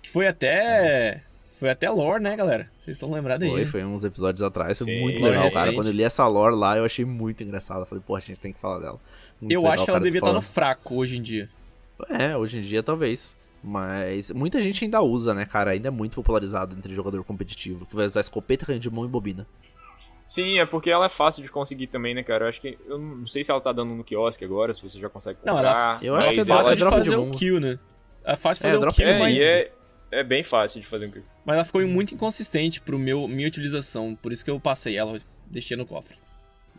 Que 0.02 0.10
foi 0.10 0.26
até. 0.26 1.22
Foi 1.52 1.70
até 1.70 1.88
lore, 1.88 2.20
né, 2.22 2.34
galera? 2.34 2.68
Vocês 2.84 2.96
estão 2.96 3.12
lembrados 3.12 3.46
aí. 3.46 3.52
Foi, 3.52 3.66
foi 3.66 3.84
uns 3.84 4.04
episódios 4.04 4.42
atrás, 4.42 4.78
foi 4.78 4.86
Sim, 4.88 5.00
muito 5.00 5.22
legal, 5.22 5.48
cara. 5.50 5.60
recente. 5.60 5.74
Quando 5.76 5.86
eu 5.86 5.92
li 5.92 6.02
essa 6.02 6.26
lore 6.26 6.56
lá, 6.56 6.76
eu 6.76 6.84
achei 6.84 7.04
muito 7.04 7.42
engraçado. 7.44 7.80
Eu 7.80 7.86
falei, 7.86 8.02
pô, 8.04 8.16
a 8.16 8.20
gente 8.20 8.40
tem 8.40 8.52
que 8.52 8.58
falar 8.58 8.80
dela. 8.80 9.00
Muito 9.40 9.52
Eu 9.52 9.60
legal, 9.60 9.74
acho 9.74 9.84
que 9.84 9.90
ela 9.90 9.98
cara, 10.00 10.04
devia 10.04 10.18
estar 10.18 10.32
no 10.32 10.42
falando. 10.42 10.54
fraco 10.54 10.96
hoje 10.96 11.18
em 11.18 11.22
dia. 11.22 11.48
É, 12.10 12.36
hoje 12.36 12.58
em 12.58 12.62
dia 12.62 12.82
talvez. 12.82 13.36
Mas 13.62 14.32
muita 14.32 14.60
gente 14.60 14.84
ainda 14.84 15.00
usa, 15.02 15.32
né, 15.34 15.46
cara? 15.46 15.70
Ainda 15.70 15.86
é 15.86 15.90
muito 15.90 16.16
popularizado 16.16 16.76
entre 16.76 16.92
jogador 16.96 17.22
competitivo, 17.22 17.86
que 17.86 17.94
vai 17.94 18.06
usar 18.06 18.20
escopeta, 18.20 18.66
canhão 18.66 18.80
de 18.80 18.90
mão 18.90 19.04
e 19.04 19.08
bobina. 19.08 19.46
Sim, 20.34 20.58
é 20.58 20.64
porque 20.64 20.90
ela 20.90 21.06
é 21.06 21.08
fácil 21.08 21.42
de 21.42 21.50
conseguir 21.50 21.88
também, 21.88 22.14
né, 22.14 22.22
cara? 22.22 22.44
Eu 22.44 22.48
acho 22.48 22.60
que. 22.60 22.78
Eu 22.86 22.98
não 22.98 23.26
sei 23.26 23.44
se 23.44 23.50
ela 23.50 23.60
tá 23.60 23.70
dando 23.72 23.94
no 23.94 24.02
quiosque 24.02 24.44
agora, 24.44 24.72
se 24.72 24.82
você 24.82 24.98
já 24.98 25.08
consegue 25.08 25.38
comprar. 25.40 25.52
Não, 25.52 25.58
ela- 25.60 25.98
Eu 26.02 26.14
acho 26.14 26.30
que 26.30 26.38
é 26.38 26.40
é 26.40 26.44
fácil 26.44 26.72
é 26.72 26.76
de 26.76 26.82
fazer 26.84 27.16
mundo. 27.16 27.36
kill, 27.38 27.60
né? 27.60 27.78
É 28.24 28.36
fácil 28.36 28.62
de 28.62 28.66
É, 28.66 28.70
fazer 28.70 28.78
o 28.78 28.80
drop 28.80 28.96
kill, 28.96 29.06
É, 29.08 29.18
mas, 29.18 29.36
e 29.36 29.42
é, 29.42 29.72
é 30.10 30.24
bem 30.24 30.42
fácil 30.42 30.80
de 30.80 30.86
fazer 30.86 31.06
um 31.06 31.10
kill. 31.10 31.24
mas 31.44 31.56
ela 31.56 31.64
ficou 31.64 31.86
muito 31.86 32.14
inconsistente 32.14 32.80
pro 32.80 32.98
meu 32.98 33.28
minha 33.28 33.46
utilização. 33.48 34.14
Por 34.16 34.32
isso 34.32 34.44
que 34.44 34.50
eu 34.50 34.58
passei 34.58 34.96
ela, 34.96 35.18
deixei 35.46 35.76
no 35.76 35.84
cofre. 35.84 36.16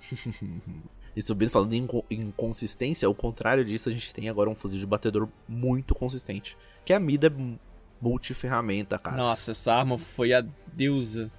E 1.16 1.22
subindo, 1.22 1.52
falando 1.52 1.74
em 1.74 1.78
inco- 1.84 2.04
inconsistência, 2.10 3.08
ao 3.08 3.14
contrário 3.14 3.64
disso, 3.64 3.88
a 3.88 3.92
gente 3.92 4.12
tem 4.16 4.30
agora 4.30 4.50
um 4.50 4.56
fuzil 4.56 4.80
de 4.80 4.86
batedor 4.88 5.30
muito 5.48 5.94
consistente. 5.94 6.58
Que 6.84 6.92
é 6.92 6.96
a 6.96 7.00
Mida 7.00 7.32
multiferramenta, 8.02 8.98
cara. 8.98 9.18
Nossa, 9.18 9.52
essa 9.52 9.74
arma 9.76 9.96
foi 9.98 10.34
a 10.34 10.44
deusa. 10.74 11.32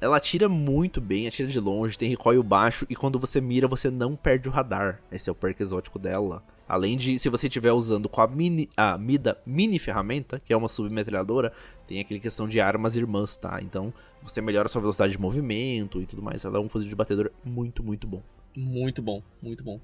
Ela 0.00 0.18
atira 0.18 0.48
muito 0.48 1.00
bem, 1.00 1.26
atira 1.26 1.48
de 1.48 1.58
longe, 1.58 1.96
tem 1.96 2.10
recoil 2.10 2.42
baixo, 2.42 2.86
e 2.88 2.94
quando 2.94 3.18
você 3.18 3.40
mira, 3.40 3.66
você 3.66 3.90
não 3.90 4.14
perde 4.14 4.48
o 4.48 4.52
radar. 4.52 5.00
Esse 5.10 5.30
é 5.30 5.32
o 5.32 5.34
perk 5.34 5.60
exótico 5.60 5.98
dela. 5.98 6.42
Além 6.68 6.96
de, 6.96 7.18
se 7.18 7.28
você 7.28 7.46
estiver 7.46 7.72
usando 7.72 8.08
com 8.08 8.20
a, 8.20 8.26
mini, 8.26 8.68
a 8.76 8.98
Mida 8.98 9.40
mini 9.46 9.78
ferramenta, 9.78 10.40
que 10.44 10.52
é 10.52 10.56
uma 10.56 10.68
submetralhadora, 10.68 11.52
tem 11.86 12.00
aquele 12.00 12.20
questão 12.20 12.48
de 12.48 12.60
armas 12.60 12.96
irmãs, 12.96 13.36
tá? 13.36 13.58
Então, 13.62 13.94
você 14.20 14.42
melhora 14.42 14.66
a 14.66 14.68
sua 14.68 14.80
velocidade 14.80 15.12
de 15.12 15.20
movimento 15.20 16.02
e 16.02 16.06
tudo 16.06 16.22
mais. 16.22 16.44
Ela 16.44 16.58
é 16.58 16.60
um 16.60 16.68
fuzil 16.68 16.88
de 16.88 16.94
batedor 16.94 17.30
muito, 17.44 17.82
muito 17.82 18.06
bom. 18.06 18.22
Muito 18.56 19.00
bom, 19.00 19.22
muito 19.40 19.62
bom. 19.62 19.80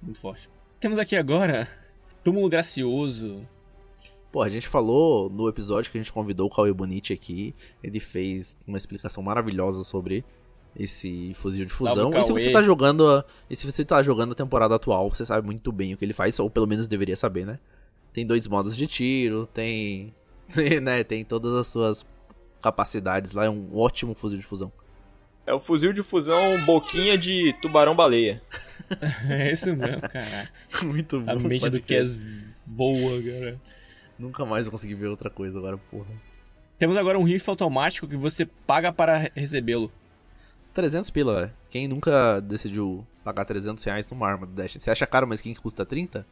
Muito 0.00 0.18
forte. 0.18 0.48
Temos 0.80 0.98
aqui 0.98 1.14
agora 1.14 1.68
Túmulo 2.24 2.48
Gracioso. 2.48 3.46
Pô, 4.38 4.42
a 4.44 4.48
gente 4.48 4.68
falou 4.68 5.28
no 5.28 5.48
episódio 5.48 5.90
que 5.90 5.98
a 5.98 6.00
gente 6.00 6.12
convidou 6.12 6.46
o 6.46 6.50
Cauê 6.50 6.72
Bonite 6.72 7.12
aqui. 7.12 7.52
Ele 7.82 7.98
fez 7.98 8.56
uma 8.68 8.76
explicação 8.78 9.20
maravilhosa 9.20 9.82
sobre 9.82 10.24
esse 10.78 11.32
fuzil 11.34 11.66
de 11.66 11.72
Salve, 11.72 11.88
fusão. 11.92 12.16
E 12.16 12.22
se 12.22 12.30
você 12.30 12.52
tá 12.52 12.62
jogando. 12.62 13.04
a- 13.08 13.24
E 13.50 13.56
se 13.56 13.66
você 13.68 13.84
tá 13.84 14.00
jogando 14.00 14.30
a 14.30 14.34
temporada 14.36 14.76
atual, 14.76 15.12
você 15.12 15.26
sabe 15.26 15.44
muito 15.44 15.72
bem 15.72 15.92
o 15.92 15.96
que 15.96 16.04
ele 16.04 16.12
faz, 16.12 16.38
ou 16.38 16.48
pelo 16.48 16.68
menos 16.68 16.86
deveria 16.86 17.16
saber, 17.16 17.44
né? 17.44 17.58
Tem 18.12 18.24
dois 18.24 18.46
modos 18.46 18.76
de 18.76 18.86
tiro, 18.86 19.48
tem. 19.52 20.14
né, 20.84 21.02
tem 21.02 21.24
todas 21.24 21.52
as 21.56 21.66
suas 21.66 22.06
capacidades 22.62 23.32
lá, 23.32 23.44
é 23.46 23.50
um 23.50 23.76
ótimo 23.76 24.14
fuzil 24.14 24.38
de 24.38 24.44
fusão. 24.46 24.70
É 25.44 25.52
o 25.52 25.58
fuzil 25.58 25.92
de 25.92 26.04
fusão 26.04 26.64
boquinha 26.64 27.18
de 27.18 27.54
tubarão-baleia. 27.60 28.40
É 29.28 29.52
isso 29.52 29.74
mesmo, 29.74 30.00
caralho. 30.00 30.48
muito 30.84 31.20
bom. 31.20 31.30
A 31.32 31.34
mente 31.34 31.68
do. 31.68 31.82
Kes 31.82 32.18
voa, 32.66 33.20
cara. 33.20 33.60
Nunca 34.18 34.44
mais 34.44 34.66
eu 34.66 34.72
consegui 34.72 34.94
ver 34.94 35.06
outra 35.08 35.30
coisa 35.30 35.58
agora, 35.58 35.78
porra. 35.90 36.06
Temos 36.78 36.96
agora 36.96 37.18
um 37.18 37.22
rifle 37.24 37.50
automático 37.50 38.06
que 38.06 38.16
você 38.16 38.44
paga 38.66 38.92
para 38.92 39.16
re- 39.16 39.32
recebê-lo. 39.34 39.90
300 40.74 41.10
pila, 41.10 41.34
velho. 41.40 41.52
Quem 41.70 41.88
nunca 41.88 42.40
decidiu 42.40 43.04
pagar 43.24 43.44
300 43.44 43.82
reais 43.84 44.08
numa 44.08 44.28
arma 44.28 44.46
do 44.46 44.52
Dash? 44.52 44.76
Você 44.78 44.90
acha 44.90 45.06
caro 45.06 45.26
uma 45.26 45.34
skin 45.34 45.54
que 45.54 45.60
custa 45.60 45.84
30? 45.84 46.24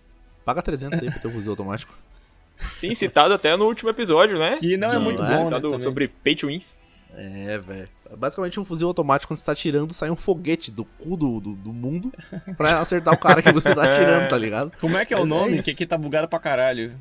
Paga 0.44 0.62
300 0.62 1.00
aí 1.02 1.10
pro 1.10 1.20
teu 1.20 1.30
fuzil 1.32 1.52
automático. 1.52 1.92
Sim, 2.74 2.94
citado 2.94 3.34
até 3.34 3.56
no 3.56 3.66
último 3.66 3.90
episódio, 3.90 4.38
né? 4.38 4.56
Que 4.58 4.76
não, 4.76 4.90
é 4.90 4.94
Não, 4.94 5.00
muito 5.02 5.22
é? 5.22 5.26
bom, 5.28 5.36
né? 5.38 5.44
Citado 5.56 5.68
também. 5.70 5.80
sobre 5.84 6.08
pay 6.08 6.36
to 6.36 6.46
wins. 6.46 6.80
É, 7.14 7.58
velho. 7.58 7.88
Basicamente 8.16 8.60
um 8.60 8.64
fuzil 8.64 8.88
automático, 8.88 9.30
quando 9.30 9.38
você 9.38 9.44
tá 9.46 9.52
atirando, 9.52 9.92
sai 9.92 10.10
um 10.10 10.16
foguete 10.16 10.70
do 10.70 10.84
cu 10.84 11.16
do, 11.16 11.40
do, 11.40 11.52
do 11.54 11.72
mundo 11.72 12.12
pra 12.56 12.78
acertar 12.80 13.12
o 13.14 13.18
cara 13.18 13.42
que 13.42 13.50
você 13.52 13.74
tá 13.74 13.84
atirando, 13.88 14.28
tá 14.28 14.38
ligado? 14.38 14.72
Como 14.80 14.96
é 14.96 15.04
que 15.04 15.12
é 15.12 15.16
o 15.16 15.26
Mas 15.26 15.30
é 15.30 15.34
nome? 15.40 15.54
isso. 15.54 15.62
que 15.64 15.70
aqui 15.72 15.86
tá 15.86 15.98
bugado 15.98 16.28
pra 16.28 16.38
caralho. 16.38 16.94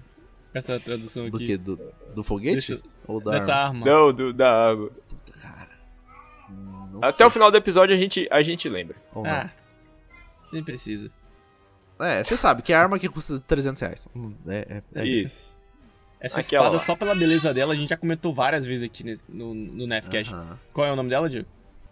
Essa 0.56 0.80
tradução 0.80 1.30
Do 1.30 1.38
aqui. 1.38 1.48
que? 1.48 1.58
Do, 1.58 1.80
do 2.16 2.24
foguete? 2.24 2.56
Desse- 2.56 2.82
Ou 3.08 3.20
da 3.22 3.32
Dessa 3.32 3.54
arma? 3.54 3.80
arma. 3.82 3.86
Não, 3.86 4.14
do, 4.14 4.34
da 4.34 4.70
água. 4.72 4.90
Cara. 5.42 5.70
hum, 6.50 6.88
não 6.94 7.00
Até 7.00 7.12
sei. 7.18 7.26
o 7.26 7.30
final 7.30 7.52
do 7.52 7.58
episódio 7.58 7.94
a 7.96 8.00
gente, 8.00 8.28
a 8.32 8.42
gente 8.42 8.68
lembra. 8.70 8.96
Ou 9.14 9.24
não. 9.24 9.30
Ah, 9.32 9.50
nem 10.54 10.64
precisa. 10.64 11.12
É, 12.00 12.24
você 12.24 12.36
sabe 12.36 12.62
que 12.62 12.74
é 12.74 12.76
arma 12.76 12.98
que 13.00 13.08
custa 13.10 13.40
300 13.40 13.82
reais. 13.82 14.08
É, 14.48 14.82
é, 14.96 15.02
é 15.02 15.08
isso. 15.08 15.26
Isso. 15.28 15.56
Essa 16.20 16.40
Aquela 16.40 16.64
espada, 16.64 16.78
lá. 16.78 16.84
só 16.84 16.96
pela 16.96 17.14
beleza 17.14 17.54
dela, 17.54 17.74
a 17.74 17.76
gente 17.76 17.90
já 17.90 17.98
comentou 17.98 18.34
várias 18.34 18.66
vezes 18.66 18.84
aqui 18.84 19.04
nesse- 19.04 19.24
no, 19.30 19.54
no 19.54 19.86
Nefcast. 19.86 20.34
Aham. 20.34 20.58
Qual 20.74 20.88
é 20.88 20.92
o 20.92 20.96
nome 20.96 21.10
dela, 21.10 21.30
Diego? 21.30 21.48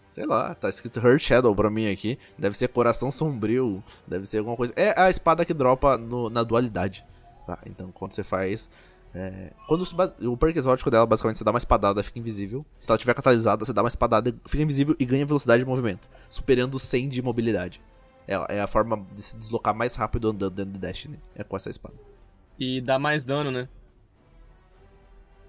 Sei 0.05 0.25
lá, 0.25 0.53
tá 0.55 0.69
escrito 0.69 0.99
Hurt 0.99 1.21
Shadow 1.21 1.55
pra 1.55 1.69
mim 1.69 1.89
aqui. 1.89 2.17
Deve 2.37 2.57
ser 2.57 2.67
Coração 2.69 3.11
Sombrio, 3.11 3.83
deve 4.07 4.25
ser 4.25 4.39
alguma 4.39 4.55
coisa. 4.57 4.73
É 4.75 4.99
a 4.99 5.09
espada 5.09 5.45
que 5.45 5.53
dropa 5.53 5.97
no- 5.97 6.29
na 6.29 6.41
dualidade. 6.43 7.05
Tá, 7.45 7.59
então 7.65 7.91
quando 7.91 8.13
você 8.13 8.23
faz. 8.23 8.69
é, 9.13 9.51
quando 9.67 9.83
o 10.21 10.37
perk 10.37 10.57
exótico 10.57 10.89
dela, 10.89 11.05
basicamente, 11.05 11.37
você 11.37 11.43
dá 11.43 11.51
uma 11.51 11.57
espadada, 11.57 12.01
fica 12.03 12.19
invisível. 12.19 12.65
Se 12.79 12.89
ela 12.89 12.97
tiver 12.97 13.13
catalisada, 13.13 13.63
você 13.63 13.73
dá 13.73 13.81
uma 13.81 13.87
espadada, 13.87 14.33
fica 14.47 14.63
invisível 14.63 14.95
e 14.99 15.05
ganha 15.05 15.25
velocidade 15.25 15.63
de 15.63 15.69
movimento, 15.69 16.07
superando 16.29 16.79
100 16.79 17.09
de 17.09 17.21
mobilidade. 17.21 17.81
É, 18.27 18.57
é 18.57 18.61
a 18.61 18.67
forma 18.67 19.05
de 19.13 19.21
se 19.21 19.37
deslocar 19.37 19.75
mais 19.75 19.95
rápido 19.95 20.29
andando 20.29 20.53
dentro 20.55 20.71
do 20.71 20.79
Destiny. 20.79 21.19
É 21.35 21.43
com 21.43 21.55
essa 21.57 21.69
espada. 21.69 21.95
E 22.57 22.79
dá 22.79 22.97
mais 22.97 23.23
dano, 23.23 23.51
né? 23.51 23.67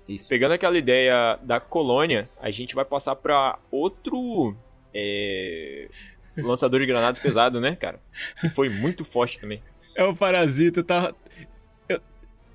Isso. 0.08 0.28
Pegando 0.28 0.52
aquela 0.52 0.76
ideia 0.76 1.38
da 1.42 1.60
colônia, 1.60 2.28
a 2.40 2.50
gente 2.50 2.74
vai 2.74 2.84
passar 2.84 3.16
pra 3.16 3.58
outro 3.70 4.54
é, 4.92 5.88
lançador 6.36 6.80
de 6.80 6.86
granadas 6.86 7.18
pesado, 7.18 7.60
né, 7.60 7.74
cara? 7.76 8.00
Que 8.40 8.50
foi 8.50 8.68
muito 8.68 9.04
forte 9.04 9.40
também. 9.40 9.62
É 9.96 10.04
o 10.04 10.14
Parasita, 10.14 10.82
tá. 10.82 11.14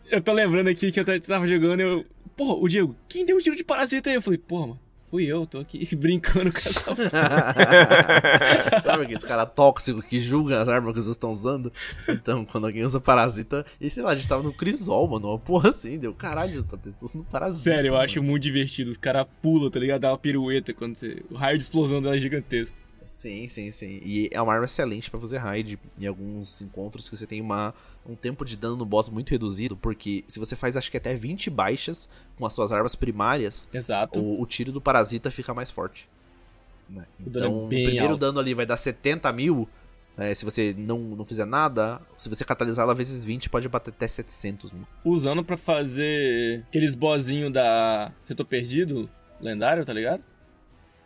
Eu, 0.09 0.21
tô 0.21 0.33
lembrando 0.33 0.67
aqui 0.67 0.91
que 0.91 0.99
eu 0.99 1.21
tava 1.21 1.47
jogando 1.47 1.79
e 1.79 1.83
eu. 1.83 2.05
Porra, 2.35 2.55
o 2.55 2.67
Diego, 2.67 2.95
quem 3.07 3.25
deu 3.25 3.37
o 3.37 3.41
tiro 3.41 3.55
de 3.55 3.63
parasita 3.63 4.09
aí? 4.09 4.15
Eu 4.15 4.21
falei, 4.21 4.37
porra, 4.37 4.67
mano, 4.67 4.79
fui 5.09 5.25
eu, 5.25 5.45
tô 5.45 5.59
aqui 5.59 5.87
brincando 5.95 6.51
com 6.51 6.59
essa. 6.59 6.85
Sabe 8.81 9.03
aqueles 9.03 9.23
caras 9.23 9.49
tóxicos 9.53 10.05
que 10.05 10.19
julgam 10.19 10.59
as 10.59 10.69
armas 10.69 10.93
que 10.93 11.01
vocês 11.01 11.15
estão 11.15 11.31
usando? 11.31 11.71
Então, 12.07 12.45
quando 12.45 12.67
alguém 12.67 12.85
usa 12.85 12.99
parasita. 12.99 13.65
E 13.79 13.89
sei 13.89 14.03
lá, 14.03 14.11
a 14.11 14.15
gente 14.15 14.27
tava 14.27 14.41
no 14.41 14.53
Crisol, 14.53 15.07
mano. 15.07 15.29
Uma 15.29 15.39
porra 15.39 15.69
assim, 15.69 15.97
deu 15.97 16.13
caralho, 16.13 16.63
tá 16.63 16.77
pensando 16.77 17.15
no 17.15 17.23
parasita. 17.25 17.61
Sério, 17.61 17.89
eu 17.89 17.93
mano. 17.93 18.05
acho 18.05 18.23
muito 18.23 18.43
divertido. 18.43 18.91
Os 18.91 18.97
caras 18.97 19.27
pulam, 19.41 19.69
tá 19.69 19.79
ligado? 19.79 20.01
Dá 20.01 20.11
uma 20.11 20.17
pirueta 20.17 20.73
quando 20.73 20.95
você. 20.95 21.21
O 21.29 21.35
raio 21.35 21.57
de 21.57 21.63
explosão 21.63 22.01
dela 22.01 22.15
é 22.15 22.19
gigantesco. 22.19 22.75
Sim, 23.09 23.49
sim, 23.49 23.71
sim. 23.71 23.99
E 24.05 24.29
é 24.31 24.39
uma 24.39 24.53
arma 24.53 24.65
excelente 24.65 25.09
pra 25.09 25.19
fazer 25.19 25.37
raid 25.39 25.79
em 25.99 26.05
alguns 26.05 26.61
encontros 26.61 27.09
que 27.09 27.17
você 27.17 27.25
tem 27.25 27.41
uma, 27.41 27.73
um 28.07 28.13
tempo 28.15 28.45
de 28.45 28.55
dano 28.55 28.75
no 28.75 28.85
boss 28.85 29.09
muito 29.09 29.31
reduzido, 29.31 29.75
porque 29.75 30.23
se 30.27 30.37
você 30.37 30.55
faz 30.55 30.77
acho 30.77 30.91
que 30.91 30.97
até 30.97 31.15
20 31.15 31.49
baixas 31.49 32.07
com 32.37 32.45
as 32.45 32.53
suas 32.53 32.71
armas 32.71 32.93
primárias, 32.93 33.67
Exato. 33.73 34.19
o, 34.19 34.39
o 34.39 34.45
tiro 34.45 34.71
do 34.71 34.79
parasita 34.79 35.31
fica 35.31 35.55
mais 35.55 35.71
forte. 35.71 36.07
né? 36.87 37.03
É 37.19 37.23
Então, 37.27 37.65
o 37.65 37.67
bem 37.67 37.83
primeiro 37.85 38.11
alto. 38.11 38.19
dano 38.19 38.39
ali 38.39 38.53
vai 38.53 38.67
dar 38.67 38.77
70 38.77 39.33
mil. 39.33 39.67
né, 40.15 40.31
se 40.35 40.45
você 40.45 40.75
não, 40.77 40.99
não 40.99 41.25
fizer 41.25 41.45
nada, 41.45 41.99
se 42.15 42.29
você 42.29 42.45
catalisar 42.45 42.83
ela 42.83 42.93
vezes 42.93 43.23
20, 43.23 43.49
pode 43.49 43.67
bater 43.67 43.89
até 43.89 44.07
700 44.07 44.71
mil. 44.71 44.83
Usando 45.03 45.43
pra 45.43 45.57
fazer 45.57 46.63
aqueles 46.67 46.93
bozinho 46.93 47.49
da. 47.49 48.11
Você 48.23 48.35
tô 48.35 48.45
perdido? 48.45 49.09
Lendário, 49.41 49.83
tá 49.83 49.93
ligado? 49.93 50.21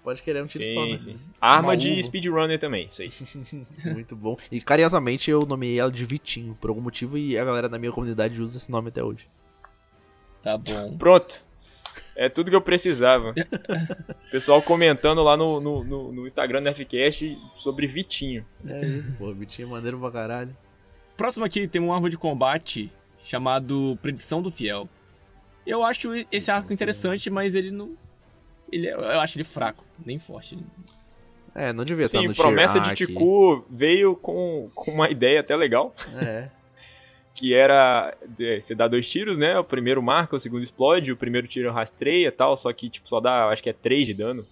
Pode 0.03 0.21
querer 0.21 0.43
um 0.43 0.47
tiro 0.47 0.63
Sim, 0.65 0.73
só, 0.73 0.85
né? 0.85 0.97
sim. 0.97 1.15
Arma 1.39 1.69
Uma 1.69 1.77
de 1.77 1.91
uva. 1.93 2.03
speedrunner 2.03 2.59
também, 2.59 2.87
isso 2.87 3.01
aí. 3.01 3.11
Muito 3.93 4.15
bom. 4.15 4.37
E 4.51 4.59
carinhosamente 4.59 5.31
eu 5.31 5.45
nomeei 5.45 5.79
ela 5.79 5.89
de 5.91 6.05
Vitinho, 6.05 6.57
por 6.59 6.69
algum 6.69 6.81
motivo, 6.81 7.17
e 7.17 7.37
a 7.37 7.45
galera 7.45 7.69
da 7.69 7.79
minha 7.79 7.91
comunidade 7.91 8.41
usa 8.41 8.57
esse 8.57 8.69
nome 8.69 8.89
até 8.89 9.01
hoje. 9.01 9.27
Tá 10.41 10.57
bom. 10.57 10.95
Pronto. 10.99 11.45
É 12.15 12.27
tudo 12.27 12.49
que 12.49 12.55
eu 12.55 12.61
precisava. 12.61 13.33
Pessoal 14.31 14.61
comentando 14.61 15.23
lá 15.23 15.37
no, 15.37 15.59
no, 15.61 15.83
no- 15.83 16.11
no 16.11 16.27
Instagram 16.27 16.61
do 16.63 16.75
FCast 16.75 17.37
sobre 17.57 17.87
Vitinho. 17.87 18.45
É 18.67 18.81
isso, 18.85 19.11
pô, 19.17 19.33
Vitinho 19.33 19.67
é 19.67 19.71
maneiro 19.71 19.97
pra 19.99 20.11
caralho. 20.11 20.55
Próximo 21.15 21.45
aqui 21.45 21.67
tem 21.67 21.81
um 21.81 21.93
arma 21.93 22.09
de 22.09 22.17
combate 22.17 22.91
chamado 23.23 23.97
Predição 24.01 24.41
do 24.41 24.51
Fiel. 24.51 24.89
Eu 25.65 25.81
acho 25.83 26.09
esse 26.31 26.51
arco 26.51 26.73
interessante, 26.73 27.29
mas 27.29 27.55
ele 27.55 27.71
não. 27.71 27.91
Ele, 28.73 28.89
eu 28.89 29.19
acho 29.19 29.37
ele 29.37 29.43
fraco, 29.43 29.83
nem 30.05 30.17
forte. 30.19 30.57
É, 31.55 31.71
não 31.71 31.85
devia 31.85 32.05
estar 32.05 32.19
Sim, 32.19 32.27
no 32.27 32.35
promessa 32.35 32.79
de. 32.79 32.93
Tiku 32.95 33.63
veio 33.69 34.15
com, 34.15 34.69
com 34.73 34.91
uma 34.91 35.09
ideia 35.09 35.39
até 35.39 35.55
legal, 35.55 35.95
É. 36.15 36.49
que 37.35 37.53
era 37.53 38.15
é, 38.39 38.61
você 38.61 38.73
dá 38.73 38.87
dois 38.87 39.09
tiros, 39.09 39.37
né? 39.37 39.57
O 39.57 39.63
primeiro 39.63 40.01
marca, 40.01 40.35
o 40.35 40.39
segundo 40.39 40.63
explode, 40.63 41.11
o 41.11 41.17
primeiro 41.17 41.47
tiro 41.47 41.71
rastreia 41.71 42.27
e 42.27 42.31
tal, 42.31 42.57
só 42.57 42.71
que 42.73 42.89
tipo 42.89 43.07
só 43.07 43.19
dá, 43.19 43.49
acho 43.49 43.61
que 43.61 43.69
é 43.69 43.73
3 43.73 44.07
de 44.07 44.13
dano. 44.13 44.45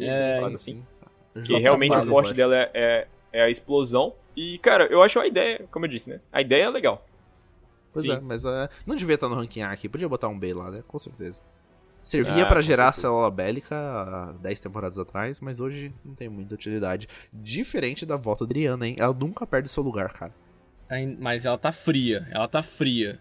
É, 0.00 0.36
sim, 0.36 0.54
assim. 0.54 0.56
sim. 0.56 1.42
Que 1.44 1.58
realmente 1.58 1.96
o 1.96 2.06
forte 2.06 2.34
dela 2.34 2.56
é, 2.56 2.70
é, 2.74 3.06
é 3.32 3.42
a 3.42 3.50
explosão. 3.50 4.14
E, 4.36 4.58
cara, 4.58 4.86
eu 4.86 5.02
acho 5.02 5.18
a 5.18 5.26
ideia, 5.26 5.66
como 5.70 5.84
eu 5.84 5.90
disse, 5.90 6.10
né? 6.10 6.20
A 6.32 6.40
ideia 6.40 6.64
é 6.64 6.70
legal. 6.70 7.04
Pois 7.92 8.04
Sim. 8.06 8.12
é, 8.12 8.20
mas 8.20 8.44
é, 8.44 8.68
não 8.86 8.94
devia 8.94 9.16
estar 9.16 9.28
no 9.28 9.34
ranking 9.34 9.62
A 9.62 9.70
aqui, 9.72 9.88
podia 9.88 10.08
botar 10.08 10.28
um 10.28 10.38
B 10.38 10.54
lá, 10.54 10.70
né? 10.70 10.82
Com 10.86 10.98
certeza. 10.98 11.40
Servia 12.08 12.44
Ah, 12.44 12.46
pra 12.46 12.56
com 12.56 12.62
gerar 12.62 12.88
a 12.88 12.92
célula 12.92 13.30
bélica 13.30 13.76
há 13.76 14.32
10 14.40 14.60
temporadas 14.60 14.98
atrás, 14.98 15.40
mas 15.40 15.60
hoje 15.60 15.92
não 16.02 16.14
tem 16.14 16.26
muita 16.28 16.54
utilidade. 16.54 17.06
Diferente 17.30 18.06
da 18.06 18.16
volta 18.16 18.44
da 18.44 18.48
Adriana, 18.48 18.86
hein? 18.88 18.96
Ela 18.98 19.12
nunca 19.12 19.46
perde 19.46 19.68
seu 19.68 19.82
lugar, 19.82 20.10
cara. 20.14 20.32
Mas 21.18 21.44
ela 21.44 21.58
tá 21.58 21.70
fria, 21.70 22.26
ela 22.30 22.48
tá 22.48 22.62
fria. 22.62 23.20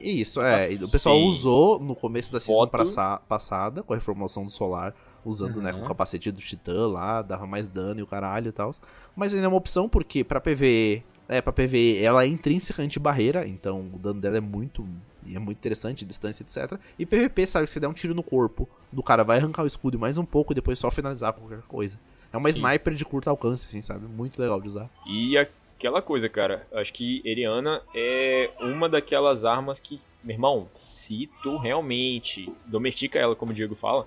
E 0.00 0.20
Isso, 0.20 0.40
é. 0.40 0.72
e 0.72 0.76
o 0.76 0.88
pessoal 0.88 1.16
Sim. 1.18 1.24
usou 1.26 1.80
no 1.80 1.96
começo 1.96 2.32
da 2.32 2.38
season 2.38 2.60
Foto. 2.70 3.18
passada, 3.28 3.82
com 3.82 3.92
a 3.92 3.96
reformulação 3.96 4.44
do 4.44 4.50
solar, 4.52 4.94
usando, 5.24 5.60
né, 5.60 5.72
com 5.72 5.78
Uhum. 5.78 5.84
o 5.84 5.88
capacete 5.88 6.30
do 6.30 6.38
Titã 6.40 6.86
lá, 6.86 7.20
dava 7.22 7.44
mais 7.44 7.66
dano 7.68 7.98
e 7.98 8.02
o 8.04 8.06
caralho 8.06 8.50
e 8.50 8.52
tal. 8.52 8.70
Mas 9.16 9.34
ainda 9.34 9.46
é 9.46 9.48
uma 9.48 9.56
opção, 9.56 9.88
porque 9.88 10.22
pra 10.22 10.40
PVE, 10.40 11.04
é, 11.28 11.40
pra 11.42 11.52
PVE 11.52 12.02
ela 12.02 12.24
é 12.24 12.26
intrinsecamente 12.26 12.98
barreira, 12.98 13.46
então 13.46 13.90
o 13.92 13.98
dano 13.98 14.20
dela 14.20 14.38
é 14.38 14.40
muito. 14.40 14.86
É 15.30 15.38
muito 15.38 15.58
interessante, 15.58 16.06
distância, 16.06 16.42
etc. 16.42 16.80
E 16.98 17.04
PVP, 17.04 17.46
sabe, 17.46 17.66
que 17.66 17.70
você 17.72 17.78
der 17.78 17.88
um 17.88 17.92
tiro 17.92 18.14
no 18.14 18.22
corpo 18.22 18.66
do 18.90 19.02
cara, 19.02 19.22
vai 19.22 19.36
arrancar 19.36 19.62
o 19.62 19.66
escudo 19.66 19.98
mais 19.98 20.16
um 20.16 20.24
pouco 20.24 20.52
e 20.52 20.54
depois 20.54 20.78
só 20.78 20.90
finalizar 20.90 21.34
com 21.34 21.40
qualquer 21.40 21.60
coisa. 21.68 21.98
É 22.32 22.36
uma 22.38 22.50
Sim. 22.50 22.60
sniper 22.60 22.94
de 22.94 23.04
curto 23.04 23.28
alcance, 23.28 23.66
assim, 23.66 23.82
sabe? 23.82 24.06
Muito 24.06 24.40
legal 24.40 24.58
de 24.58 24.68
usar. 24.68 24.88
E 25.06 25.36
aquela 25.36 26.00
coisa, 26.00 26.30
cara, 26.30 26.66
acho 26.72 26.94
que 26.94 27.20
Eriana 27.26 27.82
é 27.94 28.50
uma 28.58 28.88
daquelas 28.88 29.44
armas 29.44 29.78
que, 29.80 30.00
meu 30.24 30.34
irmão, 30.34 30.68
se 30.78 31.28
tu 31.42 31.58
realmente 31.58 32.50
domestica 32.64 33.18
ela, 33.18 33.36
como 33.36 33.52
o 33.52 33.54
Diego 33.54 33.74
fala, 33.74 34.06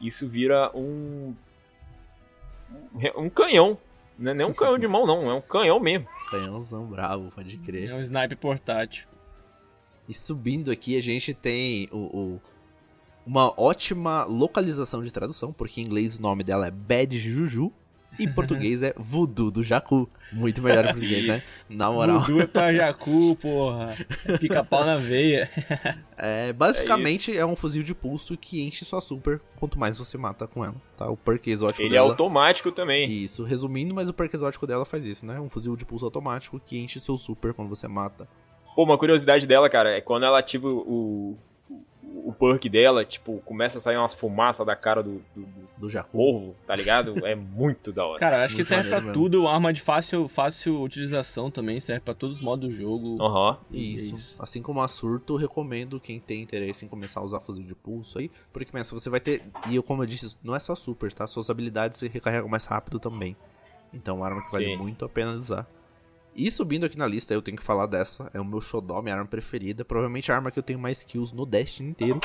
isso 0.00 0.28
vira 0.28 0.70
um. 0.74 1.34
um 3.16 3.28
canhão. 3.28 3.76
Não 4.20 4.32
é 4.32 4.34
nem 4.34 4.46
um 4.46 4.52
canhão 4.52 4.78
de 4.78 4.86
mão, 4.86 5.06
não, 5.06 5.30
é 5.30 5.34
um 5.34 5.40
canhão 5.40 5.80
mesmo. 5.80 6.06
Canhãozão 6.30 6.86
bravo, 6.86 7.32
pode 7.34 7.56
crer. 7.58 7.88
É 7.90 7.94
um 7.94 8.00
sniper 8.00 8.36
portátil. 8.36 9.08
E 10.08 10.12
subindo 10.14 10.70
aqui, 10.70 10.96
a 10.96 11.00
gente 11.02 11.32
tem 11.32 11.88
o, 11.90 11.96
o- 11.98 12.40
uma 13.26 13.52
ótima 13.58 14.24
localização 14.24 15.02
de 15.02 15.10
tradução, 15.10 15.52
porque 15.52 15.80
em 15.80 15.84
inglês 15.84 16.18
o 16.18 16.22
nome 16.22 16.44
dela 16.44 16.66
é 16.66 16.70
Bad 16.70 17.18
Juju 17.18 17.72
e 18.20 18.24
em 18.24 18.32
português 18.32 18.82
é 18.82 18.94
Voodoo 18.96 19.50
do 19.50 19.62
Jacu. 19.62 20.08
Muito 20.32 20.62
melhor 20.62 20.84
em 20.84 20.92
português, 20.92 21.26
né? 21.26 21.42
Na 21.68 21.90
moral. 21.90 22.20
Voodoo 22.20 22.40
é 22.40 22.46
pra 22.46 22.72
Jacu, 22.74 23.36
porra. 23.36 23.96
Pica-pau 24.38 24.84
na 24.84 24.96
veia. 24.96 25.50
É, 26.22 26.52
basicamente 26.52 27.34
é, 27.34 27.46
um 27.46 27.56
fuzil 27.56 27.82
de 27.82 27.94
pulso 27.94 28.36
que 28.36 28.60
enche 28.60 28.84
sua 28.84 29.00
super 29.00 29.40
quanto 29.58 29.78
mais 29.78 29.96
você 29.96 30.18
mata 30.18 30.46
com 30.46 30.62
ela, 30.62 30.74
tá? 30.94 31.08
O 31.08 31.16
perk 31.16 31.48
exótico 31.50 31.80
Ele 31.80 31.88
é 31.88 31.92
dela. 31.92 32.10
automático 32.10 32.70
também. 32.70 33.10
Isso, 33.10 33.42
resumindo, 33.42 33.94
mas 33.94 34.10
o 34.10 34.12
perk 34.12 34.34
exótico 34.34 34.66
dela 34.66 34.84
faz 34.84 35.06
isso, 35.06 35.24
né? 35.24 35.40
Um 35.40 35.48
fuzil 35.48 35.74
de 35.76 35.86
pulso 35.86 36.04
automático 36.04 36.60
que 36.60 36.78
enche 36.78 37.00
seu 37.00 37.16
super 37.16 37.54
quando 37.54 37.70
você 37.70 37.88
mata. 37.88 38.28
Pô, 38.76 38.84
uma 38.84 38.98
curiosidade 38.98 39.46
dela, 39.46 39.70
cara, 39.70 39.96
é 39.96 40.02
quando 40.02 40.26
ela 40.26 40.38
ativa 40.38 40.68
o, 40.68 41.38
o, 42.02 42.32
perk 42.32 42.68
dela, 42.68 43.04
tipo, 43.04 43.40
começa 43.44 43.78
a 43.78 43.80
sair 43.80 43.96
umas 43.96 44.14
fumaças 44.14 44.66
da 44.66 44.74
cara 44.74 45.02
do, 45.02 45.22
do, 45.34 45.46
do 45.76 46.04
corvo, 46.04 46.54
tá 46.66 46.74
ligado? 46.74 47.26
É 47.26 47.34
muito 47.34 47.92
da 47.92 48.04
hora. 48.04 48.18
Cara, 48.18 48.44
acho 48.44 48.54
que 48.54 48.62
Muito 48.62 48.68
serve 48.68 48.88
pra 48.88 49.00
mesmo. 49.00 49.12
tudo. 49.12 49.46
Arma 49.46 49.72
de 49.72 49.80
fácil, 49.80 50.26
fácil 50.28 50.80
utilização 50.82 51.50
também. 51.50 51.80
Serve 51.80 52.00
pra 52.00 52.14
todos 52.14 52.36
os 52.36 52.42
modos 52.42 52.68
do 52.68 52.74
jogo. 52.74 53.22
Aham. 53.22 53.58
Isso. 53.70 54.14
É 54.14 54.18
isso. 54.18 54.36
Assim 54.38 54.62
como 54.62 54.80
a 54.80 54.88
surto, 54.88 55.36
recomendo 55.36 56.00
quem 56.00 56.18
tem 56.18 56.42
interesse 56.42 56.84
em 56.84 56.88
começar 56.88 57.20
a 57.20 57.24
usar 57.24 57.40
fuzil 57.40 57.64
de 57.64 57.74
pulso 57.74 58.18
aí, 58.18 58.30
porque 58.52 58.70
começa 58.70 58.90
você 58.94 59.10
vai 59.10 59.20
ter, 59.20 59.42
e 59.68 59.76
eu 59.76 59.82
como 59.82 60.02
eu 60.02 60.06
disse, 60.06 60.36
não 60.42 60.54
é 60.54 60.60
só 60.60 60.74
super, 60.74 61.12
tá? 61.12 61.26
Suas 61.26 61.50
habilidades 61.50 61.98
se 61.98 62.08
recarregam 62.08 62.48
mais 62.48 62.66
rápido 62.66 62.98
também. 62.98 63.36
Então, 63.92 64.16
é 64.16 64.18
uma 64.18 64.26
arma 64.26 64.42
que 64.42 64.52
vale 64.52 64.64
Sim. 64.66 64.76
muito 64.76 65.04
a 65.04 65.08
pena 65.08 65.32
usar. 65.32 65.66
E 66.34 66.50
subindo 66.50 66.86
aqui 66.86 66.96
na 66.96 67.06
lista, 67.06 67.34
eu 67.34 67.42
tenho 67.42 67.56
que 67.56 67.62
falar 67.62 67.86
dessa, 67.86 68.30
é 68.32 68.40
o 68.40 68.44
meu 68.44 68.60
xodó, 68.60 69.02
minha 69.02 69.14
arma 69.14 69.26
preferida, 69.26 69.84
provavelmente 69.84 70.30
a 70.30 70.36
arma 70.36 70.50
que 70.50 70.58
eu 70.58 70.62
tenho 70.62 70.78
mais 70.78 71.02
kills 71.02 71.34
no 71.34 71.44
Destiny 71.44 71.90
inteiro. 71.90 72.20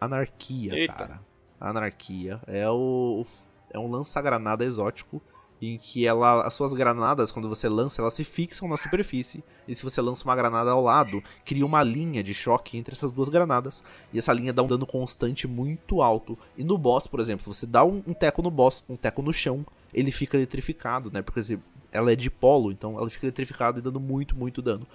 Anarquia, 0.00 0.78
Eita. 0.78 0.92
cara. 0.92 1.20
Anarquia 1.60 2.40
é 2.46 2.68
o 2.68 3.24
é 3.70 3.78
um 3.78 3.90
lança-granada 3.90 4.64
exótico 4.64 5.20
em 5.60 5.76
que 5.76 6.06
ela, 6.06 6.46
as 6.46 6.54
suas 6.54 6.72
granadas, 6.72 7.32
quando 7.32 7.48
você 7.48 7.68
lança, 7.68 8.00
elas 8.00 8.14
se 8.14 8.22
fixam 8.22 8.68
na 8.68 8.76
superfície. 8.76 9.42
E 9.66 9.74
se 9.74 9.82
você 9.82 10.00
lança 10.00 10.24
uma 10.24 10.36
granada 10.36 10.70
ao 10.70 10.80
lado, 10.80 11.22
cria 11.44 11.66
uma 11.66 11.82
linha 11.82 12.22
de 12.22 12.32
choque 12.32 12.78
entre 12.78 12.94
essas 12.94 13.10
duas 13.10 13.28
granadas. 13.28 13.82
E 14.12 14.18
essa 14.18 14.32
linha 14.32 14.52
dá 14.52 14.62
um 14.62 14.68
dano 14.68 14.86
constante 14.86 15.48
muito 15.48 16.00
alto. 16.00 16.38
E 16.56 16.62
no 16.62 16.78
boss, 16.78 17.08
por 17.08 17.18
exemplo, 17.18 17.52
você 17.52 17.66
dá 17.66 17.84
um, 17.84 18.02
um 18.06 18.14
teco 18.14 18.40
no 18.40 18.50
boss, 18.50 18.84
um 18.88 18.96
teco 18.96 19.20
no 19.20 19.32
chão, 19.32 19.66
ele 19.92 20.12
fica 20.12 20.36
eletrificado, 20.36 21.10
né? 21.12 21.22
Porque 21.22 21.58
ela 21.92 22.12
é 22.12 22.16
de 22.16 22.30
polo, 22.30 22.70
então 22.70 22.96
ela 22.98 23.08
fica 23.10 23.26
eletrificada 23.26 23.78
e 23.78 23.82
dando 23.82 24.00
muito, 24.00 24.36
muito 24.36 24.60
dano. 24.60 24.86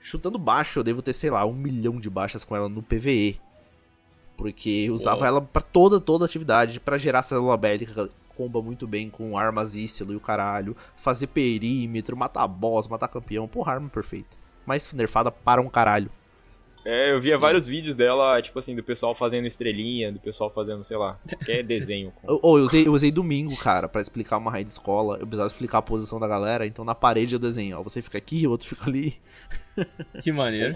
Chutando 0.00 0.38
baixo, 0.38 0.78
eu 0.78 0.84
devo 0.84 1.02
ter, 1.02 1.12
sei 1.12 1.30
lá, 1.30 1.44
um 1.44 1.52
milhão 1.52 1.98
de 1.98 2.08
baixas 2.08 2.44
com 2.44 2.54
ela 2.54 2.68
no 2.68 2.82
PVE. 2.82 3.40
Porque 4.36 4.84
eu 4.88 4.94
usava 4.94 5.26
ela 5.26 5.40
pra 5.40 5.60
toda, 5.60 6.00
toda 6.00 6.24
atividade, 6.24 6.78
pra 6.78 6.96
gerar 6.96 7.24
célula 7.24 7.56
bélica, 7.56 8.08
comba 8.36 8.62
muito 8.62 8.86
bem 8.86 9.10
com 9.10 9.36
armas 9.36 9.74
ícilo 9.74 10.12
e 10.12 10.16
o 10.16 10.20
caralho, 10.20 10.76
fazer 10.96 11.26
perímetro, 11.26 12.16
matar 12.16 12.46
boss, 12.46 12.86
matar 12.86 13.08
campeão, 13.08 13.48
porra, 13.48 13.72
arma 13.72 13.88
perfeita. 13.88 14.36
Mas 14.64 14.92
nerfada 14.92 15.32
para 15.32 15.60
um 15.60 15.68
caralho. 15.68 16.10
É, 16.90 17.12
eu 17.12 17.20
via 17.20 17.34
Sim. 17.34 17.40
vários 17.40 17.66
vídeos 17.66 17.94
dela, 17.96 18.40
tipo 18.40 18.58
assim, 18.58 18.74
do 18.74 18.82
pessoal 18.82 19.14
fazendo 19.14 19.46
estrelinha, 19.46 20.10
do 20.10 20.18
pessoal 20.18 20.48
fazendo, 20.50 20.82
sei 20.82 20.96
lá, 20.96 21.18
qualquer 21.28 21.62
desenho. 21.66 22.10
com- 22.12 22.26
Eu, 22.32 22.40
eu 22.58 22.64
usei, 22.64 22.86
eu 22.86 22.92
usei 22.92 23.10
domingo, 23.10 23.54
cara, 23.58 23.86
pra 23.88 24.00
explicar 24.00 24.38
uma 24.38 24.50
raid 24.50 24.66
de 24.68 24.72
escola. 24.72 25.14
Eu 25.16 25.26
precisava 25.26 25.48
explicar 25.48 25.78
a 25.78 25.82
posição 25.82 26.18
da 26.18 26.26
galera, 26.26 26.66
então 26.66 26.84
na 26.86 26.94
parede 26.94 27.34
eu 27.34 27.38
desenho, 27.38 27.78
ó, 27.78 27.82
você 27.82 28.00
fica 28.00 28.16
aqui, 28.16 28.46
o 28.46 28.50
outro 28.50 28.66
fica 28.66 28.88
ali. 28.88 29.16
Que 30.22 30.32
maneiro. 30.32 30.74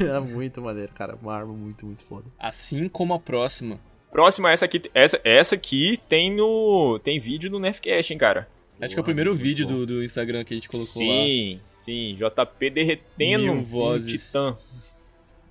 é 0.00 0.18
muito 0.20 0.62
maneiro, 0.62 0.90
cara, 0.94 1.16
uma 1.20 1.34
arma 1.34 1.52
muito, 1.52 1.84
muito 1.84 2.02
foda. 2.02 2.24
Assim 2.38 2.88
como 2.88 3.12
a 3.12 3.18
próxima. 3.18 3.78
Próxima, 4.10 4.50
essa 4.50 4.64
aqui, 4.64 4.82
essa, 4.94 5.20
essa 5.22 5.54
aqui 5.56 5.98
tem 6.08 6.34
no. 6.34 6.98
Tem 7.04 7.20
vídeo 7.20 7.50
no 7.50 7.58
Nerfcast, 7.58 8.12
hein, 8.12 8.18
cara. 8.18 8.48
Acho 8.80 8.94
que 8.94 8.98
é 8.98 9.02
o 9.02 9.04
primeiro 9.04 9.34
vídeo 9.34 9.66
do, 9.66 9.86
do 9.86 10.02
Instagram 10.02 10.42
que 10.42 10.54
a 10.54 10.56
gente 10.56 10.68
colocou 10.70 11.02
lá. 11.02 11.08
Sim, 11.24 11.60
sim. 11.70 12.16
JP 12.16 12.70
derretendo 12.70 13.42
Mil 13.44 13.52
um 13.52 13.62
vozes. 13.62 14.26
titã. 14.26 14.56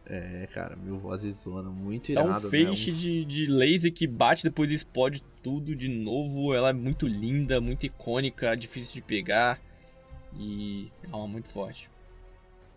É, 0.10 0.48
cara, 0.52 0.76
mil 0.76 0.98
vozes 0.98 1.44
zona, 1.44 1.70
muito 1.70 2.10
Isso 2.10 2.18
é 2.18 2.24
um 2.24 2.28
irado, 2.30 2.46
né? 2.46 2.50
feixe 2.50 2.92
de, 2.92 3.24
de 3.26 3.46
laser 3.46 3.94
que 3.94 4.08
bate 4.08 4.44
depois 4.44 4.72
explode 4.72 5.24
tudo 5.44 5.76
de 5.76 5.88
novo. 5.88 6.54
Ela 6.54 6.70
é 6.70 6.74
muito 6.74 7.08
linda, 7.08 7.62
muito 7.62 7.86
icônica, 7.86 8.56
difícil 8.58 8.94
de 8.96 9.02
pegar. 9.04 9.62
E 10.38 10.92
é 11.04 11.16
uma 11.16 11.28
muito 11.28 11.48
forte. 11.48 11.90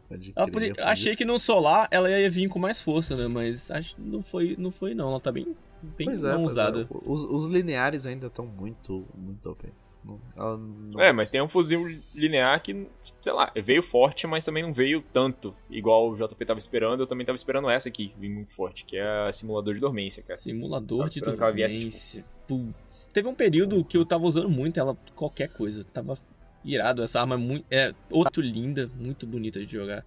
Podia- 0.08 0.74
achei 0.84 1.16
que 1.16 1.24
no 1.24 1.40
solar 1.40 1.88
ela 1.90 2.10
ia 2.10 2.30
vir 2.30 2.46
com 2.48 2.58
mais 2.58 2.82
força, 2.82 3.16
né? 3.16 3.26
Mas 3.28 3.70
acho, 3.70 3.94
não 3.98 4.22
foi, 4.22 4.54
não 4.58 4.70
foi 4.70 4.92
não. 4.94 5.08
Ela 5.08 5.20
tá 5.20 5.32
bem, 5.32 5.56
bem 5.96 6.06
Pois 6.08 6.24
é, 6.24 6.32
é. 6.32 6.36
usada. 6.36 6.86
Os, 7.06 7.24
os 7.24 7.46
lineares 7.46 8.04
ainda 8.04 8.26
estão 8.26 8.44
muito, 8.46 9.06
muito 9.16 9.48
OP. 9.50 9.64
Ela 9.64 9.72
não- 10.04 11.00
É, 11.00 11.12
mas 11.12 11.28
tem 11.28 11.40
um 11.40 11.48
fuzil 11.48 12.00
linear 12.14 12.60
que, 12.62 12.86
sei 13.20 13.32
lá, 13.32 13.52
veio 13.64 13.82
forte, 13.82 14.26
mas 14.26 14.44
também 14.44 14.62
não 14.62 14.72
veio 14.72 15.02
tanto. 15.12 15.54
Igual 15.70 16.10
o 16.10 16.16
JP 16.16 16.44
tava 16.44 16.58
esperando, 16.58 17.00
eu 17.02 17.06
também 17.06 17.24
tava 17.24 17.36
esperando 17.36 17.70
essa 17.70 17.88
aqui, 17.88 18.12
vir 18.18 18.28
muito 18.28 18.52
forte, 18.52 18.84
que 18.84 18.96
é 18.96 19.28
a 19.28 19.32
simulador 19.32 19.74
de 19.74 19.80
dormência, 19.80 20.22
cara. 20.22 20.38
Simulador 20.38 21.08
de 21.08 21.20
ela 21.22 21.50
viesse, 21.52 21.76
dormência. 21.78 22.24
Putz, 22.48 23.06
teve 23.12 23.28
um 23.28 23.34
período 23.34 23.84
que 23.84 23.96
eu 23.96 24.04
tava 24.04 24.24
usando 24.24 24.48
muito 24.48 24.78
ela, 24.80 24.96
qualquer 25.14 25.48
coisa. 25.48 25.84
Tava 25.84 26.18
irado. 26.64 27.02
Essa 27.02 27.20
arma 27.20 27.34
é, 27.34 27.38
muito, 27.38 27.64
é 27.70 27.94
outro 28.10 28.42
linda, 28.42 28.90
muito 28.98 29.26
bonita 29.26 29.64
de 29.64 29.72
jogar. 29.72 30.04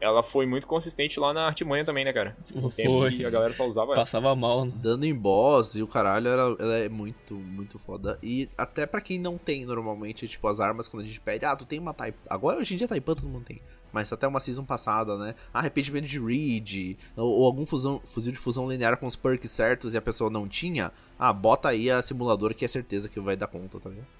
Ela 0.00 0.22
foi 0.22 0.46
muito 0.46 0.66
consistente 0.66 1.20
lá 1.20 1.32
na 1.32 1.46
Artimanha 1.46 1.84
também, 1.84 2.04
né, 2.04 2.12
cara? 2.12 2.36
No 2.54 2.70
tempo 2.70 3.00
Foi. 3.00 3.10
que 3.10 3.24
a 3.24 3.30
galera 3.30 3.52
só 3.52 3.66
usava 3.66 3.88
ela. 3.88 3.96
Passava 3.96 4.34
mal. 4.34 4.64
né? 4.64 4.72
Dando 4.76 5.04
em 5.04 5.14
boss 5.14 5.74
e 5.74 5.82
o 5.82 5.86
caralho, 5.86 6.28
ela, 6.28 6.56
ela 6.58 6.74
é 6.76 6.88
muito, 6.88 7.34
muito 7.34 7.78
foda. 7.78 8.18
E 8.22 8.48
até 8.56 8.86
pra 8.86 9.00
quem 9.00 9.18
não 9.18 9.36
tem 9.36 9.66
normalmente, 9.66 10.26
tipo, 10.26 10.48
as 10.48 10.58
armas, 10.58 10.88
quando 10.88 11.02
a 11.02 11.06
gente 11.06 11.20
pede, 11.20 11.44
ah, 11.44 11.54
tu 11.54 11.66
tem 11.66 11.78
uma 11.78 11.92
Taipan. 11.92 12.18
Agora 12.30 12.58
hoje 12.58 12.72
em 12.74 12.76
dia 12.78 12.88
Taipan 12.88 13.14
todo 13.14 13.28
mundo 13.28 13.44
tem. 13.44 13.60
Mas 13.92 14.10
até 14.12 14.26
uma 14.26 14.40
season 14.40 14.64
passada, 14.64 15.18
né? 15.18 15.34
Ah, 15.52 15.58
arrependimento 15.58 16.06
de 16.06 16.18
Reed, 16.18 16.96
ou, 17.16 17.40
ou 17.40 17.44
algum 17.44 17.66
fusão, 17.66 18.00
fuzil 18.04 18.32
de 18.32 18.38
fusão 18.38 18.70
linear 18.70 18.98
com 18.98 19.06
os 19.06 19.16
perks 19.16 19.50
certos 19.50 19.92
e 19.92 19.98
a 19.98 20.02
pessoa 20.02 20.30
não 20.30 20.48
tinha. 20.48 20.92
Ah, 21.18 21.32
bota 21.32 21.68
aí 21.68 21.90
a 21.90 22.00
simulador 22.00 22.54
que 22.54 22.64
é 22.64 22.68
certeza 22.68 23.08
que 23.08 23.20
vai 23.20 23.36
dar 23.36 23.48
conta, 23.48 23.78
tá 23.78 23.90
ligado? 23.90 24.19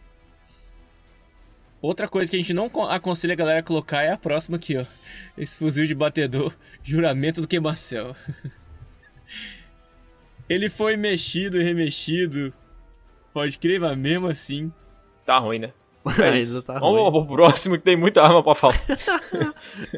Outra 1.83 2.07
coisa 2.09 2.31
que 2.31 2.37
a 2.37 2.41
gente 2.41 2.53
não 2.53 2.69
con- 2.69 2.85
aconselha 2.85 3.33
a 3.33 3.37
galera 3.37 3.61
a 3.61 3.63
colocar 3.63 4.03
é 4.03 4.11
a 4.13 4.17
próxima 4.19 4.57
aqui, 4.59 4.77
ó. 4.77 4.85
Esse 5.37 5.59
fuzil 5.59 5.87
de 5.87 5.95
batedor, 5.95 6.53
juramento 6.85 7.41
do 7.41 7.49
queimacel. 7.49 8.15
Ele 10.49 10.69
foi 10.69 10.97
mexido 10.97 11.61
e 11.61 11.65
remexido. 11.65 12.53
Pode 13.33 13.59
crer, 13.59 13.79
mas 13.81 13.97
mesmo 13.97 14.27
assim. 14.27 14.73
Tá 15.25 15.39
ruim, 15.39 15.59
né? 15.61 15.73
É 16.19 16.25
Ainda 16.25 16.39
isso. 16.39 16.63
tá 16.65 16.79
Vamos 16.79 17.01
ruim. 17.13 17.27
pro 17.27 17.35
próximo 17.37 17.77
que 17.79 17.85
tem 17.85 17.95
muita 17.97 18.23
arma 18.23 18.43
pra 18.43 18.55
falar. 18.55 18.75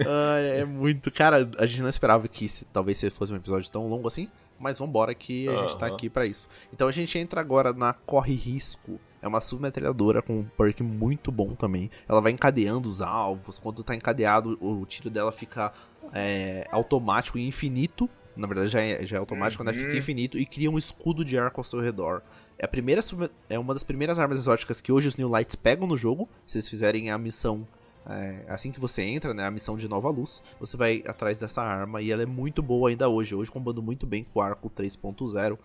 Ah, 0.07 0.39
é 0.41 0.65
muito. 0.65 1.11
Cara, 1.11 1.49
a 1.59 1.65
gente 1.65 1.81
não 1.81 1.89
esperava 1.89 2.27
que 2.29 2.45
esse, 2.45 2.65
talvez 2.67 3.03
fosse 3.13 3.33
um 3.33 3.37
episódio 3.37 3.71
tão 3.71 3.89
longo 3.89 4.09
assim. 4.09 4.29
Mas 4.59 4.79
vambora 4.79 5.15
que 5.15 5.49
a 5.49 5.57
gente 5.63 5.79
tá 5.79 5.87
aqui 5.87 6.11
pra 6.11 6.27
isso. 6.27 6.49
Então 6.73 6.87
a 6.87 6.93
gente 6.93 7.17
entra 7.19 7.41
agora 7.41 7.73
na 7.73 7.93
Corre 7.95 8.35
Risco. 8.35 9.01
É 9.23 9.29
uma 9.29 9.41
submetralhadora 9.41 10.21
com 10.21 10.41
um 10.41 10.45
perk 10.45 10.83
muito 10.83 11.31
bom 11.31 11.55
também. 11.55 11.89
Ela 12.09 12.21
vai 12.21 12.33
encadeando 12.33 12.89
os 12.89 13.01
alvos. 13.01 13.59
Quando 13.59 13.85
tá 13.85 13.95
encadeado, 13.95 14.59
o 14.61 14.85
tiro 14.85 15.09
dela 15.09 15.31
fica 15.31 15.73
é, 16.13 16.67
automático 16.73 17.39
e 17.39 17.47
infinito. 17.47 18.11
Na 18.37 18.47
verdade, 18.49 18.69
já 18.71 18.81
é, 18.83 19.07
já 19.07 19.17
é 19.17 19.21
automático, 19.21 19.63
né? 19.63 19.73
Fica 19.73 19.93
Uhum. 19.93 19.97
infinito 19.97 20.37
e 20.39 20.45
cria 20.45 20.71
um 20.71 20.77
escudo 20.77 21.25
de 21.25 21.39
arco 21.39 21.61
ao 21.61 21.65
seu 21.65 21.81
redor. 21.81 22.21
É, 22.59 22.65
a 22.65 22.69
primeira 22.69 23.01
é 23.49 23.59
uma 23.59 23.73
das 23.75 23.85
primeiras 23.85 24.19
armas 24.19 24.39
exóticas 24.39 24.81
que 24.81 24.91
hoje 24.91 25.07
os 25.09 25.17
New 25.17 25.29
Lights 25.29 25.55
pegam 25.55 25.87
no 25.87 25.97
jogo. 25.97 26.29
Se 26.47 26.57
eles 26.59 26.69
fizerem 26.69 27.11
a 27.11 27.17
missão 27.19 27.67
é, 28.05 28.45
assim 28.49 28.73
que 28.73 28.81
você 28.81 29.03
entra, 29.03 29.33
né, 29.33 29.47
a 29.47 29.51
missão 29.51 29.77
de 29.77 29.87
Nova 29.87 30.11
Luz, 30.11 30.43
você 30.59 30.77
vai 30.77 31.05
atrás 31.07 31.39
dessa 31.39 31.63
arma 31.63 32.03
e 32.03 32.11
ela 32.11 32.23
é 32.23 32.27
muito 32.27 32.61
boa 32.61 32.89
ainda 32.91 33.09
hoje. 33.09 33.35
Hoje 33.37 33.51
combando 33.51 33.81
muito 33.81 34.05
bem 34.07 34.25
com 34.25 34.41
o 34.41 34.43
arco 34.43 34.69
3.0. 34.69 35.57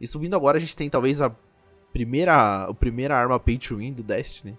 E 0.00 0.06
subindo 0.06 0.34
agora 0.34 0.56
a 0.56 0.60
gente 0.60 0.74
tem 0.74 0.90
talvez 0.90 1.22
a 1.22 1.30
primeira, 1.94 2.64
a 2.64 2.74
primeira 2.74 3.16
arma 3.16 3.38
pay 3.40 3.56
to 3.56 3.76
win 3.78 3.92
do 3.94 4.02
Destiny, 4.02 4.58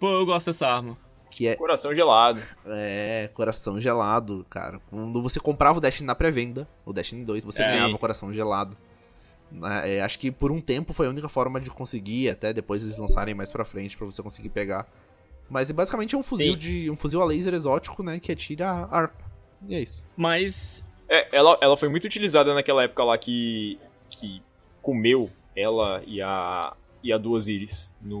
Pô, 0.00 0.08
eu 0.12 0.24
gosto 0.24 0.46
dessa 0.46 0.66
arma. 0.68 0.96
que 1.30 1.46
é, 1.48 1.56
Coração 1.56 1.92
gelado. 1.94 2.40
é 2.66 3.28
Coração 3.34 3.78
Gelado, 3.80 4.46
cara. 4.48 4.80
Quando 4.88 5.20
você 5.20 5.38
comprava 5.40 5.76
o 5.78 5.80
Destiny 5.80 6.06
na 6.06 6.14
pré-venda, 6.14 6.66
o 6.86 6.92
Destiny 6.92 7.24
2, 7.24 7.44
você 7.44 7.62
É. 7.62 7.68
ganhava 7.70 7.92
o 7.94 7.98
Coração 7.98 8.32
Gelado. 8.32 8.76
Né, 9.50 9.96
é, 9.96 10.02
acho 10.02 10.18
que 10.18 10.30
por 10.30 10.52
um 10.52 10.60
tempo 10.60 10.92
foi 10.92 11.06
a 11.06 11.10
única 11.10 11.28
forma 11.28 11.60
de 11.60 11.68
conseguir, 11.70 12.28
até 12.30 12.52
depois 12.52 12.82
eles 12.84 12.96
lançarem 12.96 13.34
mais 13.34 13.50
pra 13.50 13.64
frente 13.64 13.96
pra 13.96 14.06
você 14.06 14.22
conseguir 14.22 14.50
pegar. 14.50 14.86
Mas 15.50 15.70
basicamente 15.72 16.14
é 16.14 16.18
um 16.18 16.22
fuzil 16.22 16.52
Sim. 16.52 16.58
de 16.58 16.90
um 16.90 16.96
fuzil 16.96 17.20
a 17.22 17.24
laser 17.24 17.52
exótico, 17.54 18.02
né, 18.02 18.20
que 18.20 18.30
atira 18.30 18.86
arco. 18.90 19.16
E 19.66 19.74
é 19.74 19.80
isso. 19.80 20.04
Mas 20.16 20.84
É, 21.08 21.34
ela, 21.36 21.58
ela 21.60 21.76
foi 21.76 21.88
muito 21.88 22.04
utilizada 22.04 22.54
naquela 22.54 22.84
época 22.84 23.02
lá 23.02 23.16
que, 23.18 23.78
que 24.10 24.40
comeu 24.82 25.28
ela 25.58 26.02
e 26.06 26.22
a, 26.22 26.74
e 27.02 27.12
a 27.12 27.18
Duas 27.18 27.48
Iris 27.48 27.92
no, 28.00 28.20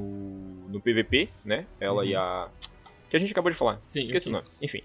no 0.68 0.80
PVP, 0.80 1.28
né? 1.44 1.66
Ela 1.80 2.04
e 2.04 2.14
a. 2.14 2.48
Que 3.08 3.16
a 3.16 3.20
gente 3.20 3.32
acabou 3.32 3.50
de 3.50 3.56
falar. 3.56 3.80
Sim, 3.88 4.06
Esqueci 4.06 4.28
o 4.28 4.32
nome. 4.32 4.46
Enfim. 4.60 4.82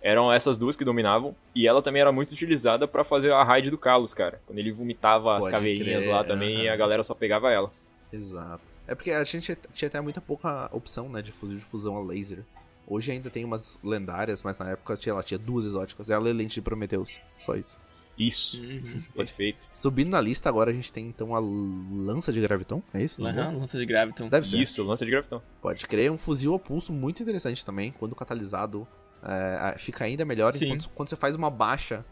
Eram 0.00 0.32
essas 0.32 0.58
duas 0.58 0.76
que 0.76 0.84
dominavam. 0.84 1.34
E 1.54 1.66
ela 1.66 1.80
também 1.80 2.02
era 2.02 2.12
muito 2.12 2.32
utilizada 2.32 2.86
pra 2.86 3.04
fazer 3.04 3.32
a 3.32 3.42
raid 3.42 3.70
do 3.70 3.78
Carlos, 3.78 4.12
cara. 4.12 4.40
Quando 4.46 4.58
ele 4.58 4.72
vomitava 4.72 5.36
as 5.36 5.44
Pode 5.44 5.52
caveirinhas 5.52 6.02
crer, 6.02 6.14
lá 6.14 6.24
também, 6.24 6.68
a 6.68 6.76
galera 6.76 7.02
só 7.02 7.14
pegava 7.14 7.50
ela. 7.50 7.72
Exato. 8.12 8.62
É 8.86 8.94
porque 8.94 9.10
a 9.10 9.24
gente 9.24 9.56
tinha 9.72 9.88
até 9.88 10.00
muita 10.00 10.20
pouca 10.20 10.68
opção, 10.72 11.08
né, 11.08 11.22
de 11.22 11.32
fuzil 11.32 11.56
de 11.56 11.64
fusão 11.64 11.96
a 11.96 12.02
laser. 12.02 12.44
Hoje 12.86 13.12
ainda 13.12 13.30
tem 13.30 13.44
umas 13.46 13.78
lendárias, 13.82 14.42
mas 14.42 14.58
na 14.58 14.70
época 14.70 14.94
ela 15.06 15.22
tinha 15.22 15.38
duas 15.38 15.64
exóticas. 15.64 16.10
Ela 16.10 16.28
e 16.28 16.32
a 16.32 16.34
lente 16.34 16.56
de 16.56 16.60
Prometheus. 16.60 17.18
Só 17.36 17.54
isso. 17.54 17.80
Isso. 18.18 18.62
Uhum. 18.62 19.02
Perfeito. 19.14 19.68
Subindo 19.72 20.10
na 20.10 20.20
lista 20.20 20.48
agora 20.48 20.70
a 20.70 20.74
gente 20.74 20.92
tem 20.92 21.06
então 21.06 21.34
a 21.34 21.40
lança 21.40 22.32
de 22.32 22.40
graviton, 22.40 22.82
é 22.92 23.02
isso? 23.02 23.24
Aham, 23.24 23.58
lança 23.58 23.78
de 23.78 23.84
Graviton. 23.84 24.28
Deve 24.28 24.46
ser. 24.46 24.60
Isso, 24.60 24.82
lança 24.84 25.04
de 25.04 25.10
gravitão. 25.10 25.42
Pode 25.60 25.86
crer, 25.86 26.10
um 26.10 26.18
fuzil 26.18 26.54
a 26.54 26.58
pulso 26.58 26.92
muito 26.92 27.22
interessante 27.22 27.64
também, 27.64 27.92
quando 27.92 28.14
catalisado 28.14 28.86
é, 29.22 29.76
fica 29.78 30.04
ainda 30.04 30.24
melhor. 30.24 30.54
Sim. 30.54 30.66
Enquanto, 30.66 30.88
quando 30.90 31.08
você 31.08 31.16
faz 31.16 31.34
uma 31.34 31.50
baixa 31.50 32.04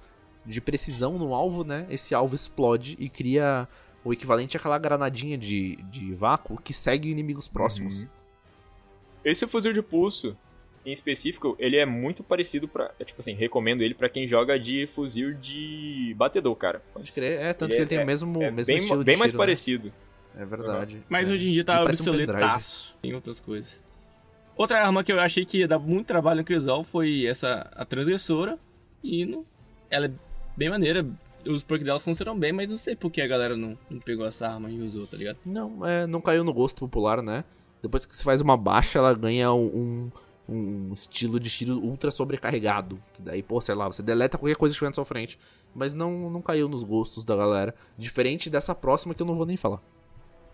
de 0.45 0.61
precisão 0.61 1.19
no 1.19 1.35
alvo, 1.35 1.63
né, 1.63 1.87
esse 1.89 2.15
alvo 2.15 2.35
explode 2.35 2.97
e 2.99 3.09
cria 3.09 3.69
o 4.05 4.13
equivalente 4.13 4.57
àquela 4.57 4.79
granadinha 4.79 5.39
de, 5.39 5.77
de 5.85 6.13
vácuo 6.15 6.61
que 6.61 6.75
segue 6.75 7.09
inimigos 7.09 7.47
próximos. 7.47 8.03
Uhum. 8.03 8.09
Esse 9.25 9.47
fuzil 9.47 9.73
de 9.73 9.81
pulso, 9.81 10.37
em 10.85 10.93
específico, 10.93 11.55
ele 11.59 11.77
é 11.77 11.87
muito 11.87 12.23
parecido 12.23 12.67
pra. 12.67 12.91
é, 12.99 13.05
Tipo 13.05 13.21
assim, 13.21 13.35
recomendo 13.35 13.83
ele 13.83 13.95
pra 13.95 14.09
quem 14.09 14.27
joga 14.27 14.59
de 14.59 14.87
fuzil 14.87 15.35
de 15.35 16.15
batedor, 16.17 16.55
cara. 16.57 16.83
Pode 16.93 17.13
crer, 17.13 17.41
é, 17.41 17.53
tanto 17.53 17.71
Ele 17.73 17.77
que 17.77 17.83
ele 17.83 17.89
tem 17.89 17.99
é- 17.99 18.03
o 18.03 18.07
mesmo, 18.07 18.43
É 18.43 18.51
mesmo 18.51 18.67
bem, 18.75 18.77
estilo 18.77 18.99
de 19.01 19.05
bem 19.05 19.17
mais 19.17 19.31
tiro, 19.31 19.39
né? 19.39 19.43
parecido. 19.47 19.93
É 20.37 20.45
verdade. 20.45 21.03
Mas 21.09 21.29
é. 21.29 21.33
hoje 21.33 21.49
em 21.49 21.53
dia 21.53 21.65
tá 21.65 21.83
parece 21.83 22.09
um 22.09 22.13
obsoletaço 22.13 22.97
em 23.03 23.15
outras 23.15 23.39
coisas. 23.39 23.81
Outra 24.57 24.83
arma 24.85 25.03
que 25.05 25.13
eu 25.13 25.21
achei 25.21 25.45
que 25.45 25.59
ia 25.59 25.69
dar 25.69 25.79
muito 25.79 26.07
trabalho 26.07 26.39
no 26.39 26.45
Crisol 26.45 26.83
foi 26.85 27.27
essa, 27.27 27.71
a 27.75 27.85
transgressora. 27.85 28.59
E 29.03 29.25
não, 29.27 29.45
ela 29.91 30.07
é 30.07 30.11
bem 30.57 30.69
maneira. 30.71 31.07
Os 31.47 31.63
perks 31.65 31.85
dela 31.85 31.99
funcionam 31.99 32.39
bem, 32.39 32.53
mas 32.53 32.69
não 32.69 32.77
sei 32.77 32.95
por 32.95 33.11
que 33.11 33.21
a 33.21 33.27
galera 33.27 33.57
não, 33.57 33.77
não 33.91 33.99
pegou 33.99 34.25
essa 34.27 34.49
arma 34.49 34.71
e 34.71 34.81
usou, 34.81 35.07
tá 35.07 35.17
ligado? 35.17 35.39
Não, 35.45 35.85
é, 35.87 36.07
não 36.07 36.21
caiu 36.21 36.45
no 36.45 36.53
gosto 36.53 36.79
popular, 36.81 37.21
né? 37.23 37.45
Depois 37.83 38.07
que 38.07 38.17
você 38.17 38.23
faz 38.23 38.41
uma 38.41 38.57
baixa, 38.57 39.01
ela 39.01 39.13
ganha 39.13 39.53
um, 39.53 40.11
um, 40.49 40.93
estilo 40.93 41.39
de 41.41 41.49
tiro 41.51 41.79
ultra 41.79 42.11
sobrecarregado. 42.11 42.99
Que 43.15 43.23
daí, 43.23 43.43
pô, 43.43 43.61
sei 43.61 43.75
lá, 43.75 43.87
você 43.87 44.03
deleta 44.03 44.37
qualquer 44.39 44.57
coisa 44.57 44.73
que 44.73 44.77
estiver 44.77 44.89
na 44.91 44.95
sua 44.95 45.05
frente. 45.05 45.39
Mas 45.75 45.95
não, 45.95 46.29
não 46.31 46.43
caiu 46.43 46.69
nos 46.69 46.83
gostos 46.83 47.25
da 47.25 47.35
galera. 47.37 47.75
Diferente 47.97 48.51
dessa 48.51 48.75
próxima 48.75 49.15
que 49.15 49.23
eu 49.23 49.27
não 49.27 49.35
vou 49.37 49.47
nem 49.47 49.57
falar. 49.57 49.81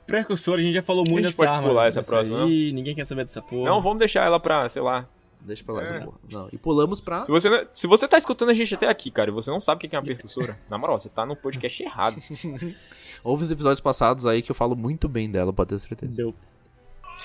Precursor, 0.07 0.59
a 0.59 0.63
gente 0.63 0.75
já 0.75 0.83
falou 0.83 1.05
muito 1.07 1.27
dessa 1.27 1.37
pode 1.37 1.51
arma. 1.53 1.69
pular 1.69 1.87
essa 1.89 2.03
próxima, 2.03 2.45
aí, 2.45 2.73
ninguém 2.73 2.95
quer 2.95 3.05
saber 3.05 3.25
dessa 3.25 3.43
porra. 3.43 3.69
Não, 3.69 3.83
vamos 3.83 3.99
deixar 3.99 4.25
ela 4.25 4.41
pra, 4.41 4.69
sei 4.69 4.81
lá. 4.81 5.07
Deixa 5.41 5.63
pra 5.63 5.75
lá 5.75 5.83
É. 5.83 5.85
essa 5.85 6.05
porra. 6.07 6.19
Não. 6.33 6.49
E 6.53 6.57
pulamos 6.57 7.01
pra. 7.01 7.23
Se 7.25 7.31
você, 7.31 7.49
não- 7.51 7.67
se 7.73 7.87
você 7.87 8.09
tá 8.09 8.17
escutando 8.17 8.49
a 8.51 8.55
gente 8.55 8.75
até 8.75 8.89
aqui, 8.89 9.11
cara, 9.11 9.31
e 9.31 9.33
você 9.33 9.51
não 9.51 9.61
sabe 9.61 9.85
o 9.87 9.89
que 9.89 9.95
é 9.95 9.99
uma 9.99 10.05
percussora, 10.05 10.59
na 10.69 10.79
moral, 10.79 10.99
você 10.99 11.09
tá 11.11 11.27
no 11.27 11.37
podcast 11.37 11.83
errado. 11.83 12.17
Houve 13.23 13.43
os 13.45 13.51
episódios 13.51 13.81
passados 13.81 14.25
aí 14.27 14.41
que 14.43 14.51
eu 14.51 14.55
falo 14.55 14.75
muito 14.77 15.09
bem 15.09 15.31
dela, 15.31 15.53
pode 15.53 15.71
ter 15.71 15.79
certeza. 15.79 16.17
Deu. 16.17 16.35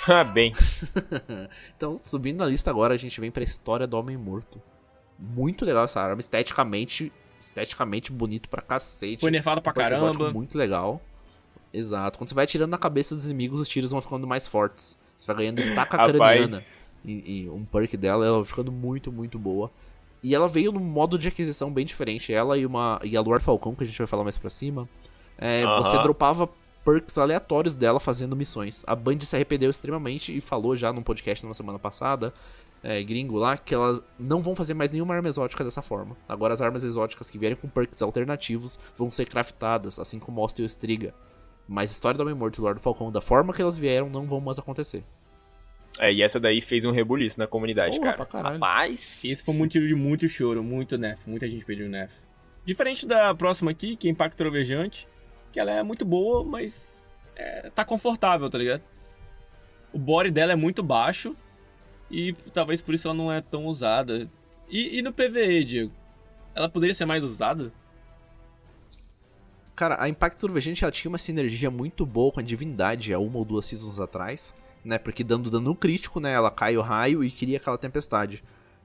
Ah, 0.08 0.24
bem. 0.24 0.54
Então, 1.76 1.96
subindo 1.98 2.40
na 2.40 2.46
lista 2.46 2.70
agora, 2.70 2.94
a 2.94 2.98
gente 2.98 3.20
vem 3.20 3.32
pra 3.32 3.44
história 3.44 3.86
do 3.86 3.98
Homem 3.98 4.18
Morto. 4.18 4.62
Muito 5.18 5.64
legal 5.66 5.86
essa 5.86 6.02
arma, 6.02 6.20
esteticamente, 6.20 7.12
esteticamente 7.40 8.12
bonito 8.12 8.50
pra 8.50 8.62
cacete. 8.62 9.20
Foi 9.20 9.32
nerfado 9.32 9.62
pra 9.62 9.72
Um 9.72 9.76
caramba. 9.76 10.32
Muito 10.32 10.58
legal. 10.58 11.02
Exato. 11.74 12.18
Quando 12.18 12.30
você 12.30 12.36
vai 12.36 12.44
atirando 12.44 12.72
na 12.72 12.78
cabeça 12.78 13.16
dos 13.16 13.26
inimigos, 13.26 13.60
os 13.60 13.68
tiros 13.68 13.92
vão 13.92 14.02
ficando 14.02 14.28
mais 14.28 14.48
fortes. 14.48 14.98
Você 15.18 15.28
vai 15.28 15.38
ganhando 15.38 15.60
estaca 15.60 15.98
craniana. 16.06 16.64
E, 17.06 17.44
e 17.44 17.50
um 17.50 17.66
perk 17.66 17.98
dela, 17.98 18.26
ela 18.26 18.38
vai 18.38 18.46
ficando 18.46 18.72
muito, 18.72 19.12
muito 19.12 19.38
boa. 19.38 19.72
E 20.22 20.34
ela 20.34 20.48
veio 20.48 20.72
num 20.72 20.80
modo 20.80 21.18
de 21.18 21.28
aquisição 21.28 21.72
bem 21.72 21.86
diferente. 21.86 22.34
Ela 22.34 22.58
e 22.58 22.66
uma 22.66 23.00
e 23.04 23.18
a 23.18 23.22
Luar 23.22 23.42
Falcão, 23.42 23.76
que 23.76 23.84
a 23.84 23.88
gente 23.88 23.98
vai 23.98 24.08
falar 24.08 24.24
mais 24.24 24.38
pra 24.38 24.50
cima. 24.50 24.88
É, 25.38 25.64
Aham. 25.64 25.84
Você 25.84 25.98
dropava 26.02 26.50
perks 26.84 27.18
aleatórios 27.18 27.74
dela 27.74 28.00
fazendo 28.00 28.36
missões. 28.36 28.84
A 28.86 28.96
Band 28.96 29.20
se 29.22 29.36
arrependeu 29.36 29.70
extremamente 29.70 30.36
e 30.36 30.42
falou 30.42 30.76
já 30.76 30.92
num 30.92 31.04
podcast 31.04 31.46
na 31.46 31.54
semana 31.54 31.80
passada, 31.80 32.34
é, 32.84 33.02
gringo 33.02 33.38
lá, 33.38 33.58
que 33.58 33.74
elas 33.74 34.02
não 34.20 34.42
vão 34.42 34.56
fazer 34.56 34.74
mais 34.74 34.92
nenhuma 34.92 35.16
arma 35.16 35.30
exótica 35.30 35.64
dessa 35.64 35.82
forma. 35.82 36.18
Agora 36.28 36.54
as 36.54 36.62
armas 36.62 36.84
exóticas 36.84 37.30
que 37.30 37.38
vierem 37.38 37.58
com 37.58 37.70
perks 37.70 38.02
alternativos 38.02 38.78
vão 38.98 39.10
ser 39.10 39.26
craftadas, 39.26 40.00
assim 40.00 40.20
como 40.20 40.42
o 40.42 40.44
Osteo 40.44 40.66
Striga. 40.66 41.14
Mas 41.68 41.92
história 41.92 42.18
do 42.18 42.22
Homem-Morto 42.22 42.60
e 42.60 42.62
Lord 42.62 42.82
Falcão, 42.82 43.12
da 43.12 43.22
forma 43.22 43.54
que 43.54 43.62
elas 43.62 43.78
vieram, 43.78 44.10
não 44.10 44.26
vão 44.26 44.42
mais 44.42 44.60
acontecer. 44.60 45.04
É, 46.00 46.12
e 46.12 46.22
essa 46.22 46.40
daí 46.40 46.62
fez 46.62 46.84
um 46.86 46.92
rebuliço 46.92 47.40
na 47.40 47.48
comunidade, 47.48 48.00
Porra, 48.00 48.26
cara. 48.26 48.50
Rapaz! 48.50 49.24
Esse 49.24 49.44
foi 49.44 49.54
um 49.54 49.58
motivo 49.60 49.88
de 49.88 49.96
muito 49.96 50.28
choro, 50.28 50.64
muito 50.64 50.98
nef. 50.98 51.22
Muita 51.28 51.48
gente 51.48 51.64
pediu 51.64 51.88
nef. 51.88 52.12
Diferente 52.66 53.06
da 53.06 53.34
próxima 53.36 53.72
aqui, 53.72 53.96
que 53.96 54.08
é 54.08 54.12
Impacto 54.12 54.38
Trovejante, 54.38 55.08
que 55.54 55.60
ela 55.60 55.72
é 55.72 55.84
muito 55.84 56.04
boa, 56.04 56.44
mas 56.44 57.00
é, 57.36 57.70
tá 57.70 57.86
confortável, 57.86 58.50
tá 58.50 58.58
ligado? 58.58 58.84
O 59.94 60.00
body 60.00 60.32
dela 60.32 60.52
é 60.52 60.56
muito 60.56 60.82
baixo 60.82 61.38
e 62.10 62.34
talvez 62.52 62.82
por 62.82 62.96
isso 62.96 63.08
ela 63.08 63.16
não 63.16 63.32
é 63.32 63.40
tão 63.40 63.68
usada. 63.68 64.28
E, 64.68 64.98
e 64.98 65.02
no 65.04 65.14
PVE, 65.14 65.64
Diego? 65.64 65.92
Ela 66.56 66.68
poderia 66.68 66.96
ser 66.96 67.06
mais 67.06 67.24
usada? 67.24 67.72
Cara, 69.76 70.02
a 70.02 70.10
Impact 70.10 70.40
Turvegente 70.40 70.84
ela 70.84 70.92
tinha 70.92 71.10
uma 71.10 71.18
sinergia 71.18 71.70
muito 71.70 72.06
boa 72.06 72.32
com 72.32 72.40
a 72.40 72.44
Divindade 72.44 73.14
há 73.14 73.20
uma 73.20 73.38
ou 73.38 73.46
duas 73.46 73.66
seasons 73.66 74.00
atrás, 74.00 74.54
né? 74.84 74.98
Porque 74.98 75.24
dando 75.24 75.52
dano 75.52 75.76
crítico, 75.76 76.20
né? 76.20 76.34
Ela 76.34 76.50
cai 76.50 76.78
o 76.78 76.82
raio 76.82 77.24
e 77.24 77.30
cria 77.30 77.58
aquela 77.58 77.78
tempestade. 77.78 78.44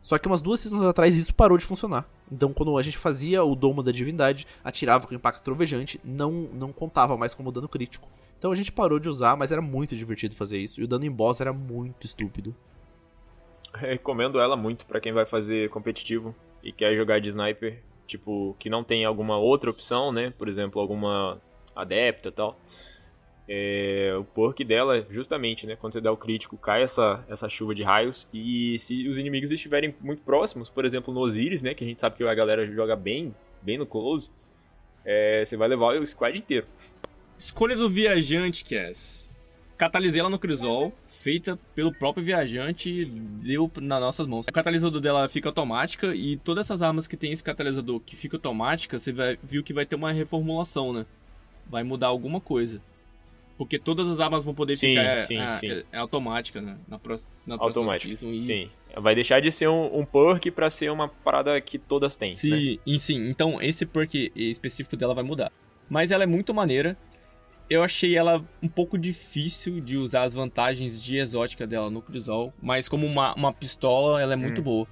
Só 0.09 0.17
que 0.17 0.27
umas 0.27 0.41
duas 0.41 0.61
seasons 0.61 0.85
atrás 0.85 1.15
isso 1.15 1.35
parou 1.35 1.59
de 1.59 1.67
funcionar. 1.67 2.09
Então 2.33 2.51
quando 2.51 2.79
a 2.79 2.83
gente 2.83 2.97
fazia 2.97 3.45
o 3.45 3.55
domo 3.55 3.83
da 3.83 3.93
divindade, 3.93 4.47
atirava 4.65 5.07
com 5.07 5.15
impacto 5.15 5.45
trovejante, 5.45 6.01
não, 6.03 6.33
não 6.33 6.73
contava 6.73 7.15
mais 7.15 7.35
como 7.35 7.53
dano 7.53 7.69
crítico. 7.69 8.09
Então 8.39 8.51
a 8.51 8.55
gente 8.55 8.73
parou 8.73 8.99
de 8.99 9.07
usar, 9.07 9.37
mas 9.37 9.53
era 9.53 9.61
muito 9.61 9.95
divertido 9.95 10.35
fazer 10.35 10.57
isso. 10.57 10.81
E 10.81 10.85
o 10.85 10.89
dano 10.89 11.05
em 11.05 11.11
boss 11.11 11.43
era 11.43 11.53
muito 11.53 12.07
estúpido. 12.07 12.57
Recomendo 13.75 14.41
ela 14.41 14.57
muito 14.57 14.87
pra 14.87 14.99
quem 14.99 15.13
vai 15.13 15.27
fazer 15.27 15.69
competitivo 15.69 16.35
e 16.65 16.73
quer 16.73 16.97
jogar 16.97 17.21
de 17.21 17.29
sniper, 17.29 17.83
tipo, 18.07 18.57
que 18.59 18.71
não 18.71 18.83
tem 18.83 19.05
alguma 19.05 19.37
outra 19.37 19.69
opção, 19.69 20.11
né? 20.11 20.33
Por 20.39 20.49
exemplo, 20.49 20.81
alguma 20.81 21.39
adepta 21.77 22.33
tal. 22.33 22.59
É, 23.49 24.15
o 24.19 24.25
perk 24.25 24.62
dela, 24.62 25.07
justamente, 25.11 25.66
né? 25.66 25.75
Quando 25.75 25.95
você 25.95 26.01
dá 26.01 26.12
o 26.12 26.16
crítico, 26.16 26.57
cai 26.59 26.83
essa, 26.83 27.25
essa 27.29 27.49
chuva 27.49 27.75
de 27.75 27.83
raios. 27.83 28.29
E 28.33 28.79
se 28.79 29.09
os 29.09 29.16
inimigos 29.16 29.51
estiverem 29.51 29.95
muito 30.01 30.23
próximos, 30.23 30.69
por 30.69 30.85
exemplo, 30.85 31.15
no 31.15 31.20
Osiris, 31.20 31.62
né? 31.62 31.73
Que 31.73 31.83
a 31.83 31.87
gente 31.87 32.01
sabe 32.01 32.16
que 32.16 32.25
a 32.25 32.35
galera 32.35 32.66
joga 32.66 32.95
bem, 32.95 33.35
bem 33.62 33.79
no 33.79 33.87
close. 33.87 34.31
É, 35.05 35.43
você 35.45 35.57
vai 35.57 35.69
levar 35.69 35.99
o 35.99 36.07
squad 36.07 36.37
inteiro. 36.37 36.66
Escolha 37.39 37.75
do 37.75 37.89
viajante, 37.89 38.65
Cass. 38.65 39.29
Catalisei 39.79 40.20
ela 40.20 40.29
no 40.29 40.41
Crisol, 40.41 40.93
feita 41.07 41.57
pelo 41.73 41.95
próprio 41.95 42.25
viajante 42.25 42.91
e 42.91 43.05
deu 43.05 43.70
nas 43.81 44.01
nossas 44.01 44.27
mãos. 44.27 44.47
O 44.49 44.53
catalisador 44.53 45.01
dela 45.01 45.29
fica 45.29 45.49
automática 45.49 46.15
e 46.16 46.37
todas 46.37 46.66
essas 46.66 46.83
armas 46.83 47.07
que 47.07 47.16
tem 47.16 47.33
esse 47.33 47.45
catalisador 47.45 48.01
que 48.01 48.16
fica 48.16 48.37
automática, 48.37 48.99
você 48.99 49.12
vai, 49.12 49.39
viu 49.41 49.62
que 49.62 49.73
vai 49.73 49.87
ter 49.87 49.95
uma 49.95 50.11
reformulação, 50.11 50.93
né? 50.93 51.07
Vai 51.65 51.85
mudar 51.85 52.09
alguma 52.09 52.41
coisa. 52.41 52.83
Porque 53.59 53.79
todas 53.79 54.07
as 54.07 54.21
armas 54.21 54.45
vão 54.45 54.55
poder 54.55 54.77
Sim, 54.77 54.91
ficar 54.91 55.23
sim, 55.27 55.37
é, 55.37 55.55
sim. 55.57 55.71
é- 55.71 55.85
é 55.93 55.99
automática, 55.99 56.63
né? 56.63 56.79
Na, 56.87 56.97
pró 56.99 57.19
na 57.45 57.59
próxima. 57.59 58.33
E... 58.33 58.41
Sim. 58.41 58.71
Vai 58.97 59.15
deixar 59.17 59.41
de 59.41 59.51
ser 59.51 59.69
um, 59.69 59.99
um 59.99 60.05
perk 60.05 60.51
pra 60.53 60.71
ser 60.71 60.91
uma 60.93 61.09
parada 61.09 61.61
que 61.61 61.77
todas 61.79 62.17
têm. 62.17 62.31
né? 62.31 62.37
Sim, 62.37 62.79
e 62.87 62.99
sim. 62.99 63.29
Então, 63.29 63.61
esse 63.61 63.85
perk 63.85 64.33
específico 64.35 64.97
dela 64.97 65.13
vai 65.13 65.25
mudar. 65.25 65.51
Mas 65.91 66.11
ela 66.13 66.23
é 66.23 66.27
muito 66.27 66.55
maneira. 66.55 66.97
Eu 67.69 67.83
achei 67.83 68.17
ela 68.17 68.43
um 68.63 68.69
pouco 68.69 68.97
difícil 68.97 69.81
de 69.81 69.97
usar 69.97 70.23
as 70.23 70.33
vantagens 70.35 71.03
de 71.03 71.17
exótica 71.19 71.67
dela 71.67 71.91
no 71.91 72.01
Crisol. 72.01 72.53
Mas 72.63 72.89
como 72.89 73.07
uma, 73.07 73.35
uma 73.35 73.53
pistola, 73.53 74.23
ela 74.23 74.33
é 74.33 74.37
muito 74.37 74.61
Hum. 74.61 74.65
boa. 74.65 74.87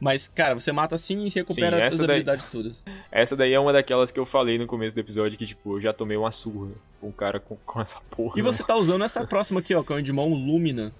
Mas, 0.00 0.28
cara, 0.28 0.54
você 0.54 0.72
mata 0.72 0.94
assim 0.94 1.26
e 1.26 1.28
recupera 1.28 1.76
Sim, 1.76 1.82
as 1.82 1.94
essa 1.94 2.06
daí- 2.06 2.16
habilidades 2.16 2.46
todas. 2.50 2.82
Essa 3.12 3.36
daí 3.36 3.52
é 3.52 3.60
uma 3.60 3.70
daquelas 3.72 4.10
que 4.10 4.18
eu 4.18 4.24
falei 4.24 4.56
no 4.58 4.66
começo 4.66 4.96
do 4.96 4.98
episódio 5.00 5.36
que, 5.36 5.44
tipo, 5.44 5.76
eu 5.76 5.80
já 5.80 5.92
tomei 5.92 6.16
uma 6.16 6.30
surra 6.30 6.70
com 6.98 7.08
um 7.08 7.12
cara 7.12 7.38
com, 7.38 7.56
com 7.66 7.80
essa 7.80 8.00
porra. 8.10 8.38
E 8.38 8.42
você 8.42 8.64
tá 8.64 8.74
usando 8.76 9.04
essa 9.04 9.26
próxima 9.26 9.60
aqui, 9.60 9.74
ó, 9.74 9.82
que 9.82 9.92
é 9.92 9.96
o 9.96 10.02
de 10.02 10.12
mão 10.12 10.32
Lumina. 10.32 10.90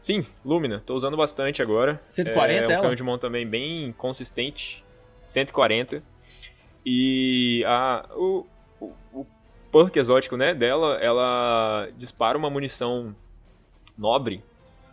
Sim, 0.00 0.24
Lumina, 0.44 0.82
tô 0.84 0.94
usando 0.94 1.16
bastante 1.16 1.60
agora. 1.60 2.02
140 2.08 2.64
é, 2.64 2.66
um 2.66 2.70
ela? 2.72 2.80
canhão 2.80 2.94
de 2.94 3.02
mão 3.02 3.18
também 3.18 3.46
bem 3.46 3.92
consistente. 3.92 4.82
140. 5.26 6.02
E 6.84 7.62
a, 7.66 8.08
o, 8.16 8.46
o, 8.80 8.92
o 9.12 9.26
perk 9.70 9.96
exótico 9.98 10.36
né, 10.36 10.54
dela, 10.54 10.96
ela 10.96 11.88
dispara 11.96 12.36
uma 12.38 12.50
munição 12.50 13.14
nobre 13.96 14.42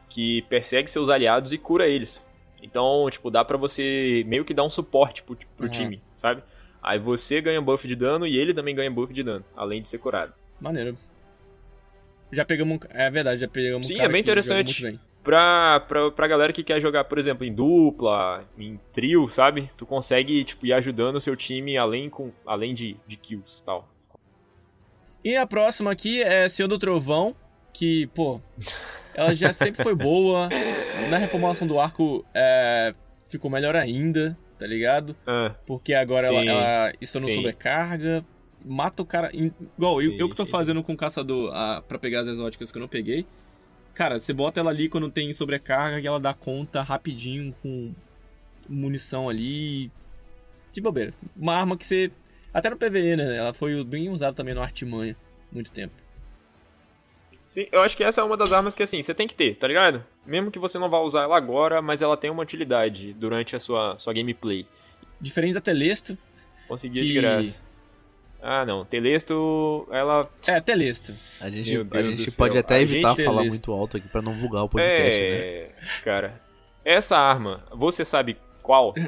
que 0.09 0.41
persegue 0.49 0.89
seus 0.89 1.07
aliados 1.09 1.53
e 1.53 1.57
cura 1.57 1.87
eles. 1.87 2.27
Então, 2.61 3.07
tipo, 3.09 3.29
dá 3.31 3.45
pra 3.45 3.55
você 3.57 4.23
meio 4.27 4.43
que 4.43 4.53
dar 4.53 4.63
um 4.65 4.69
suporte 4.69 5.23
pro, 5.23 5.37
pro 5.55 5.65
Uhum. 5.67 5.71
time, 5.71 6.01
sabe? 6.17 6.43
Aí 6.83 6.99
você 6.99 7.39
ganha 7.41 7.61
buff 7.61 7.87
de 7.87 7.95
dano 7.95 8.25
e 8.27 8.37
ele 8.37 8.53
também 8.53 8.75
ganha 8.75 8.91
buff 8.91 9.13
de 9.13 9.23
dano, 9.23 9.45
além 9.55 9.81
de 9.81 9.87
ser 9.87 9.97
curado. 9.99 10.33
Maneiro. 10.59 10.97
Já 12.31 12.43
pegamos 12.45 12.77
um... 12.77 12.79
É 12.89 13.09
verdade, 13.09 13.41
já 13.41 13.47
pegamos 13.47 13.87
Sim, 13.87 13.95
um 13.95 13.97
cara 13.97 14.09
é 14.09 14.11
bem 14.11 14.21
interessante. 14.21 14.81
bem. 14.83 14.99
pra, 15.23 15.79
pra, 15.87 16.11
pra 16.11 16.27
galera 16.27 16.53
que 16.53 16.63
quer 16.63 16.79
jogar, 16.81 17.05
por 17.05 17.17
exemplo, 17.17 17.45
em 17.45 17.53
dupla, 17.53 18.43
em 18.57 18.79
trio, 18.93 19.27
sabe? 19.29 19.67
Tu 19.77 19.85
consegue, 19.85 20.43
tipo, 20.43 20.65
ir 20.65 20.73
ajudando 20.73 21.15
o 21.15 21.21
seu 21.21 21.35
time 21.35 21.77
além, 21.77 22.09
com, 22.09 22.31
além 22.45 22.73
de, 22.73 22.97
de 23.07 23.15
kills 23.17 23.61
e 23.61 23.63
tal. 23.65 23.87
E 25.23 25.35
a 25.35 25.45
próxima 25.47 25.91
aqui 25.91 26.21
é 26.21 26.47
Senhor 26.47 26.67
do 26.67 26.77
Trovão, 26.79 27.35
que, 27.73 28.07
pô, 28.07 28.41
ela 29.13 29.33
já 29.33 29.51
sempre 29.53 29.81
foi 29.83 29.95
boa. 29.95 30.49
Na 31.09 31.17
reformulação 31.17 31.67
do 31.67 31.79
arco 31.79 32.25
é, 32.33 32.93
ficou 33.27 33.49
melhor 33.49 33.75
ainda, 33.75 34.37
tá 34.57 34.67
ligado? 34.67 35.15
Ah, 35.25 35.55
Porque 35.65 35.93
agora 35.93 36.27
ela, 36.27 36.39
Sim, 36.41 36.49
ela 36.49 36.93
estourou 36.99 37.29
sim. 37.29 37.35
sobrecarga, 37.35 38.25
mata 38.63 39.01
o 39.01 39.05
cara. 39.05 39.31
Igual, 39.33 40.01
eu, 40.01 40.11
Sim, 40.11 40.17
eu 40.19 40.29
que 40.29 40.35
tô 40.35 40.45
sim, 40.45 40.51
fazendo 40.51 40.83
com 40.83 40.93
o 40.93 40.97
caçador 40.97 41.53
a, 41.53 41.81
pra 41.81 41.97
pegar 41.99 42.21
as 42.21 42.27
exóticas 42.27 42.71
que 42.71 42.77
eu 42.77 42.81
não 42.81 42.87
peguei. 42.87 43.25
Cara, 43.93 44.19
você 44.19 44.31
bota 44.33 44.59
ela 44.59 44.69
ali 44.69 44.87
quando 44.87 45.09
tem 45.09 45.31
sobrecarga 45.33 45.99
e 45.99 46.07
ela 46.07 46.19
dá 46.19 46.33
conta 46.33 46.81
rapidinho 46.81 47.53
com 47.61 47.93
munição 48.67 49.27
ali. 49.27 49.91
De 50.71 50.79
bobeira. 50.79 51.13
Uma 51.35 51.55
arma 51.55 51.77
que 51.77 51.85
você. 51.85 52.11
Até 52.53 52.69
no 52.69 52.77
PVE, 52.77 53.15
né? 53.15 53.37
Ela 53.37 53.53
foi 53.53 53.83
bem 53.83 54.09
usada 54.09 54.33
também 54.33 54.53
no 54.53 54.61
Artimanha. 54.61 55.15
Muito 55.51 55.71
tempo. 55.71 55.93
Sim, 57.49 57.67
eu 57.71 57.81
acho 57.81 57.97
que 57.97 58.03
essa 58.03 58.21
é 58.21 58.23
uma 58.23 58.37
das 58.37 58.53
armas 58.53 58.73
que, 58.73 58.81
assim, 58.83 59.01
você 59.03 59.13
tem 59.13 59.27
que 59.27 59.35
ter, 59.35 59.55
tá 59.55 59.67
ligado? 59.67 60.01
Mesmo 60.25 60.49
que 60.51 60.57
você 60.59 60.79
não 60.79 60.89
vá 60.89 60.99
usar 60.99 61.23
ela 61.23 61.35
agora, 61.35 61.81
mas 61.81 62.01
ela 62.01 62.15
tem 62.15 62.29
uma 62.29 62.43
utilidade 62.43 63.11
durante 63.13 63.55
a 63.55 63.59
sua, 63.59 63.99
sua 63.99 64.13
gameplay. 64.13 64.65
Diferente 65.19 65.55
da 65.55 65.61
Telesto. 65.61 66.17
Conseguir 66.67 67.01
Que- 67.01 67.07
de 67.07 67.13
graça. 67.15 67.67
Ah, 68.41 68.65
não. 68.65 68.85
Telesto, 68.85 69.85
ela... 69.91 70.25
É, 70.47 70.61
Telesto. 70.61 71.13
A 71.41 71.49
gente, 71.49 71.75
a 71.75 72.01
gente 72.03 72.31
pode 72.37 72.53
céu. 72.53 72.61
até 72.61 72.75
A 72.75 72.79
evitar 72.81 73.09
gente- 73.15 73.25
falar 73.25 73.43
muito 73.43 73.71
alto 73.73 73.97
aqui 73.97 74.07
pra 74.07 74.21
não 74.21 74.33
bugar 74.33 74.63
o 74.63 74.69
podcast, 74.69 75.19
né? 75.21 75.27
é, 75.27 75.71
cara. 76.05 76.41
Essa 76.85 77.17
arma, 77.17 77.65
você 77.73 78.05
sabe 78.05 78.37
qual? 78.63 78.93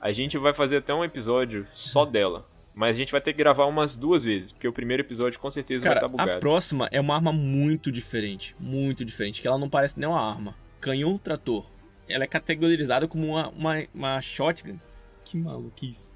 A 0.00 0.12
gente 0.12 0.36
vai 0.38 0.52
fazer 0.52 0.76
até 0.78 0.92
um 0.94 1.04
episódio 1.04 1.66
só 1.72 2.04
dela. 2.04 2.44
Mas 2.76 2.94
a 2.94 2.98
gente 2.98 3.10
vai 3.10 3.22
ter 3.22 3.32
que 3.32 3.38
gravar 3.38 3.64
umas 3.64 3.96
duas 3.96 4.22
vezes, 4.22 4.52
porque 4.52 4.68
o 4.68 4.72
primeiro 4.72 5.02
episódio 5.02 5.40
com 5.40 5.50
certeza 5.50 5.82
Cara, 5.82 5.94
vai 6.00 6.08
estar 6.08 6.08
bugado. 6.08 6.30
a 6.36 6.40
próxima 6.40 6.88
é 6.92 7.00
uma 7.00 7.14
arma 7.14 7.32
muito 7.32 7.90
diferente. 7.90 8.54
Muito 8.60 9.02
diferente. 9.02 9.40
Que 9.40 9.48
ela 9.48 9.56
não 9.56 9.70
parece 9.70 9.98
nem 9.98 10.06
uma 10.06 10.20
arma. 10.20 10.54
Canhão 10.78 11.16
trator. 11.16 11.64
Ela 12.06 12.24
é 12.24 12.26
categorizada 12.26 13.08
como 13.08 13.28
uma, 13.28 13.48
uma, 13.48 13.82
uma 13.94 14.20
shotgun. 14.20 14.76
Que 15.24 15.38
maluquice. 15.38 16.14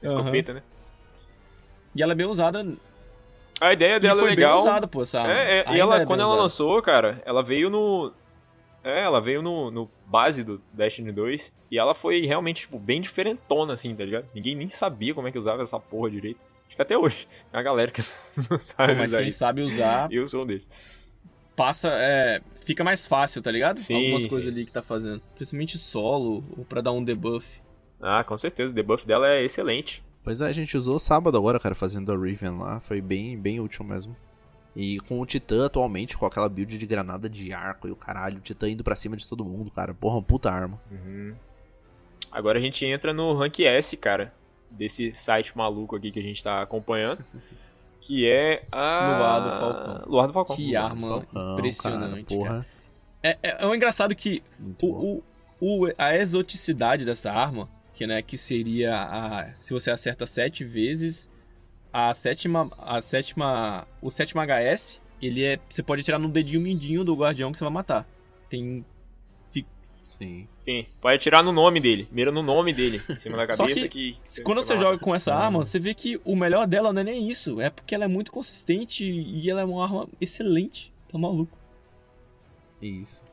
Escopeta, 0.00 0.54
né? 0.54 0.62
E 1.96 2.02
ela 2.02 2.12
é 2.12 2.14
bem 2.14 2.26
usada. 2.26 2.64
A 3.60 3.72
ideia 3.72 3.96
E 3.96 4.00
dela 4.00 4.20
foi 4.20 4.32
é 4.32 4.34
legal. 4.36 4.54
bem 4.54 4.62
usada, 4.62 4.86
pô, 4.86 5.02
essa. 5.02 5.26
É, 5.30 5.64
é, 5.66 5.74
e 5.76 5.80
ela, 5.80 6.02
é 6.02 6.06
quando 6.06 6.20
ela 6.20 6.30
usada. 6.30 6.42
lançou, 6.42 6.80
cara, 6.80 7.20
ela 7.26 7.42
veio 7.42 7.68
no. 7.68 8.12
É, 8.84 9.02
ela 9.02 9.20
veio 9.20 9.42
no, 9.42 9.70
no 9.70 9.90
base 10.12 10.44
do 10.44 10.60
Destiny 10.72 11.10
2 11.10 11.52
e 11.70 11.78
ela 11.78 11.94
foi 11.94 12.20
realmente, 12.26 12.60
tipo, 12.62 12.78
bem 12.78 13.00
diferentona, 13.00 13.72
assim, 13.72 13.94
tá 13.96 14.04
ligado? 14.04 14.26
Ninguém 14.34 14.54
nem 14.54 14.68
sabia 14.68 15.14
como 15.14 15.26
é 15.26 15.32
que 15.32 15.38
usava 15.38 15.62
essa 15.62 15.80
porra 15.80 16.10
direito. 16.10 16.38
Acho 16.68 16.76
que 16.76 16.82
até 16.82 16.96
hoje. 16.96 17.26
Tem 17.50 17.58
uma 17.58 17.62
galera 17.62 17.90
que 17.90 18.02
não 18.50 18.58
sabe 18.58 18.92
Pô, 18.92 18.98
mas 18.98 19.10
usar 19.10 19.18
quem 19.18 19.28
isso. 19.28 19.38
sabe 19.38 19.62
usar, 19.62 20.08
Eu 20.12 20.28
sou 20.28 20.42
um 20.42 20.46
deles. 20.46 20.68
passa. 21.56 21.88
É, 21.94 22.40
fica 22.64 22.84
mais 22.84 23.06
fácil, 23.06 23.40
tá 23.42 23.50
ligado? 23.50 23.78
Sim, 23.80 23.96
Algumas 23.96 24.22
sim. 24.24 24.28
coisas 24.28 24.52
ali 24.52 24.64
que 24.66 24.72
tá 24.72 24.82
fazendo. 24.82 25.20
Principalmente 25.34 25.78
solo, 25.78 26.44
ou 26.56 26.64
pra 26.64 26.80
dar 26.80 26.92
um 26.92 27.02
debuff. 27.02 27.60
Ah, 28.00 28.22
com 28.24 28.36
certeza. 28.36 28.72
O 28.72 28.74
debuff 28.74 29.06
dela 29.06 29.28
é 29.28 29.42
excelente. 29.44 30.02
Pois 30.24 30.40
é, 30.40 30.46
a 30.46 30.52
gente 30.52 30.76
usou 30.76 30.98
sábado 30.98 31.36
agora, 31.36 31.58
cara, 31.58 31.74
fazendo 31.74 32.12
a 32.12 32.16
Riven 32.16 32.58
lá. 32.58 32.78
Foi 32.80 33.00
bem, 33.00 33.36
bem 33.38 33.60
útil 33.60 33.84
mesmo. 33.84 34.14
E 34.74 34.98
com 35.00 35.20
o 35.20 35.26
Titã 35.26 35.66
atualmente, 35.66 36.16
com 36.16 36.24
aquela 36.24 36.48
build 36.48 36.78
de 36.78 36.86
granada 36.86 37.28
de 37.28 37.52
arco 37.52 37.86
e 37.86 37.90
o 37.90 37.96
caralho, 37.96 38.38
o 38.38 38.40
Titã 38.40 38.68
indo 38.68 38.82
pra 38.82 38.96
cima 38.96 39.16
de 39.16 39.28
todo 39.28 39.44
mundo, 39.44 39.70
cara. 39.70 39.92
Porra, 39.92 40.16
uma 40.16 40.22
puta 40.22 40.50
arma. 40.50 40.80
Uhum. 40.90 41.34
Agora 42.30 42.58
a 42.58 42.62
gente 42.62 42.84
entra 42.86 43.12
no 43.12 43.34
Rank 43.34 43.60
S, 43.60 43.96
cara. 43.96 44.32
Desse 44.70 45.12
site 45.12 45.56
maluco 45.56 45.94
aqui 45.94 46.10
que 46.10 46.18
a 46.18 46.22
gente 46.22 46.42
tá 46.42 46.62
acompanhando. 46.62 47.24
Que 48.04 48.28
é 48.28 48.64
a. 48.72 49.16
Luar 49.16 49.40
do 49.40 49.50
Falcão. 49.60 50.10
Luar 50.10 50.26
do 50.26 50.32
Falcão. 50.32 50.56
Que 50.56 50.74
arma 50.74 51.06
Falcão, 51.08 51.52
impressionante, 51.52 52.36
cara, 52.36 52.48
cara. 52.48 52.66
É, 53.22 53.38
é, 53.40 53.62
é 53.62 53.66
um 53.68 53.72
engraçado 53.76 54.12
que 54.16 54.40
o, 54.82 55.22
o, 55.60 55.84
o- 55.84 55.92
a 55.96 56.16
exoticidade 56.16 57.04
dessa 57.04 57.30
arma, 57.30 57.68
que, 57.94 58.04
né, 58.04 58.20
que 58.20 58.36
seria 58.36 58.92
a. 58.96 59.50
Se 59.60 59.72
você 59.72 59.92
acerta 59.92 60.26
sete 60.26 60.64
vezes, 60.64 61.30
a 61.92 62.12
sétima. 62.14 62.70
A 62.78 63.00
sétima. 63.02 63.86
O 64.00 64.10
sétimo 64.10 64.40
HS, 64.40 65.00
ele 65.20 65.44
é. 65.44 65.58
Você 65.70 65.82
pode 65.82 66.02
tirar 66.02 66.18
no 66.18 66.28
dedinho 66.28 66.60
mindinho 66.60 67.04
do 67.04 67.14
guardião 67.14 67.52
que 67.52 67.58
você 67.58 67.64
vai 67.64 67.72
matar. 67.72 68.08
Tem. 68.48 68.84
Sim. 70.04 70.46
Sim, 70.58 70.86
pode 71.00 71.16
atirar 71.16 71.42
no 71.42 71.50
nome 71.52 71.80
dele. 71.80 72.06
Mira 72.12 72.30
no 72.30 72.42
nome 72.42 72.72
dele, 72.74 73.00
em 73.08 73.18
cima 73.18 73.34
da 73.38 73.46
Só 73.56 73.62
cabeça 73.66 73.88
que 73.88 74.14
que. 74.22 74.42
Quando 74.42 74.58
você 74.62 74.74
vai 74.74 74.82
joga 74.84 74.98
com 74.98 75.14
essa 75.14 75.34
Hum. 75.34 75.38
arma, 75.38 75.64
você 75.64 75.78
vê 75.80 75.94
que 75.94 76.20
o 76.22 76.36
melhor 76.36 76.66
dela 76.66 76.92
não 76.92 77.00
é 77.00 77.04
nem 77.04 77.28
isso. 77.30 77.60
É 77.62 77.70
porque 77.70 77.94
ela 77.94 78.04
é 78.04 78.08
muito 78.08 78.30
consistente 78.30 79.04
e 79.06 79.48
ela 79.48 79.62
é 79.62 79.64
uma 79.64 79.82
arma 79.82 80.06
excelente. 80.20 80.92
Tá 81.10 81.16
maluco. 81.18 81.56
Isso. 82.80 83.24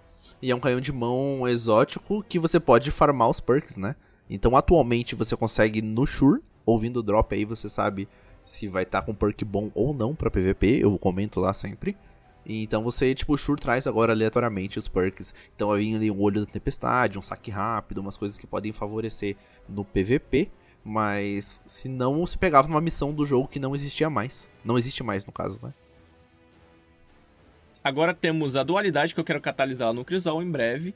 E 0.41 0.49
é 0.49 0.55
um 0.55 0.59
canhão 0.59 0.79
de 0.79 0.91
mão 0.93 1.45
exótico 1.47 2.23
que 2.23 2.39
você 2.39 2.59
pode 2.61 2.91
farmar 2.91 3.29
os 3.29 3.41
perks, 3.41 3.75
né? 3.77 3.95
Então 4.29 4.55
atualmente 4.55 5.15
você 5.15 5.35
consegue 5.35 5.81
no 5.81 6.05
Shure, 6.07 6.41
ouvindo 6.65 7.01
o 7.01 7.03
drop 7.03 7.35
aí 7.35 7.43
você 7.43 7.67
sabe 7.67 8.07
se 8.49 8.67
vai 8.67 8.81
estar 8.81 9.03
com 9.03 9.13
perk 9.13 9.45
bom 9.45 9.69
ou 9.75 9.93
não 9.93 10.15
pra 10.15 10.31
PVP, 10.31 10.79
eu 10.81 10.97
comento 10.97 11.39
lá 11.39 11.53
sempre. 11.53 11.95
E 12.43 12.63
então 12.63 12.81
você, 12.81 13.13
tipo, 13.13 13.33
o 13.33 13.37
Shure 13.37 13.61
traz 13.61 13.85
agora 13.85 14.11
aleatoriamente 14.11 14.79
os 14.79 14.87
perks. 14.87 15.35
Então 15.55 15.67
vai 15.67 15.79
vir 15.79 15.95
ali 15.95 16.09
um 16.09 16.19
olho 16.19 16.43
da 16.43 16.51
tempestade, 16.51 17.19
um 17.19 17.21
saque 17.21 17.51
rápido, 17.51 17.99
umas 17.99 18.17
coisas 18.17 18.39
que 18.39 18.47
podem 18.47 18.71
favorecer 18.71 19.35
no 19.67 19.85
PVP. 19.85 20.49
Mas 20.83 21.61
se 21.67 21.87
não, 21.87 22.25
se 22.25 22.37
pegava 22.39 22.67
numa 22.67 22.81
missão 22.81 23.13
do 23.13 23.23
jogo 23.23 23.47
que 23.47 23.59
não 23.59 23.75
existia 23.75 24.09
mais. 24.09 24.49
Não 24.65 24.79
existe 24.79 25.03
mais, 25.03 25.25
no 25.27 25.31
caso, 25.31 25.59
né? 25.61 25.71
Agora 27.83 28.13
temos 28.15 28.55
a 28.55 28.63
dualidade 28.63 29.13
que 29.13 29.19
eu 29.19 29.23
quero 29.23 29.39
catalisar 29.39 29.93
no 29.93 30.03
Crisol 30.03 30.41
em 30.41 30.49
breve. 30.49 30.95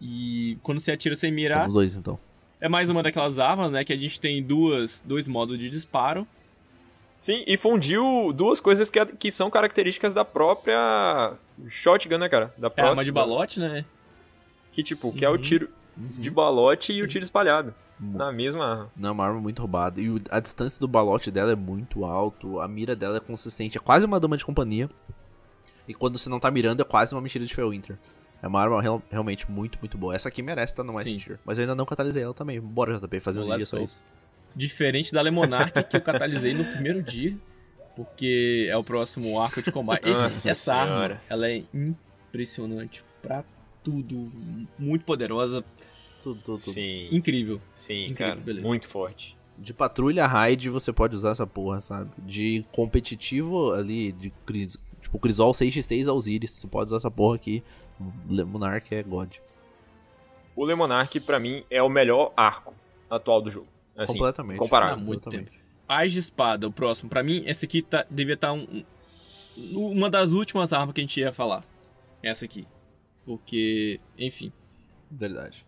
E 0.00 0.56
quando 0.62 0.80
você 0.80 0.92
atira 0.92 1.14
sem 1.16 1.30
mirar, 1.30 1.60
Temos 1.62 1.74
dois, 1.74 1.94
então. 1.96 2.18
é 2.60 2.68
mais 2.68 2.88
uma 2.88 3.02
daquelas 3.02 3.38
armas, 3.38 3.70
né? 3.70 3.84
Que 3.84 3.92
a 3.92 3.96
gente 3.96 4.18
tem 4.20 4.42
duas, 4.42 5.02
dois 5.04 5.28
modos 5.28 5.58
de 5.58 5.68
disparo. 5.68 6.26
Sim, 7.20 7.42
e 7.46 7.56
fundiu 7.56 8.32
duas 8.32 8.60
coisas 8.60 8.88
que, 8.90 9.04
que 9.06 9.32
são 9.32 9.50
características 9.50 10.14
da 10.14 10.24
própria 10.24 11.34
shotgun, 11.68 12.18
né, 12.18 12.28
cara? 12.28 12.54
Da 12.56 12.66
É 12.66 12.68
a 12.68 12.70
próxima. 12.70 12.90
arma 12.90 13.04
de 13.04 13.12
balote, 13.12 13.58
né? 13.60 13.84
Que 14.72 14.82
tipo, 14.82 15.12
que 15.12 15.24
é 15.24 15.28
o 15.28 15.32
Uhum. 15.32 15.38
tiro 15.38 15.68
de 15.96 16.30
balote 16.30 16.92
e 16.92 17.02
o 17.02 17.08
tiro 17.08 17.24
espalhado. 17.24 17.74
Na 18.00 18.30
mesma 18.30 18.64
arma. 18.64 18.90
Não, 18.96 19.08
é 19.08 19.12
uma 19.12 19.26
arma 19.26 19.40
muito 19.40 19.58
roubada. 19.58 20.00
E 20.00 20.08
o- 20.08 20.20
a 20.30 20.38
distância 20.38 20.78
do 20.78 20.86
balote 20.86 21.32
dela 21.32 21.50
é 21.50 21.56
muito 21.56 22.04
alto. 22.04 22.60
A 22.60 22.68
mira 22.68 22.94
dela 22.94 23.16
é 23.16 23.20
consistente. 23.20 23.76
É 23.76 23.80
quase 23.80 24.06
uma 24.06 24.20
dama 24.20 24.36
de 24.36 24.44
companhia. 24.46 24.88
E 25.88 25.92
quando 25.92 26.16
você 26.16 26.28
não 26.30 26.38
tá 26.38 26.48
mirando, 26.48 26.80
é 26.80 26.84
quase 26.84 27.12
uma 27.12 27.20
mexida 27.20 27.44
de 27.44 27.52
Winter. 27.56 27.98
É 28.40 28.46
uma 28.46 28.60
arma 28.60 28.80
real- 28.80 29.02
realmente 29.10 29.50
muito, 29.50 29.80
muito 29.80 29.98
boa. 29.98 30.14
Essa 30.14 30.28
aqui 30.28 30.40
merece 30.42 30.72
estar 30.74 30.84
no 30.84 30.92
S 31.00 31.10
Sim. 31.10 31.16
tier. 31.16 31.40
Mas 31.44 31.58
eu 31.58 31.62
ainda 31.62 31.74
não 31.74 31.84
catalisei 31.84 32.22
ela 32.22 32.32
também. 32.32 32.60
Bora, 32.60 32.94
JP, 33.00 33.18
fazer 33.18 33.40
um 33.40 33.56
dia 33.56 33.66
só 33.66 33.78
isso. 33.78 34.00
Diferente 34.54 35.12
da 35.12 35.20
Lemonark 35.22 35.84
que 35.84 35.96
eu 35.96 36.00
catalisei 36.00 36.54
no 36.54 36.64
primeiro 36.64 37.02
dia. 37.02 37.36
Porque 37.96 38.68
é 38.70 38.76
o 38.76 38.84
próximo 38.84 39.40
arco 39.40 39.60
de 39.62 39.72
combate. 39.72 40.08
Esse- 40.08 40.48
essa 40.48 40.74
arma, 40.74 40.94
senhora. 40.94 41.22
ela 41.28 41.50
é 41.50 41.62
impressionante 41.74 43.02
pra 43.22 43.44
tudo. 43.82 44.30
Muito 44.78 45.04
poderosa, 45.04 45.64
Tudo, 46.22 46.40
tudo, 46.44 46.58
tudo. 46.60 46.72
Sim, 46.74 47.08
incrível. 47.10 47.60
sim, 47.72 48.06
Incrível, 48.10 48.34
cara. 48.34 48.40
beleza. 48.40 48.66
Muito 48.66 48.86
forte. 48.88 49.36
De 49.56 49.72
patrulha 49.74 50.26
raid 50.26 50.68
você 50.68 50.92
pode 50.92 51.14
usar 51.16 51.30
essa 51.30 51.46
porra, 51.46 51.80
sabe? 51.80 52.10
De 52.18 52.64
competitivo 52.72 53.72
ali, 53.72 54.12
de 54.12 54.30
cris, 54.46 54.76
tipo 55.00 55.18
Crisol 55.18 55.52
6x6 55.52 56.06
Osiris. 56.12 56.50
Você 56.52 56.66
pode 56.68 56.86
usar 56.86 56.98
essa 56.98 57.10
porra 57.10 57.34
aqui. 57.36 57.62
Monarch 57.98 58.94
é 58.94 59.02
God. 59.02 59.36
O 60.54 60.64
Lemonarch, 60.64 61.18
pra 61.20 61.40
mim, 61.40 61.64
é 61.70 61.82
o 61.82 61.88
melhor 61.88 62.32
arco 62.36 62.72
atual 63.10 63.40
do 63.42 63.50
jogo. 63.50 63.66
Assim, 63.98 64.12
Completamente. 64.14 64.58
comparado. 64.58 64.92
Há 64.94 64.96
muito 64.96 65.22
Exatamente. 65.28 65.50
tempo. 65.50 65.64
Ais 65.88 66.12
de 66.12 66.18
espada, 66.20 66.68
o 66.68 66.72
próximo. 66.72 67.10
Pra 67.10 67.22
mim, 67.22 67.42
esse 67.46 67.64
aqui 67.64 67.82
tá, 67.82 68.06
devia 68.10 68.34
estar 68.34 68.52
um, 68.52 68.84
um- 69.56 69.90
uma 69.90 70.08
das 70.08 70.30
últimas 70.32 70.72
armas 70.72 70.94
que 70.94 71.00
a 71.00 71.04
gente 71.04 71.18
ia 71.20 71.32
falar. 71.32 71.64
Essa 72.22 72.44
aqui. 72.44 72.66
Porque, 73.26 73.98
enfim, 74.16 74.52
Verdade. 75.10 75.66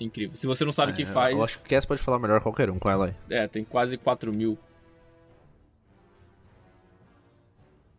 incrível. 0.00 0.36
Se 0.36 0.46
você 0.46 0.64
não 0.64 0.72
sabe 0.72 0.92
o 0.92 0.94
que 0.94 1.02
É, 1.02 1.06
faz, 1.06 1.34
Eu 1.36 1.42
acho 1.44 1.58
que 1.58 1.66
o 1.66 1.68
Cass 1.68 1.84
pode 1.84 2.00
falar 2.02 2.18
melhor 2.18 2.40
qualquer 2.40 2.70
um 2.70 2.78
com 2.78 2.88
ela 2.90 3.06
aí. 3.06 3.14
é, 3.30 3.46
tem 3.48 3.64
quase 3.64 3.96
4 3.98 4.32
mil. 4.32 4.58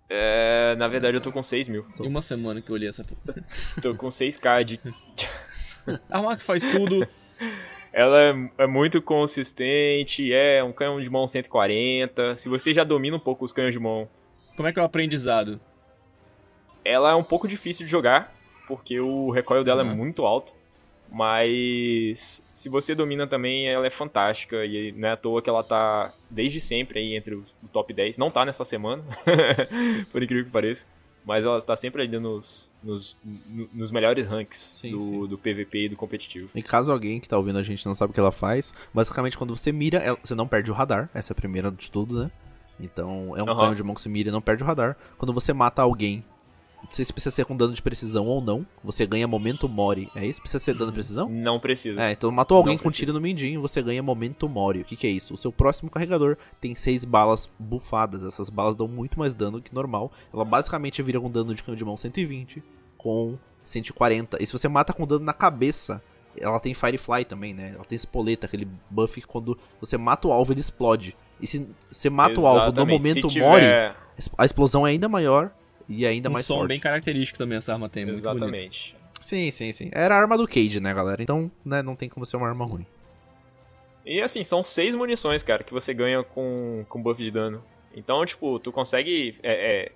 É, 0.10 0.76
na 0.76 0.88
verdade, 0.88 1.18
eu 1.18 1.22
tô 1.22 1.32
com 1.32 1.42
6 1.42 1.68
mil. 1.68 1.86
Em 2.00 2.08
uma 2.08 2.22
semana 2.22 2.62
que 2.62 2.70
eu 2.70 2.76
olhei 2.76 2.90
essa 2.90 3.04
porra. 3.04 3.44
Tô 3.82 3.96
com 3.96 4.08
6k 4.08 4.64
de. 4.64 4.80
A 6.10 6.18
arma 6.18 6.38
que 6.38 6.44
faz 6.44 6.64
tudo. 6.64 7.08
Ela 7.94 8.22
é, 8.58 8.64
é 8.64 8.68
muito 8.68 9.02
consistente, 9.02 10.34
é 10.34 10.64
um 10.64 10.72
canhão 10.74 11.00
de 11.00 11.08
mão 11.10 11.28
140. 11.28 12.36
Se 12.36 12.50
você 12.50 12.74
já 12.74 12.84
domina 12.84 13.16
um 13.16 13.20
pouco 13.20 13.46
os 13.46 13.54
canhões 13.54 13.74
de 13.74 13.80
mão, 13.80 14.08
Como 14.56 14.68
é 14.68 14.74
que 14.74 14.80
é 14.80 14.82
o 14.82 14.86
aprendizado? 14.86 15.60
ela 16.84 17.12
é 17.12 17.16
um 17.16 17.24
pouco 17.24 17.48
difícil 17.48 17.86
de 17.86 17.92
jogar, 17.92 18.34
porque 18.68 19.00
o 19.00 19.30
recoil 19.30 19.64
dela 19.64 19.84
Uhum. 19.84 19.92
é 19.92 19.94
muito 19.96 20.26
alto. 20.26 20.54
Mas 21.12 22.44
se 22.52 22.68
você 22.70 22.96
domina 22.96 23.28
também, 23.28 23.68
ela 23.70 23.86
é 23.86 23.90
fantástica. 23.92 24.66
E 24.66 24.92
não 24.94 25.08
é 25.10 25.12
à 25.12 25.18
toa 25.18 25.42
que 25.44 25.50
ela 25.50 25.64
tá 25.64 26.12
desde 26.30 26.60
sempre 26.60 27.00
aí 27.00 27.16
entre 27.16 27.36
o 27.36 27.46
o 27.64 27.68
top 27.68 27.94
10. 27.94 28.18
Não 28.18 28.30
tá 28.32 28.44
nessa 28.44 28.66
semana, 28.66 29.04
por 30.12 30.22
incrível 30.24 30.46
que 30.46 30.52
pareça. 30.52 30.86
Mas 31.26 31.46
ela 31.46 31.62
tá 31.62 31.76
sempre 31.76 32.02
ali 32.02 32.20
nos, 32.20 32.70
nos, 32.84 33.16
no- 33.24 33.70
nos 33.74 33.92
melhores 33.92 34.28
ranks 34.28 34.58
Sim, 34.76 34.92
do, 34.92 35.00
sim. 35.02 35.28
do 35.28 35.38
PVP 35.38 35.86
e 35.86 35.90
do 35.90 35.96
competitivo. 35.96 36.50
E 36.54 36.62
caso 36.62 36.92
alguém 36.92 37.20
que 37.20 37.28
tá 37.30 37.38
ouvindo 37.38 37.58
a 37.60 37.64
gente 37.64 37.86
não 37.86 37.94
sabe 37.94 38.12
o 38.12 38.14
que 38.14 38.20
ela 38.20 38.32
faz, 38.32 38.74
basicamente 38.94 39.38
quando 39.38 39.56
você 39.56 39.72
mira, 39.72 40.00
ela- 40.00 40.18
você 40.22 40.36
não 40.36 40.48
perde 40.48 40.70
o 40.70 40.74
radar. 40.74 41.10
Essa 41.14 41.32
é 41.32 41.34
a 41.34 41.36
primeira 41.36 41.72
de 41.72 41.90
tudo, 41.90 42.20
né? 42.24 42.32
Então 42.80 43.38
é 43.38 43.42
um 43.44 43.46
canhão 43.46 43.76
de 43.76 43.84
mão 43.84 43.96
que 43.96 44.02
você 44.02 44.10
mira 44.10 44.30
e 44.30 44.32
não 44.32 44.42
perde 44.42 44.64
o 44.64 44.66
radar. 44.66 44.98
Quando 45.18 45.32
você 45.32 45.54
mata 45.54 45.82
alguém, 45.82 46.24
não 46.84 46.92
sei 46.92 47.06
se 47.06 47.14
precisa 47.14 47.34
ser 47.34 47.46
com 47.46 47.56
dano 47.56 47.74
de 47.74 47.82
precisão 47.82 48.26
ou 48.28 48.42
não, 48.42 48.66
você 48.84 49.06
ganha 49.06 49.28
momento 49.28 49.68
mori. 49.68 50.10
É 50.16 50.26
isso? 50.26 50.40
Precisa 50.42 50.64
ser 50.64 50.74
dano 50.74 50.92
de 50.92 50.96
precisão? 50.96 51.28
Não 51.30 51.60
precisa. 51.60 52.02
É, 52.04 52.12
então 52.12 52.30
matou 52.32 52.58
alguém 52.58 52.78
com 52.78 52.90
tiro 52.90 53.14
no 53.14 53.22
mindinho, 53.22 53.62
você 53.62 53.82
ganha 53.82 54.04
momento 54.04 54.48
mori. 54.50 54.82
O 54.82 54.86
que, 54.86 54.96
que 54.96 55.08
é 55.08 55.10
isso? 55.10 55.34
O 55.34 55.38
seu 55.38 55.52
próximo 55.52 55.90
carregador 55.90 56.38
tem 56.62 56.76
seis 56.76 57.04
balas 57.06 57.50
bufadas. 57.58 58.24
Essas 58.24 58.50
balas 58.50 58.76
dão 58.76 58.88
muito 58.88 59.18
mais 59.18 59.34
dano 59.34 59.62
que 59.62 59.74
normal. 59.74 60.12
Ela 60.34 60.46
basicamente 60.46 61.02
vira 61.02 61.20
com 61.20 61.30
dano 61.32 61.56
de 61.56 61.64
canhão 61.64 61.76
de 61.78 61.86
mão 61.86 61.98
120 61.98 62.62
com 62.98 63.38
140. 63.66 64.42
E 64.42 64.46
se 64.46 64.52
você 64.54 64.68
mata 64.68 64.94
com 64.94 65.08
dano 65.08 65.24
na 65.26 65.34
cabeça, 65.34 66.02
ela 66.38 66.60
tem 66.60 66.74
Firefly 66.74 67.26
também, 67.26 67.54
né? 67.54 67.72
Ela 67.76 67.86
tem 67.86 67.96
espoleta, 67.96 68.46
aquele 68.46 68.68
buff 68.90 69.20
que 69.22 69.28
quando 69.28 69.58
você 69.80 69.98
mata 69.98 70.28
o 70.28 70.32
alvo 70.32 70.52
ele 70.54 70.60
explode. 70.60 71.16
E 71.42 71.48
se 71.48 71.68
você 71.92 72.10
mata 72.10 72.40
o 72.40 72.46
alvo 72.48 72.60
no 72.60 72.68
Exatamente. 72.68 72.98
momento 72.98 73.30
Se 73.30 73.40
mori, 73.40 73.62
tiver- 73.64 73.96
a 74.38 74.46
explosão 74.46 74.86
é 74.86 74.92
ainda 74.92 75.10
maior 75.10 75.52
e 75.98 76.06
ainda 76.06 76.30
um 76.30 76.34
mais 76.34 76.46
som 76.46 76.56
forte. 76.56 76.70
bem 76.70 76.80
característico 76.80 77.38
também 77.38 77.58
essa 77.58 77.74
arma 77.74 77.90
tem. 77.90 78.06
Muito 78.06 78.22
bonito. 78.22 78.36
Exatamente. 78.36 78.96
Sim, 79.20 79.52
sim, 79.52 79.72
sim. 79.72 79.90
Era 79.94 80.16
a 80.16 80.20
arma 80.20 80.38
do 80.38 80.48
Cage, 80.48 80.80
né, 80.82 80.94
galera? 80.94 81.24
Então, 81.24 81.50
né, 81.64 81.82
não 81.82 81.96
tem 81.96 82.10
como 82.10 82.26
ser 82.26 82.38
uma 82.38 82.48
arma 82.48 82.66
ruim. 82.66 82.86
E 84.06 84.22
assim, 84.22 84.44
são 84.44 84.62
seis 84.62 84.94
munições, 84.94 85.44
cara, 85.44 85.64
que 85.64 85.74
você 85.74 85.94
ganha 85.94 86.24
com, 86.24 86.86
com 86.90 87.02
buff 87.02 87.22
de 87.24 87.32
dano. 87.32 87.64
Então, 87.96 88.26
tipo, 88.26 88.60
tu 88.60 88.72
consegue 88.72 89.38
é, 89.42 89.86
é, 89.86 89.92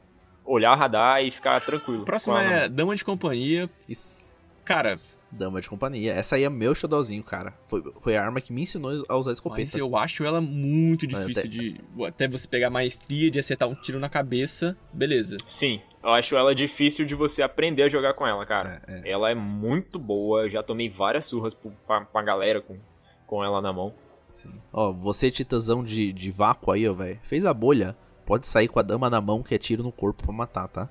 olhar 0.45 0.74
o 0.74 0.78
radar 0.78 1.24
e 1.24 1.32
ficar 1.32 1.60
tranquilo. 1.60 2.03
O 2.03 2.06
próximo 2.06 2.34
com 2.34 2.40
a 2.40 2.41
arma. 2.41 2.56
é 2.56 2.69
Dama 2.69 2.95
de 2.95 3.03
Companhia. 3.03 3.69
Isso. 3.88 4.15
Cara, 4.64 4.99
Dama 5.30 5.60
de 5.60 5.68
companhia. 5.70 6.14
Essa 6.14 6.38
aí 6.38 6.44
é 6.45 6.49
meu 6.49 6.74
xodózinho, 6.74 7.22
cara. 7.22 7.54
Foi, 7.68 7.84
foi 7.99 8.16
a 8.16 8.24
arma 8.24 8.40
que 8.40 8.54
me 8.54 8.62
ensinou 8.62 8.91
a 9.10 9.18
usar 9.18 9.30
mas 9.32 9.38
escopeta. 9.38 9.78
eu 9.78 9.98
acho 9.98 10.24
ela 10.24 10.40
muito 10.40 11.06
Mas 11.12 11.20
difícil 11.28 11.41
até- 11.41 11.49
de. 11.49 11.82
Até 12.08 12.28
você 12.30 12.48
pegar 12.48 12.70
maestria 12.70 13.30
de 13.30 13.38
acertar 13.38 13.68
um 13.68 13.76
tiro 13.76 13.99
na 13.99 14.08
cabeça, 14.08 14.78
beleza. 14.94 15.36
Sim, 15.45 15.82
eu 16.02 16.12
acho 16.12 16.36
ela 16.38 16.56
difícil 16.56 17.06
de 17.06 17.14
você 17.14 17.41
aprender 17.41 17.84
a 17.84 17.90
jogar 17.90 18.14
com 18.14 18.26
ela, 18.26 18.45
cara. 18.45 18.82
É, 18.88 19.02
é. 19.04 19.12
Ela 19.12 19.30
é 19.30 19.36
muito 19.36 19.99
boa, 19.99 20.49
já 20.49 20.64
tomei 20.64 20.90
várias 20.90 21.26
surras 21.26 21.54
pra, 21.86 22.02
pra 22.06 22.22
galera 22.22 22.62
com, 22.62 22.78
com 23.26 23.44
ela 23.44 23.62
na 23.62 23.74
mão. 23.74 23.94
Sim. 24.30 24.54
Ó, 24.72 24.94
você, 24.94 25.30
titãzão 25.30 25.84
de, 25.84 26.14
de 26.14 26.32
vácuo 26.32 26.72
aí, 26.72 26.88
ó, 26.88 26.94
velho. 26.94 27.20
Fez 27.24 27.45
a 27.45 27.54
bolha. 27.54 27.98
Pode 28.26 28.48
sair 28.48 28.68
com 28.68 28.80
a 28.80 28.84
dama 28.84 29.10
na 29.10 29.22
mão 29.22 29.41
que 29.44 29.56
é 29.56 29.58
tiro 29.58 29.84
no 29.84 29.91
corpo 29.91 30.24
pra 30.24 30.34
matar, 30.34 30.68
tá? 30.68 30.90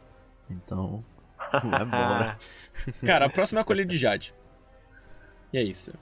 Então. 0.50 1.04
Vai 1.70 1.82
embora. 1.82 2.38
Cara, 3.04 3.26
a 3.26 3.28
próxima 3.30 3.60
é 3.60 3.62
a 3.62 3.64
colher 3.64 3.86
de 3.86 3.96
Jade. 3.96 4.34
E 5.52 5.58
é 5.58 5.62
isso. 5.62 5.92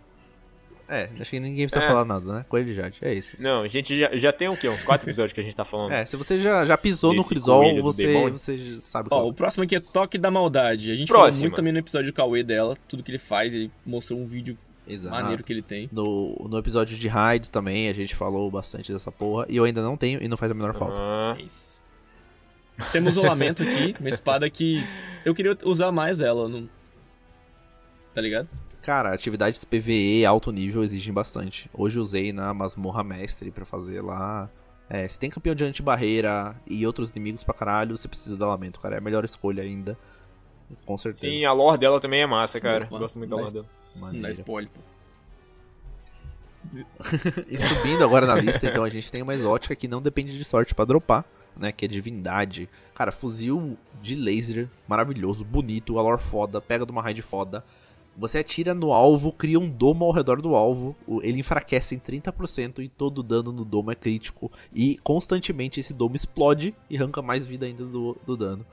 é, 0.89 1.09
acho 1.21 1.31
que 1.31 1.39
ninguém 1.41 1.67
precisa 1.67 1.85
É. 1.85 1.89
falar 1.89 2.05
nada, 2.05 2.33
né? 2.33 2.45
Coelho 2.49 2.67
de 2.67 2.75
Jade. 2.75 2.99
É 3.01 3.13
isso. 3.15 3.37
Não, 3.39 3.63
a 3.63 3.69
gente 3.69 3.99
já, 3.99 4.15
já 4.17 4.33
tem 4.33 4.49
o 4.49 4.57
quê? 4.57 4.69
Uns 4.69 4.83
quatro 4.83 5.07
episódios 5.09 5.33
que 5.33 5.41
a 5.41 5.45
gente 5.45 5.55
tá 5.57 5.65
falando. 5.65 5.93
É, 5.93 6.05
se 6.05 6.17
você 6.17 6.39
já, 6.39 6.65
já 6.65 6.77
pisou 6.77 7.13
no 7.15 7.21
Esse 7.21 7.29
Crisol, 7.31 7.61
coelho 7.63 7.77
do 7.77 7.83
você, 7.83 8.31
você 8.31 8.59
já 8.59 8.81
sabe 8.81 9.07
o 9.07 9.11
que 9.11 9.15
Ó, 9.15 9.19
ela 9.21 9.27
o 9.29 9.33
próximo 9.35 9.65
aqui 9.65 9.77
é 9.77 9.81
Toque 9.81 10.19
da 10.19 10.31
Maldade. 10.31 10.91
A 10.91 10.95
gente 10.95 11.09
Próxima. 11.09 11.31
falou 11.33 11.41
muito 11.43 11.57
também 11.57 11.73
no 11.73 11.79
episódio 11.79 12.11
do 12.13 12.15
Cauê 12.15 12.43
dela, 12.43 12.77
tudo 12.89 13.03
que 13.03 13.11
ele 13.11 13.19
faz, 13.19 13.55
ele 13.55 13.71
mostrou 13.87 14.19
um 14.19 14.27
vídeo 14.27 14.59
Exato. 14.87 15.15
maneiro 15.15 15.43
que 15.45 15.53
ele 15.53 15.63
tem. 15.63 15.89
No, 15.93 16.35
no 16.51 16.59
episódio 16.59 16.99
de 16.99 17.09
raids 17.09 17.49
também, 17.49 17.89
a 17.89 17.93
gente 17.95 18.15
falou 18.15 18.51
bastante 18.51 18.93
dessa 18.93 19.11
porra. 19.13 19.47
E 19.49 19.57
eu 19.57 19.65
ainda 19.65 19.81
não 19.83 19.97
tenho 19.97 20.23
e 20.23 20.29
não 20.29 20.37
faz 20.37 20.51
a 20.51 20.55
menor 20.55 20.75
falta. 20.75 20.97
Ah, 21.01 21.37
É 21.39 21.43
isso. 21.43 21.81
Temos 22.93 23.17
o 23.17 23.23
Lamento 23.23 23.63
aqui, 23.63 23.95
uma 24.01 24.09
espada 24.09 24.49
que 24.51 24.85
eu 25.25 25.35
queria 25.35 25.57
usar 25.65 25.93
mais 25.93 26.21
ela, 26.21 26.49
não... 26.49 26.69
tá 28.13 28.21
ligado? 28.21 28.49
Cara, 28.83 29.15
atividades 29.15 29.65
PVE 29.65 30.27
alto 30.27 30.53
nível 30.53 30.83
exigem 30.85 31.13
bastante. 31.13 31.71
Hoje 31.73 31.99
usei 31.99 32.33
na 32.33 32.53
masmorra 32.53 33.03
mestre 33.03 33.51
pra 33.51 33.65
fazer 33.65 34.03
lá. 34.03 34.51
É, 34.91 35.09
se 35.09 35.19
tem 35.19 35.31
campeão 35.31 35.55
de 35.55 35.65
anti-barreira 35.65 36.55
e 36.67 36.87
outros 36.87 37.11
inimigos 37.11 37.43
pra 37.43 37.55
caralho, 37.55 37.97
você 37.97 38.07
precisa 38.07 38.37
dar 38.37 38.49
lamento, 38.49 38.79
cara. 38.79 38.97
É 38.97 38.99
a 38.99 39.01
melhor 39.01 39.25
escolha 39.25 39.63
ainda. 39.63 39.97
Com 40.85 40.99
certeza. 40.99 41.27
sim, 41.27 41.45
a 41.45 41.53
lore 41.53 41.79
dela 41.79 41.99
também 42.01 42.21
é 42.21 42.27
massa, 42.27 42.61
cara. 42.61 42.85
Opa, 42.85 42.99
Gosto 42.99 43.19
muito 43.19 43.31
da 43.31 43.37
lore 43.37 43.53
dela. 43.53 43.67
Não 43.97 44.21
dá 44.21 44.31
spoiler, 44.31 44.71
pô. 44.71 44.81
E 47.49 47.57
subindo 47.57 48.05
agora 48.05 48.27
na 48.27 48.35
lista, 48.37 48.67
então 48.67 48.85
a 48.85 48.89
gente 48.89 49.11
tem 49.11 49.23
uma 49.23 49.35
exótica 49.35 49.77
que 49.77 49.87
não 49.87 50.03
depende 50.03 50.37
de 50.37 50.45
sorte 50.45 50.75
pra 50.75 50.85
dropar, 50.85 51.25
né? 51.57 51.73
Que 51.73 51.85
é 51.85 51.89
divindade. 51.89 52.69
Cara, 52.95 53.11
fuzil 53.11 53.77
de 54.03 54.15
laser, 54.15 54.69
maravilhoso, 54.87 55.45
bonito, 55.45 55.99
a 55.99 56.03
lore 56.03 56.23
foda, 56.23 56.61
pega 56.61 56.87
de 56.87 56.93
uma 56.93 57.03
raid 57.03 57.23
foda. 57.23 57.65
Você 58.17 58.39
atira 58.39 58.73
no 58.75 58.93
alvo, 58.93 59.33
cria 59.33 59.59
um 59.59 59.69
domo 59.69 60.05
ao 60.05 60.13
redor 60.13 60.41
do 60.41 60.55
alvo, 60.55 60.95
ele 61.23 61.41
enfraquece 61.41 61.97
em 61.97 61.99
30% 61.99 62.79
e 62.79 62.89
todo 62.89 63.25
dano 63.25 63.51
no 63.51 63.65
domo 63.65 63.91
é 63.91 63.95
crítico. 63.97 64.53
E 64.73 64.99
constantemente 65.03 65.81
esse 65.81 65.93
domo 65.93 66.15
explode 66.15 66.75
e 66.89 66.97
arranca 66.97 67.21
mais 67.21 67.45
vida 67.45 67.67
ainda 67.67 67.85
do, 67.85 68.17
do 68.25 68.37
dano. 68.37 68.65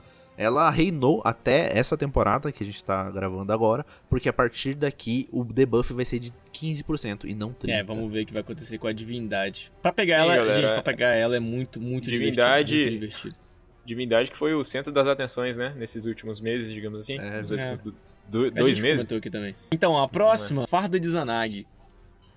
Ela 0.42 0.68
reinou 0.70 1.22
até 1.24 1.70
essa 1.78 1.96
temporada 1.96 2.50
que 2.50 2.62
a 2.62 2.66
gente 2.66 2.82
tá 2.84 3.10
gravando 3.10 3.52
agora, 3.52 3.84
porque 4.10 4.28
a 4.28 4.32
partir 4.32 4.74
daqui 4.74 5.28
o 5.30 5.44
debuff 5.44 5.92
vai 5.92 6.04
ser 6.04 6.18
de 6.18 6.32
15% 6.52 7.24
e 7.24 7.34
não 7.34 7.50
30%. 7.52 7.68
É, 7.70 7.82
vamos 7.82 8.10
ver 8.10 8.22
o 8.22 8.26
que 8.26 8.32
vai 8.32 8.40
acontecer 8.42 8.78
com 8.78 8.86
a 8.86 8.92
divindade. 8.92 9.70
Pra 9.80 9.92
pegar 9.92 10.16
Sim, 10.16 10.22
ela, 10.24 10.36
galera, 10.36 10.54
gente, 10.54 10.64
é- 10.70 10.72
pra 10.74 10.82
pegar 10.82 11.08
ela 11.14 11.36
é 11.36 11.40
muito, 11.40 11.80
muito 11.80 12.10
Divindade- 12.10 12.66
divertido. 12.72 12.90
Muito 12.98 13.12
divertido. 13.12 13.42
Divindade 13.84 14.30
que 14.30 14.36
foi 14.38 14.54
o 14.54 14.62
centro 14.62 14.92
das 14.92 15.06
atenções, 15.08 15.56
né? 15.56 15.74
Nesses 15.76 16.04
últimos 16.04 16.40
meses, 16.40 16.72
digamos 16.72 17.00
assim. 17.00 17.18
É, 17.18 17.42
Nos 17.42 17.50
é. 17.50 17.70
últimos 17.72 17.80
do- 17.80 17.94
do- 18.28 18.46
A 18.46 18.50
dois 18.60 18.76
gente 18.76 18.82
meses. 18.82 18.96
comentou 18.98 19.18
aqui 19.18 19.30
também. 19.30 19.54
Então, 19.72 20.00
a 20.00 20.06
próxima, 20.08 20.66
Farda 20.66 21.00
de 21.00 21.08
Zanag. 21.08 21.66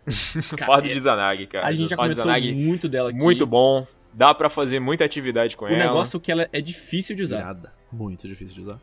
Fardo 0.65 0.87
de 0.87 0.99
Zanag, 0.99 1.45
cara. 1.47 1.67
A 1.67 1.71
gente 1.71 1.89
já 1.89 1.95
comentou 1.95 2.23
Zanag, 2.23 2.53
muito 2.53 2.87
dela 2.89 3.09
aqui. 3.09 3.17
muito 3.19 3.45
bom. 3.45 3.85
Dá 4.15 4.33
pra 4.33 4.49
fazer 4.49 4.79
muita 4.79 5.03
atividade 5.03 5.57
com 5.57 5.65
O 5.65 5.67
ela. 5.67 5.77
negócio 5.77 6.17
é 6.17 6.19
que 6.21 6.31
ela 6.31 6.47
é 6.53 6.61
difícil 6.61 7.15
de 7.15 7.23
usar. 7.23 7.39
Irada. 7.39 7.73
Muito 7.91 8.27
difícil 8.27 8.55
de 8.55 8.61
usar. 8.61 8.79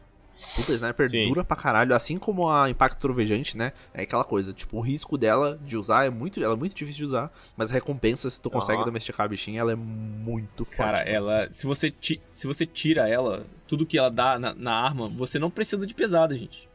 Puta, 0.57 0.73
sniper 0.73 1.09
Sim. 1.09 1.29
dura 1.29 1.45
pra 1.45 1.57
caralho, 1.57 1.95
assim 1.95 2.19
como 2.19 2.51
a 2.51 2.69
impacto 2.69 2.99
trovejante, 2.99 3.57
né? 3.57 3.73
É 3.95 4.03
aquela 4.03 4.25
coisa, 4.25 4.53
tipo, 4.53 4.77
o 4.77 4.81
risco 4.81 5.17
dela 5.17 5.59
de 5.65 5.77
usar 5.77 6.05
é 6.05 6.11
muito, 6.11 6.43
ela 6.43 6.55
é 6.55 6.57
muito 6.57 6.75
difícil 6.75 6.99
de 6.99 7.05
usar, 7.05 7.33
mas 7.57 7.71
a 7.71 7.75
recompensa, 7.75 8.29
se 8.29 8.43
tu 8.43 8.51
consegue 8.51 8.79
Aham. 8.79 8.87
domesticar 8.87 9.25
a 9.25 9.29
bichinha, 9.29 9.61
ela 9.61 9.73
é 9.73 9.77
muito 9.77 10.65
forte. 10.65 10.77
Cara, 10.79 10.99
ela. 11.09 11.49
Se 11.53 11.65
você, 11.67 11.89
ti- 11.91 12.21
se 12.33 12.47
você 12.47 12.67
tira 12.67 13.09
ela, 13.09 13.47
tudo 13.69 13.87
que 13.87 13.97
ela 13.97 14.11
dá 14.11 14.37
na, 14.39 14.53
na 14.53 14.75
arma, 14.75 15.09
você 15.09 15.39
não 15.39 15.49
precisa 15.51 15.87
de 15.87 15.95
pesada, 15.95 16.37
gente. 16.37 16.69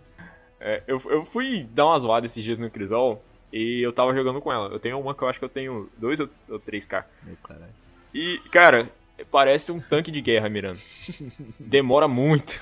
É, 0.59 0.81
eu, 0.87 0.99
eu 1.09 1.25
fui 1.25 1.67
dar 1.73 1.85
umas 1.87 2.01
zoadas 2.03 2.31
esses 2.31 2.43
dias 2.43 2.57
no 2.57 2.71
Crisol 2.71 3.21
e 3.53 3.85
eu 3.85 3.91
tava 3.93 4.15
jogando 4.15 4.39
com 4.41 4.51
ela. 4.51 4.69
Eu 4.69 4.79
tenho 4.79 4.97
uma 4.99 5.13
que 5.13 5.21
eu 5.21 5.27
acho 5.27 5.37
que 5.39 5.45
eu 5.45 5.49
tenho 5.49 5.89
2 5.97 6.21
ou, 6.21 6.29
ou 6.49 6.59
3k. 6.59 7.03
Meu 7.23 7.35
caralho. 7.43 7.71
E, 8.17 8.39
cara, 8.49 8.89
parece 9.29 9.71
um 9.71 9.79
tanque 9.79 10.11
de 10.11 10.21
guerra 10.21 10.49
mirando. 10.49 10.79
Demora 11.59 12.07
muito. 12.07 12.59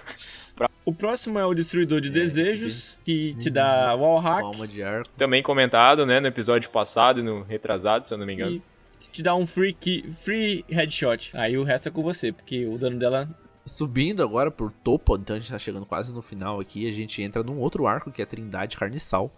O 0.84 0.94
próximo 0.94 1.40
é 1.40 1.46
o 1.46 1.54
Destruidor 1.54 2.02
de 2.02 2.10
É, 2.10 2.12
Desejos, 2.12 3.00
que 3.06 3.34
te 3.36 3.50
dá 3.50 3.96
wallhack 3.96 4.42
Palma 4.42 4.68
de 4.68 4.84
arco. 4.84 5.08
Também 5.18 5.42
comentado, 5.42 6.06
né, 6.06 6.20
no 6.20 6.28
episódio 6.28 6.70
passado 6.70 7.22
e 7.22 7.24
no 7.24 7.42
retrasado, 7.44 8.06
se 8.06 8.14
eu 8.14 8.18
não 8.18 8.26
me 8.26 8.34
engano. 8.34 8.62
e 9.02 9.10
te 9.10 9.24
dá 9.24 9.34
um 9.34 9.48
free, 9.48 9.72
key, 9.72 10.04
free 10.12 10.66
headshot. 10.70 11.32
Aí 11.34 11.58
o 11.58 11.64
resto 11.64 11.88
é 11.88 11.92
com 11.92 12.04
você, 12.04 12.34
porque 12.34 12.66
o 12.66 12.78
dano 12.78 13.00
dela 13.00 13.30
Subindo 13.66 14.22
agora 14.22 14.52
por 14.52 14.72
topo, 14.72 15.16
então 15.16 15.38
a 15.38 15.40
gente 15.40 15.52
tá 15.52 15.58
chegando 15.58 15.86
quase 15.86 16.14
no 16.14 16.22
final 16.22 16.60
aqui, 16.60 16.88
a 16.88 16.92
gente 16.92 17.22
entra 17.24 17.42
num 17.42 17.58
outro 17.60 17.88
arco 17.88 18.12
que 18.12 18.22
é 18.22 18.24
a 18.24 18.28
Trindade 18.28 18.78
Carniçal. 18.78 19.32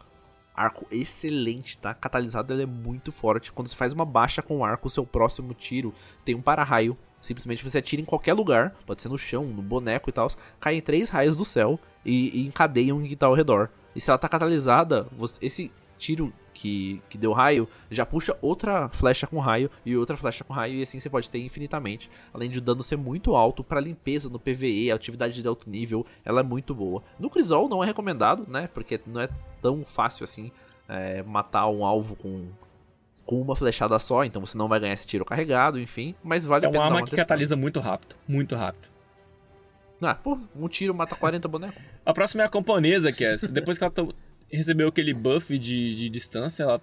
Arco 0.58 0.88
excelente, 0.92 1.78
tá? 1.78 1.94
Catalisado 1.94 2.52
ele 2.52 2.64
é 2.64 2.66
muito 2.66 3.12
forte. 3.12 3.52
Quando 3.52 3.68
você 3.68 3.76
faz 3.76 3.94
uma 3.94 4.04
baixa 4.04 4.42
com 4.42 4.58
o 4.58 4.66
arco, 4.66 4.88
o 4.88 4.90
seu 4.90 5.06
próximo 5.06 5.54
tiro 5.54 5.94
tem 6.26 6.34
um 6.34 6.42
para-raio. 6.42 6.98
Simplesmente 7.22 7.64
você 7.64 7.78
atira 7.78 8.02
em 8.02 8.06
qualquer 8.06 8.34
lugar, 8.34 8.76
pode 8.86 9.02
ser 9.02 9.10
no 9.10 9.18
chão, 9.18 9.46
no 9.46 9.62
boneco 9.62 10.10
e 10.10 10.14
tal. 10.14 10.28
Caem 10.60 10.82
três 10.82 11.10
raios 11.10 11.36
do 11.36 11.46
céu 11.46 11.80
e, 12.04 12.42
e 12.42 12.48
encadeiam 12.48 12.98
o 12.98 13.04
que 13.04 13.16
tá 13.16 13.28
ao 13.28 13.34
redor. 13.36 13.70
E 13.96 14.02
se 14.02 14.10
ela 14.10 14.18
tá 14.18 14.28
catalisada, 14.28 15.08
você- 15.16 15.40
esse 15.46 15.72
tiro 15.98 16.34
que, 16.58 17.00
que 17.08 17.20
deu 17.20 17.34
raio 17.34 17.70
já 17.92 18.04
puxa 18.04 18.36
outra 18.42 18.90
flecha 18.90 19.28
com 19.28 19.38
raio 19.38 19.70
e 19.86 19.96
outra 19.96 20.18
flecha 20.18 20.44
com 20.44 20.52
raio, 20.52 20.74
e 20.74 20.82
assim 20.82 21.00
você 21.00 21.08
pode 21.08 21.30
ter 21.30 21.38
infinitamente. 21.40 22.10
Além 22.34 22.50
de 22.50 22.58
o 22.58 22.62
dano 22.62 22.82
ser 22.82 22.98
muito 22.98 23.36
alto, 23.36 23.64
pra 23.64 23.80
limpeza 23.80 24.28
no 24.28 24.40
PVE, 24.40 24.92
a 24.92 24.96
atividade 24.96 25.40
de 25.40 25.48
alto 25.48 25.70
nível, 25.70 26.04
ela 26.26 26.40
é 26.40 26.44
muito 26.44 26.74
boa. 26.74 27.04
No 27.20 27.30
Crisol 27.30 27.70
não 27.70 27.84
é 27.84 27.86
recomendado, 27.86 28.44
né? 28.50 28.68
Porque 28.74 29.00
não 29.06 29.22
é 29.22 29.30
tão 29.62 29.86
fácil 29.86 30.24
assim 30.24 30.52
é, 30.90 31.22
matar 31.22 31.68
um 31.68 31.86
alvo 31.86 32.16
com, 32.16 32.48
com 33.24 33.40
uma 33.40 33.56
flechada 33.56 34.00
só, 34.00 34.24
então 34.24 34.44
você 34.44 34.58
não 34.58 34.68
vai 34.68 34.80
ganhar 34.80 34.94
esse 34.94 35.06
tiro 35.06 35.24
carregado, 35.24 35.80
enfim. 35.80 36.16
Mas 36.24 36.44
vale 36.44 36.66
é 36.66 36.70
a 36.70 36.72
pena 36.72 36.86
uma 36.86 36.90
dar 36.90 36.96
arma 36.96 37.02
uma 37.02 37.08
que 37.08 37.16
catalisa 37.16 37.56
muito 37.56 37.80
rápido. 37.80 38.16
Muito 38.28 38.56
rápido. 38.56 38.90
Ah, 40.02 40.16
pô, 40.16 40.40
um 40.56 40.68
tiro 40.68 40.94
mata 40.94 41.16
40 41.16 41.48
bonecos. 41.48 41.82
A 42.04 42.14
próxima 42.14 42.42
é 42.42 42.46
a 42.48 42.50
camponesa, 42.50 43.12
que 43.12 43.24
é. 43.24 43.36
Depois 43.52 43.78
que 43.78 43.84
ela 43.84 43.94
recebeu 44.52 44.88
aquele 44.88 45.14
buff 45.14 45.58
de, 45.58 45.96
de 45.96 46.10
distância, 46.10 46.64
ela 46.64 46.82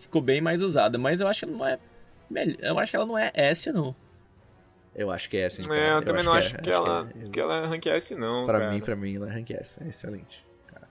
ficou 0.00 0.20
bem 0.22 0.40
mais 0.40 0.62
usada. 0.62 0.98
Mas 0.98 1.20
eu 1.20 1.28
acho 1.28 1.40
que 1.40 1.44
ela 1.50 1.58
não 1.58 1.66
é. 1.66 1.78
melhor- 2.30 2.56
Eu 2.60 2.78
acho 2.78 2.90
que 2.90 2.96
ela 2.96 3.06
não 3.06 3.18
é 3.18 3.30
S, 3.34 3.72
não. 3.72 3.94
Eu 4.94 5.10
acho 5.10 5.30
que 5.30 5.36
é 5.36 5.42
essa, 5.42 5.60
então. 5.60 5.72
é, 5.74 5.96
eu, 5.96 6.04
também 6.04 6.24
não 6.24 6.32
acho 6.32 6.56
que, 6.58 6.68
é, 6.68 6.72
ela, 6.72 7.08
é. 7.24 7.28
que 7.28 7.40
ela 7.40 7.56
é 7.64 7.66
rank 7.66 7.86
S, 7.86 8.14
não. 8.16 8.44
Pra 8.44 8.58
cara. 8.58 8.72
mim, 8.72 8.80
pra 8.80 8.96
mim, 8.96 9.16
ela 9.16 9.28
é 9.28 9.32
rank 9.32 9.50
S. 9.50 9.82
É 9.82 9.88
excelente. 9.88 10.44
cara. 10.66 10.88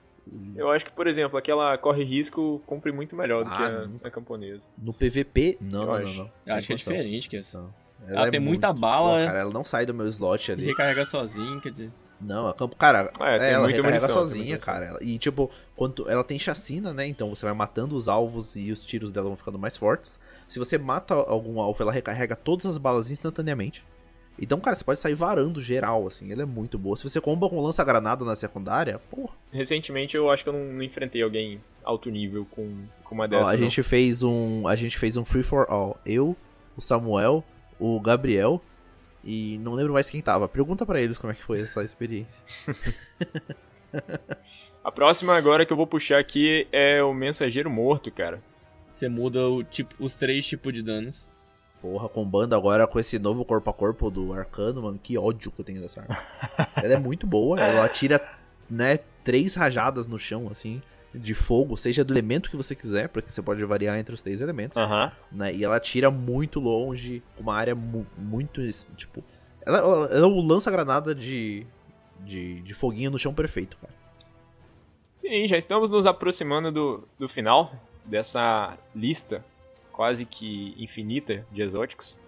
Eu 0.56 0.70
acho 0.70 0.86
que, 0.86 0.90
por 0.92 1.06
exemplo, 1.06 1.38
aquela 1.38 1.76
corre 1.76 2.02
risco 2.02 2.62
cumpre 2.66 2.90
muito 2.92 3.14
melhor 3.14 3.44
do 3.44 3.50
Ah, 3.50 3.56
que 3.56 4.04
a, 4.04 4.08
a 4.08 4.10
camponesa. 4.10 4.68
No 4.78 4.94
PVP, 4.94 5.58
não, 5.60 5.80
Eu 5.82 5.86
não, 5.86 5.94
acho. 5.94 6.06
não, 6.06 6.14
não. 6.24 6.30
Eu 6.46 6.54
acho 6.54 6.66
que 6.66 6.72
é 6.72 6.76
diferente 6.76 7.28
que 7.28 7.36
essa. 7.36 7.60
Não. 7.60 7.74
Ela 8.08 8.28
é 8.28 8.30
tem 8.30 8.40
muita 8.40 8.68
muito 8.68 8.80
bala, 8.80 9.08
boa, 9.08 9.20
é. 9.20 9.26
cara, 9.26 9.38
ela 9.40 9.52
não 9.52 9.64
sai 9.66 9.84
do 9.84 9.92
meu 9.92 10.06
slot 10.08 10.50
ali. 10.50 10.64
recarrega 10.64 11.04
sozinho, 11.04 11.60
quer 11.60 11.70
dizer. 11.70 11.90
Não, 12.20 12.48
a 12.48 12.54
campo, 12.54 12.76
cara, 12.76 13.10
É, 13.20 13.52
ela 13.52 13.66
recarrega 13.66 13.82
munição, 14.06 14.08
sozinha, 14.10 14.58
cara. 14.58 14.84
Ela- 14.86 14.98
E 15.02 15.18
tipo, 15.18 15.50
quanto 15.74 16.08
ela 16.08 16.22
tem 16.22 16.38
chacina, 16.38 16.92
né? 16.92 17.06
Então 17.06 17.28
você 17.34 17.46
vai 17.46 17.54
matando 17.54 17.96
os 17.96 18.08
alvos 18.08 18.56
e 18.56 18.70
os 18.70 18.84
tiros 18.84 19.10
dela 19.10 19.28
vão 19.28 19.36
ficando 19.36 19.58
mais 19.58 19.76
fortes. 19.76 20.20
Se 20.46 20.58
você 20.58 20.76
mata 20.76 21.14
algum 21.14 21.60
alvo, 21.60 21.82
ela 21.82 21.92
recarrega 21.92 22.36
todas 22.36 22.66
as 22.66 22.76
balas 22.76 23.10
instantaneamente. 23.10 23.84
Então, 24.42 24.58
cara, 24.58 24.74
você 24.74 24.82
pode 24.84 25.00
sair 25.00 25.14
varando 25.14 25.60
geral, 25.60 26.06
assim. 26.06 26.32
Ela 26.32 26.42
é 26.42 26.46
muito 26.46 26.78
boa. 26.78 26.96
Se 26.96 27.02
você 27.02 27.20
comba 27.20 27.48
com 27.48 27.60
lança-granada 27.60 28.24
na 28.24 28.34
secundária, 28.34 28.98
porra. 29.10 29.32
Recentemente 29.52 30.16
eu 30.16 30.30
acho 30.30 30.42
que 30.42 30.48
eu 30.48 30.52
não, 30.54 30.64
não 30.64 30.82
enfrentei 30.82 31.22
alguém 31.22 31.60
alto 31.84 32.10
nível 32.10 32.46
com, 32.50 32.84
com 33.04 33.14
uma 33.14 33.24
Ó, 33.24 33.26
dessas. 33.26 33.48
a 33.48 33.52
não. 33.52 33.58
gente 33.58 33.82
fez 33.82 34.22
um. 34.22 34.66
A 34.66 34.74
gente 34.76 34.96
fez 34.98 35.16
um 35.16 35.24
free 35.24 35.42
for 35.42 35.66
all. 35.68 35.98
Eu, 36.06 36.34
o 36.76 36.80
Samuel, 36.80 37.44
o 37.78 38.00
Gabriel 38.00 38.62
e 39.24 39.58
não 39.58 39.74
lembro 39.74 39.92
mais 39.92 40.08
quem 40.08 40.22
tava. 40.22 40.48
Pergunta 40.48 40.86
pra 40.86 41.00
eles 41.00 41.18
como 41.18 41.32
é 41.32 41.36
que 41.36 41.42
foi 41.42 41.60
essa 41.60 41.82
experiência. 41.82 42.42
A 44.82 44.90
próxima 44.90 45.36
agora 45.36 45.66
que 45.66 45.72
eu 45.72 45.76
vou 45.76 45.86
puxar 45.86 46.18
aqui 46.18 46.66
é 46.72 47.02
o 47.02 47.12
Mensageiro 47.12 47.68
Morto, 47.68 48.10
cara. 48.10 48.42
Você 48.90 49.08
muda 49.08 49.46
o 49.46 49.62
tipo, 49.62 49.94
os 49.98 50.14
três 50.14 50.46
tipos 50.46 50.72
de 50.72 50.82
danos. 50.82 51.28
Porra, 51.82 52.08
combando 52.08 52.54
agora 52.54 52.86
com 52.86 52.98
esse 52.98 53.18
novo 53.18 53.44
corpo 53.44 53.70
a 53.70 53.72
corpo 53.72 54.10
do 54.10 54.32
Arcano, 54.32 54.82
mano. 54.82 54.98
Que 55.02 55.18
ódio 55.18 55.50
que 55.50 55.60
eu 55.60 55.64
tenho 55.64 55.80
dessa 55.80 56.00
arma. 56.02 56.18
ela 56.76 56.94
é 56.94 56.98
muito 56.98 57.26
boa, 57.26 57.60
ela 57.60 57.84
atira, 57.84 58.20
né, 58.68 58.98
três 59.24 59.54
rajadas 59.54 60.06
no 60.06 60.18
chão, 60.18 60.48
assim, 60.50 60.82
de 61.14 61.34
fogo, 61.34 61.76
seja 61.76 62.04
do 62.04 62.12
elemento 62.12 62.48
que 62.50 62.56
você 62.56 62.74
quiser, 62.74 63.08
porque 63.08 63.32
você 63.32 63.42
pode 63.42 63.64
variar 63.64 63.98
entre 63.98 64.14
os 64.14 64.22
três 64.22 64.40
elementos, 64.40 64.78
né? 65.32 65.52
E 65.54 65.64
ela 65.64 65.76
atira 65.76 66.10
muito 66.10 66.60
longe, 66.60 67.22
uma 67.38 67.54
área 67.54 67.74
mu- 67.74 68.06
muito, 68.16 68.60
tipo... 68.96 69.22
Ela, 69.66 69.78
ela, 69.78 70.06
ela 70.06 70.20
é 70.20 70.28
o 70.28 70.40
lança-granada 70.40 71.14
de, 71.14 71.66
de, 72.20 72.60
de 72.62 72.74
foguinho 72.74 73.10
no 73.10 73.18
chão 73.18 73.34
perfeito, 73.34 73.76
cara. 73.78 73.92
Sim, 75.16 75.46
já 75.46 75.56
estamos 75.58 75.90
nos 75.90 76.06
aproximando 76.06 76.72
do, 76.72 77.08
do 77.18 77.28
final 77.28 77.74
dessa 78.04 78.78
lista 78.94 79.44
quase 79.92 80.24
que 80.24 80.74
infinita 80.78 81.44
de 81.52 81.60
exóticos. 81.60 82.18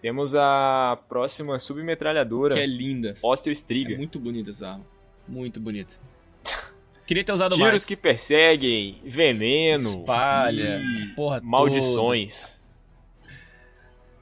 Temos 0.00 0.36
a 0.36 0.98
próxima 1.08 1.58
submetralhadora, 1.58 2.54
Que 2.54 2.60
é 2.60 2.66
linda. 2.66 3.14
Oster 3.24 3.50
É 3.50 3.54
Striga. 3.54 3.96
muito 3.96 4.20
bonita 4.20 4.50
essa 4.50 4.68
arma. 4.68 4.84
Muito 5.26 5.58
bonita. 5.58 5.96
Queria 7.06 7.22
ter 7.22 7.32
usado 7.32 7.54
Tiros 7.54 7.70
mais. 7.70 7.84
que 7.84 7.94
perseguem, 7.94 9.00
veneno, 9.04 9.90
Espalha, 9.90 10.80
e 10.80 11.06
porra 11.14 11.36
toda. 11.36 11.48
maldições. 11.48 12.60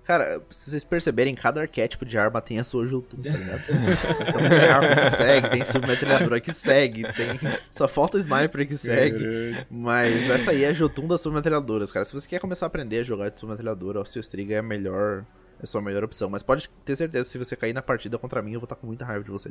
Cara, 0.04 0.42
se 0.50 0.70
vocês 0.70 0.84
perceberem, 0.84 1.34
cada 1.34 1.62
arquétipo 1.62 2.04
de 2.04 2.18
arma 2.18 2.38
tem 2.42 2.58
a 2.58 2.64
sua 2.64 2.84
Jotun, 2.84 3.22
tá 3.22 3.30
ligado? 3.30 3.62
então 4.28 4.48
tem 4.50 4.68
arma 4.68 4.96
que 4.96 5.16
segue, 5.16 5.48
tem 5.48 5.64
submetralhadora 5.64 6.40
que 6.40 6.52
segue, 6.52 7.04
tem... 7.14 7.28
Só 7.70 7.88
falta 7.88 8.18
sniper 8.18 8.68
que 8.68 8.76
segue. 8.76 9.64
Mas 9.70 10.28
essa 10.28 10.50
aí 10.50 10.64
é 10.64 10.68
a 10.68 10.72
Jotun 10.74 11.06
das 11.08 11.22
submetralhadoras, 11.22 11.90
cara. 11.90 12.04
Se 12.04 12.12
você 12.12 12.28
quer 12.28 12.38
começar 12.38 12.66
a 12.66 12.68
aprender 12.68 12.98
a 12.98 13.02
jogar 13.02 13.30
de 13.30 13.40
submetralhadora, 13.40 14.02
o 14.02 14.04
seu 14.04 14.20
Striga 14.20 14.56
é 14.56 14.58
a 14.58 14.62
melhor... 14.62 15.24
É 15.64 15.66
a 15.66 15.66
sua 15.66 15.80
melhor 15.82 16.04
opção. 16.04 16.28
Mas 16.30 16.42
pode 16.42 16.68
ter 16.84 16.94
certeza, 16.94 17.24
se 17.28 17.38
você 17.38 17.56
cair 17.56 17.72
na 17.72 17.80
partida 17.82 18.18
contra 18.18 18.42
mim, 18.42 18.52
eu 18.52 18.60
vou 18.60 18.66
estar 18.66 18.76
com 18.76 18.86
muita 18.86 19.04
raiva 19.04 19.24
de 19.24 19.30
você. 19.30 19.48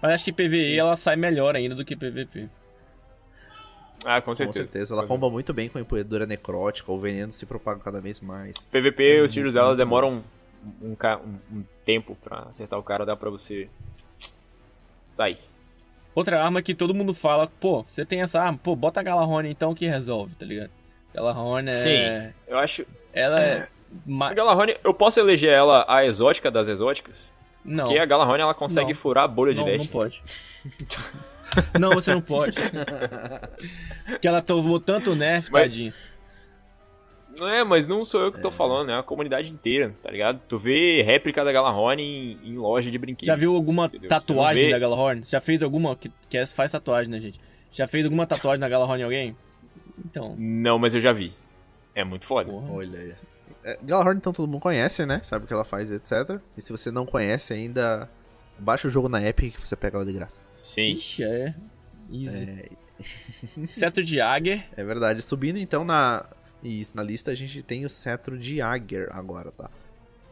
Mas 0.00 0.12
acho 0.14 0.24
que 0.26 0.32
PVE 0.32 0.76
ela 0.78 0.94
sai 0.96 1.16
melhor 1.16 1.56
ainda 1.56 1.74
do 1.74 1.84
que 1.84 1.96
PVP. 1.96 2.48
Ah, 4.04 4.20
com 4.20 4.26
Com 4.26 4.34
certeza. 4.34 4.68
certeza. 4.68 4.94
Ela 4.94 5.06
comba 5.06 5.28
muito 5.28 5.52
bem 5.52 5.68
com 5.68 5.78
a 5.78 5.80
empunhadura 5.80 6.24
necrótica, 6.26 6.92
o 6.92 7.00
veneno 7.00 7.32
se 7.32 7.44
propaga 7.46 7.80
cada 7.80 8.00
vez 8.00 8.20
mais. 8.20 8.56
PVP, 8.70 9.22
os 9.22 9.32
tiros 9.32 9.54
dela 9.54 9.74
demoram 9.74 10.22
um, 10.82 10.88
um, 10.90 10.96
um- 11.02 11.58
um 11.58 11.64
tempo 11.84 12.16
pra 12.22 12.40
acertar 12.50 12.78
o 12.78 12.82
cara, 12.82 13.04
dá 13.04 13.16
pra 13.16 13.28
você 13.30 13.68
sair. 15.10 15.38
Outra 16.14 16.42
arma 16.42 16.62
que 16.62 16.74
todo 16.74 16.94
mundo 16.94 17.12
fala, 17.14 17.46
pô, 17.60 17.82
você 17.84 18.04
tem 18.04 18.20
essa 18.22 18.40
arma, 18.40 18.58
pô, 18.62 18.76
bota 18.76 19.00
a 19.00 19.02
Galahorn 19.02 19.48
então 19.50 19.74
que 19.74 19.86
resolve, 19.86 20.34
tá 20.34 20.44
ligado? 20.46 20.70
Galahorn 21.14 21.68
é. 21.68 21.72
Sim. 21.72 22.34
Eu 22.46 22.58
acho. 22.58 22.86
Ela 23.12 23.42
é. 23.42 23.68
Ma- 24.06 24.30
A 24.30 24.34
Galahorn, 24.34 24.76
eu 24.84 24.94
posso 24.94 25.18
eleger 25.20 25.50
ela 25.50 25.84
a 25.88 26.04
exótica 26.04 26.50
das 26.50 26.68
exóticas? 26.68 27.34
Não. 27.64 27.84
Porque 27.86 27.98
a 27.98 28.06
Galahorn 28.06 28.42
ela 28.42 28.54
consegue 28.54 28.92
Não. 28.92 28.98
furar 28.98 29.24
a 29.24 29.28
bolha 29.28 29.52
de 29.52 29.58
Não, 29.58 29.66
não 29.66 29.72
Destiny. 29.72 29.92
pode. 29.92 30.22
não, 31.78 31.90
você 31.94 32.14
não 32.14 32.20
pode. 32.22 32.56
Porque 34.06 34.26
ela 34.28 34.40
tomou 34.42 34.78
tanto 34.80 35.14
nerf, 35.14 35.50
Mas- 35.52 35.62
tadinho. 35.62 35.92
Não 37.38 37.48
é, 37.48 37.62
mas 37.62 37.86
não 37.86 38.04
sou 38.04 38.20
eu 38.22 38.32
que 38.32 38.40
tô 38.40 38.50
falando, 38.50 38.90
é 38.90 38.98
a 38.98 39.02
comunidade 39.02 39.52
inteira, 39.52 39.94
tá 40.02 40.10
ligado? 40.10 40.40
Tu 40.48 40.58
vê 40.58 41.02
réplica 41.02 41.44
da 41.44 41.52
Galahorn 41.52 42.02
em, 42.02 42.36
em 42.42 42.56
loja 42.58 42.90
de 42.90 42.98
brinquedos. 42.98 43.28
Já 43.28 43.36
viu 43.36 43.54
alguma 43.54 43.84
Entendeu? 43.86 44.08
tatuagem 44.08 44.62
não 44.64 44.68
vê- 44.70 44.74
da 44.74 44.78
Galahorn? 44.80 45.22
Já 45.24 45.40
fez 45.40 45.62
alguma? 45.62 45.94
Que, 45.94 46.10
que 46.28 46.36
é- 46.36 46.46
faz 46.46 46.72
tatuagem, 46.72 47.08
né, 47.08 47.20
gente? 47.20 47.38
Já 47.70 47.86
fez 47.86 48.04
alguma 48.04 48.26
tatuagem 48.26 48.58
da 48.58 48.68
Galahorn 48.68 49.00
em 49.02 49.04
alguém? 49.04 49.36
Então, 50.04 50.34
Não, 50.36 50.80
mas 50.80 50.96
eu 50.96 51.00
já 51.00 51.12
vi. 51.12 51.32
É 51.94 52.02
muito 52.02 52.26
foda. 52.26 52.50
porra. 52.50 52.72
Olha 52.72 52.98
aí. 52.98 53.12
É, 53.64 53.78
Galahorn, 53.82 54.18
então, 54.18 54.32
todo 54.32 54.48
mundo 54.48 54.60
conhece, 54.60 55.04
né? 55.06 55.20
Sabe 55.24 55.44
o 55.44 55.48
que 55.48 55.54
ela 55.54 55.64
faz, 55.64 55.90
etc. 55.90 56.40
E 56.56 56.62
se 56.62 56.72
você 56.72 56.90
não 56.90 57.06
conhece 57.06 57.52
ainda, 57.52 58.08
baixa 58.58 58.88
o 58.88 58.90
jogo 58.90 59.08
na 59.08 59.22
Epic 59.22 59.54
que 59.56 59.66
você 59.66 59.76
pega 59.76 59.96
ela 59.96 60.06
de 60.06 60.12
graça. 60.12 60.40
Sim. 60.52 60.92
Ixi, 60.92 61.24
é. 61.24 61.54
Easy. 62.10 62.70
É, 63.58 63.66
Cetro 63.68 64.02
de 64.02 64.20
Águia. 64.20 64.64
é 64.76 64.84
verdade. 64.84 65.22
Subindo, 65.22 65.58
então, 65.58 65.84
na... 65.84 66.26
Isso, 66.62 66.96
na 66.96 67.04
lista 67.04 67.30
a 67.30 67.34
gente 67.34 67.62
tem 67.62 67.84
o 67.84 67.90
Cetro 67.90 68.36
de 68.36 68.60
Ager 68.60 69.08
agora, 69.12 69.52
tá? 69.52 69.70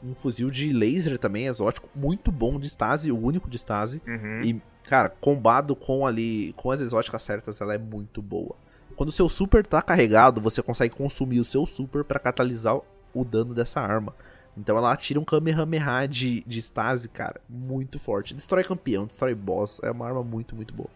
Um 0.02 0.12
fuzil 0.14 0.50
de 0.50 0.72
laser 0.72 1.18
também, 1.18 1.46
exótico, 1.46 1.88
muito 1.94 2.32
bom 2.32 2.58
de 2.58 2.66
Stasi, 2.66 3.12
o 3.12 3.18
único 3.18 3.48
de 3.48 3.56
Stasi. 3.56 4.02
Uhum. 4.04 4.40
E, 4.42 4.62
cara, 4.88 5.08
combado 5.08 5.76
com 5.76 6.04
ali, 6.04 6.52
com 6.56 6.72
as 6.72 6.80
exóticas 6.80 7.22
certas, 7.22 7.60
ela 7.60 7.74
é 7.74 7.78
muito 7.78 8.20
boa. 8.20 8.56
Quando 8.96 9.10
o 9.10 9.12
seu 9.12 9.28
super 9.28 9.64
tá 9.64 9.80
carregado, 9.80 10.40
você 10.40 10.62
consegue 10.62 10.94
consumir 10.94 11.38
o 11.38 11.44
seu 11.44 11.64
super 11.64 12.02
pra 12.02 12.18
catalisar 12.18 12.80
o 13.20 13.24
dano 13.24 13.54
dessa 13.54 13.80
arma. 13.80 14.14
Então 14.56 14.76
ela 14.76 14.92
atira 14.92 15.20
um 15.20 15.24
Kamehameha 15.24 16.06
de, 16.06 16.42
de 16.46 16.58
Stasi, 16.58 17.08
cara, 17.08 17.40
muito 17.48 17.98
forte. 17.98 18.34
Destrói 18.34 18.64
campeão, 18.64 19.06
destrói 19.06 19.34
boss, 19.34 19.80
é 19.82 19.90
uma 19.90 20.06
arma 20.06 20.22
muito, 20.22 20.56
muito 20.56 20.72
boa. 20.72 20.88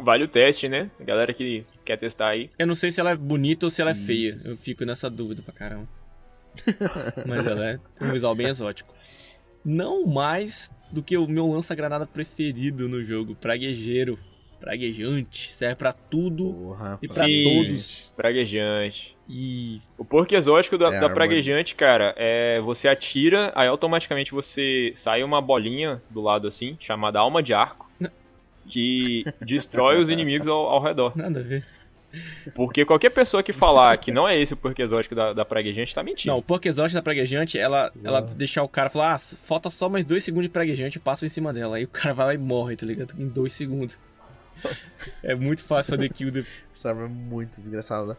Vale 0.00 0.24
o 0.24 0.28
teste, 0.28 0.68
né? 0.68 0.90
A 0.98 1.04
galera 1.04 1.34
que 1.34 1.64
quer 1.84 1.98
testar 1.98 2.28
aí. 2.28 2.50
Eu 2.58 2.66
não 2.66 2.74
sei 2.74 2.90
se 2.90 3.00
ela 3.00 3.10
é 3.10 3.16
bonita 3.16 3.66
ou 3.66 3.70
se 3.70 3.82
ela 3.82 3.90
é 3.90 3.94
feia. 3.94 4.28
Isso. 4.28 4.48
Eu 4.48 4.56
fico 4.56 4.84
nessa 4.84 5.10
dúvida 5.10 5.42
pra 5.42 5.52
caramba. 5.52 5.88
Mas 7.26 7.46
ela 7.46 7.70
é 7.70 7.80
um 8.00 8.12
visual 8.12 8.34
bem 8.34 8.46
exótico. 8.46 8.94
Não 9.64 10.06
mais 10.06 10.72
do 10.90 11.02
que 11.02 11.18
o 11.18 11.26
meu 11.26 11.50
lança-granada 11.50 12.06
preferido 12.06 12.88
no 12.88 13.04
jogo, 13.04 13.34
praguejeiro. 13.34 14.18
Praguejante. 14.60 15.52
Serve 15.52 15.76
pra 15.76 15.92
tudo 15.92 16.52
Porra, 16.52 16.98
e 17.02 17.06
pra 17.06 17.26
Sim. 17.26 17.44
todos. 17.44 18.12
Praguejante. 18.16 19.17
E 19.28 19.80
O 19.98 20.04
porco 20.04 20.34
exótico 20.34 20.78
da, 20.78 20.86
É, 20.88 20.90
da 20.92 20.96
arma- 21.02 21.14
praguejante, 21.14 21.74
cara, 21.74 22.14
é 22.16 22.60
você 22.60 22.88
atira, 22.88 23.52
aí 23.54 23.68
automaticamente 23.68 24.32
você 24.32 24.90
sai 24.94 25.22
uma 25.22 25.40
bolinha 25.42 26.00
do 26.08 26.20
lado 26.22 26.46
assim, 26.48 26.76
chamada 26.80 27.18
alma 27.18 27.42
de 27.42 27.52
arco, 27.52 27.90
que 28.66 29.24
destrói 29.40 30.00
os 30.00 30.08
inimigos 30.10 30.48
ao, 30.48 30.56
ao 30.68 30.82
redor. 30.82 31.12
nada 31.16 31.40
a 31.40 31.42
ver. 31.42 31.64
Porque 32.54 32.86
qualquer 32.86 33.10
pessoa 33.10 33.42
que 33.42 33.52
falar 33.52 33.94
que 33.98 34.10
não 34.10 34.26
é 34.26 34.40
esse 34.40 34.54
o 34.54 34.56
porco 34.56 34.80
exótico 34.80 35.14
da, 35.14 35.34
da 35.34 35.44
praguejante 35.44 35.94
tá 35.94 36.02
mentindo. 36.02 36.32
Não, 36.32 36.38
o 36.38 36.42
Porco 36.42 36.66
Exótico 36.66 36.94
da 36.94 37.02
Praguejante, 37.02 37.58
ela, 37.58 37.92
ela 38.02 38.22
deixar 38.22 38.62
o 38.62 38.68
cara 38.68 38.88
falar, 38.88 39.12
ah, 39.12 39.18
falta 39.18 39.68
só 39.68 39.90
mais 39.90 40.06
dois 40.06 40.24
segundos 40.24 40.44
de 40.44 40.50
Praguejante, 40.50 40.96
eu 40.96 41.02
passo 41.02 41.26
em 41.26 41.28
cima 41.28 41.52
dela. 41.52 41.76
Aí 41.76 41.84
o 41.84 41.88
cara 41.88 42.14
vai 42.14 42.26
lá 42.28 42.34
e 42.34 42.38
morre, 42.38 42.76
tá 42.76 42.86
ligado? 42.86 43.14
Em 43.18 43.28
dois 43.28 43.52
segundos. 43.52 43.98
É 45.22 45.34
muito 45.34 45.62
fácil 45.62 45.94
fazer 45.96 46.08
kill. 46.08 46.30
De... 46.30 46.46
Essa 46.74 46.88
arma 46.88 47.04
é 47.04 47.08
muito 47.08 47.56
desgraçada. 47.56 48.16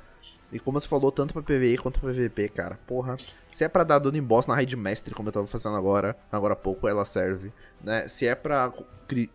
E 0.52 0.58
como 0.60 0.80
você 0.80 0.88
falou, 0.88 1.12
tanto 1.12 1.34
pra 1.34 1.44
PvE 1.44 1.78
quanto 1.78 2.00
pra 2.00 2.10
PvP, 2.10 2.50
cara. 2.50 2.80
Porra. 2.88 3.18
Se 3.50 3.64
é 3.64 3.68
pra 3.70 3.84
dar 3.84 4.00
dano 4.00 4.18
em 4.18 4.22
boss 4.24 4.48
na 4.48 4.56
raid 4.56 4.76
mestre, 4.76 5.14
como 5.14 5.30
eu 5.30 5.34
tava 5.34 5.46
fazendo 5.48 5.76
agora, 5.76 6.16
agora 6.32 6.54
há 6.54 6.56
pouco, 6.56 6.88
ela 6.88 7.06
serve. 7.06 7.52
Né? 7.84 8.08
Se 8.08 8.26
é 8.26 8.34
pra, 8.34 8.74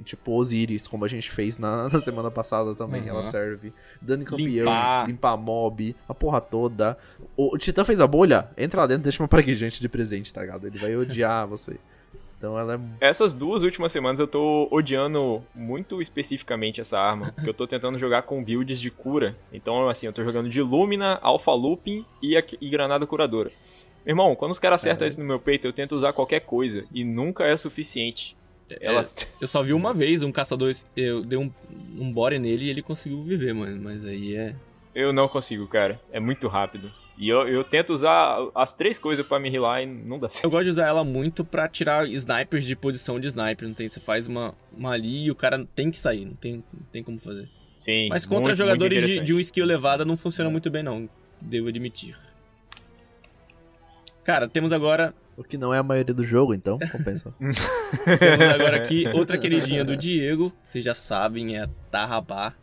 tipo, 0.03 0.33
Osiris, 0.33 0.89
como 0.89 1.05
a 1.05 1.09
gente 1.09 1.31
fez 1.31 1.57
na, 1.59 1.89
na 1.91 1.99
semana 2.01 2.31
passada 2.31 2.75
também, 2.75 3.03
Uhum. 3.03 3.09
ela 3.11 3.23
serve. 3.25 3.73
Dano 4.03 4.23
em 4.23 4.27
campeão, 4.27 4.65
Limpar. 4.67 5.07
limpar. 5.07 5.37
mob, 5.37 5.95
a 6.09 6.15
porra 6.15 6.41
toda. 6.41 6.99
O, 7.37 7.55
o 7.55 7.59
Titã 7.59 7.85
fez 7.85 8.01
a 8.01 8.07
bolha? 8.07 8.49
Entra 8.57 8.81
lá 8.81 8.87
dentro 8.89 9.03
e 9.03 9.05
deixa 9.05 9.23
uma 9.23 9.29
praguejante 9.29 9.79
de 9.81 9.89
presente, 9.89 10.33
tá 10.33 10.41
ligado? 10.41 10.67
Ele 10.67 10.79
vai 10.79 10.97
odiar 10.97 11.47
você. 11.47 11.77
Então 12.39 12.59
ela 12.59 12.75
é 13.01 13.09
Essas 13.09 13.35
duas 13.35 13.63
últimas 13.63 13.91
semanas 13.93 14.21
eu 14.21 14.27
tô 14.27 14.69
odiando 14.71 15.43
muito 15.55 16.01
especificamente 16.03 16.81
essa 16.81 16.99
arma, 16.99 17.33
porque 17.33 17.49
eu 17.51 17.55
tô 17.55 17.67
tentando 17.67 17.99
jogar 17.99 18.23
com 18.23 18.43
builds 18.45 18.81
de 18.81 18.91
cura. 18.91 19.37
Então, 19.53 19.89
assim, 19.89 20.07
eu 20.07 20.13
tô 20.13 20.23
jogando 20.25 20.49
de 20.49 20.61
Lumina, 20.61 21.19
Alpha 21.23 21.53
Looping 21.53 22.05
e, 22.23 22.37
a- 22.37 22.45
e 22.61 22.69
Granada 22.69 23.07
Curadora. 23.07 23.51
Meu 24.05 24.13
irmão, 24.13 24.37
quando 24.37 24.51
os 24.53 24.59
caras 24.59 24.83
acertam 24.83 25.07
É. 25.07 25.09
isso 25.09 25.19
no 25.19 25.25
meu 25.27 25.39
peito, 25.41 25.67
eu 25.67 25.73
tento 25.73 25.95
usar 25.97 26.13
qualquer 26.13 26.41
coisa, 26.41 26.87
e 26.93 27.03
nunca 27.05 27.45
é 27.45 27.57
suficiente. 27.57 28.37
Elas... 28.81 29.27
Eu 29.41 29.47
só 29.49 29.63
vi 29.63 29.73
uma 29.73 29.95
vez 29.95 30.23
um 30.23 30.33
caçador, 30.33 30.73
eu 30.97 31.23
dei 31.23 31.39
um, 31.39 31.51
um 31.99 32.13
bore 32.13 32.39
nele 32.39 32.65
e 32.67 32.71
ele 32.71 32.83
conseguiu 32.83 33.23
viver, 33.23 33.55
mano. 33.55 33.81
Mas 33.83 34.05
aí 34.05 34.35
é. 34.37 34.55
Eu 34.95 35.13
não 35.13 35.29
consigo, 35.29 35.67
cara. 35.67 36.01
É 36.13 36.19
muito 36.21 36.49
rápido. 36.49 36.91
E 37.17 37.29
eu, 37.29 37.47
eu 37.47 37.63
tento 37.63 37.93
usar 37.93 38.39
as 38.55 38.73
três 38.73 38.99
coisas 38.99 39.25
pra 39.25 39.39
me 39.39 39.49
healar 39.49 39.83
e 39.83 39.87
não 39.87 40.19
dá 40.19 40.29
certo. 40.29 40.45
Eu 40.45 40.51
gosto 40.51 40.65
de 40.65 40.71
usar 40.71 40.87
ela 40.87 41.05
muito 41.05 41.45
pra 41.45 41.69
tirar 41.69 42.09
snipers 42.09 42.65
de 42.65 42.75
posição 42.75 43.21
de 43.21 43.29
sniper. 43.29 43.69
Não 43.69 43.75
tem, 43.75 43.89
você 43.89 44.01
faz 44.01 44.27
uma, 44.27 44.55
uma 44.77 44.91
ali 44.91 45.27
e 45.27 45.31
o 45.31 45.35
cara 45.35 45.65
tem 45.75 45.91
que 45.91 45.99
sair, 45.99 46.25
não 46.25 46.35
tem, 46.35 46.65
não 46.73 46.87
tem 46.91 47.03
como 47.03 47.19
fazer. 47.19 47.49
Sim, 47.79 48.09
Mas 48.09 48.25
contra 48.25 48.47
muito, 48.47 48.57
jogadores 48.57 49.03
muito 49.03 49.21
de, 49.21 49.25
de 49.27 49.35
um 49.35 49.41
skill 49.41 49.65
elevada 49.65 50.05
não 50.05 50.17
funciona 50.17 50.51
muito 50.51 50.71
bem, 50.71 50.83
não. 50.83 51.09
Devo 51.41 51.69
admitir. 51.69 52.17
Cara, 54.25 54.49
temos 54.49 54.73
agora, 54.73 55.15
o 55.37 55.45
que 55.45 55.59
não 55.59 55.73
é 55.73 55.79
a 55.79 55.83
maioria 55.83 56.15
do 56.15 56.25
jogo, 56.25 56.55
então 56.55 56.79
compensa. 56.91 57.35
temos 57.39 58.55
agora 58.55 58.77
aqui 58.79 59.07
outra 59.09 59.37
queridinha 59.37 59.85
do 59.85 59.97
Diego. 59.97 60.51
Vocês 60.67 60.85
já 60.85 60.95
sabem, 60.95 61.57
é 61.57 61.65
a 61.65 61.69
Tarrabá. 61.91 62.55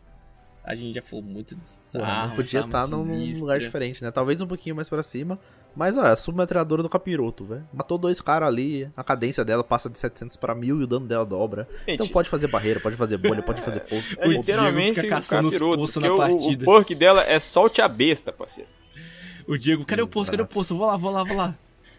A 0.64 0.74
gente 0.76 0.94
já 0.94 1.02
falou 1.02 1.24
muito 1.24 1.56
Porra, 1.92 2.04
arma, 2.06 2.28
não 2.28 2.36
podia 2.36 2.60
estar 2.60 2.86
num 2.86 3.04
sinistra. 3.04 3.40
lugar 3.40 3.58
diferente, 3.58 4.02
né? 4.04 4.10
Talvez 4.12 4.40
um 4.40 4.46
pouquinho 4.46 4.76
mais 4.76 4.88
pra 4.88 5.02
cima. 5.02 5.38
Mas, 5.74 5.96
ó, 5.96 6.04
é 6.04 6.10
a 6.12 6.16
submetralhadora 6.16 6.82
do 6.82 6.88
capiroto, 6.88 7.44
velho. 7.46 7.66
Matou 7.72 7.96
dois 7.98 8.20
caras 8.20 8.46
ali, 8.48 8.88
a 8.96 9.02
cadência 9.02 9.44
dela 9.44 9.64
passa 9.64 9.88
de 9.90 9.98
700 9.98 10.36
pra 10.36 10.54
1000 10.54 10.80
e 10.80 10.84
o 10.84 10.86
dano 10.86 11.06
dela 11.06 11.24
dobra. 11.24 11.66
Então 11.88 12.04
Gente, 12.06 12.12
pode 12.12 12.28
fazer 12.28 12.46
barreira, 12.46 12.78
pode 12.78 12.94
fazer 12.94 13.16
bolha, 13.16 13.42
pode 13.42 13.60
fazer 13.62 13.80
poço. 13.88 14.14
É 14.18 14.28
literalmente 14.28 15.00
fica 15.00 15.08
caçando 15.16 15.48
os 15.48 15.54
o 15.54 15.58
capiroto, 15.58 15.92
porque 15.92 16.00
na 16.06 16.14
o- 16.14 16.16
partida. 16.18 16.62
O, 16.62 16.64
pork 16.66 16.94
dela 16.94 17.22
é 17.24 17.38
solte 17.40 17.80
a 17.82 17.88
besta, 17.88 18.30
parceiro. 18.32 18.68
O 19.48 19.56
Diego, 19.58 19.84
cadê 19.84 20.02
o 20.02 20.06
poço? 20.06 20.30
Cadê 20.30 20.42
o 20.42 20.44
Exato. 20.44 20.54
poço? 20.54 20.76
Vou 20.76 20.86
lá, 20.86 20.96
vou 20.96 21.10
lá, 21.10 21.24
vou 21.24 21.36
lá. 21.36 21.54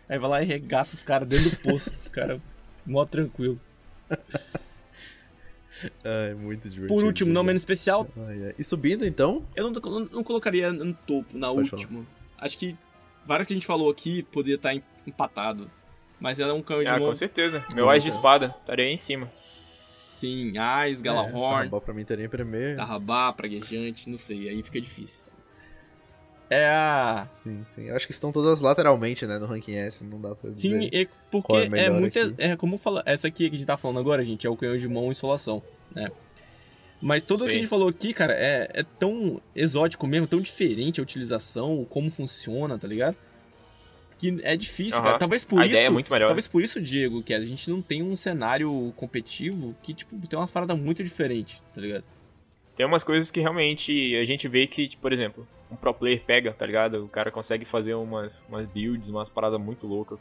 Aí 0.08 0.18
vai 0.20 0.30
lá 0.30 0.42
e 0.44 0.46
regaça 0.46 0.96
os 0.96 1.04
caras 1.04 1.28
dentro 1.28 1.50
do 1.50 1.58
poço. 1.58 1.90
Os 2.04 2.08
caras, 2.10 2.40
mó 2.86 3.04
tranquilo. 3.06 3.60
É, 6.04 6.34
muito 6.34 6.70
divertido. 6.70 6.88
Por 7.00 7.04
último, 7.06 7.32
não 7.32 7.44
menos 7.44 7.62
especial, 7.62 8.08
Ai, 8.28 8.44
ai. 8.48 8.56
E 8.58 8.64
subindo, 8.64 9.06
então, 9.06 9.46
eu 9.56 9.70
não, 9.70 9.82
não- 9.82 10.06
não 10.12 10.24
colocaria 10.24 10.72
no 10.72 10.94
topo, 10.94 11.38
na 11.38 11.48
Pode 11.54 11.74
última. 11.74 12.06
Acho 12.38 12.58
que 12.58 12.76
várias 13.26 13.48
que 13.48 13.54
a 13.54 13.56
gente 13.56 13.66
falou 13.66 13.90
aqui 13.90 14.24
poderia 14.24 14.56
estar 14.56 14.74
em- 14.74 14.84
empatado. 15.08 15.70
Mas 16.20 16.40
ela 16.40 16.52
é 16.52 16.54
um 16.54 16.62
canhão 16.62 16.84
de 16.84 16.90
Ah, 16.90 16.98
mão. 17.00 17.10
com 17.10 17.16
certeza. 17.16 17.66
Meu 17.74 17.90
Ás 17.90 18.02
de 18.04 18.10
espada, 18.10 18.56
estaria 18.62 18.86
aí 18.86 18.94
em 18.94 18.98
cima. 18.98 19.30
Sim, 19.78 20.58
Ais, 20.58 21.00
é, 21.02 21.04
Galahorn, 21.04 21.70
Tarrabá 21.70 21.82
pra 21.82 21.94
mim 21.94 22.06
teria 22.06 22.26
em 22.26 22.30
primeiro. 22.30 22.78
Tarrabá, 22.78 23.34
Praguejante, 23.34 24.10
não 24.10 24.18
sei, 24.18 24.48
aí 24.48 24.64
fica 24.64 24.80
difícil. 24.80 25.20
É 26.54 26.68
a. 26.68 27.28
Sim, 27.32 27.66
sim. 27.70 27.86
Eu 27.86 27.96
acho 27.96 28.06
que 28.06 28.12
estão 28.12 28.32
todas 28.32 28.62
lateralmente, 28.62 29.26
né, 29.26 29.40
no 29.40 29.46
ranking 29.46 29.76
S, 29.76 30.04
não 30.04 30.22
dá 30.22 30.36
pra 30.36 30.52
dizer. 30.52 30.68
Sim, 30.68 30.90
é 30.94 31.08
porque 31.32 31.48
qual 31.48 31.60
é 31.60 31.66
é, 31.66 31.88
aqui. 31.88 32.36
É 32.38 32.56
como 32.56 32.78
fala, 32.78 33.02
essa 33.06 33.28
aqui 33.28 33.50
que 33.50 33.56
a 33.56 33.58
gente 33.58 33.68
tá 33.68 33.76
falando 33.78 34.00
agora, 34.00 34.24
gente, 34.24 34.46
é 34.46 34.50
o 34.50 34.56
canhão 34.56 34.78
de 34.78 34.88
mão 34.88 35.06
e 35.08 35.10
insolação, 35.10 35.64
né? 35.96 36.12
Mas 37.02 37.24
tudo 37.24 37.46
que 37.46 37.52
a 37.52 37.54
gente 37.56 37.68
falou 37.68 37.90
aqui, 37.90 38.14
cara, 38.14 38.34
é, 38.34 38.70
é 38.74 38.84
tão 38.84 39.42
exótico 39.54 40.08
mesmo, 40.08 40.26
tão 40.26 40.40
diferente 40.40 41.00
a 41.02 41.04
utilização, 41.04 41.86
como 41.90 42.10
funciona, 42.10 42.78
tá 42.78 42.88
ligado? 42.88 43.18
que 44.24 44.40
é 44.42 44.56
difícil, 44.56 45.02
cara. 45.02 45.18
Talvez 45.18 45.44
por 45.44 45.60
a 45.60 45.66
isso. 45.66 45.72
ideia 45.76 45.88
é 45.88 45.90
muito 45.90 46.10
melhor. 46.10 46.28
Talvez 46.28 46.48
por 46.48 46.64
isso, 46.64 46.80
Diego, 46.80 47.22
que 47.22 47.34
a 47.34 47.46
gente 47.46 47.70
não 47.70 47.82
tem 47.82 48.02
um 48.02 48.16
cenário 48.16 48.94
competitivo 48.96 49.76
que, 49.84 49.94
tipo, 49.94 50.16
tem 50.28 50.40
umas 50.40 50.50
paradas 50.50 50.80
muito 50.80 51.04
diferentes, 51.04 51.62
tá 51.76 51.82
ligado? 51.82 52.06
Tem 52.76 52.86
umas 52.86 53.04
coisas 53.04 53.30
que 53.30 53.40
realmente 53.40 54.16
a 54.16 54.26
gente 54.26 54.48
vê 54.48 54.66
que, 54.68 54.88
tipo, 54.88 55.02
por 55.02 55.14
exemplo, 55.14 55.48
um 55.72 55.76
pro 55.76 55.94
player 55.94 56.22
pega, 56.26 56.52
tá 56.54 56.66
ligado? 56.66 57.04
O 57.06 57.08
cara 57.08 57.32
consegue 57.32 57.66
fazer 57.66 57.94
umas, 57.94 58.42
umas 58.50 58.66
builds, 58.68 59.10
umas 59.10 59.30
paradas 59.30 59.60
muito 59.60 59.86
loucas. 59.88 60.18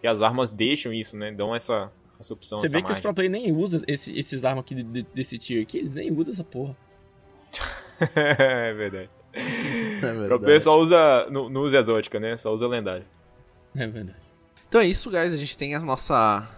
Que 0.00 0.06
as 0.06 0.22
armas 0.22 0.50
deixam 0.50 0.92
isso, 0.92 1.16
né? 1.16 1.30
Dão 1.32 1.54
essa, 1.54 1.90
essa 2.18 2.32
opção. 2.32 2.58
Você 2.58 2.66
essa 2.66 2.72
vê 2.76 2.78
que 2.82 2.84
os 2.86 2.90
margem. 2.90 3.02
pro 3.02 3.14
player 3.14 3.30
nem 3.30 3.52
usam 3.52 3.82
esse- 3.86 4.18
esses 4.18 4.44
armas 4.44 4.64
aqui 4.64 4.74
de- 4.74 4.82
de- 4.82 5.06
desse 5.14 5.36
tier 5.38 5.62
aqui, 5.62 5.78
eles 5.78 5.94
nem 5.94 6.10
usam 6.12 6.32
essa 6.32 6.44
porra. 6.44 6.74
é 8.00 8.72
verdade. 8.72 9.10
É 9.32 10.12
O 10.12 10.28
pro 10.28 10.40
player 10.40 10.60
só 10.60 10.78
usa. 10.78 11.26
Não, 11.30 11.48
não 11.48 11.62
usa 11.62 11.78
exótica, 11.78 12.18
né? 12.20 12.36
Só 12.36 12.52
usa 12.52 12.66
lendária. 12.66 13.06
É 13.76 13.86
verdade. 13.86 14.18
Então 14.68 14.80
é 14.80 14.86
isso, 14.86 15.10
guys. 15.10 15.32
A 15.32 15.36
gente 15.36 15.56
tem 15.58 15.74
a 15.74 15.80
nossa, 15.80 16.48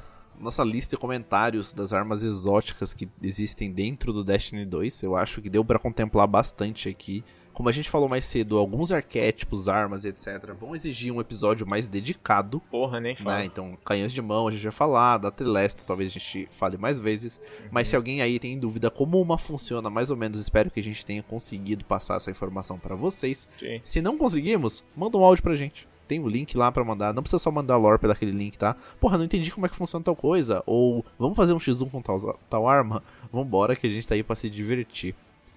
nossa 0.40 0.64
lista 0.64 0.96
de 0.96 1.00
comentários 1.00 1.72
das 1.72 1.92
armas 1.92 2.22
exóticas 2.22 2.92
que 2.92 3.08
existem 3.22 3.70
dentro 3.70 4.12
do 4.12 4.24
Destiny 4.24 4.64
2. 4.64 5.02
Eu 5.02 5.16
acho 5.16 5.40
que 5.40 5.50
deu 5.50 5.64
pra 5.64 5.78
contemplar 5.78 6.26
bastante 6.26 6.88
aqui. 6.88 7.24
Como 7.52 7.70
a 7.70 7.72
gente 7.72 7.88
falou 7.88 8.06
mais 8.06 8.26
cedo, 8.26 8.58
alguns 8.58 8.92
arquétipos, 8.92 9.66
armas 9.66 10.04
e 10.04 10.08
etc. 10.08 10.52
vão 10.54 10.74
exigir 10.74 11.10
um 11.10 11.22
episódio 11.22 11.66
mais 11.66 11.88
dedicado. 11.88 12.60
Porra, 12.70 13.00
nem 13.00 13.16
fala. 13.16 13.38
Né? 13.38 13.44
Então, 13.46 13.78
canhões 13.82 14.12
de 14.12 14.20
mão 14.20 14.46
a 14.46 14.50
gente 14.50 14.62
vai 14.62 14.72
falar, 14.72 15.16
da 15.16 15.30
Telesto 15.30 15.86
talvez 15.86 16.10
a 16.10 16.12
gente 16.12 16.46
fale 16.50 16.76
mais 16.76 16.98
vezes. 16.98 17.40
Mas 17.70 17.88
se 17.88 17.96
alguém 17.96 18.20
aí 18.20 18.38
tem 18.38 18.58
dúvida 18.58 18.90
como 18.90 19.18
uma 19.18 19.38
funciona, 19.38 19.88
mais 19.88 20.10
ou 20.10 20.18
menos, 20.18 20.38
espero 20.38 20.70
que 20.70 20.80
a 20.80 20.82
gente 20.82 21.06
tenha 21.06 21.22
conseguido 21.22 21.82
passar 21.86 22.16
essa 22.16 22.30
informação 22.30 22.78
pra 22.78 22.94
vocês. 22.94 23.48
Sim. 23.58 23.80
Se 23.82 24.02
não 24.02 24.18
conseguimos, 24.18 24.84
manda 24.94 25.16
um 25.16 25.24
áudio 25.24 25.42
pra 25.42 25.56
gente. 25.56 25.88
Tem 26.06 26.20
o 26.20 26.28
link 26.28 26.56
lá 26.56 26.70
pra 26.70 26.84
mandar. 26.84 27.12
Não 27.12 27.22
precisa 27.22 27.42
só 27.42 27.50
mandar 27.50 27.76
lore 27.76 27.98
pelo 27.98 28.12
aquele 28.12 28.32
link, 28.32 28.56
tá? 28.56 28.76
Porra, 29.00 29.18
não 29.18 29.24
entendi 29.24 29.50
como 29.50 29.66
é 29.66 29.68
que 29.68 29.76
funciona 29.76 30.04
tal 30.04 30.16
coisa. 30.16 30.62
Ou 30.66 31.04
vamos 31.18 31.36
fazer 31.36 31.52
um 31.52 31.58
x1 31.58 31.90
com 31.90 32.00
tal, 32.00 32.38
tal 32.48 32.68
arma? 32.68 33.02
Vambora 33.32 33.74
que 33.74 33.86
a 33.86 33.90
gente 33.90 34.06
tá 34.06 34.14
aí 34.14 34.22
pra 34.22 34.36
se 34.36 34.48
divertir. 34.48 35.14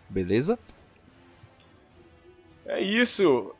Beleza? 0.09 0.57
É 2.65 2.81
isso. 2.81 3.53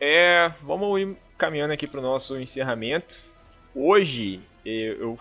É, 0.00 0.52
vamos 0.62 1.00
ir 1.00 1.16
caminhando 1.36 1.72
aqui 1.72 1.86
pro 1.86 2.02
nosso 2.02 2.38
encerramento. 2.38 3.20
Hoje 3.74 4.40
eu 4.64 5.18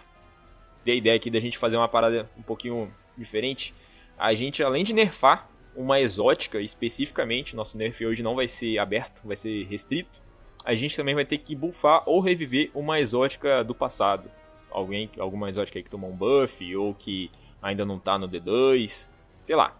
dei 0.85 0.95
a 0.95 0.97
ideia 0.97 1.15
aqui 1.15 1.29
da 1.29 1.39
gente 1.39 1.57
fazer 1.57 1.77
uma 1.77 1.87
parada 1.87 2.29
um 2.37 2.41
pouquinho 2.41 2.91
diferente. 3.17 3.73
A 4.17 4.33
gente, 4.33 4.63
além 4.63 4.83
de 4.83 4.93
nerfar 4.93 5.49
uma 5.75 5.99
exótica 5.99 6.61
especificamente, 6.61 7.55
nosso 7.55 7.77
nerf 7.77 8.05
hoje 8.05 8.21
não 8.21 8.35
vai 8.35 8.47
ser 8.47 8.77
aberto, 8.77 9.21
vai 9.25 9.35
ser 9.35 9.65
restrito. 9.65 10.21
A 10.65 10.75
gente 10.75 10.95
também 10.95 11.13
vai 11.15 11.25
ter 11.25 11.37
que 11.39 11.55
buffar 11.55 12.03
ou 12.05 12.19
reviver 12.21 12.71
uma 12.73 12.99
exótica 12.99 13.63
do 13.63 13.75
passado. 13.75 14.29
Alguém, 14.71 15.09
alguma 15.19 15.49
exótica 15.49 15.77
aí 15.77 15.83
que 15.83 15.89
tomou 15.89 16.09
um 16.09 16.15
buff 16.15 16.75
ou 16.75 16.93
que 16.93 17.29
ainda 17.61 17.85
não 17.85 17.99
tá 17.99 18.17
no 18.17 18.27
D2, 18.27 19.09
sei 19.41 19.55
lá. 19.55 19.77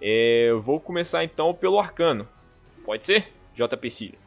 É, 0.00 0.46
eu 0.50 0.62
vou 0.62 0.78
começar 0.80 1.24
então 1.24 1.52
pelo 1.52 1.78
arcano. 1.78 2.28
Pode 2.84 3.04
ser? 3.04 3.28
JP 3.56 3.90
Cílio. 3.90 4.18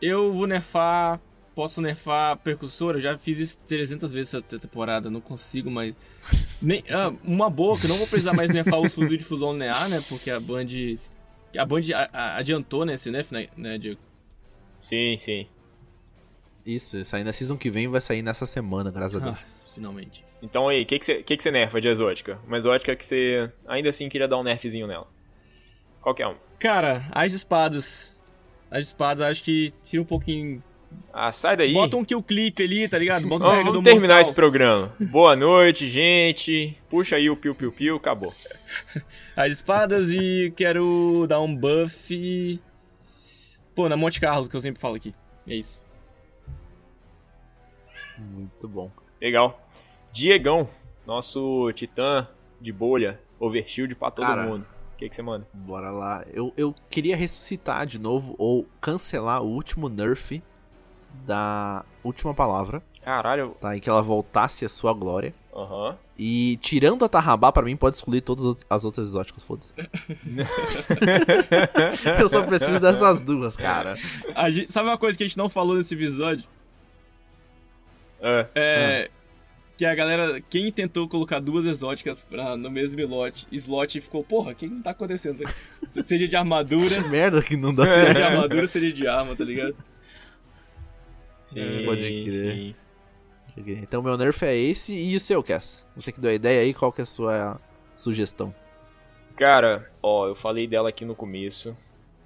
Eu 0.00 0.32
vou 0.32 0.46
nerfar. 0.46 1.20
Posso 1.54 1.82
nerfar 1.82 2.38
percussor? 2.38 2.94
Eu 2.94 3.00
já 3.00 3.18
fiz 3.18 3.38
isso 3.38 3.60
300 3.66 4.12
vezes 4.12 4.32
essa 4.34 4.58
temporada, 4.58 5.10
não 5.10 5.20
consigo 5.20 5.70
mais. 5.70 5.94
Nem, 6.62 6.82
ah, 6.90 7.12
uma 7.22 7.50
boa, 7.50 7.78
que 7.78 7.84
eu 7.84 7.90
não 7.90 7.98
vou 7.98 8.06
precisar 8.06 8.32
mais 8.32 8.50
nerfar 8.50 8.80
os 8.80 8.94
fuzil 8.94 9.18
de 9.18 9.24
fusão 9.24 9.52
linear, 9.52 9.88
né? 9.88 10.02
Porque 10.08 10.30
a 10.30 10.40
Band. 10.40 10.66
A 11.56 11.64
Band 11.66 11.82
a- 11.94 12.08
a- 12.12 12.36
adiantou, 12.38 12.84
né? 12.86 12.94
Esse 12.94 13.10
nerf, 13.10 13.32
né, 13.34 13.48
né 13.56 13.76
Diego? 13.76 14.00
Sim, 14.82 15.16
sim. 15.18 15.46
Isso, 16.64 17.02
sair 17.04 17.24
na 17.24 17.32
season 17.32 17.56
que 17.56 17.70
vem 17.70 17.88
vai 17.88 18.00
sair 18.00 18.22
nessa 18.22 18.44
semana, 18.46 18.90
graças 18.90 19.20
a 19.20 19.26
Ah, 19.26 19.30
Deus. 19.32 19.66
finalmente. 19.74 20.24
Então 20.42 20.68
aí, 20.68 20.82
o 20.82 20.86
que, 20.86 20.98
que, 20.98 21.04
você, 21.06 21.22
que, 21.22 21.36
que 21.36 21.42
você 21.42 21.50
nerfa 21.50 21.80
de 21.80 21.88
exótica? 21.88 22.38
Uma 22.46 22.58
exótica 22.58 22.94
que 22.96 23.04
você 23.06 23.50
ainda 23.66 23.88
assim 23.88 24.08
queria 24.08 24.28
dar 24.28 24.38
um 24.38 24.42
nerfzinho 24.42 24.86
nela. 24.86 25.06
Qualquer 26.00 26.26
um. 26.28 26.34
Cara, 26.58 27.04
as 27.12 27.32
espadas. 27.32 28.18
As 28.70 28.84
espadas, 28.86 29.26
acho 29.26 29.42
que 29.42 29.72
tira 29.84 30.02
um 30.02 30.04
pouquinho. 30.06 30.62
Ah, 31.12 31.30
sai 31.32 31.56
daí. 31.56 31.72
Bota 31.72 31.96
um 31.96 32.04
kill 32.04 32.22
clip 32.22 32.62
ali, 32.62 32.88
tá 32.88 32.98
ligado? 32.98 33.26
Bota 33.26 33.46
um 33.46 33.64
Vamos, 33.64 33.82
terminar 33.84 34.14
mortal. 34.14 34.22
esse 34.22 34.32
programa. 34.32 34.92
Boa 35.00 35.36
noite, 35.36 35.88
gente. 35.88 36.76
Puxa 36.88 37.16
aí 37.16 37.28
o 37.30 37.36
piu 37.36 37.54
piu 37.54 37.70
piu, 37.72 37.96
acabou. 37.96 38.34
As 39.36 39.52
espadas 39.52 40.10
e 40.10 40.52
quero 40.56 41.26
dar 41.28 41.40
um 41.40 41.54
buff. 41.54 42.60
Pô, 43.80 43.88
na 43.88 43.96
Monte 43.96 44.20
Carlo, 44.20 44.46
que 44.46 44.54
eu 44.54 44.60
sempre 44.60 44.78
falo 44.78 44.96
aqui. 44.96 45.14
É 45.46 45.54
isso. 45.54 45.80
Muito 48.18 48.68
bom. 48.68 48.90
Legal. 49.18 49.58
Diegão, 50.12 50.68
nosso 51.06 51.72
titã 51.72 52.28
de 52.60 52.70
bolha, 52.74 53.18
overshield 53.38 53.94
pra 53.94 54.10
todo 54.10 54.26
Cara. 54.26 54.42
mundo. 54.42 54.66
O 54.92 54.96
que, 54.98 55.08
que 55.08 55.16
você 55.16 55.22
manda? 55.22 55.48
Bora 55.54 55.90
lá. 55.90 56.22
Eu, 56.30 56.52
eu 56.58 56.74
queria 56.90 57.16
ressuscitar 57.16 57.86
de 57.86 57.98
novo 57.98 58.34
ou 58.36 58.66
cancelar 58.82 59.42
o 59.42 59.46
último 59.46 59.88
nerf 59.88 60.42
da 61.24 61.82
última 62.04 62.34
palavra, 62.34 62.82
Caralho. 63.02 63.56
tá? 63.62 63.74
E 63.74 63.80
que 63.80 63.88
ela 63.88 64.02
voltasse 64.02 64.62
à 64.62 64.68
sua 64.68 64.92
glória. 64.92 65.34
Aham. 65.54 65.96
E 66.18 66.56
tirando 66.62 67.04
a 67.04 67.08
Tarrabá, 67.08 67.50
pra 67.50 67.62
mim, 67.64 67.76
pode 67.76 67.96
excluir 67.96 68.20
todas 68.20 68.44
as- 68.46 68.66
as 68.70 68.84
outras 68.84 69.08
exóticas, 69.08 69.42
foda-se. 69.42 69.72
eu 72.20 72.28
só 72.28 72.42
preciso 72.42 72.80
dessas 72.80 73.22
duas, 73.22 73.56
cara. 73.56 73.96
A 74.34 74.50
gente- 74.50 74.72
sabe 74.72 74.88
uma 74.88 74.98
coisa 74.98 75.16
que 75.18 75.24
a 75.24 75.26
gente 75.26 75.36
não 75.36 75.48
falou 75.48 75.76
nesse 75.76 75.94
episódio? 75.94 76.44
É. 78.20 78.46
É. 78.54 79.10
Que 79.76 79.84
a 79.86 79.94
galera. 79.94 80.40
Quem 80.42 80.70
tentou 80.70 81.08
colocar 81.08 81.40
duas 81.40 81.64
exóticas 81.64 82.22
pra, 82.22 82.54
no 82.56 82.70
mesmo 82.70 83.00
slot, 83.00 83.46
slot 83.50 83.96
e 83.96 84.00
ficou, 84.00 84.22
porra, 84.22 84.52
o 84.52 84.54
que 84.54 84.68
tá 84.82 84.90
acontecendo? 84.90 85.42
Se- 85.90 86.06
Seja 86.06 86.28
de 86.28 86.36
armadura, 86.36 87.02
Que 87.02 87.08
merda 87.08 87.42
que 87.42 87.56
não 87.56 87.74
dá 87.74 87.84
seja 87.86 87.98
certo. 87.98 88.16
de 88.18 88.22
armadura, 88.22 88.66
seja 88.66 88.92
de 88.92 89.08
arma, 89.08 89.34
tá 89.34 89.44
ligado? 89.44 89.74
Sim, 91.46 91.84
Pode 91.84 92.00
crer. 92.02 92.30
sim. 92.32 92.74
Então 93.56 94.02
meu 94.02 94.16
nerf 94.16 94.44
é 94.44 94.56
esse 94.56 94.94
e 94.94 95.14
o 95.16 95.20
seu, 95.20 95.42
Cass? 95.42 95.86
Você 95.96 96.12
que 96.12 96.20
deu 96.20 96.30
a 96.30 96.34
ideia 96.34 96.62
aí, 96.62 96.72
qual 96.74 96.92
que 96.92 97.00
é 97.00 97.04
a 97.04 97.06
sua 97.06 97.60
sugestão? 97.96 98.54
Cara, 99.36 99.90
ó, 100.02 100.26
eu 100.26 100.34
falei 100.34 100.66
dela 100.66 100.88
aqui 100.88 101.04
no 101.04 101.14
começo. 101.14 101.76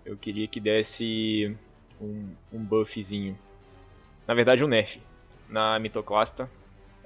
Eu 0.05 0.17
queria 0.17 0.47
que 0.49 0.61
desse 0.61 1.57
um, 2.01 2.29
um 2.53 2.59
buffzinho. 2.59 3.39
Na 4.27 4.35
verdade, 4.35 4.65
um 4.65 4.69
nerf. 4.69 5.01
Na 5.49 5.79
Mitoclasta. 5.79 6.51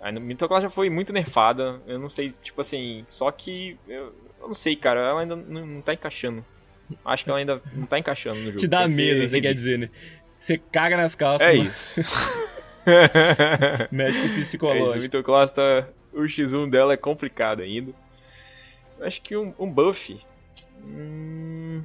A 0.00 0.10
Mitoclasta 0.12 0.70
foi 0.70 0.88
muito 0.88 1.12
nerfada. 1.12 1.80
Eu 1.86 1.98
não 1.98 2.08
sei, 2.08 2.32
tipo 2.42 2.60
assim. 2.60 3.04
Só 3.10 3.30
que. 3.30 3.76
Eu, 3.86 4.14
eu 4.40 4.46
não 4.48 4.54
sei, 4.54 4.76
cara. 4.76 5.00
Ela 5.00 5.20
ainda 5.20 5.36
não, 5.36 5.66
não 5.66 5.82
tá 5.82 5.92
encaixando. 5.94 6.44
Acho 7.04 7.24
que 7.24 7.30
ela 7.30 7.38
ainda 7.40 7.62
não 7.74 7.86
tá 7.86 7.98
encaixando 7.98 8.38
no 8.38 8.44
jogo. 8.46 8.56
Te 8.56 8.66
dá 8.68 8.88
medo, 8.88 9.26
você 9.26 9.40
quer 9.40 9.52
dizer, 9.52 9.78
né? 9.78 9.90
Você 10.38 10.56
caga 10.56 10.96
nas 10.96 11.14
calças, 11.14 11.46
É 11.48 11.52
mano. 11.54 11.68
isso. 11.68 12.00
médico 13.90 14.26
É 14.26 14.34
psicológico. 14.34 15.00
Mitoclasta, 15.00 15.88
o 16.12 16.22
X1 16.22 16.70
dela 16.70 16.94
é 16.94 16.96
complicado 16.96 17.62
ainda. 17.62 17.92
Acho 19.00 19.22
que 19.22 19.36
um, 19.36 19.54
um 19.58 19.70
buff. 19.70 20.18
Hum... 20.82 21.82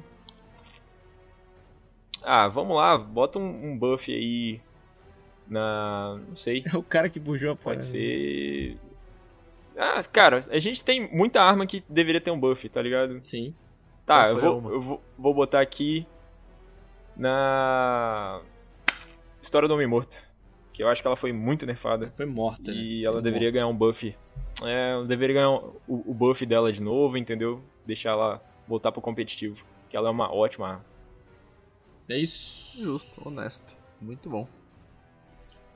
Ah, 2.22 2.48
vamos 2.48 2.76
lá, 2.76 2.96
bota 2.96 3.38
um, 3.38 3.72
um 3.72 3.78
buff 3.78 4.10
aí 4.10 4.60
na. 5.48 6.18
Não 6.28 6.36
sei, 6.36 6.64
É 6.66 6.76
o 6.76 6.82
cara 6.82 7.08
que 7.08 7.20
bujou 7.20 7.52
a 7.52 7.56
pode 7.56 7.84
ser. 7.84 8.78
Ah, 9.76 10.02
cara, 10.04 10.46
a 10.50 10.58
gente 10.58 10.84
tem 10.84 11.08
muita 11.12 11.42
arma 11.42 11.66
que 11.66 11.84
deveria 11.88 12.20
ter 12.20 12.30
um 12.30 12.38
buff, 12.38 12.68
tá 12.68 12.80
ligado? 12.80 13.18
Sim. 13.22 13.54
Tá, 14.06 14.28
eu 14.28 14.38
vou, 14.38 14.72
eu 14.72 14.80
vou, 14.80 15.02
vou 15.18 15.34
botar 15.34 15.60
aqui 15.60 16.06
na. 17.16 18.40
História 19.42 19.68
do 19.68 19.74
Homem 19.74 19.86
Morto. 19.86 20.33
Que 20.74 20.82
eu 20.82 20.88
acho 20.88 21.00
que 21.00 21.06
ela 21.06 21.16
foi 21.16 21.32
muito 21.32 21.64
nerfada. 21.64 22.12
Foi 22.16 22.26
morta, 22.26 22.70
né? 22.70 22.76
E 22.76 23.04
ela 23.06 23.14
Foi 23.14 23.22
deveria 23.22 23.48
morta. 23.48 23.58
ganhar 23.60 23.68
um 23.68 23.76
buff. 23.76 24.14
É, 24.62 24.90
ela 24.90 25.06
deveria 25.06 25.34
ganhar 25.36 25.50
o, 25.50 25.72
o 25.88 26.12
buff 26.12 26.44
dela 26.44 26.70
de 26.70 26.82
novo, 26.82 27.16
entendeu? 27.16 27.62
Deixar 27.86 28.10
ela 28.10 28.42
voltar 28.68 28.92
pro 28.92 29.00
competitivo. 29.00 29.64
Que 29.88 29.96
ela 29.96 30.08
é 30.08 30.10
uma 30.10 30.30
ótima 30.34 30.68
arma. 30.68 30.84
É 32.08 32.18
isso. 32.18 32.82
Justo, 32.82 33.26
honesto. 33.26 33.76
Muito 34.00 34.28
bom. 34.28 34.46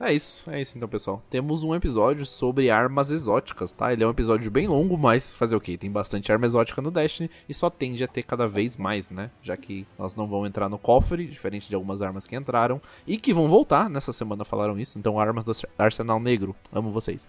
É 0.01 0.13
isso, 0.13 0.49
é 0.49 0.61
isso 0.61 0.77
então, 0.77 0.87
pessoal. 0.87 1.21
Temos 1.29 1.61
um 1.61 1.75
episódio 1.75 2.25
sobre 2.25 2.69
armas 2.69 3.11
exóticas, 3.11 3.73
tá? 3.73 3.91
Ele 3.91 4.01
é 4.01 4.07
um 4.07 4.11
episódio 4.11 4.49
bem 4.49 4.65
longo, 4.65 4.97
mas 4.97 5.35
fazer 5.35 5.57
o 5.57 5.59
quê? 5.59 5.77
Tem 5.77 5.91
bastante 5.91 6.31
arma 6.31 6.45
exótica 6.45 6.81
no 6.81 6.89
Destiny 6.89 7.29
e 7.49 7.53
só 7.53 7.69
tende 7.69 8.01
a 8.01 8.07
ter 8.07 8.23
cada 8.23 8.47
vez 8.47 8.77
mais, 8.77 9.09
né? 9.09 9.29
Já 9.43 9.57
que 9.57 9.85
elas 9.97 10.15
não 10.15 10.25
vão 10.25 10.45
entrar 10.45 10.69
no 10.69 10.77
cofre, 10.77 11.25
diferente 11.27 11.67
de 11.67 11.75
algumas 11.75 12.01
armas 12.01 12.25
que 12.25 12.33
entraram 12.35 12.81
e 13.05 13.17
que 13.17 13.33
vão 13.33 13.49
voltar. 13.49 13.89
Nessa 13.89 14.13
semana 14.13 14.45
falaram 14.45 14.79
isso, 14.79 14.97
então 14.97 15.19
armas 15.19 15.43
do 15.43 15.51
Arsenal 15.77 16.19
Negro. 16.19 16.55
Amo 16.71 16.91
vocês. 16.91 17.27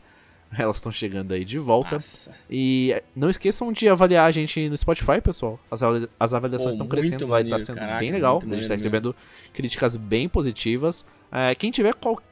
Elas 0.56 0.76
estão 0.76 0.90
chegando 0.92 1.32
aí 1.32 1.44
de 1.44 1.58
volta. 1.60 1.94
Nossa. 1.96 2.34
E 2.48 3.00
não 3.14 3.30
esqueçam 3.30 3.72
de 3.72 3.88
avaliar 3.88 4.26
a 4.26 4.32
gente 4.32 4.68
no 4.68 4.76
Spotify, 4.76 5.20
pessoal. 5.20 5.58
As, 5.70 5.80
avali- 5.82 6.08
as 6.18 6.34
avaliações 6.34 6.74
estão 6.74 6.86
crescendo 6.88 7.26
lá 7.26 7.40
e 7.40 7.48
tá 7.48 7.58
sendo 7.60 7.76
caraca, 7.78 7.98
bem 7.98 8.10
legal. 8.12 8.36
A 8.36 8.40
gente 8.40 8.42
tá 8.42 8.48
maneiro 8.50 8.74
recebendo 8.74 9.16
críticas 9.52 9.96
bem 9.96 10.28
positivas. 10.28 11.04
É, 11.32 11.54
quem 11.54 11.70
tiver 11.70 11.94
qualquer 11.94 12.24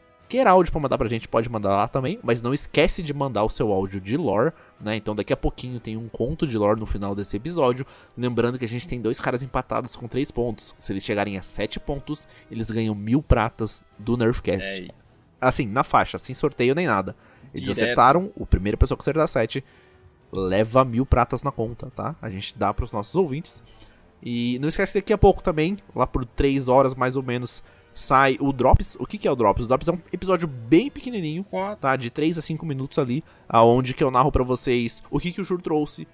áudio 0.46 0.70
pra 0.70 0.80
mandar 0.80 0.98
pra 0.98 1.09
gente, 1.09 1.26
pode 1.26 1.48
mandar 1.48 1.70
lá 1.70 1.88
também. 1.88 2.18
Mas 2.22 2.42
não 2.42 2.52
esquece 2.52 3.02
de 3.02 3.14
mandar 3.14 3.44
o 3.44 3.50
seu 3.50 3.72
áudio 3.72 4.00
de 4.00 4.16
lore, 4.16 4.52
né? 4.80 4.96
Então 4.96 5.14
daqui 5.14 5.32
a 5.32 5.36
pouquinho 5.36 5.80
tem 5.80 5.96
um 5.96 6.09
conto 6.09 6.46
de 6.46 6.59
lore 6.59 6.78
no 6.78 6.86
final 6.86 7.14
desse 7.14 7.36
episódio. 7.36 7.86
Lembrando 8.16 8.59
que 8.59 8.64
a 8.64 8.68
gente 8.68 8.86
tem 8.86 9.00
dois 9.00 9.20
caras 9.20 9.42
empatados 9.42 9.96
com 9.96 10.06
três 10.06 10.30
pontos. 10.30 10.74
Se 10.78 10.92
eles 10.92 11.05
chegarem 11.05 11.38
a 11.38 11.42
sete 11.42 11.80
pontos, 11.80 12.28
eles 12.50 12.70
ganham 12.70 12.94
mil 12.94 13.22
pratas 13.22 13.84
do 13.98 14.16
Nerfcast. 14.16 14.90
É. 14.90 14.94
Assim, 15.40 15.66
na 15.66 15.84
faixa, 15.84 16.18
sem 16.18 16.34
sorteio 16.34 16.74
nem 16.74 16.86
nada. 16.86 17.14
Eles 17.55 17.68
Direto. 17.68 17.84
acertaram, 17.84 18.30
o 18.36 18.46
primeiro 18.46 18.76
pessoa 18.76 18.96
que 18.96 19.02
acertar 19.02 19.26
7 19.26 19.64
leva 20.30 20.84
mil 20.84 21.06
pratas 21.06 21.42
na 21.42 21.50
conta, 21.50 21.90
tá? 21.94 22.14
A 22.20 22.28
gente 22.28 22.56
dá 22.56 22.72
pros 22.74 22.92
nossos 22.92 23.14
ouvintes. 23.14 23.62
E 24.22 24.59
não 24.59 24.68
esquece 24.68 24.92
que 24.92 24.98
daqui 24.98 25.12
a 25.12 25.18
pouco 25.18 25.42
também, 25.42 25.78
lá 25.94 26.06
por 26.06 26.24
3 26.24 26.68
horas 26.68 26.94
mais 26.94 27.16
ou 27.16 27.22
menos, 27.22 27.62
sai 27.99 28.37
o 28.41 28.53
Drops. 28.53 28.97
O 29.01 29.07
que, 29.07 29.19
que 29.19 29.27
é 29.27 29.31
o 29.31 29.35
Drops? 29.35 29.65
O 29.65 29.69
Drops 29.69 29.89
é 29.89 29.93
um 29.93 29.99
episódio 30.12 30.47
bem 30.47 30.89
pequenininho, 30.89 31.45
tá? 31.81 31.97
De 31.97 32.11
3 32.11 32.39
a 32.39 32.43
5 32.43 32.65
minutos 32.65 32.99
ali, 32.99 33.25
aonde 33.49 33.93
que 33.93 34.05
eu 34.05 34.11
narro 34.11 34.31
pra 34.31 34.45
vocês 34.45 35.03
o 35.11 35.19
que, 35.19 35.33
que 35.33 35.41
o 35.41 35.45
Jur 35.45 35.61
trouxe. 35.61 36.07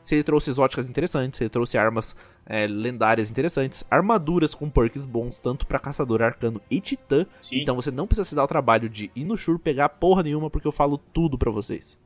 Se 0.00 0.14
ele 0.14 0.22
trouxe 0.22 0.50
exóticas 0.50 0.88
interessantes, 0.88 1.38
se 1.38 1.44
ele 1.44 1.50
trouxe 1.50 1.76
armas 1.76 2.16
é, 2.46 2.66
lendárias 2.66 3.30
interessantes, 3.30 3.84
armaduras 3.90 4.54
com 4.54 4.68
perks 4.68 5.04
bons, 5.04 5.38
tanto 5.38 5.66
pra 5.66 5.78
caçador, 5.78 6.22
arcano 6.22 6.60
e 6.70 6.80
titã. 6.80 7.26
Sim. 7.42 7.60
Então 7.60 7.74
você 7.76 7.90
não 7.90 8.06
precisa 8.06 8.28
se 8.28 8.34
dar 8.34 8.44
o 8.44 8.48
trabalho 8.48 8.88
de 8.88 9.10
ir 9.14 9.24
no 9.24 9.36
Shur 9.36 9.58
pegar 9.58 9.88
porra 9.88 10.22
nenhuma, 10.22 10.50
porque 10.50 10.66
eu 10.66 10.72
falo 10.72 10.96
tudo 10.96 11.36
pra 11.36 11.50
vocês. 11.50 11.98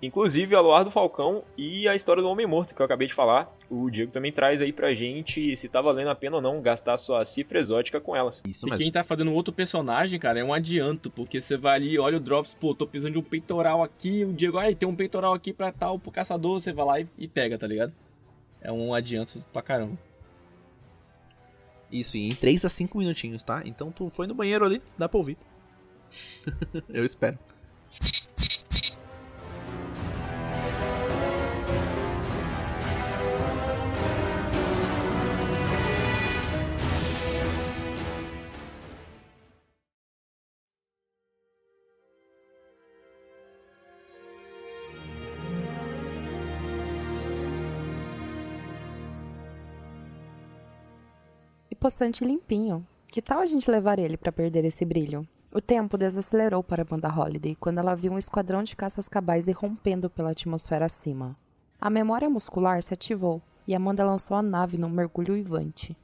Inclusive 0.00 0.54
a 0.54 0.60
Luar 0.60 0.84
do 0.84 0.92
Falcão 0.92 1.42
e 1.56 1.88
a 1.88 1.94
história 1.96 2.22
do 2.22 2.28
Homem 2.28 2.46
Morto, 2.46 2.72
que 2.72 2.80
eu 2.80 2.86
acabei 2.86 3.08
de 3.08 3.14
falar. 3.14 3.52
O 3.68 3.90
Diego 3.90 4.12
também 4.12 4.30
traz 4.30 4.60
aí 4.62 4.72
pra 4.72 4.94
gente 4.94 5.56
se 5.56 5.68
tá 5.68 5.80
valendo 5.80 6.08
a 6.08 6.14
pena 6.14 6.36
ou 6.36 6.42
não 6.42 6.62
gastar 6.62 6.96
sua 6.98 7.24
cifra 7.24 7.58
exótica 7.58 8.00
com 8.00 8.14
elas. 8.14 8.40
Isso 8.46 8.64
E 8.66 8.70
mesmo. 8.70 8.82
quem 8.84 8.92
tá 8.92 9.02
fazendo 9.02 9.32
outro 9.32 9.52
personagem, 9.52 10.18
cara, 10.20 10.38
é 10.38 10.44
um 10.44 10.54
adianto, 10.54 11.10
porque 11.10 11.40
você 11.40 11.56
vai 11.56 11.74
ali, 11.74 11.98
olha 11.98 12.16
o 12.16 12.20
Drops, 12.20 12.54
pô, 12.54 12.76
tô 12.76 12.86
precisando 12.86 13.14
de 13.14 13.18
um 13.18 13.22
peitoral 13.22 13.82
aqui, 13.82 14.24
o 14.24 14.32
Diego, 14.32 14.56
ai, 14.58 14.72
tem 14.72 14.88
um 14.88 14.94
peitoral 14.94 15.34
aqui 15.34 15.52
pra 15.52 15.72
tal, 15.72 15.98
pro 15.98 16.12
caçador, 16.12 16.60
você 16.60 16.72
vai 16.72 16.86
lá 16.86 17.00
e, 17.00 17.08
e 17.18 17.26
pega, 17.26 17.58
tá 17.58 17.66
ligado? 17.66 17.92
É 18.60 18.70
um 18.70 18.94
adianto 18.94 19.44
pra 19.52 19.62
caramba. 19.62 19.98
Isso, 21.90 22.16
e 22.16 22.30
em 22.30 22.34
3 22.36 22.64
a 22.64 22.68
5 22.68 22.98
minutinhos, 22.98 23.42
tá? 23.42 23.62
Então 23.64 23.90
tu 23.90 24.08
foi 24.10 24.28
no 24.28 24.34
banheiro 24.34 24.64
ali, 24.64 24.80
dá 24.96 25.08
pra 25.08 25.18
ouvir. 25.18 25.36
eu 26.88 27.04
espero. 27.04 27.36
E 51.88 51.90
poçante 51.90 52.22
limpinho. 52.22 52.86
Que 53.06 53.22
tal 53.22 53.40
a 53.40 53.46
gente 53.46 53.70
levar 53.70 53.98
ele 53.98 54.18
pra 54.18 54.30
perder 54.30 54.62
esse 54.62 54.84
brilho? 54.84 55.26
O 55.50 55.58
tempo 55.58 55.96
desacelerou 55.96 56.62
para 56.62 56.82
Amanda 56.86 57.08
Holiday 57.08 57.54
quando 57.54 57.78
ela 57.78 57.94
viu 57.94 58.12
um 58.12 58.18
esquadrão 58.18 58.62
de 58.62 58.76
caças 58.76 59.08
cabais 59.08 59.48
irrompendo 59.48 60.10
pela 60.10 60.32
atmosfera 60.32 60.84
acima. 60.84 61.34
A 61.80 61.88
memória 61.88 62.28
muscular 62.28 62.82
se 62.82 62.92
ativou 62.92 63.40
e 63.66 63.74
Amanda 63.74 64.04
lançou 64.04 64.36
a 64.36 64.42
nave 64.42 64.76
num 64.76 64.90
mergulho 64.90 65.32
uivante. 65.32 65.96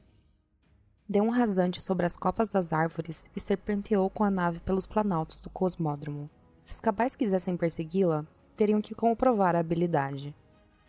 Deu 1.06 1.22
um 1.22 1.28
rasante 1.28 1.82
sobre 1.82 2.06
as 2.06 2.16
copas 2.16 2.48
das 2.48 2.72
árvores 2.72 3.28
e 3.36 3.40
serpenteou 3.40 4.08
com 4.08 4.24
a 4.24 4.30
nave 4.30 4.60
pelos 4.60 4.86
planaltos 4.86 5.42
do 5.42 5.50
cosmódromo. 5.50 6.30
Se 6.62 6.72
os 6.72 6.80
cabais 6.80 7.14
quisessem 7.14 7.58
persegui-la, 7.58 8.24
teriam 8.56 8.80
que 8.80 8.94
comprovar 8.94 9.54
a 9.54 9.58
habilidade. 9.58 10.34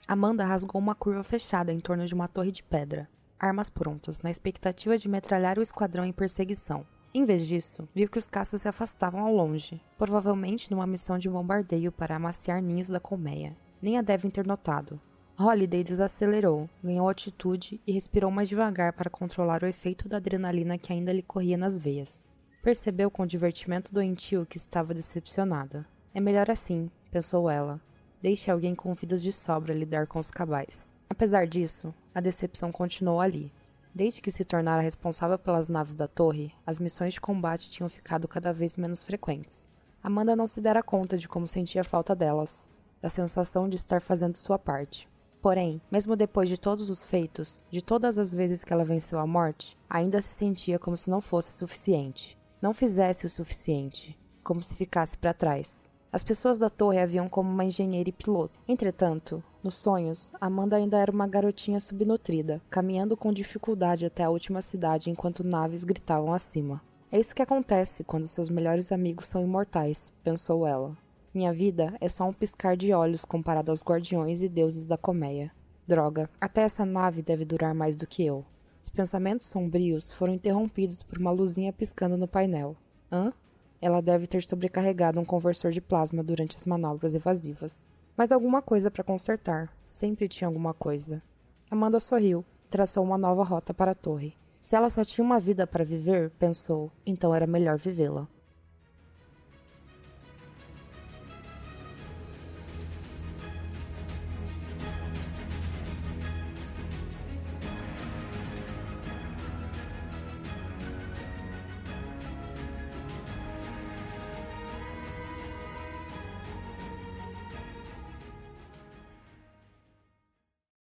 Amanda 0.07 0.45
rasgou 0.45 0.79
uma 0.79 0.95
curva 0.95 1.21
fechada 1.21 1.73
em 1.73 1.79
torno 1.79 2.05
de 2.05 2.13
uma 2.13 2.29
torre 2.29 2.49
de 2.49 2.63
pedra, 2.63 3.09
armas 3.39 3.69
prontas, 3.69 4.21
na 4.21 4.31
expectativa 4.31 4.97
de 4.97 5.09
metralhar 5.09 5.57
o 5.57 5.61
esquadrão 5.61 6.05
em 6.05 6.11
perseguição. 6.11 6.85
Em 7.13 7.23
vez 7.23 7.47
disso, 7.47 7.87
viu 7.95 8.09
que 8.09 8.19
os 8.19 8.27
caças 8.27 8.61
se 8.61 8.67
afastavam 8.67 9.21
ao 9.21 9.33
longe, 9.33 9.81
provavelmente 9.97 10.69
numa 10.69 10.85
missão 10.85 11.17
de 11.17 11.29
bombardeio 11.29 11.91
para 11.91 12.17
amaciar 12.17 12.61
ninhos 12.61 12.89
da 12.89 12.99
colmeia. 12.99 13.55
Nem 13.81 13.97
a 13.97 14.01
devem 14.01 14.29
ter 14.29 14.45
notado. 14.45 14.99
Holiday 15.37 15.83
desacelerou, 15.83 16.69
ganhou 16.83 17.07
altitude 17.07 17.81
e 17.85 17.91
respirou 17.91 18.31
mais 18.31 18.47
devagar 18.47 18.93
para 18.93 19.09
controlar 19.09 19.63
o 19.63 19.67
efeito 19.67 20.07
da 20.07 20.17
adrenalina 20.17 20.77
que 20.77 20.93
ainda 20.93 21.11
lhe 21.11 21.21
corria 21.21 21.57
nas 21.57 21.77
veias. 21.77 22.29
Percebeu 22.63 23.11
com 23.11 23.25
divertimento 23.25 23.93
doentio 23.93 24.45
que 24.45 24.57
estava 24.57 24.93
decepcionada. 24.93 25.85
É 26.13 26.19
melhor 26.19 26.49
assim, 26.49 26.89
pensou 27.11 27.49
ela. 27.49 27.81
Deixe 28.21 28.49
alguém 28.49 28.73
com 28.73 28.93
vidas 28.93 29.21
de 29.21 29.31
sobra 29.31 29.73
lidar 29.73 30.07
com 30.07 30.19
os 30.19 30.31
cabais. 30.31 30.94
Apesar 31.09 31.47
disso, 31.47 31.93
a 32.13 32.19
decepção 32.19 32.71
continuou 32.71 33.19
ali. 33.19 33.51
Desde 33.93 34.21
que 34.21 34.31
se 34.31 34.43
tornara 34.43 34.81
responsável 34.81 35.39
pelas 35.39 35.69
naves 35.69 35.95
da 35.95 36.07
torre, 36.07 36.53
as 36.65 36.79
missões 36.79 37.13
de 37.13 37.21
combate 37.21 37.71
tinham 37.71 37.87
ficado 37.87 38.27
cada 38.27 38.51
vez 38.51 38.75
menos 38.75 39.01
frequentes. 39.01 39.69
Amanda 40.03 40.35
não 40.35 40.45
se 40.45 40.61
dera 40.61 40.83
conta 40.83 41.17
de 41.17 41.27
como 41.27 41.47
sentia 41.47 41.83
falta 41.83 42.15
delas, 42.15 42.69
da 43.01 43.09
sensação 43.09 43.69
de 43.69 43.75
estar 43.75 44.01
fazendo 44.01 44.37
sua 44.37 44.59
parte. 44.59 45.07
Porém, 45.41 45.79
mesmo 45.91 46.15
depois 46.15 46.49
de 46.49 46.57
todos 46.57 46.89
os 46.89 47.03
feitos, 47.03 47.63
de 47.69 47.81
todas 47.81 48.17
as 48.17 48.33
vezes 48.33 48.63
que 48.63 48.73
ela 48.73 48.83
venceu 48.83 49.19
a 49.19 49.27
morte, 49.27 49.77
ainda 49.89 50.21
se 50.21 50.33
sentia 50.33 50.79
como 50.79 50.97
se 50.97 51.09
não 51.09 51.21
fosse 51.21 51.53
suficiente. 51.53 52.37
Não 52.61 52.73
fizesse 52.73 53.25
o 53.25 53.29
suficiente, 53.29 54.19
como 54.43 54.61
se 54.61 54.75
ficasse 54.75 55.17
para 55.17 55.33
trás. 55.33 55.89
As 56.15 56.23
pessoas 56.23 56.59
da 56.59 56.69
torre 56.69 56.97
a 56.97 57.05
viam 57.05 57.27
como 57.27 57.51
uma 57.51 57.65
engenheira 57.65 58.07
e 58.07 58.13
piloto. 58.13 58.57
Entretanto, 58.69 59.43
nos 59.61 59.75
sonhos, 59.75 60.31
Amanda 60.39 60.77
ainda 60.77 60.97
era 60.97 61.11
uma 61.11 61.27
garotinha 61.27 61.77
subnutrida, 61.77 62.61
caminhando 62.69 63.17
com 63.17 63.33
dificuldade 63.33 64.05
até 64.05 64.23
a 64.23 64.29
última 64.29 64.61
cidade 64.61 65.09
enquanto 65.09 65.43
naves 65.45 65.83
gritavam 65.83 66.33
acima. 66.33 66.81
É 67.11 67.19
isso 67.19 67.35
que 67.35 67.41
acontece 67.41 68.05
quando 68.05 68.27
seus 68.27 68.49
melhores 68.49 68.93
amigos 68.93 69.27
são 69.27 69.41
imortais, 69.41 70.13
pensou 70.23 70.65
ela. 70.65 70.95
Minha 71.33 71.51
vida 71.51 71.93
é 71.99 72.07
só 72.07 72.23
um 72.23 72.31
piscar 72.31 72.77
de 72.77 72.93
olhos 72.93 73.25
comparado 73.25 73.69
aos 73.69 73.83
guardiões 73.83 74.41
e 74.41 74.47
deuses 74.47 74.85
da 74.85 74.97
colmeia. 74.97 75.51
Droga, 75.85 76.29
até 76.39 76.61
essa 76.61 76.85
nave 76.85 77.21
deve 77.21 77.43
durar 77.43 77.75
mais 77.75 77.93
do 77.93 78.07
que 78.07 78.25
eu. 78.25 78.45
Os 78.81 78.89
pensamentos 78.89 79.47
sombrios 79.47 80.13
foram 80.13 80.33
interrompidos 80.33 81.03
por 81.03 81.17
uma 81.17 81.31
luzinha 81.31 81.73
piscando 81.73 82.15
no 82.15 82.25
painel. 82.25 82.77
Hã? 83.11 83.33
Ela 83.81 84.01
deve 84.01 84.27
ter 84.27 84.43
sobrecarregado 84.43 85.19
um 85.19 85.25
conversor 85.25 85.71
de 85.71 85.81
plasma 85.81 86.23
durante 86.23 86.55
as 86.55 86.65
manobras 86.65 87.15
evasivas. 87.15 87.87
Mas 88.17 88.31
alguma 88.31 88.61
coisa 88.61 88.89
para 88.89 89.03
consertar. 89.03 89.71
Sempre 89.85 90.27
tinha 90.27 90.47
alguma 90.47 90.73
coisa. 90.73 91.21
Amanda 91.69 91.99
sorriu 91.99 92.45
traçou 92.75 93.03
uma 93.03 93.17
nova 93.17 93.41
rota 93.41 93.73
para 93.73 93.91
a 93.91 93.95
torre. 93.95 94.35
Se 94.61 94.75
ela 94.75 94.89
só 94.89 95.01
tinha 95.03 95.23
uma 95.23 95.39
vida 95.39 95.65
para 95.65 95.85
viver, 95.85 96.29
pensou, 96.31 96.91
então 97.05 97.33
era 97.33 97.47
melhor 97.47 97.77
vivê-la. 97.77 98.27